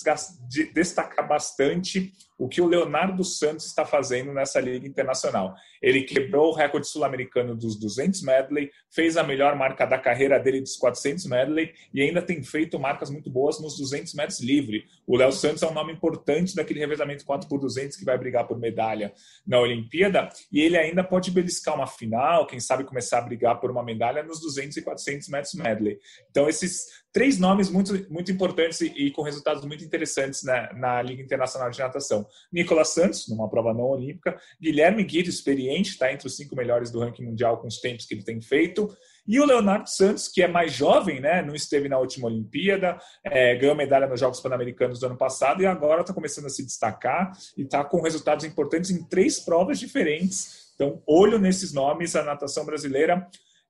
destacar 0.74 1.26
bastante 1.26 2.12
o 2.38 2.48
que 2.48 2.60
o 2.60 2.66
Leonardo 2.66 3.24
Santos 3.24 3.66
está 3.66 3.84
fazendo 3.84 4.32
nessa 4.32 4.60
liga 4.60 4.86
internacional. 4.86 5.54
Ele 5.80 6.02
quebrou 6.02 6.50
o 6.50 6.54
recorde 6.54 6.86
sul-americano 6.88 7.56
dos 7.56 7.78
200 7.78 8.22
medley, 8.22 8.70
fez 8.90 9.16
a 9.16 9.22
melhor 9.22 9.56
marca 9.56 9.86
da 9.86 9.98
carreira 9.98 10.38
dele 10.38 10.60
dos 10.60 10.76
400 10.76 11.26
medley 11.26 11.72
e 11.92 12.02
ainda 12.02 12.20
tem 12.20 12.42
feito 12.42 12.78
marcas 12.78 13.10
muito 13.10 13.30
boas 13.30 13.60
nos 13.60 13.76
200 13.78 14.14
metros 14.14 14.40
livre. 14.40 14.84
O 15.06 15.16
Léo 15.16 15.32
Santos 15.32 15.62
é 15.62 15.66
um 15.66 15.74
nome 15.74 15.92
importante 15.92 16.54
daquele 16.54 16.80
revezamento 16.80 17.24
4 17.24 17.48
por 17.48 17.58
200 17.60 17.96
que 17.96 18.04
vai 18.04 18.18
brigar 18.18 18.46
por 18.46 18.58
medalha 18.58 19.12
na 19.46 19.58
Olimpíada 19.58 20.28
e 20.52 20.60
ele 20.60 20.76
ainda 20.76 21.02
pode 21.02 21.30
beliscar 21.30 21.74
uma 21.74 21.86
final, 21.86 22.46
quem 22.46 22.60
sabe 22.60 22.84
começar 22.84 23.18
a 23.18 23.22
brigar 23.22 23.60
por 23.60 23.70
uma 23.70 23.82
medalha 23.82 24.22
nos 24.22 24.40
200 24.40 24.76
e 24.76 24.82
400 24.82 25.28
metros 25.28 25.54
medley. 25.54 25.98
Então 26.30 26.48
esses 26.48 27.05
três 27.16 27.38
nomes 27.38 27.70
muito, 27.70 27.94
muito 28.12 28.30
importantes 28.30 28.82
e, 28.82 28.88
e 28.88 29.10
com 29.10 29.22
resultados 29.22 29.64
muito 29.64 29.82
interessantes 29.82 30.42
na, 30.42 30.70
na, 30.74 31.00
Liga 31.00 31.22
Internacional 31.22 31.70
de 31.70 31.78
Natação. 31.78 32.26
Nicolas 32.52 32.88
Santos, 32.88 33.26
numa 33.26 33.48
prova 33.48 33.72
não 33.72 33.84
olímpica, 33.84 34.38
Guilherme 34.60 35.02
Guido, 35.02 35.30
experiente, 35.30 35.92
está 35.92 36.12
entre 36.12 36.26
os 36.26 36.36
cinco 36.36 36.54
melhores 36.54 36.90
do 36.90 37.00
ranking 37.00 37.24
mundial 37.24 37.56
com 37.56 37.68
os 37.68 37.80
tempos 37.80 38.04
que 38.04 38.12
ele 38.12 38.22
tem 38.22 38.38
feito, 38.42 38.94
e 39.26 39.40
o 39.40 39.46
Leonardo 39.46 39.88
Santos, 39.88 40.28
que 40.28 40.42
é 40.42 40.46
mais 40.46 40.74
jovem, 40.74 41.18
né, 41.18 41.40
não 41.40 41.54
esteve 41.54 41.88
na 41.88 41.98
última 41.98 42.26
Olimpíada, 42.26 42.98
é, 43.24 43.54
ganhou 43.54 43.74
medalha 43.74 44.06
nos 44.06 44.20
Jogos 44.20 44.38
Pan-Americanos 44.40 45.00
do 45.00 45.06
ano 45.06 45.16
passado 45.16 45.62
e 45.62 45.66
agora 45.66 46.02
está 46.02 46.12
começando 46.12 46.44
a 46.44 46.50
se 46.50 46.66
destacar 46.66 47.32
e 47.56 47.62
está 47.62 47.82
com 47.82 48.02
resultados 48.02 48.44
importantes 48.44 48.90
em 48.90 49.02
três 49.02 49.40
provas 49.40 49.80
diferentes. 49.80 50.70
Então, 50.74 51.02
olho 51.06 51.38
nesses 51.38 51.72
nomes, 51.72 52.14
a 52.14 52.22
natação 52.22 52.66
brasileira 52.66 53.26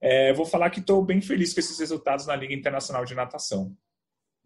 é, 0.08 0.32
vou 0.32 0.46
falar 0.46 0.70
que 0.70 0.78
estou 0.78 1.04
bem 1.04 1.20
feliz 1.20 1.52
com 1.52 1.58
esses 1.58 1.76
resultados 1.80 2.26
na 2.26 2.36
Liga 2.36 2.54
Internacional 2.54 3.04
de 3.04 3.12
Natação. 3.12 3.76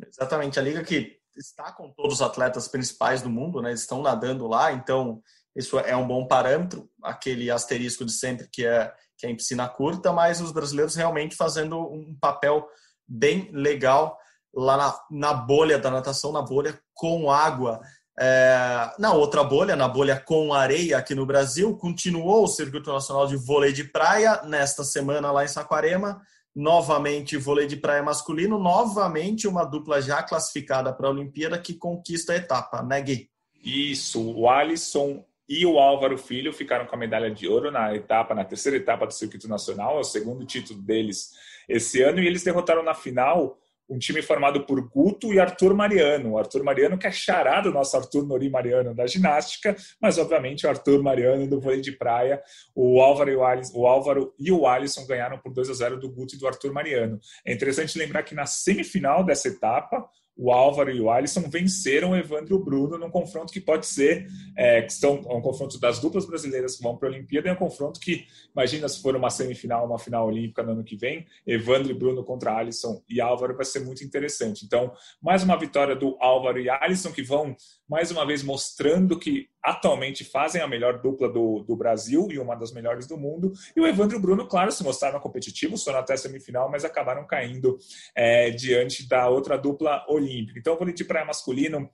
Exatamente, 0.06 0.58
a 0.58 0.62
liga 0.62 0.82
que 0.82 1.18
está 1.36 1.70
com 1.70 1.90
todos 1.92 2.14
os 2.14 2.22
atletas 2.22 2.66
principais 2.66 3.20
do 3.20 3.28
mundo, 3.28 3.60
né? 3.60 3.70
Estão 3.70 4.00
nadando 4.00 4.46
lá, 4.46 4.72
então 4.72 5.22
isso 5.54 5.78
é 5.78 5.94
um 5.94 6.06
bom 6.06 6.26
parâmetro, 6.26 6.88
aquele 7.02 7.50
asterisco 7.50 8.06
de 8.06 8.12
sempre 8.12 8.48
que 8.50 8.64
é, 8.64 8.90
que 9.18 9.26
é 9.26 9.30
em 9.30 9.36
piscina 9.36 9.68
curta, 9.68 10.10
mas 10.14 10.40
os 10.40 10.50
brasileiros 10.50 10.94
realmente 10.94 11.36
fazendo 11.36 11.78
um 11.78 12.16
papel 12.18 12.66
bem 13.06 13.50
legal 13.52 14.16
lá 14.54 14.78
na, 14.78 15.00
na 15.10 15.34
bolha 15.34 15.78
da 15.78 15.90
natação, 15.90 16.32
na 16.32 16.40
bolha 16.40 16.80
com 16.94 17.30
água. 17.30 17.80
É, 18.18 18.90
na 18.98 19.12
outra 19.14 19.42
bolha, 19.42 19.74
na 19.76 19.88
bolha 19.88 20.18
com 20.18 20.52
areia 20.52 20.98
aqui 20.98 21.14
no 21.14 21.24
Brasil, 21.24 21.76
continuou 21.76 22.44
o 22.44 22.48
Circuito 22.48 22.92
Nacional 22.92 23.26
de 23.26 23.36
Vôlei 23.36 23.72
de 23.72 23.84
Praia 23.84 24.42
nesta 24.44 24.84
semana 24.84 25.32
lá 25.32 25.44
em 25.44 25.48
Saquarema. 25.48 26.20
Novamente, 26.54 27.36
vôlei 27.36 27.66
de 27.66 27.76
praia 27.76 28.02
masculino, 28.02 28.58
novamente 28.58 29.46
uma 29.46 29.64
dupla 29.64 30.02
já 30.02 30.20
classificada 30.20 30.92
para 30.92 31.06
a 31.06 31.10
Olimpíada 31.10 31.56
que 31.56 31.74
conquista 31.74 32.32
a 32.32 32.36
etapa, 32.36 32.82
né, 32.82 33.00
Gui? 33.00 33.30
Isso, 33.64 34.20
o 34.20 34.48
Alisson 34.48 35.24
e 35.48 35.64
o 35.64 35.78
Álvaro 35.78 36.18
Filho 36.18 36.52
ficaram 36.52 36.86
com 36.86 36.96
a 36.96 36.98
medalha 36.98 37.30
de 37.30 37.46
ouro 37.46 37.70
na 37.70 37.94
etapa, 37.94 38.34
na 38.34 38.44
terceira 38.44 38.76
etapa 38.76 39.06
do 39.06 39.14
circuito 39.14 39.48
nacional, 39.48 39.96
é 39.96 40.00
o 40.00 40.04
segundo 40.04 40.44
título 40.44 40.82
deles 40.82 41.30
esse 41.68 42.02
ano, 42.02 42.20
e 42.20 42.26
eles 42.26 42.42
derrotaram 42.42 42.82
na 42.82 42.94
final 42.94 43.59
um 43.90 43.98
time 43.98 44.22
formado 44.22 44.64
por 44.64 44.80
Guto 44.88 45.34
e 45.34 45.40
Arthur 45.40 45.74
Mariano. 45.74 46.32
O 46.32 46.38
Arthur 46.38 46.62
Mariano 46.62 46.96
que 46.96 47.08
é 47.08 47.10
charado 47.10 47.72
nosso 47.72 47.96
Arthur 47.96 48.24
Nori 48.24 48.48
Mariano 48.48 48.94
da 48.94 49.06
ginástica, 49.06 49.76
mas 50.00 50.16
obviamente 50.16 50.64
o 50.64 50.70
Arthur 50.70 51.02
Mariano 51.02 51.46
do 51.48 51.60
vôlei 51.60 51.80
de 51.80 51.92
praia. 51.92 52.40
O 52.74 53.00
Álvaro 53.00 53.30
e 53.30 53.36
o, 53.36 53.42
o 53.74 53.86
Álvaro 53.86 54.32
e 54.38 54.52
o 54.52 54.66
Alisson 54.66 55.04
ganharam 55.06 55.38
por 55.38 55.52
2 55.52 55.70
a 55.70 55.74
0 55.74 55.98
do 55.98 56.08
Guto 56.08 56.36
e 56.36 56.38
do 56.38 56.46
Arthur 56.46 56.72
Mariano. 56.72 57.18
É 57.44 57.52
interessante 57.52 57.98
lembrar 57.98 58.22
que 58.22 58.34
na 58.34 58.46
semifinal 58.46 59.24
dessa 59.24 59.48
etapa, 59.48 60.08
o 60.42 60.50
Álvaro 60.50 60.90
e 60.90 60.98
o 60.98 61.10
Alisson 61.10 61.42
venceram 61.50 62.12
o 62.12 62.16
Evandro 62.16 62.54
e 62.54 62.56
o 62.56 62.64
Bruno 62.64 62.96
num 62.96 63.10
confronto 63.10 63.52
que 63.52 63.60
pode 63.60 63.86
ser, 63.86 64.26
é, 64.56 64.80
que 64.80 64.90
estão, 64.90 65.22
é 65.28 65.34
um 65.34 65.42
confronto 65.42 65.78
das 65.78 65.98
duplas 65.98 66.24
brasileiras 66.24 66.76
que 66.76 66.82
vão 66.82 66.96
para 66.96 67.08
a 67.08 67.12
Olimpíada, 67.12 67.50
é 67.50 67.52
um 67.52 67.56
confronto 67.56 68.00
que, 68.00 68.24
imagina 68.50 68.88
se 68.88 69.02
for 69.02 69.14
uma 69.14 69.28
semifinal, 69.28 69.84
uma 69.84 69.98
final 69.98 70.26
olímpica 70.26 70.62
no 70.62 70.72
ano 70.72 70.82
que 70.82 70.96
vem, 70.96 71.26
Evandro 71.46 71.90
e 71.90 71.94
Bruno 71.94 72.24
contra 72.24 72.56
Alisson 72.56 73.02
e 73.06 73.20
Álvaro 73.20 73.54
vai 73.54 73.66
ser 73.66 73.80
muito 73.80 74.02
interessante. 74.02 74.64
Então, 74.64 74.90
mais 75.20 75.42
uma 75.42 75.58
vitória 75.58 75.94
do 75.94 76.16
Álvaro 76.18 76.58
e 76.58 76.70
Alisson 76.70 77.12
que 77.12 77.22
vão, 77.22 77.54
mais 77.90 78.12
uma 78.12 78.24
vez, 78.24 78.44
mostrando 78.44 79.18
que 79.18 79.48
atualmente 79.60 80.22
fazem 80.22 80.62
a 80.62 80.68
melhor 80.68 81.02
dupla 81.02 81.28
do, 81.28 81.64
do 81.64 81.74
Brasil 81.74 82.28
e 82.30 82.38
uma 82.38 82.54
das 82.54 82.72
melhores 82.72 83.04
do 83.04 83.18
mundo. 83.18 83.52
E 83.74 83.80
o 83.80 83.86
Evandro 83.86 84.16
e 84.16 84.18
o 84.18 84.22
Bruno, 84.22 84.46
claro, 84.46 84.70
se 84.70 84.84
mostraram 84.84 85.18
competitivos, 85.18 85.82
foram 85.82 85.98
até 85.98 86.14
a 86.14 86.16
semifinal, 86.16 86.70
mas 86.70 86.84
acabaram 86.84 87.26
caindo 87.26 87.76
é, 88.14 88.50
diante 88.50 89.08
da 89.08 89.28
outra 89.28 89.58
dupla 89.58 90.06
olímpica. 90.08 90.60
Então, 90.60 90.74
o 90.74 90.78
vôlei 90.78 90.94
de 90.94 91.04
praia 91.04 91.26
masculino, 91.26 91.90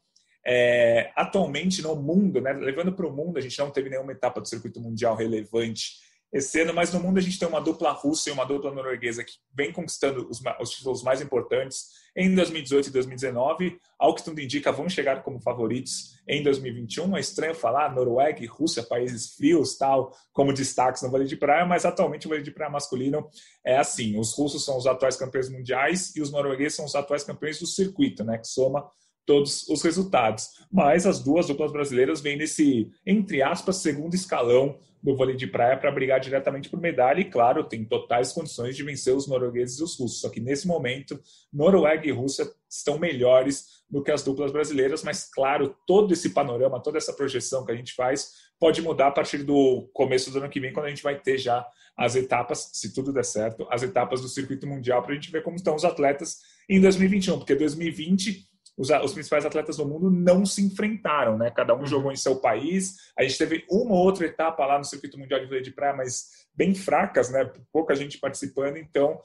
é, 0.47 1.11
atualmente 1.17 1.81
no 1.81 1.97
mundo, 1.97 2.43
né, 2.43 2.53
levando 2.53 2.93
para 2.93 3.07
o 3.07 3.13
mundo, 3.13 3.39
a 3.39 3.41
gente 3.41 3.59
não 3.59 3.71
teve 3.71 3.89
nenhuma 3.89 4.13
etapa 4.13 4.39
do 4.39 4.47
circuito 4.47 4.79
mundial 4.79 5.17
relevante 5.17 6.06
esse 6.33 6.61
ano, 6.61 6.75
mas 6.75 6.93
no 6.93 7.01
mundo 7.01 7.19
a 7.19 7.23
gente 7.23 7.39
tem 7.39 7.49
uma 7.49 7.61
dupla 7.61 7.93
russa 7.93 8.29
e 8.29 8.33
uma 8.33 8.45
dupla 8.45 8.73
norueguesa 8.73 9.23
que 9.23 9.35
vem 9.55 9.73
conquistando 9.73 10.29
os, 10.29 10.43
os 10.61 10.71
títulos 10.71 11.03
mais 11.03 11.21
importantes 11.21 11.87
em 12.17 12.35
2018 12.35 12.89
e 12.89 12.93
2019. 12.93 13.79
Ao 13.99 14.15
que 14.15 14.25
tudo 14.25 14.41
indica, 14.41 14.73
vão 14.73 14.89
chegar 14.89 15.23
como 15.23 15.41
favoritos 15.41 16.19
em 16.27 16.43
2021. 16.43 17.17
É 17.17 17.21
estranho 17.21 17.55
falar 17.55 17.95
Noruega 17.95 18.43
e 18.43 18.47
Rússia, 18.47 18.83
países 18.83 19.35
frios, 19.35 19.77
tal, 19.77 20.13
como 20.33 20.53
destaques 20.53 21.03
no 21.03 21.11
vôlei 21.11 21.27
de 21.27 21.37
praia, 21.37 21.65
mas 21.65 21.85
atualmente 21.85 22.27
o 22.27 22.29
vôlei 22.29 22.43
de 22.43 22.51
praia 22.51 22.71
masculino 22.71 23.29
é 23.65 23.79
assim. 23.79 24.19
Os 24.19 24.35
russos 24.35 24.65
são 24.65 24.77
os 24.77 24.87
atuais 24.87 25.17
campeões 25.17 25.49
mundiais 25.49 26.15
e 26.17 26.21
os 26.21 26.31
noruegueses 26.31 26.75
são 26.75 26.85
os 26.85 26.95
atuais 26.95 27.23
campeões 27.23 27.59
do 27.61 27.67
circuito, 27.67 28.25
né, 28.25 28.39
que 28.39 28.49
soma 28.49 28.85
todos 29.27 29.69
os 29.69 29.83
resultados. 29.83 30.51
Mas 30.73 31.07
as 31.07 31.23
duas 31.23 31.49
duplas 31.49 31.73
brasileiras 31.73 32.21
vêm 32.21 32.37
nesse, 32.37 32.89
entre 33.05 33.43
aspas, 33.43 33.77
segundo 33.77 34.15
escalão 34.15 34.79
do 35.03 35.15
vôlei 35.15 35.37
de 35.37 35.47
praia 35.47 35.77
para 35.77 35.93
brigar 35.93 36.19
diretamente 36.19 36.69
por 36.69 36.81
medalha 36.81 37.21
e, 37.21 37.25
claro, 37.25 37.65
tem 37.65 37.85
totais 37.85 38.33
condições 38.33 38.77
de 38.77 38.83
vencer 38.83 39.15
os 39.15 39.29
noruegueses 39.29 39.79
e 39.79 39.85
os 39.85 39.97
russos. 39.99 40.21
Só 40.21 40.29
que 40.29 40.41
nesse 40.41 40.67
momento, 40.67 41.21
Noruega 41.53 42.07
e 42.09 42.11
Rússia 42.11 42.49
estão 42.69 42.99
melhores 42.99 43.85
do 43.89 44.03
que 44.03 44.11
as 44.11 44.25
duplas 44.25 44.51
brasileiras, 44.51 45.05
mas, 45.05 45.25
claro, 45.31 45.77
todo 45.87 46.13
esse 46.13 46.31
panorama, 46.31 46.83
toda 46.83 46.99
essa 46.99 47.13
projeção 47.13 47.65
que 47.65 47.71
a 47.71 47.77
gente 47.77 47.95
faz 47.95 48.33
pode 48.59 48.83
mudar 48.83 49.09
a 49.09 49.13
partir 49.13 49.45
do 49.45 49.89
começo 49.93 50.31
do 50.31 50.39
ano 50.39 50.49
que 50.49 50.59
vem, 50.59 50.73
quando 50.73 50.87
a 50.87 50.91
gente 50.91 51.03
vai 51.03 51.21
ter 51.21 51.39
já 51.39 51.65
as 51.97 52.17
etapas, 52.17 52.71
se 52.73 52.93
tudo 52.93 53.13
der 53.13 53.25
certo, 53.25 53.67
as 53.71 53.83
etapas 53.83 54.21
do 54.21 54.29
circuito 54.29 54.67
mundial 54.67 55.03
para 55.03 55.13
a 55.13 55.15
gente 55.15 55.31
ver 55.31 55.43
como 55.43 55.57
estão 55.57 55.75
os 55.75 55.85
atletas 55.85 56.41
em 56.69 56.81
2021, 56.81 57.39
porque 57.39 57.55
2020 57.55 58.45
os, 58.77 58.91
os, 58.91 59.13
principais 59.13 59.47
atletas 59.47 59.77
do 59.77 59.87
mundo 59.87 60.11
não 60.11 60.45
se 60.45 60.63
enfrentaram, 60.63 61.39
né? 61.39 61.51
Cada 61.51 61.75
um 61.75 61.81
uhum. 61.81 61.87
jogou 61.87 62.13
em 62.13 62.17
seu 62.17 62.37
país. 62.37 62.97
A 63.17 63.23
gente 63.23 63.39
teve 63.39 63.65
uma 63.71 63.95
ou 63.95 64.05
outra 64.05 64.27
etapa 64.27 64.67
lá 64.67 64.79
no 64.79 64.85
circuito 64.85 65.19
mundial 65.19 65.41
de 65.41 65.47
vôlei 65.47 65.63
de 65.63 65.71
praia, 65.71 65.95
mas 65.95 66.47
bem 66.55 66.75
fracas, 66.75 67.31
né? 67.31 67.51
Pouca 67.73 67.95
gente 67.95 68.19
participando. 68.19 68.77
Então, 68.77 69.21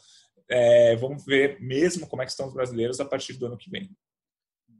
é, 0.49 0.95
vamos 0.95 1.25
ver 1.25 1.59
mesmo 1.61 2.07
como 2.07 2.21
é 2.21 2.25
que 2.25 2.31
estão 2.31 2.47
os 2.47 2.53
brasileiros 2.53 2.99
a 2.99 3.05
partir 3.05 3.33
do 3.33 3.45
ano 3.45 3.57
que 3.57 3.69
vem. 3.69 3.89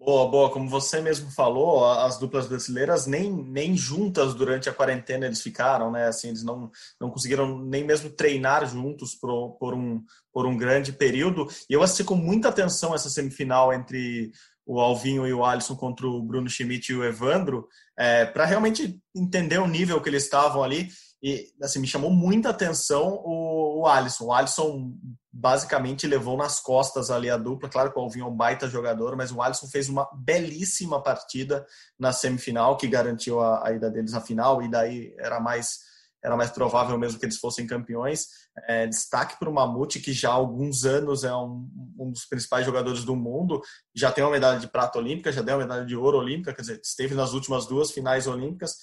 Boa, 0.04 0.28
boa. 0.28 0.50
Como 0.50 0.68
você 0.68 1.00
mesmo 1.00 1.30
falou, 1.30 1.86
as 1.86 2.18
duplas 2.18 2.48
brasileiras 2.48 3.06
nem, 3.06 3.32
nem 3.32 3.78
juntas 3.78 4.34
durante 4.34 4.68
a 4.68 4.74
quarentena 4.74 5.28
eles 5.28 5.44
ficaram, 5.44 5.92
né? 5.92 6.08
Assim, 6.08 6.30
eles 6.30 6.44
não, 6.44 6.72
não 7.00 7.12
conseguiram 7.12 7.60
nem 7.60 7.84
mesmo 7.84 8.10
treinar 8.10 8.66
juntos 8.66 9.14
por, 9.14 9.52
por, 9.60 9.76
um, 9.76 10.04
por 10.34 10.48
um 10.48 10.58
grande 10.58 10.92
período. 10.92 11.48
E 11.70 11.74
eu 11.74 11.84
assisti 11.84 12.04
com 12.04 12.16
muita 12.16 12.50
atenção 12.50 12.96
essa 12.96 13.12
semifinal 13.12 13.72
entre 13.72 14.32
o 14.66 14.80
Alvinho 14.80 15.28
e 15.28 15.34
o 15.34 15.44
Alisson 15.44 15.76
contra 15.76 16.08
o 16.08 16.22
Bruno 16.22 16.50
Schmidt 16.50 16.92
e 16.92 16.96
o 16.96 17.04
Evandro, 17.04 17.68
é, 17.98 18.26
para 18.26 18.46
realmente 18.46 19.00
entender 19.16 19.60
o 19.60 19.68
nível 19.68 20.02
que 20.02 20.10
eles 20.10 20.24
estavam 20.24 20.64
ali. 20.64 20.90
E 21.24 21.48
assim, 21.62 21.80
me 21.80 21.88
chamou 21.88 22.10
muita 22.10 22.50
atenção 22.50 23.22
o, 23.24 23.82
o 23.82 23.88
Alisson. 23.88 24.26
O 24.26 24.34
Alisson 24.34 24.94
basicamente 25.32 26.08
levou 26.08 26.36
nas 26.36 26.60
costas 26.60 27.12
ali 27.12 27.30
a 27.30 27.38
dupla. 27.38 27.70
Claro 27.70 27.92
que 27.92 28.00
o 28.00 28.02
Alvinho 28.02 28.26
é 28.26 28.28
um 28.28 28.36
baita 28.36 28.68
jogador, 28.68 29.16
mas 29.16 29.32
o 29.32 29.42
Alisson 29.42 29.68
fez 29.68 29.88
uma 29.88 30.10
belíssima 30.16 31.02
partida 31.02 31.66
na 31.98 32.12
semifinal, 32.12 32.76
que 32.76 32.88
garantiu 32.88 33.40
a, 33.40 33.68
a 33.68 33.72
ida 33.72 33.90
deles 33.90 34.14
à 34.14 34.22
final, 34.22 34.64
e 34.64 34.70
daí 34.70 35.14
era 35.20 35.40
mais 35.40 35.91
era 36.24 36.38
mais 36.38 36.52
provável 36.52 36.98
mesmo 36.98 37.20
que 37.20 37.26
eles 37.26 37.38
fossem 37.38 37.66
campeões. 37.66 38.28
É, 38.68 38.86
destaque 38.88 39.40
para 39.40 39.50
o 39.50 39.54
Mamute, 39.54 40.00
que 40.00 40.14
já 40.14 40.30
há 40.30 40.34
alguns 40.34 40.86
anos 40.86 41.24
é 41.24 41.34
um, 41.34 41.68
um, 41.98 42.12
dos 42.12 42.26
principais 42.26 42.66
jogadores 42.66 43.04
do 43.04 43.16
mundo, 43.16 43.62
já 43.96 44.12
tem 44.12 44.24
uma 44.24 44.32
medalha 44.32 44.60
de 44.60 44.68
prata 44.68 45.00
olímpica, 45.00 45.32
já 45.32 45.42
deu 45.42 45.56
uma 45.56 45.64
medalha 45.64 45.86
de 45.86 45.96
ouro 45.96 46.18
olímpica, 46.18 46.54
quer 46.54 46.62
dizer, 46.62 46.82
esteve 46.84 47.16
nas 47.16 47.34
últimas 47.34 47.66
duas 47.66 47.92
finais 47.92 48.28
olímpicas. 48.28 48.76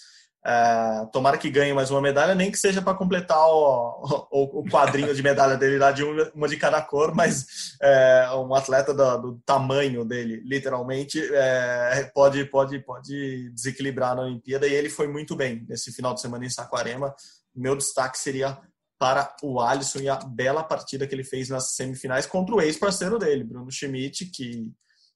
É, 0.46 1.04
tomara 1.12 1.36
que 1.36 1.50
ganhe 1.50 1.74
mais 1.74 1.90
uma 1.90 2.00
medalha, 2.00 2.34
nem 2.34 2.50
que 2.50 2.56
seja 2.56 2.80
para 2.80 2.96
completar 2.96 3.44
o, 3.48 4.28
o, 4.30 4.60
o, 4.60 4.64
quadrinho 4.70 5.12
de 5.12 5.22
medalha 5.22 5.56
dele 5.56 5.78
lá 5.78 5.90
de 5.90 6.04
uma, 6.04 6.30
uma 6.32 6.48
de 6.48 6.56
cada 6.56 6.80
cor, 6.80 7.12
mas 7.14 7.76
é, 7.82 8.30
um 8.34 8.54
atleta 8.54 8.94
do, 8.94 9.18
do, 9.18 9.42
tamanho 9.44 10.04
dele, 10.04 10.40
literalmente, 10.44 11.20
é, 11.34 12.10
pode, 12.14 12.44
pode, 12.46 12.78
pode 12.78 13.50
desequilibrar 13.50 14.14
na 14.14 14.22
Olimpíada 14.22 14.66
e 14.66 14.72
ele 14.72 14.88
foi 14.88 15.08
muito 15.08 15.34
bem 15.34 15.66
nesse 15.68 15.92
final 15.92 16.14
de 16.14 16.20
semana 16.20 16.46
em 16.46 16.50
Saquarema. 16.50 17.14
Meu 17.58 17.76
destaque 17.76 18.18
seria 18.18 18.58
para 18.98 19.34
o 19.42 19.60
Alisson 19.60 20.00
e 20.00 20.08
a 20.08 20.16
bela 20.16 20.62
partida 20.62 21.06
que 21.06 21.14
ele 21.14 21.24
fez 21.24 21.48
nas 21.48 21.74
semifinais 21.74 22.26
contra 22.26 22.54
o 22.54 22.60
ex-parceiro 22.60 23.18
dele, 23.18 23.44
Bruno 23.44 23.70
Schmidt, 23.70 24.26
que, 24.26 24.72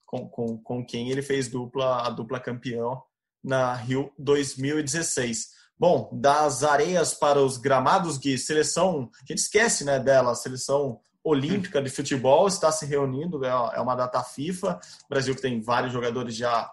com, 0.06 0.28
com, 0.28 0.58
com 0.58 0.86
quem 0.86 1.10
ele 1.10 1.22
fez 1.22 1.48
dupla, 1.48 2.06
a 2.06 2.10
dupla 2.10 2.38
campeão 2.38 3.02
na 3.42 3.74
Rio 3.74 4.12
2016. 4.18 5.48
Bom, 5.78 6.10
das 6.12 6.62
areias 6.62 7.12
para 7.12 7.40
os 7.40 7.56
gramados, 7.56 8.18
Gui, 8.18 8.38
seleção, 8.38 9.10
a 9.14 9.26
gente 9.26 9.38
esquece 9.38 9.84
né, 9.84 9.98
dela, 9.98 10.30
a 10.30 10.36
seleção 10.36 11.00
olímpica 11.24 11.82
de 11.82 11.90
futebol 11.90 12.46
está 12.46 12.70
se 12.70 12.86
reunindo, 12.86 13.44
é, 13.44 13.48
é 13.48 13.80
uma 13.80 13.94
data 13.96 14.22
FIFA, 14.22 14.80
o 15.04 15.08
Brasil 15.08 15.34
que 15.34 15.42
tem 15.42 15.60
vários 15.60 15.92
jogadores 15.92 16.36
já 16.36 16.70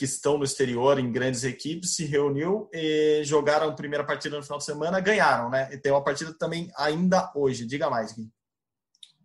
que 0.00 0.06
estão 0.06 0.38
no 0.38 0.44
exterior 0.44 0.98
em 0.98 1.12
grandes 1.12 1.44
equipes, 1.44 1.94
se 1.94 2.06
reuniu 2.06 2.70
e 2.72 3.20
jogaram 3.22 3.68
a 3.68 3.74
primeira 3.74 4.02
partida 4.02 4.34
no 4.34 4.42
final 4.42 4.56
de 4.56 4.64
semana, 4.64 4.98
ganharam, 4.98 5.50
né? 5.50 5.68
E 5.74 5.76
tem 5.76 5.92
uma 5.92 6.02
partida 6.02 6.32
também 6.32 6.72
ainda 6.74 7.30
hoje. 7.34 7.66
Diga 7.66 7.90
mais, 7.90 8.14
Gui. 8.14 8.30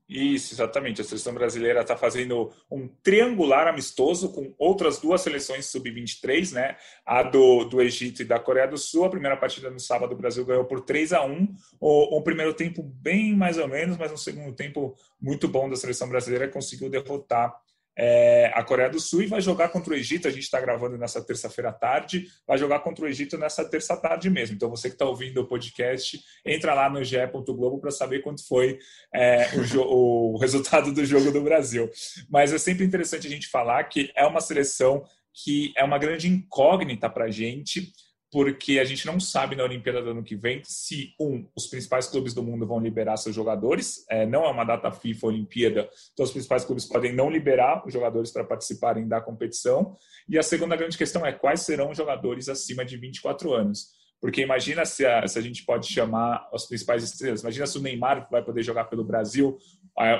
Isso, 0.09 0.53
exatamente. 0.53 0.99
A 0.99 1.05
seleção 1.05 1.33
brasileira 1.33 1.79
está 1.79 1.95
fazendo 1.95 2.51
um 2.69 2.89
triangular 3.01 3.69
amistoso 3.69 4.33
com 4.33 4.53
outras 4.57 4.99
duas 4.99 5.21
seleções 5.21 5.67
sub-23, 5.67 6.51
né? 6.51 6.75
A 7.05 7.23
do, 7.23 7.63
do 7.63 7.81
Egito 7.81 8.21
e 8.21 8.25
da 8.25 8.37
Coreia 8.37 8.67
do 8.67 8.77
Sul. 8.77 9.05
A 9.05 9.09
primeira 9.09 9.37
partida 9.37 9.71
no 9.71 9.79
sábado, 9.79 10.11
o 10.11 10.17
Brasil 10.17 10.45
ganhou 10.45 10.65
por 10.65 10.81
3 10.81 11.13
a 11.13 11.23
1 11.23 11.55
o, 11.79 12.19
um 12.19 12.21
primeiro 12.21 12.53
tempo 12.53 12.83
bem 12.83 13.33
mais 13.33 13.57
ou 13.57 13.69
menos, 13.69 13.95
mas 13.97 14.11
um 14.11 14.17
segundo 14.17 14.53
tempo 14.53 14.93
muito 15.21 15.47
bom 15.47 15.69
da 15.69 15.77
seleção 15.77 16.09
brasileira 16.09 16.49
conseguiu 16.49 16.89
derrotar 16.89 17.55
é, 17.97 18.51
a 18.53 18.63
Coreia 18.63 18.89
do 18.89 18.99
Sul 18.99 19.21
e 19.21 19.27
vai 19.27 19.41
jogar 19.41 19.69
contra 19.69 19.93
o 19.93 19.95
Egito. 19.95 20.27
A 20.27 20.31
gente 20.31 20.43
está 20.43 20.59
gravando 20.59 20.97
nessa 20.97 21.23
terça-feira 21.23 21.69
à 21.69 21.73
tarde, 21.73 22.27
vai 22.47 22.57
jogar 22.57 22.79
contra 22.79 23.05
o 23.05 23.07
Egito 23.07 23.37
nessa 23.37 23.63
terça 23.63 23.95
tarde 23.95 24.29
mesmo. 24.29 24.55
Então, 24.55 24.69
você 24.69 24.89
que 24.89 24.95
está 24.95 25.05
ouvindo 25.05 25.41
o 25.41 25.47
podcast, 25.47 26.19
entra 26.45 26.73
lá 26.73 26.89
no 26.89 27.03
ge.globo 27.03 27.79
para 27.79 27.91
saber 27.91 28.21
quanto 28.21 28.45
foi 28.45 28.79
é, 29.13 29.47
o, 29.77 30.33
o 30.33 30.37
resultado 30.37 30.91
do 30.91 31.05
jogo 31.05 31.31
do 31.31 31.41
Brasil. 31.41 31.89
Mas 32.29 32.51
é 32.51 32.57
sempre 32.57 32.85
interessante 32.85 33.27
a 33.27 33.29
gente 33.29 33.47
falar 33.47 33.83
que 33.85 34.11
é 34.15 34.25
uma 34.25 34.41
seleção 34.41 35.03
que 35.33 35.73
é 35.75 35.83
uma 35.83 35.97
grande 35.97 36.29
incógnita 36.29 37.09
para 37.09 37.25
a 37.25 37.31
gente 37.31 37.91
porque 38.35 38.79
a 38.79 38.83
gente 38.83 39.05
não 39.05 39.17
sabe 39.17 39.55
na 39.55 39.63
Olimpíada 39.63 40.01
do 40.01 40.09
ano 40.09 40.21
que 40.21 40.35
vem 40.35 40.61
se, 40.65 41.13
um, 41.17 41.47
os 41.55 41.67
principais 41.67 42.05
clubes 42.05 42.33
do 42.33 42.43
mundo 42.43 42.67
vão 42.67 42.81
liberar 42.81 43.15
seus 43.15 43.33
jogadores, 43.33 44.05
é, 44.09 44.25
não 44.25 44.43
é 44.43 44.49
uma 44.49 44.65
data 44.65 44.91
FIFA 44.91 45.27
Olimpíada, 45.27 45.89
então 46.11 46.25
os 46.25 46.33
principais 46.33 46.65
clubes 46.65 46.83
podem 46.83 47.13
não 47.13 47.29
liberar 47.29 47.87
os 47.87 47.93
jogadores 47.93 48.31
para 48.31 48.43
participarem 48.43 49.07
da 49.07 49.21
competição, 49.21 49.95
e 50.27 50.37
a 50.37 50.43
segunda 50.43 50.75
grande 50.75 50.97
questão 50.97 51.25
é 51.25 51.31
quais 51.31 51.61
serão 51.61 51.91
os 51.91 51.97
jogadores 51.97 52.49
acima 52.49 52.83
de 52.83 52.97
24 52.97 53.53
anos. 53.53 53.93
Porque 54.25 54.41
imagina 54.41 54.83
se 54.85 55.05
a, 55.05 55.27
se 55.27 55.37
a 55.37 55.41
gente 55.41 55.63
pode 55.63 55.85
chamar 55.85 56.49
as 56.51 56.65
principais 56.65 57.03
estrelas. 57.03 57.41
Imagina 57.41 57.67
se 57.67 57.77
o 57.77 57.81
Neymar 57.81 58.27
vai 58.31 58.43
poder 58.43 58.63
jogar 58.63 58.85
pelo 58.85 59.03
Brasil, 59.03 59.55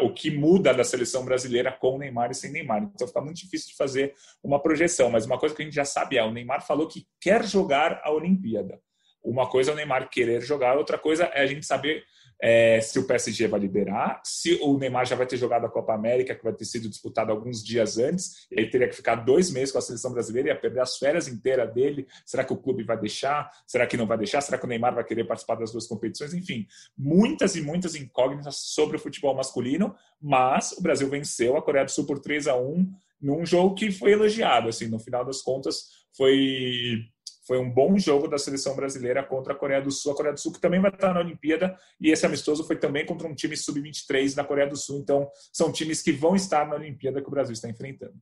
o 0.04 0.14
que 0.14 0.30
muda 0.30 0.72
da 0.76 0.84
seleção 0.84 1.26
brasileira 1.26 1.72
com 1.72 1.96
o 1.96 1.98
Neymar 1.98 2.30
e 2.30 2.36
sem 2.36 2.52
Neymar. 2.52 2.84
Então 2.84 3.08
fica 3.08 3.20
muito 3.20 3.38
difícil 3.38 3.70
de 3.70 3.76
fazer 3.76 4.14
uma 4.44 4.62
projeção. 4.62 5.10
Mas 5.10 5.26
uma 5.26 5.40
coisa 5.40 5.56
que 5.56 5.64
a 5.64 5.66
gente 5.66 5.74
já 5.74 5.86
sabe 5.86 6.20
é: 6.20 6.24
o 6.24 6.32
Neymar 6.32 6.64
falou 6.64 6.88
que 6.88 7.08
quer 7.20 7.44
jogar 7.46 8.00
a 8.04 8.12
Olimpíada. 8.12 8.80
Uma 9.24 9.50
coisa 9.50 9.72
é 9.72 9.74
o 9.74 9.76
Neymar 9.76 10.08
querer 10.08 10.40
jogar, 10.44 10.78
outra 10.78 11.00
coisa 11.00 11.24
é 11.34 11.42
a 11.42 11.48
gente 11.48 11.66
saber 11.66 12.04
é, 12.42 12.82
se 12.82 13.00
o 13.00 13.04
PSG 13.04 13.48
vai 13.48 13.60
liberar, 13.60 14.22
se 14.24 14.60
o 14.62 14.78
Neymar 14.78 15.06
já 15.06 15.16
vai 15.16 15.26
ter 15.26 15.38
jogado 15.38 15.66
a 15.66 15.70
Copa 15.70 15.94
América, 15.94 16.36
que 16.36 16.44
vai 16.44 16.54
ter 16.54 16.66
sido 16.66 16.90
disputada 16.90 17.32
alguns 17.32 17.64
dias 17.64 17.98
antes, 17.98 18.48
ele 18.52 18.70
teria 18.70 18.88
que 18.88 18.96
ficar 18.96 19.16
dois 19.16 19.52
meses 19.52 19.72
com 19.72 19.78
a 19.78 19.82
seleção 19.82 20.12
brasileira, 20.12 20.50
ia 20.50 20.56
perder 20.56 20.82
as 20.82 20.98
férias 20.98 21.28
inteiras 21.28 21.74
dele. 21.74 22.08
Será 22.26 22.44
que 22.44 22.54
o 22.54 22.58
clube 22.58 22.84
vai 22.84 23.00
deixar? 23.00 23.50
Será 23.66 23.88
que 23.88 23.98
não 23.98 24.06
vai 24.06 24.18
deixar? 24.18 24.42
Será 24.42 24.58
que 24.58 24.66
o 24.66 24.68
Neymar 24.68 24.94
vai 24.94 25.04
querer 25.04 25.24
participar 25.24 25.56
das 25.56 25.72
duas 25.72 25.88
competições? 25.88 26.34
Enfim, 26.34 26.68
muitas 26.98 27.56
e 27.56 27.62
muitas 27.62 27.96
incógnitas 27.96 28.58
sobre 28.58 28.98
o 28.98 29.00
futebol 29.00 29.36
masculino, 29.36 29.96
mas 30.22 30.74
o 30.74 30.82
Brasil 30.82 31.10
venceu 31.10 31.56
a 31.56 31.62
Coreia 31.62 31.86
do 31.86 31.92
Sul 31.92 32.06
por 32.06 32.20
3 32.20 32.48
a 32.48 32.56
1 32.58 32.94
num 33.22 33.46
jogo 33.46 33.76
que 33.76 33.92
foi 33.92 34.12
elogiado. 34.12 34.70
Assim, 34.70 34.88
no 34.88 35.00
final 35.00 35.26
das 35.26 35.42
contas, 35.42 36.06
foi 36.16 37.06
foi 37.46 37.60
um 37.60 37.70
bom 37.70 37.98
jogo 37.98 38.28
da 38.28 38.38
seleção 38.38 38.76
brasileira 38.76 39.24
contra 39.24 39.54
a 39.54 39.56
Coreia 39.56 39.82
do 39.82 39.92
Sul. 39.92 40.12
A 40.12 40.16
Coreia 40.16 40.34
do 40.34 40.40
Sul 40.40 40.52
que 40.52 40.60
também 40.60 40.82
vai 40.82 40.92
estar 40.92 41.14
na 41.14 41.20
Olimpíada 41.20 41.78
e 42.02 42.10
esse 42.10 42.26
amistoso 42.26 42.66
foi 42.66 42.76
também 42.76 43.06
contra 43.06 43.28
um 43.28 43.36
time 43.36 43.56
sub-23 43.56 44.34
da 44.34 44.44
Coreia 44.44 44.68
do 44.68 44.76
Sul. 44.76 45.00
Então, 45.00 45.30
são 45.54 45.72
times 45.72 46.02
que 46.02 46.12
vão 46.12 46.36
estar 46.36 46.68
na 46.68 46.76
Olimpíada 46.76 47.22
que 47.22 47.28
o 47.28 47.32
Brasil 47.32 47.54
está 47.54 47.70
enfrentando. 47.70 48.16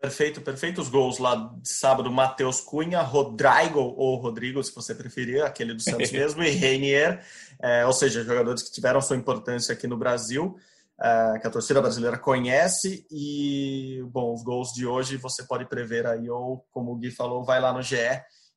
Perfeito, 0.00 0.40
perfeitos 0.40 0.88
gols 0.88 1.18
lá 1.18 1.36
de 1.62 1.68
sábado, 1.68 2.10
Matheus 2.10 2.60
Cunha, 2.60 3.00
Rodrigo, 3.02 3.78
ou 3.78 4.16
Rodrigo, 4.16 4.62
se 4.62 4.74
você 4.74 4.96
preferir, 4.96 5.44
aquele 5.44 5.74
do 5.74 5.82
Santos 5.82 6.10
mesmo, 6.10 6.42
e 6.42 6.50
Reinier, 6.50 7.24
é, 7.60 7.86
ou 7.86 7.92
seja, 7.92 8.24
jogadores 8.24 8.64
que 8.64 8.72
tiveram 8.72 9.00
sua 9.00 9.16
importância 9.16 9.72
aqui 9.72 9.86
no 9.86 9.96
Brasil, 9.96 10.56
é, 11.00 11.38
que 11.38 11.46
a 11.46 11.50
torcida 11.50 11.80
brasileira 11.80 12.18
conhece, 12.18 13.06
e, 13.12 14.02
bom, 14.08 14.34
os 14.34 14.42
gols 14.42 14.72
de 14.72 14.84
hoje 14.84 15.16
você 15.16 15.44
pode 15.44 15.66
prever 15.66 16.04
aí, 16.04 16.28
ou, 16.28 16.66
como 16.72 16.90
o 16.90 16.96
Gui 16.96 17.12
falou, 17.12 17.44
vai 17.44 17.60
lá 17.60 17.72
no 17.72 17.80
GE 17.80 17.96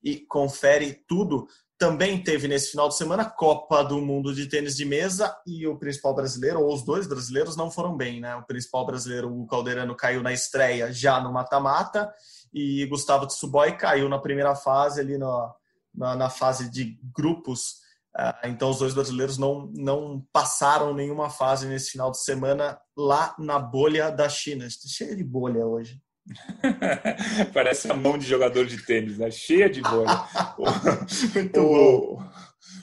e 0.06 0.18
confere 0.18 1.04
tudo. 1.08 1.48
Também 1.78 2.24
teve 2.24 2.48
nesse 2.48 2.72
final 2.72 2.88
de 2.88 2.96
semana 2.96 3.26
Copa 3.26 3.84
do 3.84 4.00
Mundo 4.00 4.34
de 4.34 4.48
Tênis 4.48 4.78
de 4.78 4.86
Mesa 4.86 5.36
e 5.46 5.68
o 5.68 5.78
principal 5.78 6.14
brasileiro, 6.14 6.62
ou 6.62 6.74
os 6.74 6.86
dois 6.86 7.08
brasileiros, 7.08 7.58
não 7.58 7.72
foram 7.72 7.98
bem, 7.98 8.22
né? 8.22 8.36
O 8.36 8.46
principal 8.46 8.86
brasileiro, 8.86 9.36
o 9.36 9.48
Calderano, 9.48 9.96
caiu 9.96 10.22
na 10.22 10.32
estreia 10.32 10.94
já 10.94 11.20
no 11.20 11.34
mata-mata 11.34 12.14
e 12.54 12.86
Gustavo 12.86 13.26
Tsuboy 13.26 13.76
caiu 13.76 14.08
na 14.08 14.20
primeira 14.20 14.56
fase, 14.56 15.02
ali 15.02 15.18
na, 15.18 15.54
na, 15.94 16.16
na 16.16 16.30
fase 16.30 16.70
de 16.70 16.98
grupos. 17.14 17.84
Uh, 18.16 18.48
então, 18.48 18.70
os 18.70 18.80
dois 18.80 18.94
brasileiros 18.94 19.38
não, 19.38 19.70
não 19.76 20.26
passaram 20.32 20.94
nenhuma 20.94 21.30
fase 21.30 21.68
nesse 21.68 21.92
final 21.92 22.12
de 22.12 22.24
semana 22.24 22.80
lá 22.96 23.36
na 23.38 23.60
bolha 23.60 24.10
da 24.10 24.30
China. 24.30 24.66
Cheia 24.70 25.14
de 25.14 25.24
bolha 25.24 25.66
hoje. 25.66 26.00
Parece 27.54 27.92
a 27.92 27.96
mão 27.96 28.18
de 28.18 28.26
jogador 28.26 28.66
de 28.66 28.84
tênis, 28.86 29.18
né? 29.18 29.30
Cheia 29.32 29.70
de 29.70 29.82
bolha. 29.82 30.26
Muito 31.34 31.60
o, 31.60 32.16
bom. 32.18 32.24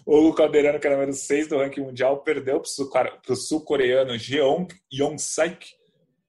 O 0.06 0.18
Hugo 0.18 0.34
Calderano, 0.34 0.78
que 0.78 0.86
era 0.86 0.96
número 0.96 1.12
6 1.12 1.48
do 1.48 1.58
ranking 1.58 1.80
mundial, 1.80 2.22
perdeu 2.22 2.62
para 2.92 3.18
o 3.28 3.36
sul-coreano 3.36 4.18
Jeong 4.18 4.68
Yong-saik, 4.92 5.66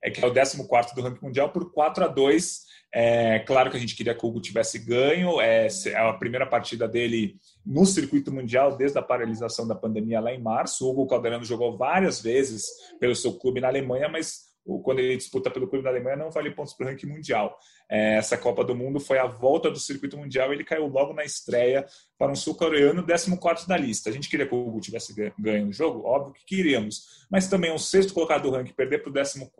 é, 0.03 0.09
que 0.09 0.23
é 0.23 0.27
o 0.27 0.33
14 0.33 0.95
do 0.95 1.01
ranking 1.01 1.25
mundial, 1.25 1.51
por 1.51 1.71
4 1.71 2.05
a 2.05 2.07
2 2.07 2.73
é 2.95 3.39
claro 3.39 3.71
que 3.71 3.77
a 3.77 3.79
gente 3.79 3.95
queria 3.95 4.13
que 4.13 4.23
o 4.23 4.29
Hugo 4.29 4.39
tivesse 4.39 4.77
ganho. 4.77 5.41
É, 5.41 5.67
é 5.87 5.97
a 5.97 6.13
primeira 6.13 6.45
partida 6.45 6.87
dele 6.87 7.37
no 7.65 7.87
circuito 7.87 8.31
mundial 8.31 8.77
desde 8.77 8.99
a 8.99 9.01
paralisação 9.01 9.67
da 9.67 9.73
pandemia 9.73 10.19
lá 10.19 10.31
em 10.31 10.39
março. 10.39 10.85
O 10.85 10.91
Hugo 10.91 11.07
Calderano 11.07 11.43
jogou 11.43 11.75
várias 11.75 12.21
vezes 12.21 12.67
pelo 12.99 13.15
seu 13.15 13.33
clube 13.33 13.59
na 13.59 13.67
Alemanha, 13.67 14.07
mas 14.07 14.52
quando 14.83 14.99
ele 14.99 15.17
disputa 15.17 15.51
pelo 15.51 15.67
clube 15.67 15.83
da 15.83 15.89
Alemanha, 15.89 16.15
não 16.15 16.31
vale 16.31 16.51
pontos 16.51 16.73
para 16.73 16.85
o 16.85 16.89
ranking 16.89 17.07
mundial. 17.07 17.57
É, 17.89 18.15
essa 18.15 18.37
Copa 18.37 18.63
do 18.63 18.73
Mundo 18.73 18.99
foi 18.99 19.19
a 19.19 19.27
volta 19.27 19.69
do 19.69 19.79
circuito 19.79 20.17
mundial 20.17 20.51
e 20.51 20.55
ele 20.55 20.63
caiu 20.63 20.87
logo 20.87 21.13
na 21.13 21.23
estreia 21.23 21.85
para 22.17 22.31
um 22.31 22.35
sul-coreano, 22.35 23.05
14 23.05 23.67
da 23.67 23.75
lista. 23.75 24.09
A 24.09 24.13
gente 24.13 24.29
queria 24.29 24.47
que 24.47 24.55
o 24.55 24.67
Hugo 24.67 24.79
tivesse 24.79 25.13
ganho 25.37 25.67
o 25.67 25.73
jogo? 25.73 26.07
Óbvio 26.07 26.33
que 26.33 26.45
queríamos. 26.45 27.25
Mas 27.29 27.49
também 27.49 27.73
o 27.73 27.77
sexto 27.77 28.13
colocado 28.13 28.43
do 28.43 28.51
ranking 28.51 28.73
perder 28.73 28.99
para 29.03 29.09
o 29.09 29.13
14 29.13 29.51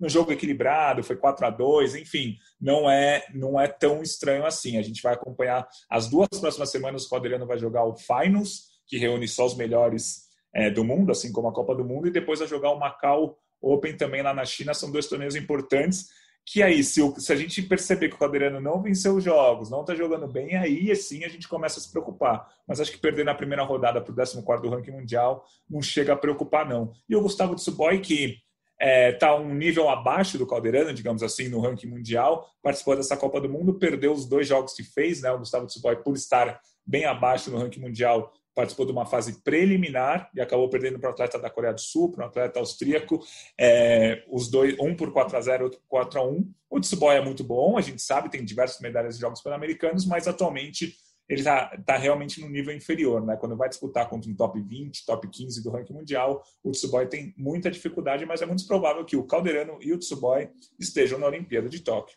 no 0.00 0.08
jogo 0.08 0.32
equilibrado, 0.32 1.04
foi 1.04 1.16
4 1.16 1.46
a 1.46 1.50
2 1.50 1.94
enfim, 1.94 2.36
não 2.60 2.90
é, 2.90 3.24
não 3.32 3.60
é 3.60 3.68
tão 3.68 4.02
estranho 4.02 4.44
assim. 4.44 4.78
A 4.78 4.82
gente 4.82 5.00
vai 5.02 5.14
acompanhar 5.14 5.66
as 5.88 6.08
duas 6.08 6.28
próximas 6.40 6.70
semanas, 6.70 7.06
o 7.06 7.10
Calderano 7.10 7.46
vai 7.46 7.58
jogar 7.58 7.84
o 7.84 7.94
Finals, 7.96 8.74
que 8.86 8.98
reúne 8.98 9.28
só 9.28 9.46
os 9.46 9.56
melhores 9.56 10.24
é, 10.54 10.70
do 10.70 10.84
mundo, 10.84 11.12
assim 11.12 11.32
como 11.32 11.48
a 11.48 11.52
Copa 11.52 11.74
do 11.74 11.84
Mundo, 11.84 12.08
e 12.08 12.12
depois 12.12 12.38
vai 12.38 12.48
jogar 12.48 12.70
o 12.70 12.78
Macau 12.78 13.38
Open 13.72 13.96
também 13.96 14.22
lá 14.22 14.34
na 14.34 14.44
China, 14.44 14.74
são 14.74 14.90
dois 14.90 15.06
torneios 15.06 15.36
importantes. 15.36 16.08
Que 16.46 16.62
aí, 16.62 16.84
se, 16.84 17.00
o, 17.00 17.18
se 17.18 17.32
a 17.32 17.36
gente 17.36 17.62
perceber 17.62 18.10
que 18.10 18.16
o 18.16 18.18
Caldeirano 18.18 18.60
não 18.60 18.82
venceu 18.82 19.16
os 19.16 19.24
jogos, 19.24 19.70
não 19.70 19.80
está 19.80 19.94
jogando 19.94 20.28
bem, 20.28 20.54
aí 20.56 20.90
assim 20.90 21.24
a 21.24 21.28
gente 21.28 21.48
começa 21.48 21.78
a 21.78 21.82
se 21.82 21.90
preocupar. 21.90 22.46
Mas 22.68 22.80
acho 22.80 22.92
que 22.92 22.98
perder 22.98 23.24
na 23.24 23.34
primeira 23.34 23.62
rodada 23.62 24.00
para 24.00 24.12
o 24.12 24.14
14 24.14 24.42
do 24.60 24.68
ranking 24.68 24.90
mundial 24.90 25.44
não 25.68 25.80
chega 25.80 26.12
a 26.12 26.16
preocupar, 26.16 26.68
não. 26.68 26.92
E 27.08 27.16
o 27.16 27.22
Gustavo 27.22 27.54
Tsuboy, 27.54 27.98
que 28.00 28.42
está 28.78 29.28
é, 29.28 29.34
um 29.34 29.54
nível 29.54 29.88
abaixo 29.88 30.36
do 30.36 30.46
Caldeirano, 30.46 30.92
digamos 30.92 31.22
assim, 31.22 31.48
no 31.48 31.60
ranking 31.60 31.86
mundial, 31.86 32.46
participou 32.62 32.94
dessa 32.94 33.16
Copa 33.16 33.40
do 33.40 33.48
Mundo, 33.48 33.78
perdeu 33.78 34.12
os 34.12 34.26
dois 34.26 34.46
jogos 34.46 34.74
que 34.74 34.82
fez, 34.82 35.22
né? 35.22 35.30
O 35.30 35.38
Gustavo 35.38 35.66
Tsuboy, 35.66 35.96
por 35.96 36.14
estar 36.14 36.60
bem 36.86 37.06
abaixo 37.06 37.50
no 37.50 37.58
ranking 37.58 37.80
mundial, 37.80 38.30
participou 38.54 38.86
de 38.86 38.92
uma 38.92 39.04
fase 39.04 39.42
preliminar 39.42 40.30
e 40.34 40.40
acabou 40.40 40.68
perdendo 40.68 40.98
para 40.98 41.10
o 41.10 41.12
atleta 41.12 41.38
da 41.38 41.50
Coreia 41.50 41.74
do 41.74 41.80
Sul, 41.80 42.10
para 42.10 42.24
o 42.24 42.28
atleta 42.28 42.60
austríaco, 42.60 43.20
é, 43.58 44.24
os 44.30 44.48
dois, 44.48 44.76
um 44.78 44.94
por 44.94 45.12
4 45.12 45.36
a 45.36 45.40
0 45.40 45.64
outro 45.64 45.80
por 45.80 45.88
4 45.88 46.20
a 46.20 46.24
1 46.24 46.54
O 46.70 46.80
Tsuboy 46.80 47.16
é 47.16 47.20
muito 47.20 47.42
bom, 47.42 47.76
a 47.76 47.80
gente 47.80 48.00
sabe, 48.00 48.30
tem 48.30 48.44
diversas 48.44 48.80
medalhas 48.80 49.16
de 49.16 49.20
Jogos 49.20 49.42
Pan-Americanos, 49.42 50.06
mas 50.06 50.28
atualmente 50.28 50.96
ele 51.28 51.40
está 51.40 51.76
tá 51.84 51.96
realmente 51.96 52.40
no 52.40 52.48
nível 52.48 52.74
inferior. 52.74 53.24
Né? 53.24 53.36
Quando 53.36 53.56
vai 53.56 53.68
disputar 53.68 54.08
contra 54.08 54.30
um 54.30 54.34
top 54.34 54.60
20, 54.60 55.06
top 55.06 55.26
15 55.28 55.62
do 55.62 55.70
ranking 55.70 55.94
mundial, 55.94 56.42
o 56.62 56.70
Tsuboy 56.70 57.06
tem 57.06 57.34
muita 57.36 57.70
dificuldade, 57.70 58.26
mas 58.26 58.42
é 58.42 58.46
muito 58.46 58.66
provável 58.66 59.04
que 59.04 59.16
o 59.16 59.24
Calderano 59.24 59.78
e 59.80 59.92
o 59.92 59.98
Tsuboy 59.98 60.50
estejam 60.78 61.18
na 61.18 61.26
Olimpíada 61.26 61.68
de 61.68 61.80
Tóquio 61.80 62.16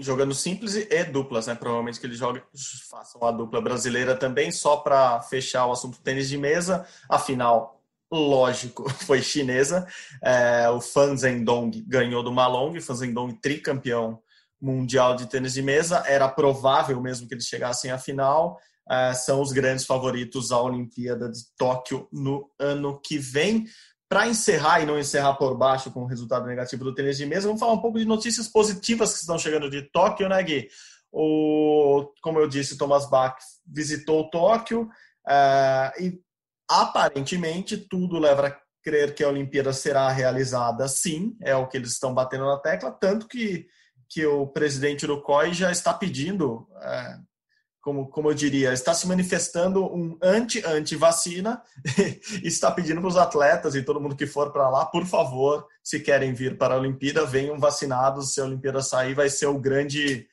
jogando 0.00 0.34
simples 0.34 0.74
e 0.74 1.04
duplas, 1.04 1.46
né? 1.46 1.54
Provavelmente 1.54 2.00
que 2.00 2.06
eles 2.06 2.18
joguem, 2.18 2.42
façam 2.88 3.22
a 3.24 3.30
dupla 3.30 3.60
brasileira 3.60 4.16
também, 4.16 4.50
só 4.50 4.76
para 4.76 5.20
fechar 5.22 5.66
o 5.66 5.72
assunto 5.72 6.00
tênis 6.00 6.28
de 6.28 6.38
mesa. 6.38 6.86
Afinal, 7.08 7.80
lógico, 8.10 8.88
foi 9.06 9.22
chinesa. 9.22 9.86
É, 10.22 10.68
o 10.70 10.80
Fan 10.80 11.16
Zhendong 11.16 11.70
ganhou 11.86 12.22
do 12.22 12.32
Malong, 12.32 12.80
Fan 12.80 12.94
Zhendong 12.94 13.34
tricampeão 13.40 14.20
mundial 14.60 15.14
de 15.14 15.26
tênis 15.26 15.54
de 15.54 15.62
mesa. 15.62 16.02
Era 16.06 16.28
provável 16.28 17.00
mesmo 17.00 17.28
que 17.28 17.34
eles 17.34 17.46
chegassem 17.46 17.90
à 17.90 17.98
final. 17.98 18.58
É, 18.90 19.14
são 19.14 19.40
os 19.40 19.52
grandes 19.52 19.84
favoritos 19.84 20.50
à 20.50 20.60
Olimpíada 20.60 21.30
de 21.30 21.40
Tóquio 21.56 22.08
no 22.12 22.50
ano 22.58 23.00
que 23.00 23.18
vem. 23.18 23.66
Para 24.10 24.26
encerrar 24.26 24.80
e 24.80 24.86
não 24.86 24.98
encerrar 24.98 25.34
por 25.34 25.56
baixo 25.56 25.92
com 25.92 26.02
o 26.02 26.06
resultado 26.06 26.44
negativo 26.44 26.82
do 26.82 26.92
tênis 26.92 27.16
de 27.16 27.24
mesa, 27.24 27.46
vamos 27.46 27.60
falar 27.60 27.74
um 27.74 27.80
pouco 27.80 27.96
de 27.96 28.04
notícias 28.04 28.48
positivas 28.48 29.12
que 29.12 29.20
estão 29.20 29.38
chegando 29.38 29.70
de 29.70 29.82
Tóquio, 29.82 30.28
né, 30.28 30.42
Gui? 30.42 30.68
O, 31.12 32.12
como 32.20 32.40
eu 32.40 32.48
disse, 32.48 32.76
Thomas 32.76 33.08
Bach 33.08 33.36
visitou 33.64 34.28
Tóquio 34.28 34.82
uh, 34.82 36.02
e 36.02 36.20
aparentemente 36.68 37.76
tudo 37.76 38.18
leva 38.18 38.48
a 38.48 38.56
crer 38.82 39.14
que 39.14 39.22
a 39.22 39.28
Olimpíada 39.28 39.72
será 39.72 40.08
realizada 40.10 40.88
sim, 40.88 41.36
é 41.40 41.54
o 41.54 41.68
que 41.68 41.76
eles 41.76 41.92
estão 41.92 42.12
batendo 42.12 42.46
na 42.46 42.58
tecla, 42.58 42.90
tanto 42.90 43.28
que, 43.28 43.68
que 44.08 44.26
o 44.26 44.44
presidente 44.44 45.04
Uruguai 45.04 45.54
já 45.54 45.70
está 45.70 45.94
pedindo 45.94 46.68
uh, 46.72 47.29
como, 47.80 48.08
como 48.08 48.30
eu 48.30 48.34
diria, 48.34 48.72
está 48.72 48.92
se 48.92 49.08
manifestando 49.08 49.84
um 49.84 50.18
anti-anti-vacina 50.22 51.62
e 52.42 52.46
está 52.46 52.70
pedindo 52.70 53.00
para 53.00 53.08
os 53.08 53.16
atletas 53.16 53.74
e 53.74 53.82
todo 53.82 54.00
mundo 54.00 54.16
que 54.16 54.26
for 54.26 54.52
para 54.52 54.68
lá, 54.68 54.84
por 54.84 55.06
favor, 55.06 55.66
se 55.82 55.98
querem 56.00 56.34
vir 56.34 56.58
para 56.58 56.74
a 56.74 56.78
Olimpíada, 56.78 57.24
venham 57.24 57.58
vacinados. 57.58 58.34
Se 58.34 58.40
a 58.40 58.44
Olimpíada 58.44 58.82
sair, 58.82 59.14
vai 59.14 59.30
ser 59.30 59.46
o 59.46 59.58
grande, 59.58 60.28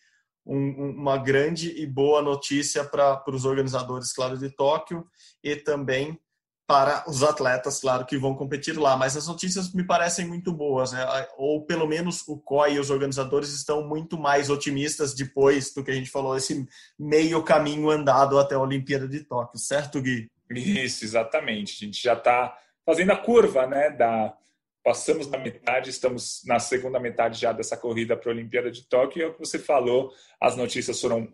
um, 0.45 0.91
uma 0.97 1.17
grande 1.17 1.69
e 1.81 1.85
boa 1.85 2.21
notícia 2.21 2.83
para 2.83 3.23
os 3.27 3.45
organizadores, 3.45 4.11
claro, 4.11 4.37
de 4.37 4.49
Tóquio 4.49 5.05
e 5.41 5.55
também 5.55 6.19
para 6.68 7.10
os 7.10 7.23
atletas, 7.23 7.80
claro, 7.80 8.06
que 8.06 8.18
vão 8.18 8.35
competir 8.35 8.77
lá. 8.77 8.98
Mas 8.98 9.15
as 9.15 9.26
notícias 9.26 9.73
me 9.73 9.85
parecem 9.85 10.27
muito 10.27 10.52
boas, 10.52 10.91
né? 10.91 11.06
ou 11.38 11.65
pelo 11.65 11.88
menos 11.88 12.27
o 12.27 12.38
COI 12.38 12.73
e 12.73 12.80
os 12.80 12.89
organizadores 12.89 13.53
estão 13.53 13.88
muito 13.88 14.18
mais 14.18 14.49
otimistas 14.49 15.15
depois 15.15 15.73
do 15.73 15.81
que 15.81 15.91
a 15.91 15.94
gente 15.94 16.10
falou, 16.10 16.35
esse 16.35 16.68
meio 16.99 17.41
caminho 17.41 17.89
andado 17.89 18.38
até 18.38 18.56
a 18.56 18.60
Olimpíada 18.60 19.07
de 19.07 19.22
Tóquio, 19.22 19.57
certo, 19.57 20.02
Gui? 20.02 20.30
Isso, 20.52 21.06
exatamente. 21.06 21.73
A 21.81 21.85
gente 21.85 22.03
já 22.03 22.14
está 22.14 22.57
fazendo 22.85 23.11
a 23.11 23.18
curva, 23.18 23.65
né? 23.65 23.89
Da... 23.89 24.35
Passamos 24.84 25.27
da 25.27 25.38
metade, 25.38 25.89
estamos 25.89 26.44
na 26.45 26.60
segunda 26.60 26.98
metade 26.98 27.41
já 27.41 27.52
dessa 27.52 27.76
corrida 27.76 28.15
para 28.15 28.31
a 28.31 28.34
Olimpíada 28.34 28.72
de 28.72 28.84
Tóquio. 28.84 29.19
E 29.19 29.23
é 29.23 29.27
o 29.27 29.34
que 29.34 29.39
você 29.39 29.60
falou, 29.60 30.14
as 30.39 30.56
notícias 30.56 31.02
foram 31.02 31.27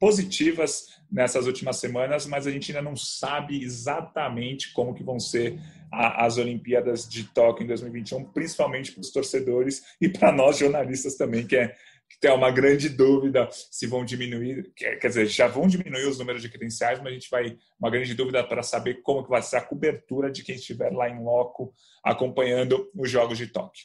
positivas 0.00 0.86
nessas 1.12 1.46
últimas 1.46 1.76
semanas, 1.76 2.24
mas 2.26 2.46
a 2.46 2.50
gente 2.50 2.72
ainda 2.72 2.82
não 2.82 2.96
sabe 2.96 3.62
exatamente 3.62 4.72
como 4.72 4.94
que 4.94 5.04
vão 5.04 5.20
ser 5.20 5.60
a, 5.92 6.24
as 6.24 6.38
Olimpíadas 6.38 7.06
de 7.06 7.24
Tóquio 7.24 7.64
em 7.64 7.66
2021, 7.66 8.24
principalmente 8.32 8.92
para 8.92 9.02
os 9.02 9.10
torcedores 9.10 9.84
e 10.00 10.08
para 10.08 10.32
nós 10.32 10.58
jornalistas 10.58 11.16
também, 11.16 11.46
que 11.46 11.56
é 11.56 11.76
que 12.08 12.18
tem 12.18 12.32
uma 12.32 12.50
grande 12.50 12.88
dúvida 12.88 13.48
se 13.52 13.86
vão 13.86 14.04
diminuir, 14.04 14.72
quer 14.74 15.06
dizer, 15.06 15.26
já 15.26 15.46
vão 15.46 15.68
diminuir 15.68 16.06
os 16.06 16.18
números 16.18 16.42
de 16.42 16.48
credenciais, 16.48 16.98
mas 16.98 17.06
a 17.06 17.12
gente 17.12 17.30
vai 17.30 17.56
uma 17.78 17.88
grande 17.88 18.14
dúvida 18.14 18.42
para 18.42 18.64
saber 18.64 19.00
como 19.02 19.22
que 19.22 19.30
vai 19.30 19.40
ser 19.40 19.58
a 19.58 19.60
cobertura 19.60 20.28
de 20.28 20.42
quem 20.42 20.56
estiver 20.56 20.90
lá 20.92 21.08
em 21.08 21.22
loco 21.22 21.72
acompanhando 22.02 22.90
os 22.96 23.08
Jogos 23.08 23.38
de 23.38 23.46
Tóquio. 23.46 23.84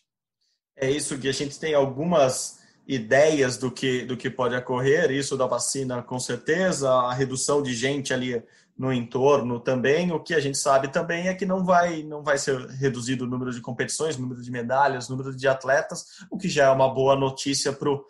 É 0.75 0.89
isso 0.89 1.19
que 1.19 1.27
a 1.27 1.31
gente 1.31 1.59
tem 1.59 1.75
algumas 1.75 2.64
ideias 2.87 3.57
do 3.57 3.71
que, 3.71 4.05
do 4.05 4.15
que 4.15 4.29
pode 4.29 4.55
ocorrer, 4.55 5.11
isso 5.11 5.35
da 5.35 5.47
vacina 5.47 6.03
com 6.03 6.19
certeza, 6.19 6.89
a 6.89 7.13
redução 7.13 7.61
de 7.61 7.73
gente 7.73 8.13
ali 8.13 8.43
no 8.77 8.91
entorno 8.91 9.59
também. 9.59 10.11
O 10.11 10.19
que 10.19 10.33
a 10.33 10.39
gente 10.39 10.57
sabe 10.57 10.89
também 10.89 11.27
é 11.27 11.33
que 11.33 11.45
não 11.45 11.63
vai, 11.63 12.03
não 12.03 12.23
vai 12.23 12.37
ser 12.37 12.59
reduzido 12.71 13.23
o 13.23 13.27
número 13.27 13.51
de 13.51 13.61
competições, 13.61 14.17
o 14.17 14.21
número 14.21 14.41
de 14.41 14.51
medalhas, 14.51 15.07
o 15.07 15.11
número 15.11 15.35
de 15.35 15.47
atletas, 15.47 16.05
o 16.29 16.37
que 16.37 16.49
já 16.49 16.65
é 16.65 16.69
uma 16.69 16.93
boa 16.93 17.15
notícia 17.15 17.71
para 17.71 17.89
o 17.89 18.05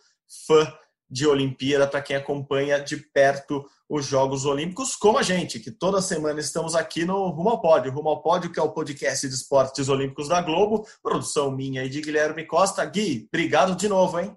fã 0.48 0.68
de 1.10 1.28
Olimpíada, 1.28 1.88
para 1.88 2.02
quem 2.02 2.16
acompanha 2.16 2.80
de 2.80 2.98
perto 2.98 3.64
os 3.88 4.08
Jogos 4.08 4.46
Olímpicos, 4.46 4.96
como 4.96 5.20
a 5.20 5.22
gente, 5.22 5.60
que 5.60 5.70
toda 5.70 6.02
semana 6.02 6.40
estamos 6.40 6.74
aqui 6.74 7.06
no 7.06 7.28
Rumo 7.28 7.50
ao 7.50 7.62
Pódio. 7.62 7.92
Rumo 7.92 8.10
ao 8.10 8.24
Pódio, 8.24 8.52
que 8.52 8.60
é 8.60 8.64
o 8.64 8.72
podcast 8.72 9.28
de 9.28 9.36
esportes 9.36 9.88
olímpicos 9.88 10.28
da 10.28 10.42
Globo, 10.42 10.88
produção 11.04 11.52
minha 11.52 11.84
e 11.84 11.90
de 11.90 12.02
Guilherme 12.02 12.46
Costa. 12.46 12.84
Gui, 12.84 13.30
obrigado 13.32 13.76
de 13.76 13.88
novo, 13.88 14.20
hein? 14.20 14.36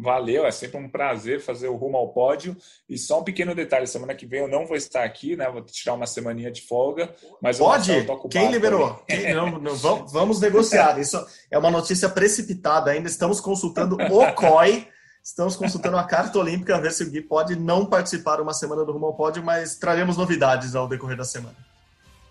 Valeu, 0.00 0.46
é 0.46 0.50
sempre 0.50 0.78
um 0.78 0.88
prazer 0.88 1.42
fazer 1.42 1.68
o 1.68 1.76
rumo 1.76 1.98
ao 1.98 2.08
pódio. 2.08 2.56
E 2.88 2.96
só 2.96 3.20
um 3.20 3.24
pequeno 3.24 3.54
detalhe: 3.54 3.86
semana 3.86 4.14
que 4.14 4.24
vem 4.24 4.40
eu 4.40 4.48
não 4.48 4.66
vou 4.66 4.74
estar 4.74 5.04
aqui, 5.04 5.36
né? 5.36 5.46
Vou 5.50 5.60
tirar 5.60 5.92
uma 5.92 6.06
semaninha 6.06 6.50
de 6.50 6.62
folga. 6.62 7.14
Mas 7.40 7.58
Pode? 7.58 8.06
Quem 8.30 8.50
liberou? 8.50 8.94
Quem, 9.06 9.34
não, 9.34 9.58
não, 9.58 9.76
vamos, 9.76 10.10
vamos 10.10 10.40
negociar. 10.40 10.98
Isso 10.98 11.22
é 11.50 11.58
uma 11.58 11.70
notícia 11.70 12.08
precipitada 12.08 12.90
ainda. 12.90 13.08
Estamos 13.08 13.42
consultando 13.42 13.96
o 13.96 14.32
COI. 14.32 14.88
Estamos 15.22 15.54
consultando 15.54 15.98
a 15.98 16.04
Carta 16.04 16.38
Olímpica, 16.38 16.80
ver 16.80 16.92
se 16.92 17.04
o 17.04 17.10
Gui 17.10 17.20
pode 17.20 17.54
não 17.54 17.84
participar 17.84 18.40
uma 18.40 18.54
semana 18.54 18.86
do 18.86 18.92
Rumo 18.92 19.04
ao 19.04 19.14
Pódio, 19.14 19.44
mas 19.44 19.76
traremos 19.76 20.16
novidades 20.16 20.74
ao 20.74 20.88
decorrer 20.88 21.18
da 21.18 21.24
semana. 21.24 21.56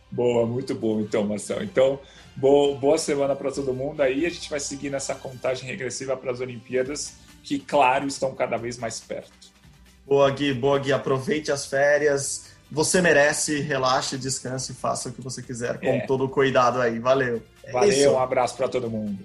Boa, 0.10 0.44
muito 0.48 0.74
bom, 0.74 1.00
então, 1.00 1.24
Marcelo. 1.24 1.64
Então, 1.64 2.00
boa, 2.36 2.76
boa 2.76 2.98
semana 2.98 3.36
para 3.36 3.52
todo 3.52 3.76
mundo 3.76 4.02
aí. 4.02 4.26
A 4.26 4.30
gente 4.30 4.50
vai 4.50 4.60
seguir 4.60 4.90
nessa 4.90 5.14
contagem 5.14 5.70
regressiva 5.70 6.18
para 6.18 6.32
as 6.32 6.40
Olimpíadas 6.40 7.29
que, 7.44 7.60
claro, 7.60 8.08
estão 8.08 8.34
cada 8.34 8.58
vez 8.58 8.78
mais 8.78 9.00
perto. 9.00 9.32
Boa, 10.06 10.30
Gui, 10.32 10.54
boa, 10.54 10.80
Gui. 10.80 10.92
Aproveite 10.92 11.52
as 11.52 11.66
férias. 11.66 12.48
Você 12.72 13.02
merece, 13.02 13.60
relaxe, 13.60 14.18
descanse, 14.18 14.74
faça 14.74 15.10
o 15.10 15.12
que 15.12 15.22
você 15.22 15.42
quiser 15.42 15.80
com 15.80 15.88
é. 15.88 16.00
todo 16.02 16.26
o 16.26 16.30
cuidado 16.30 16.82
aí. 16.82 17.00
Valeu. 17.00 17.42
É 17.64 17.72
Valeu, 17.72 17.90
isso. 17.90 18.12
um 18.12 18.20
abraço 18.20 18.56
para 18.56 18.68
todo 18.68 18.90
mundo. 18.90 19.20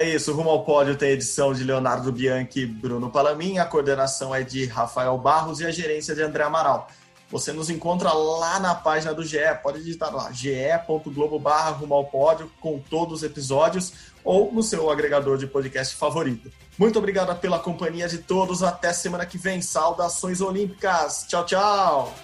É 0.00 0.08
isso, 0.08 0.32
Rumo 0.32 0.50
ao 0.50 0.64
Pódio 0.64 0.94
tem 0.94 1.10
edição 1.10 1.52
de 1.52 1.64
Leonardo 1.64 2.12
Bianchi 2.12 2.60
e 2.60 2.66
Bruno 2.66 3.10
Palamin, 3.10 3.58
a 3.58 3.64
coordenação 3.64 4.32
é 4.32 4.44
de 4.44 4.64
Rafael 4.64 5.18
Barros 5.18 5.58
e 5.58 5.66
a 5.66 5.72
gerência 5.72 6.14
de 6.14 6.22
André 6.22 6.44
Amaral. 6.44 6.88
Você 7.30 7.52
nos 7.52 7.68
encontra 7.68 8.12
lá 8.12 8.58
na 8.58 8.74
página 8.74 9.12
do 9.12 9.22
GE, 9.22 9.38
pode 9.62 9.82
digitar 9.82 10.14
lá, 10.14 10.32
ge.globo 10.32 11.42
com 12.60 12.78
todos 12.78 13.18
os 13.18 13.22
episódios, 13.22 13.92
ou 14.24 14.50
no 14.52 14.62
seu 14.62 14.90
agregador 14.90 15.36
de 15.36 15.46
podcast 15.46 15.94
favorito. 15.94 16.50
Muito 16.78 16.98
obrigado 16.98 17.38
pela 17.38 17.58
companhia 17.58 18.08
de 18.08 18.18
todos, 18.18 18.62
até 18.62 18.92
semana 18.92 19.26
que 19.26 19.36
vem, 19.36 19.60
saudações 19.60 20.40
olímpicas, 20.40 21.26
tchau, 21.28 21.44
tchau! 21.44 22.14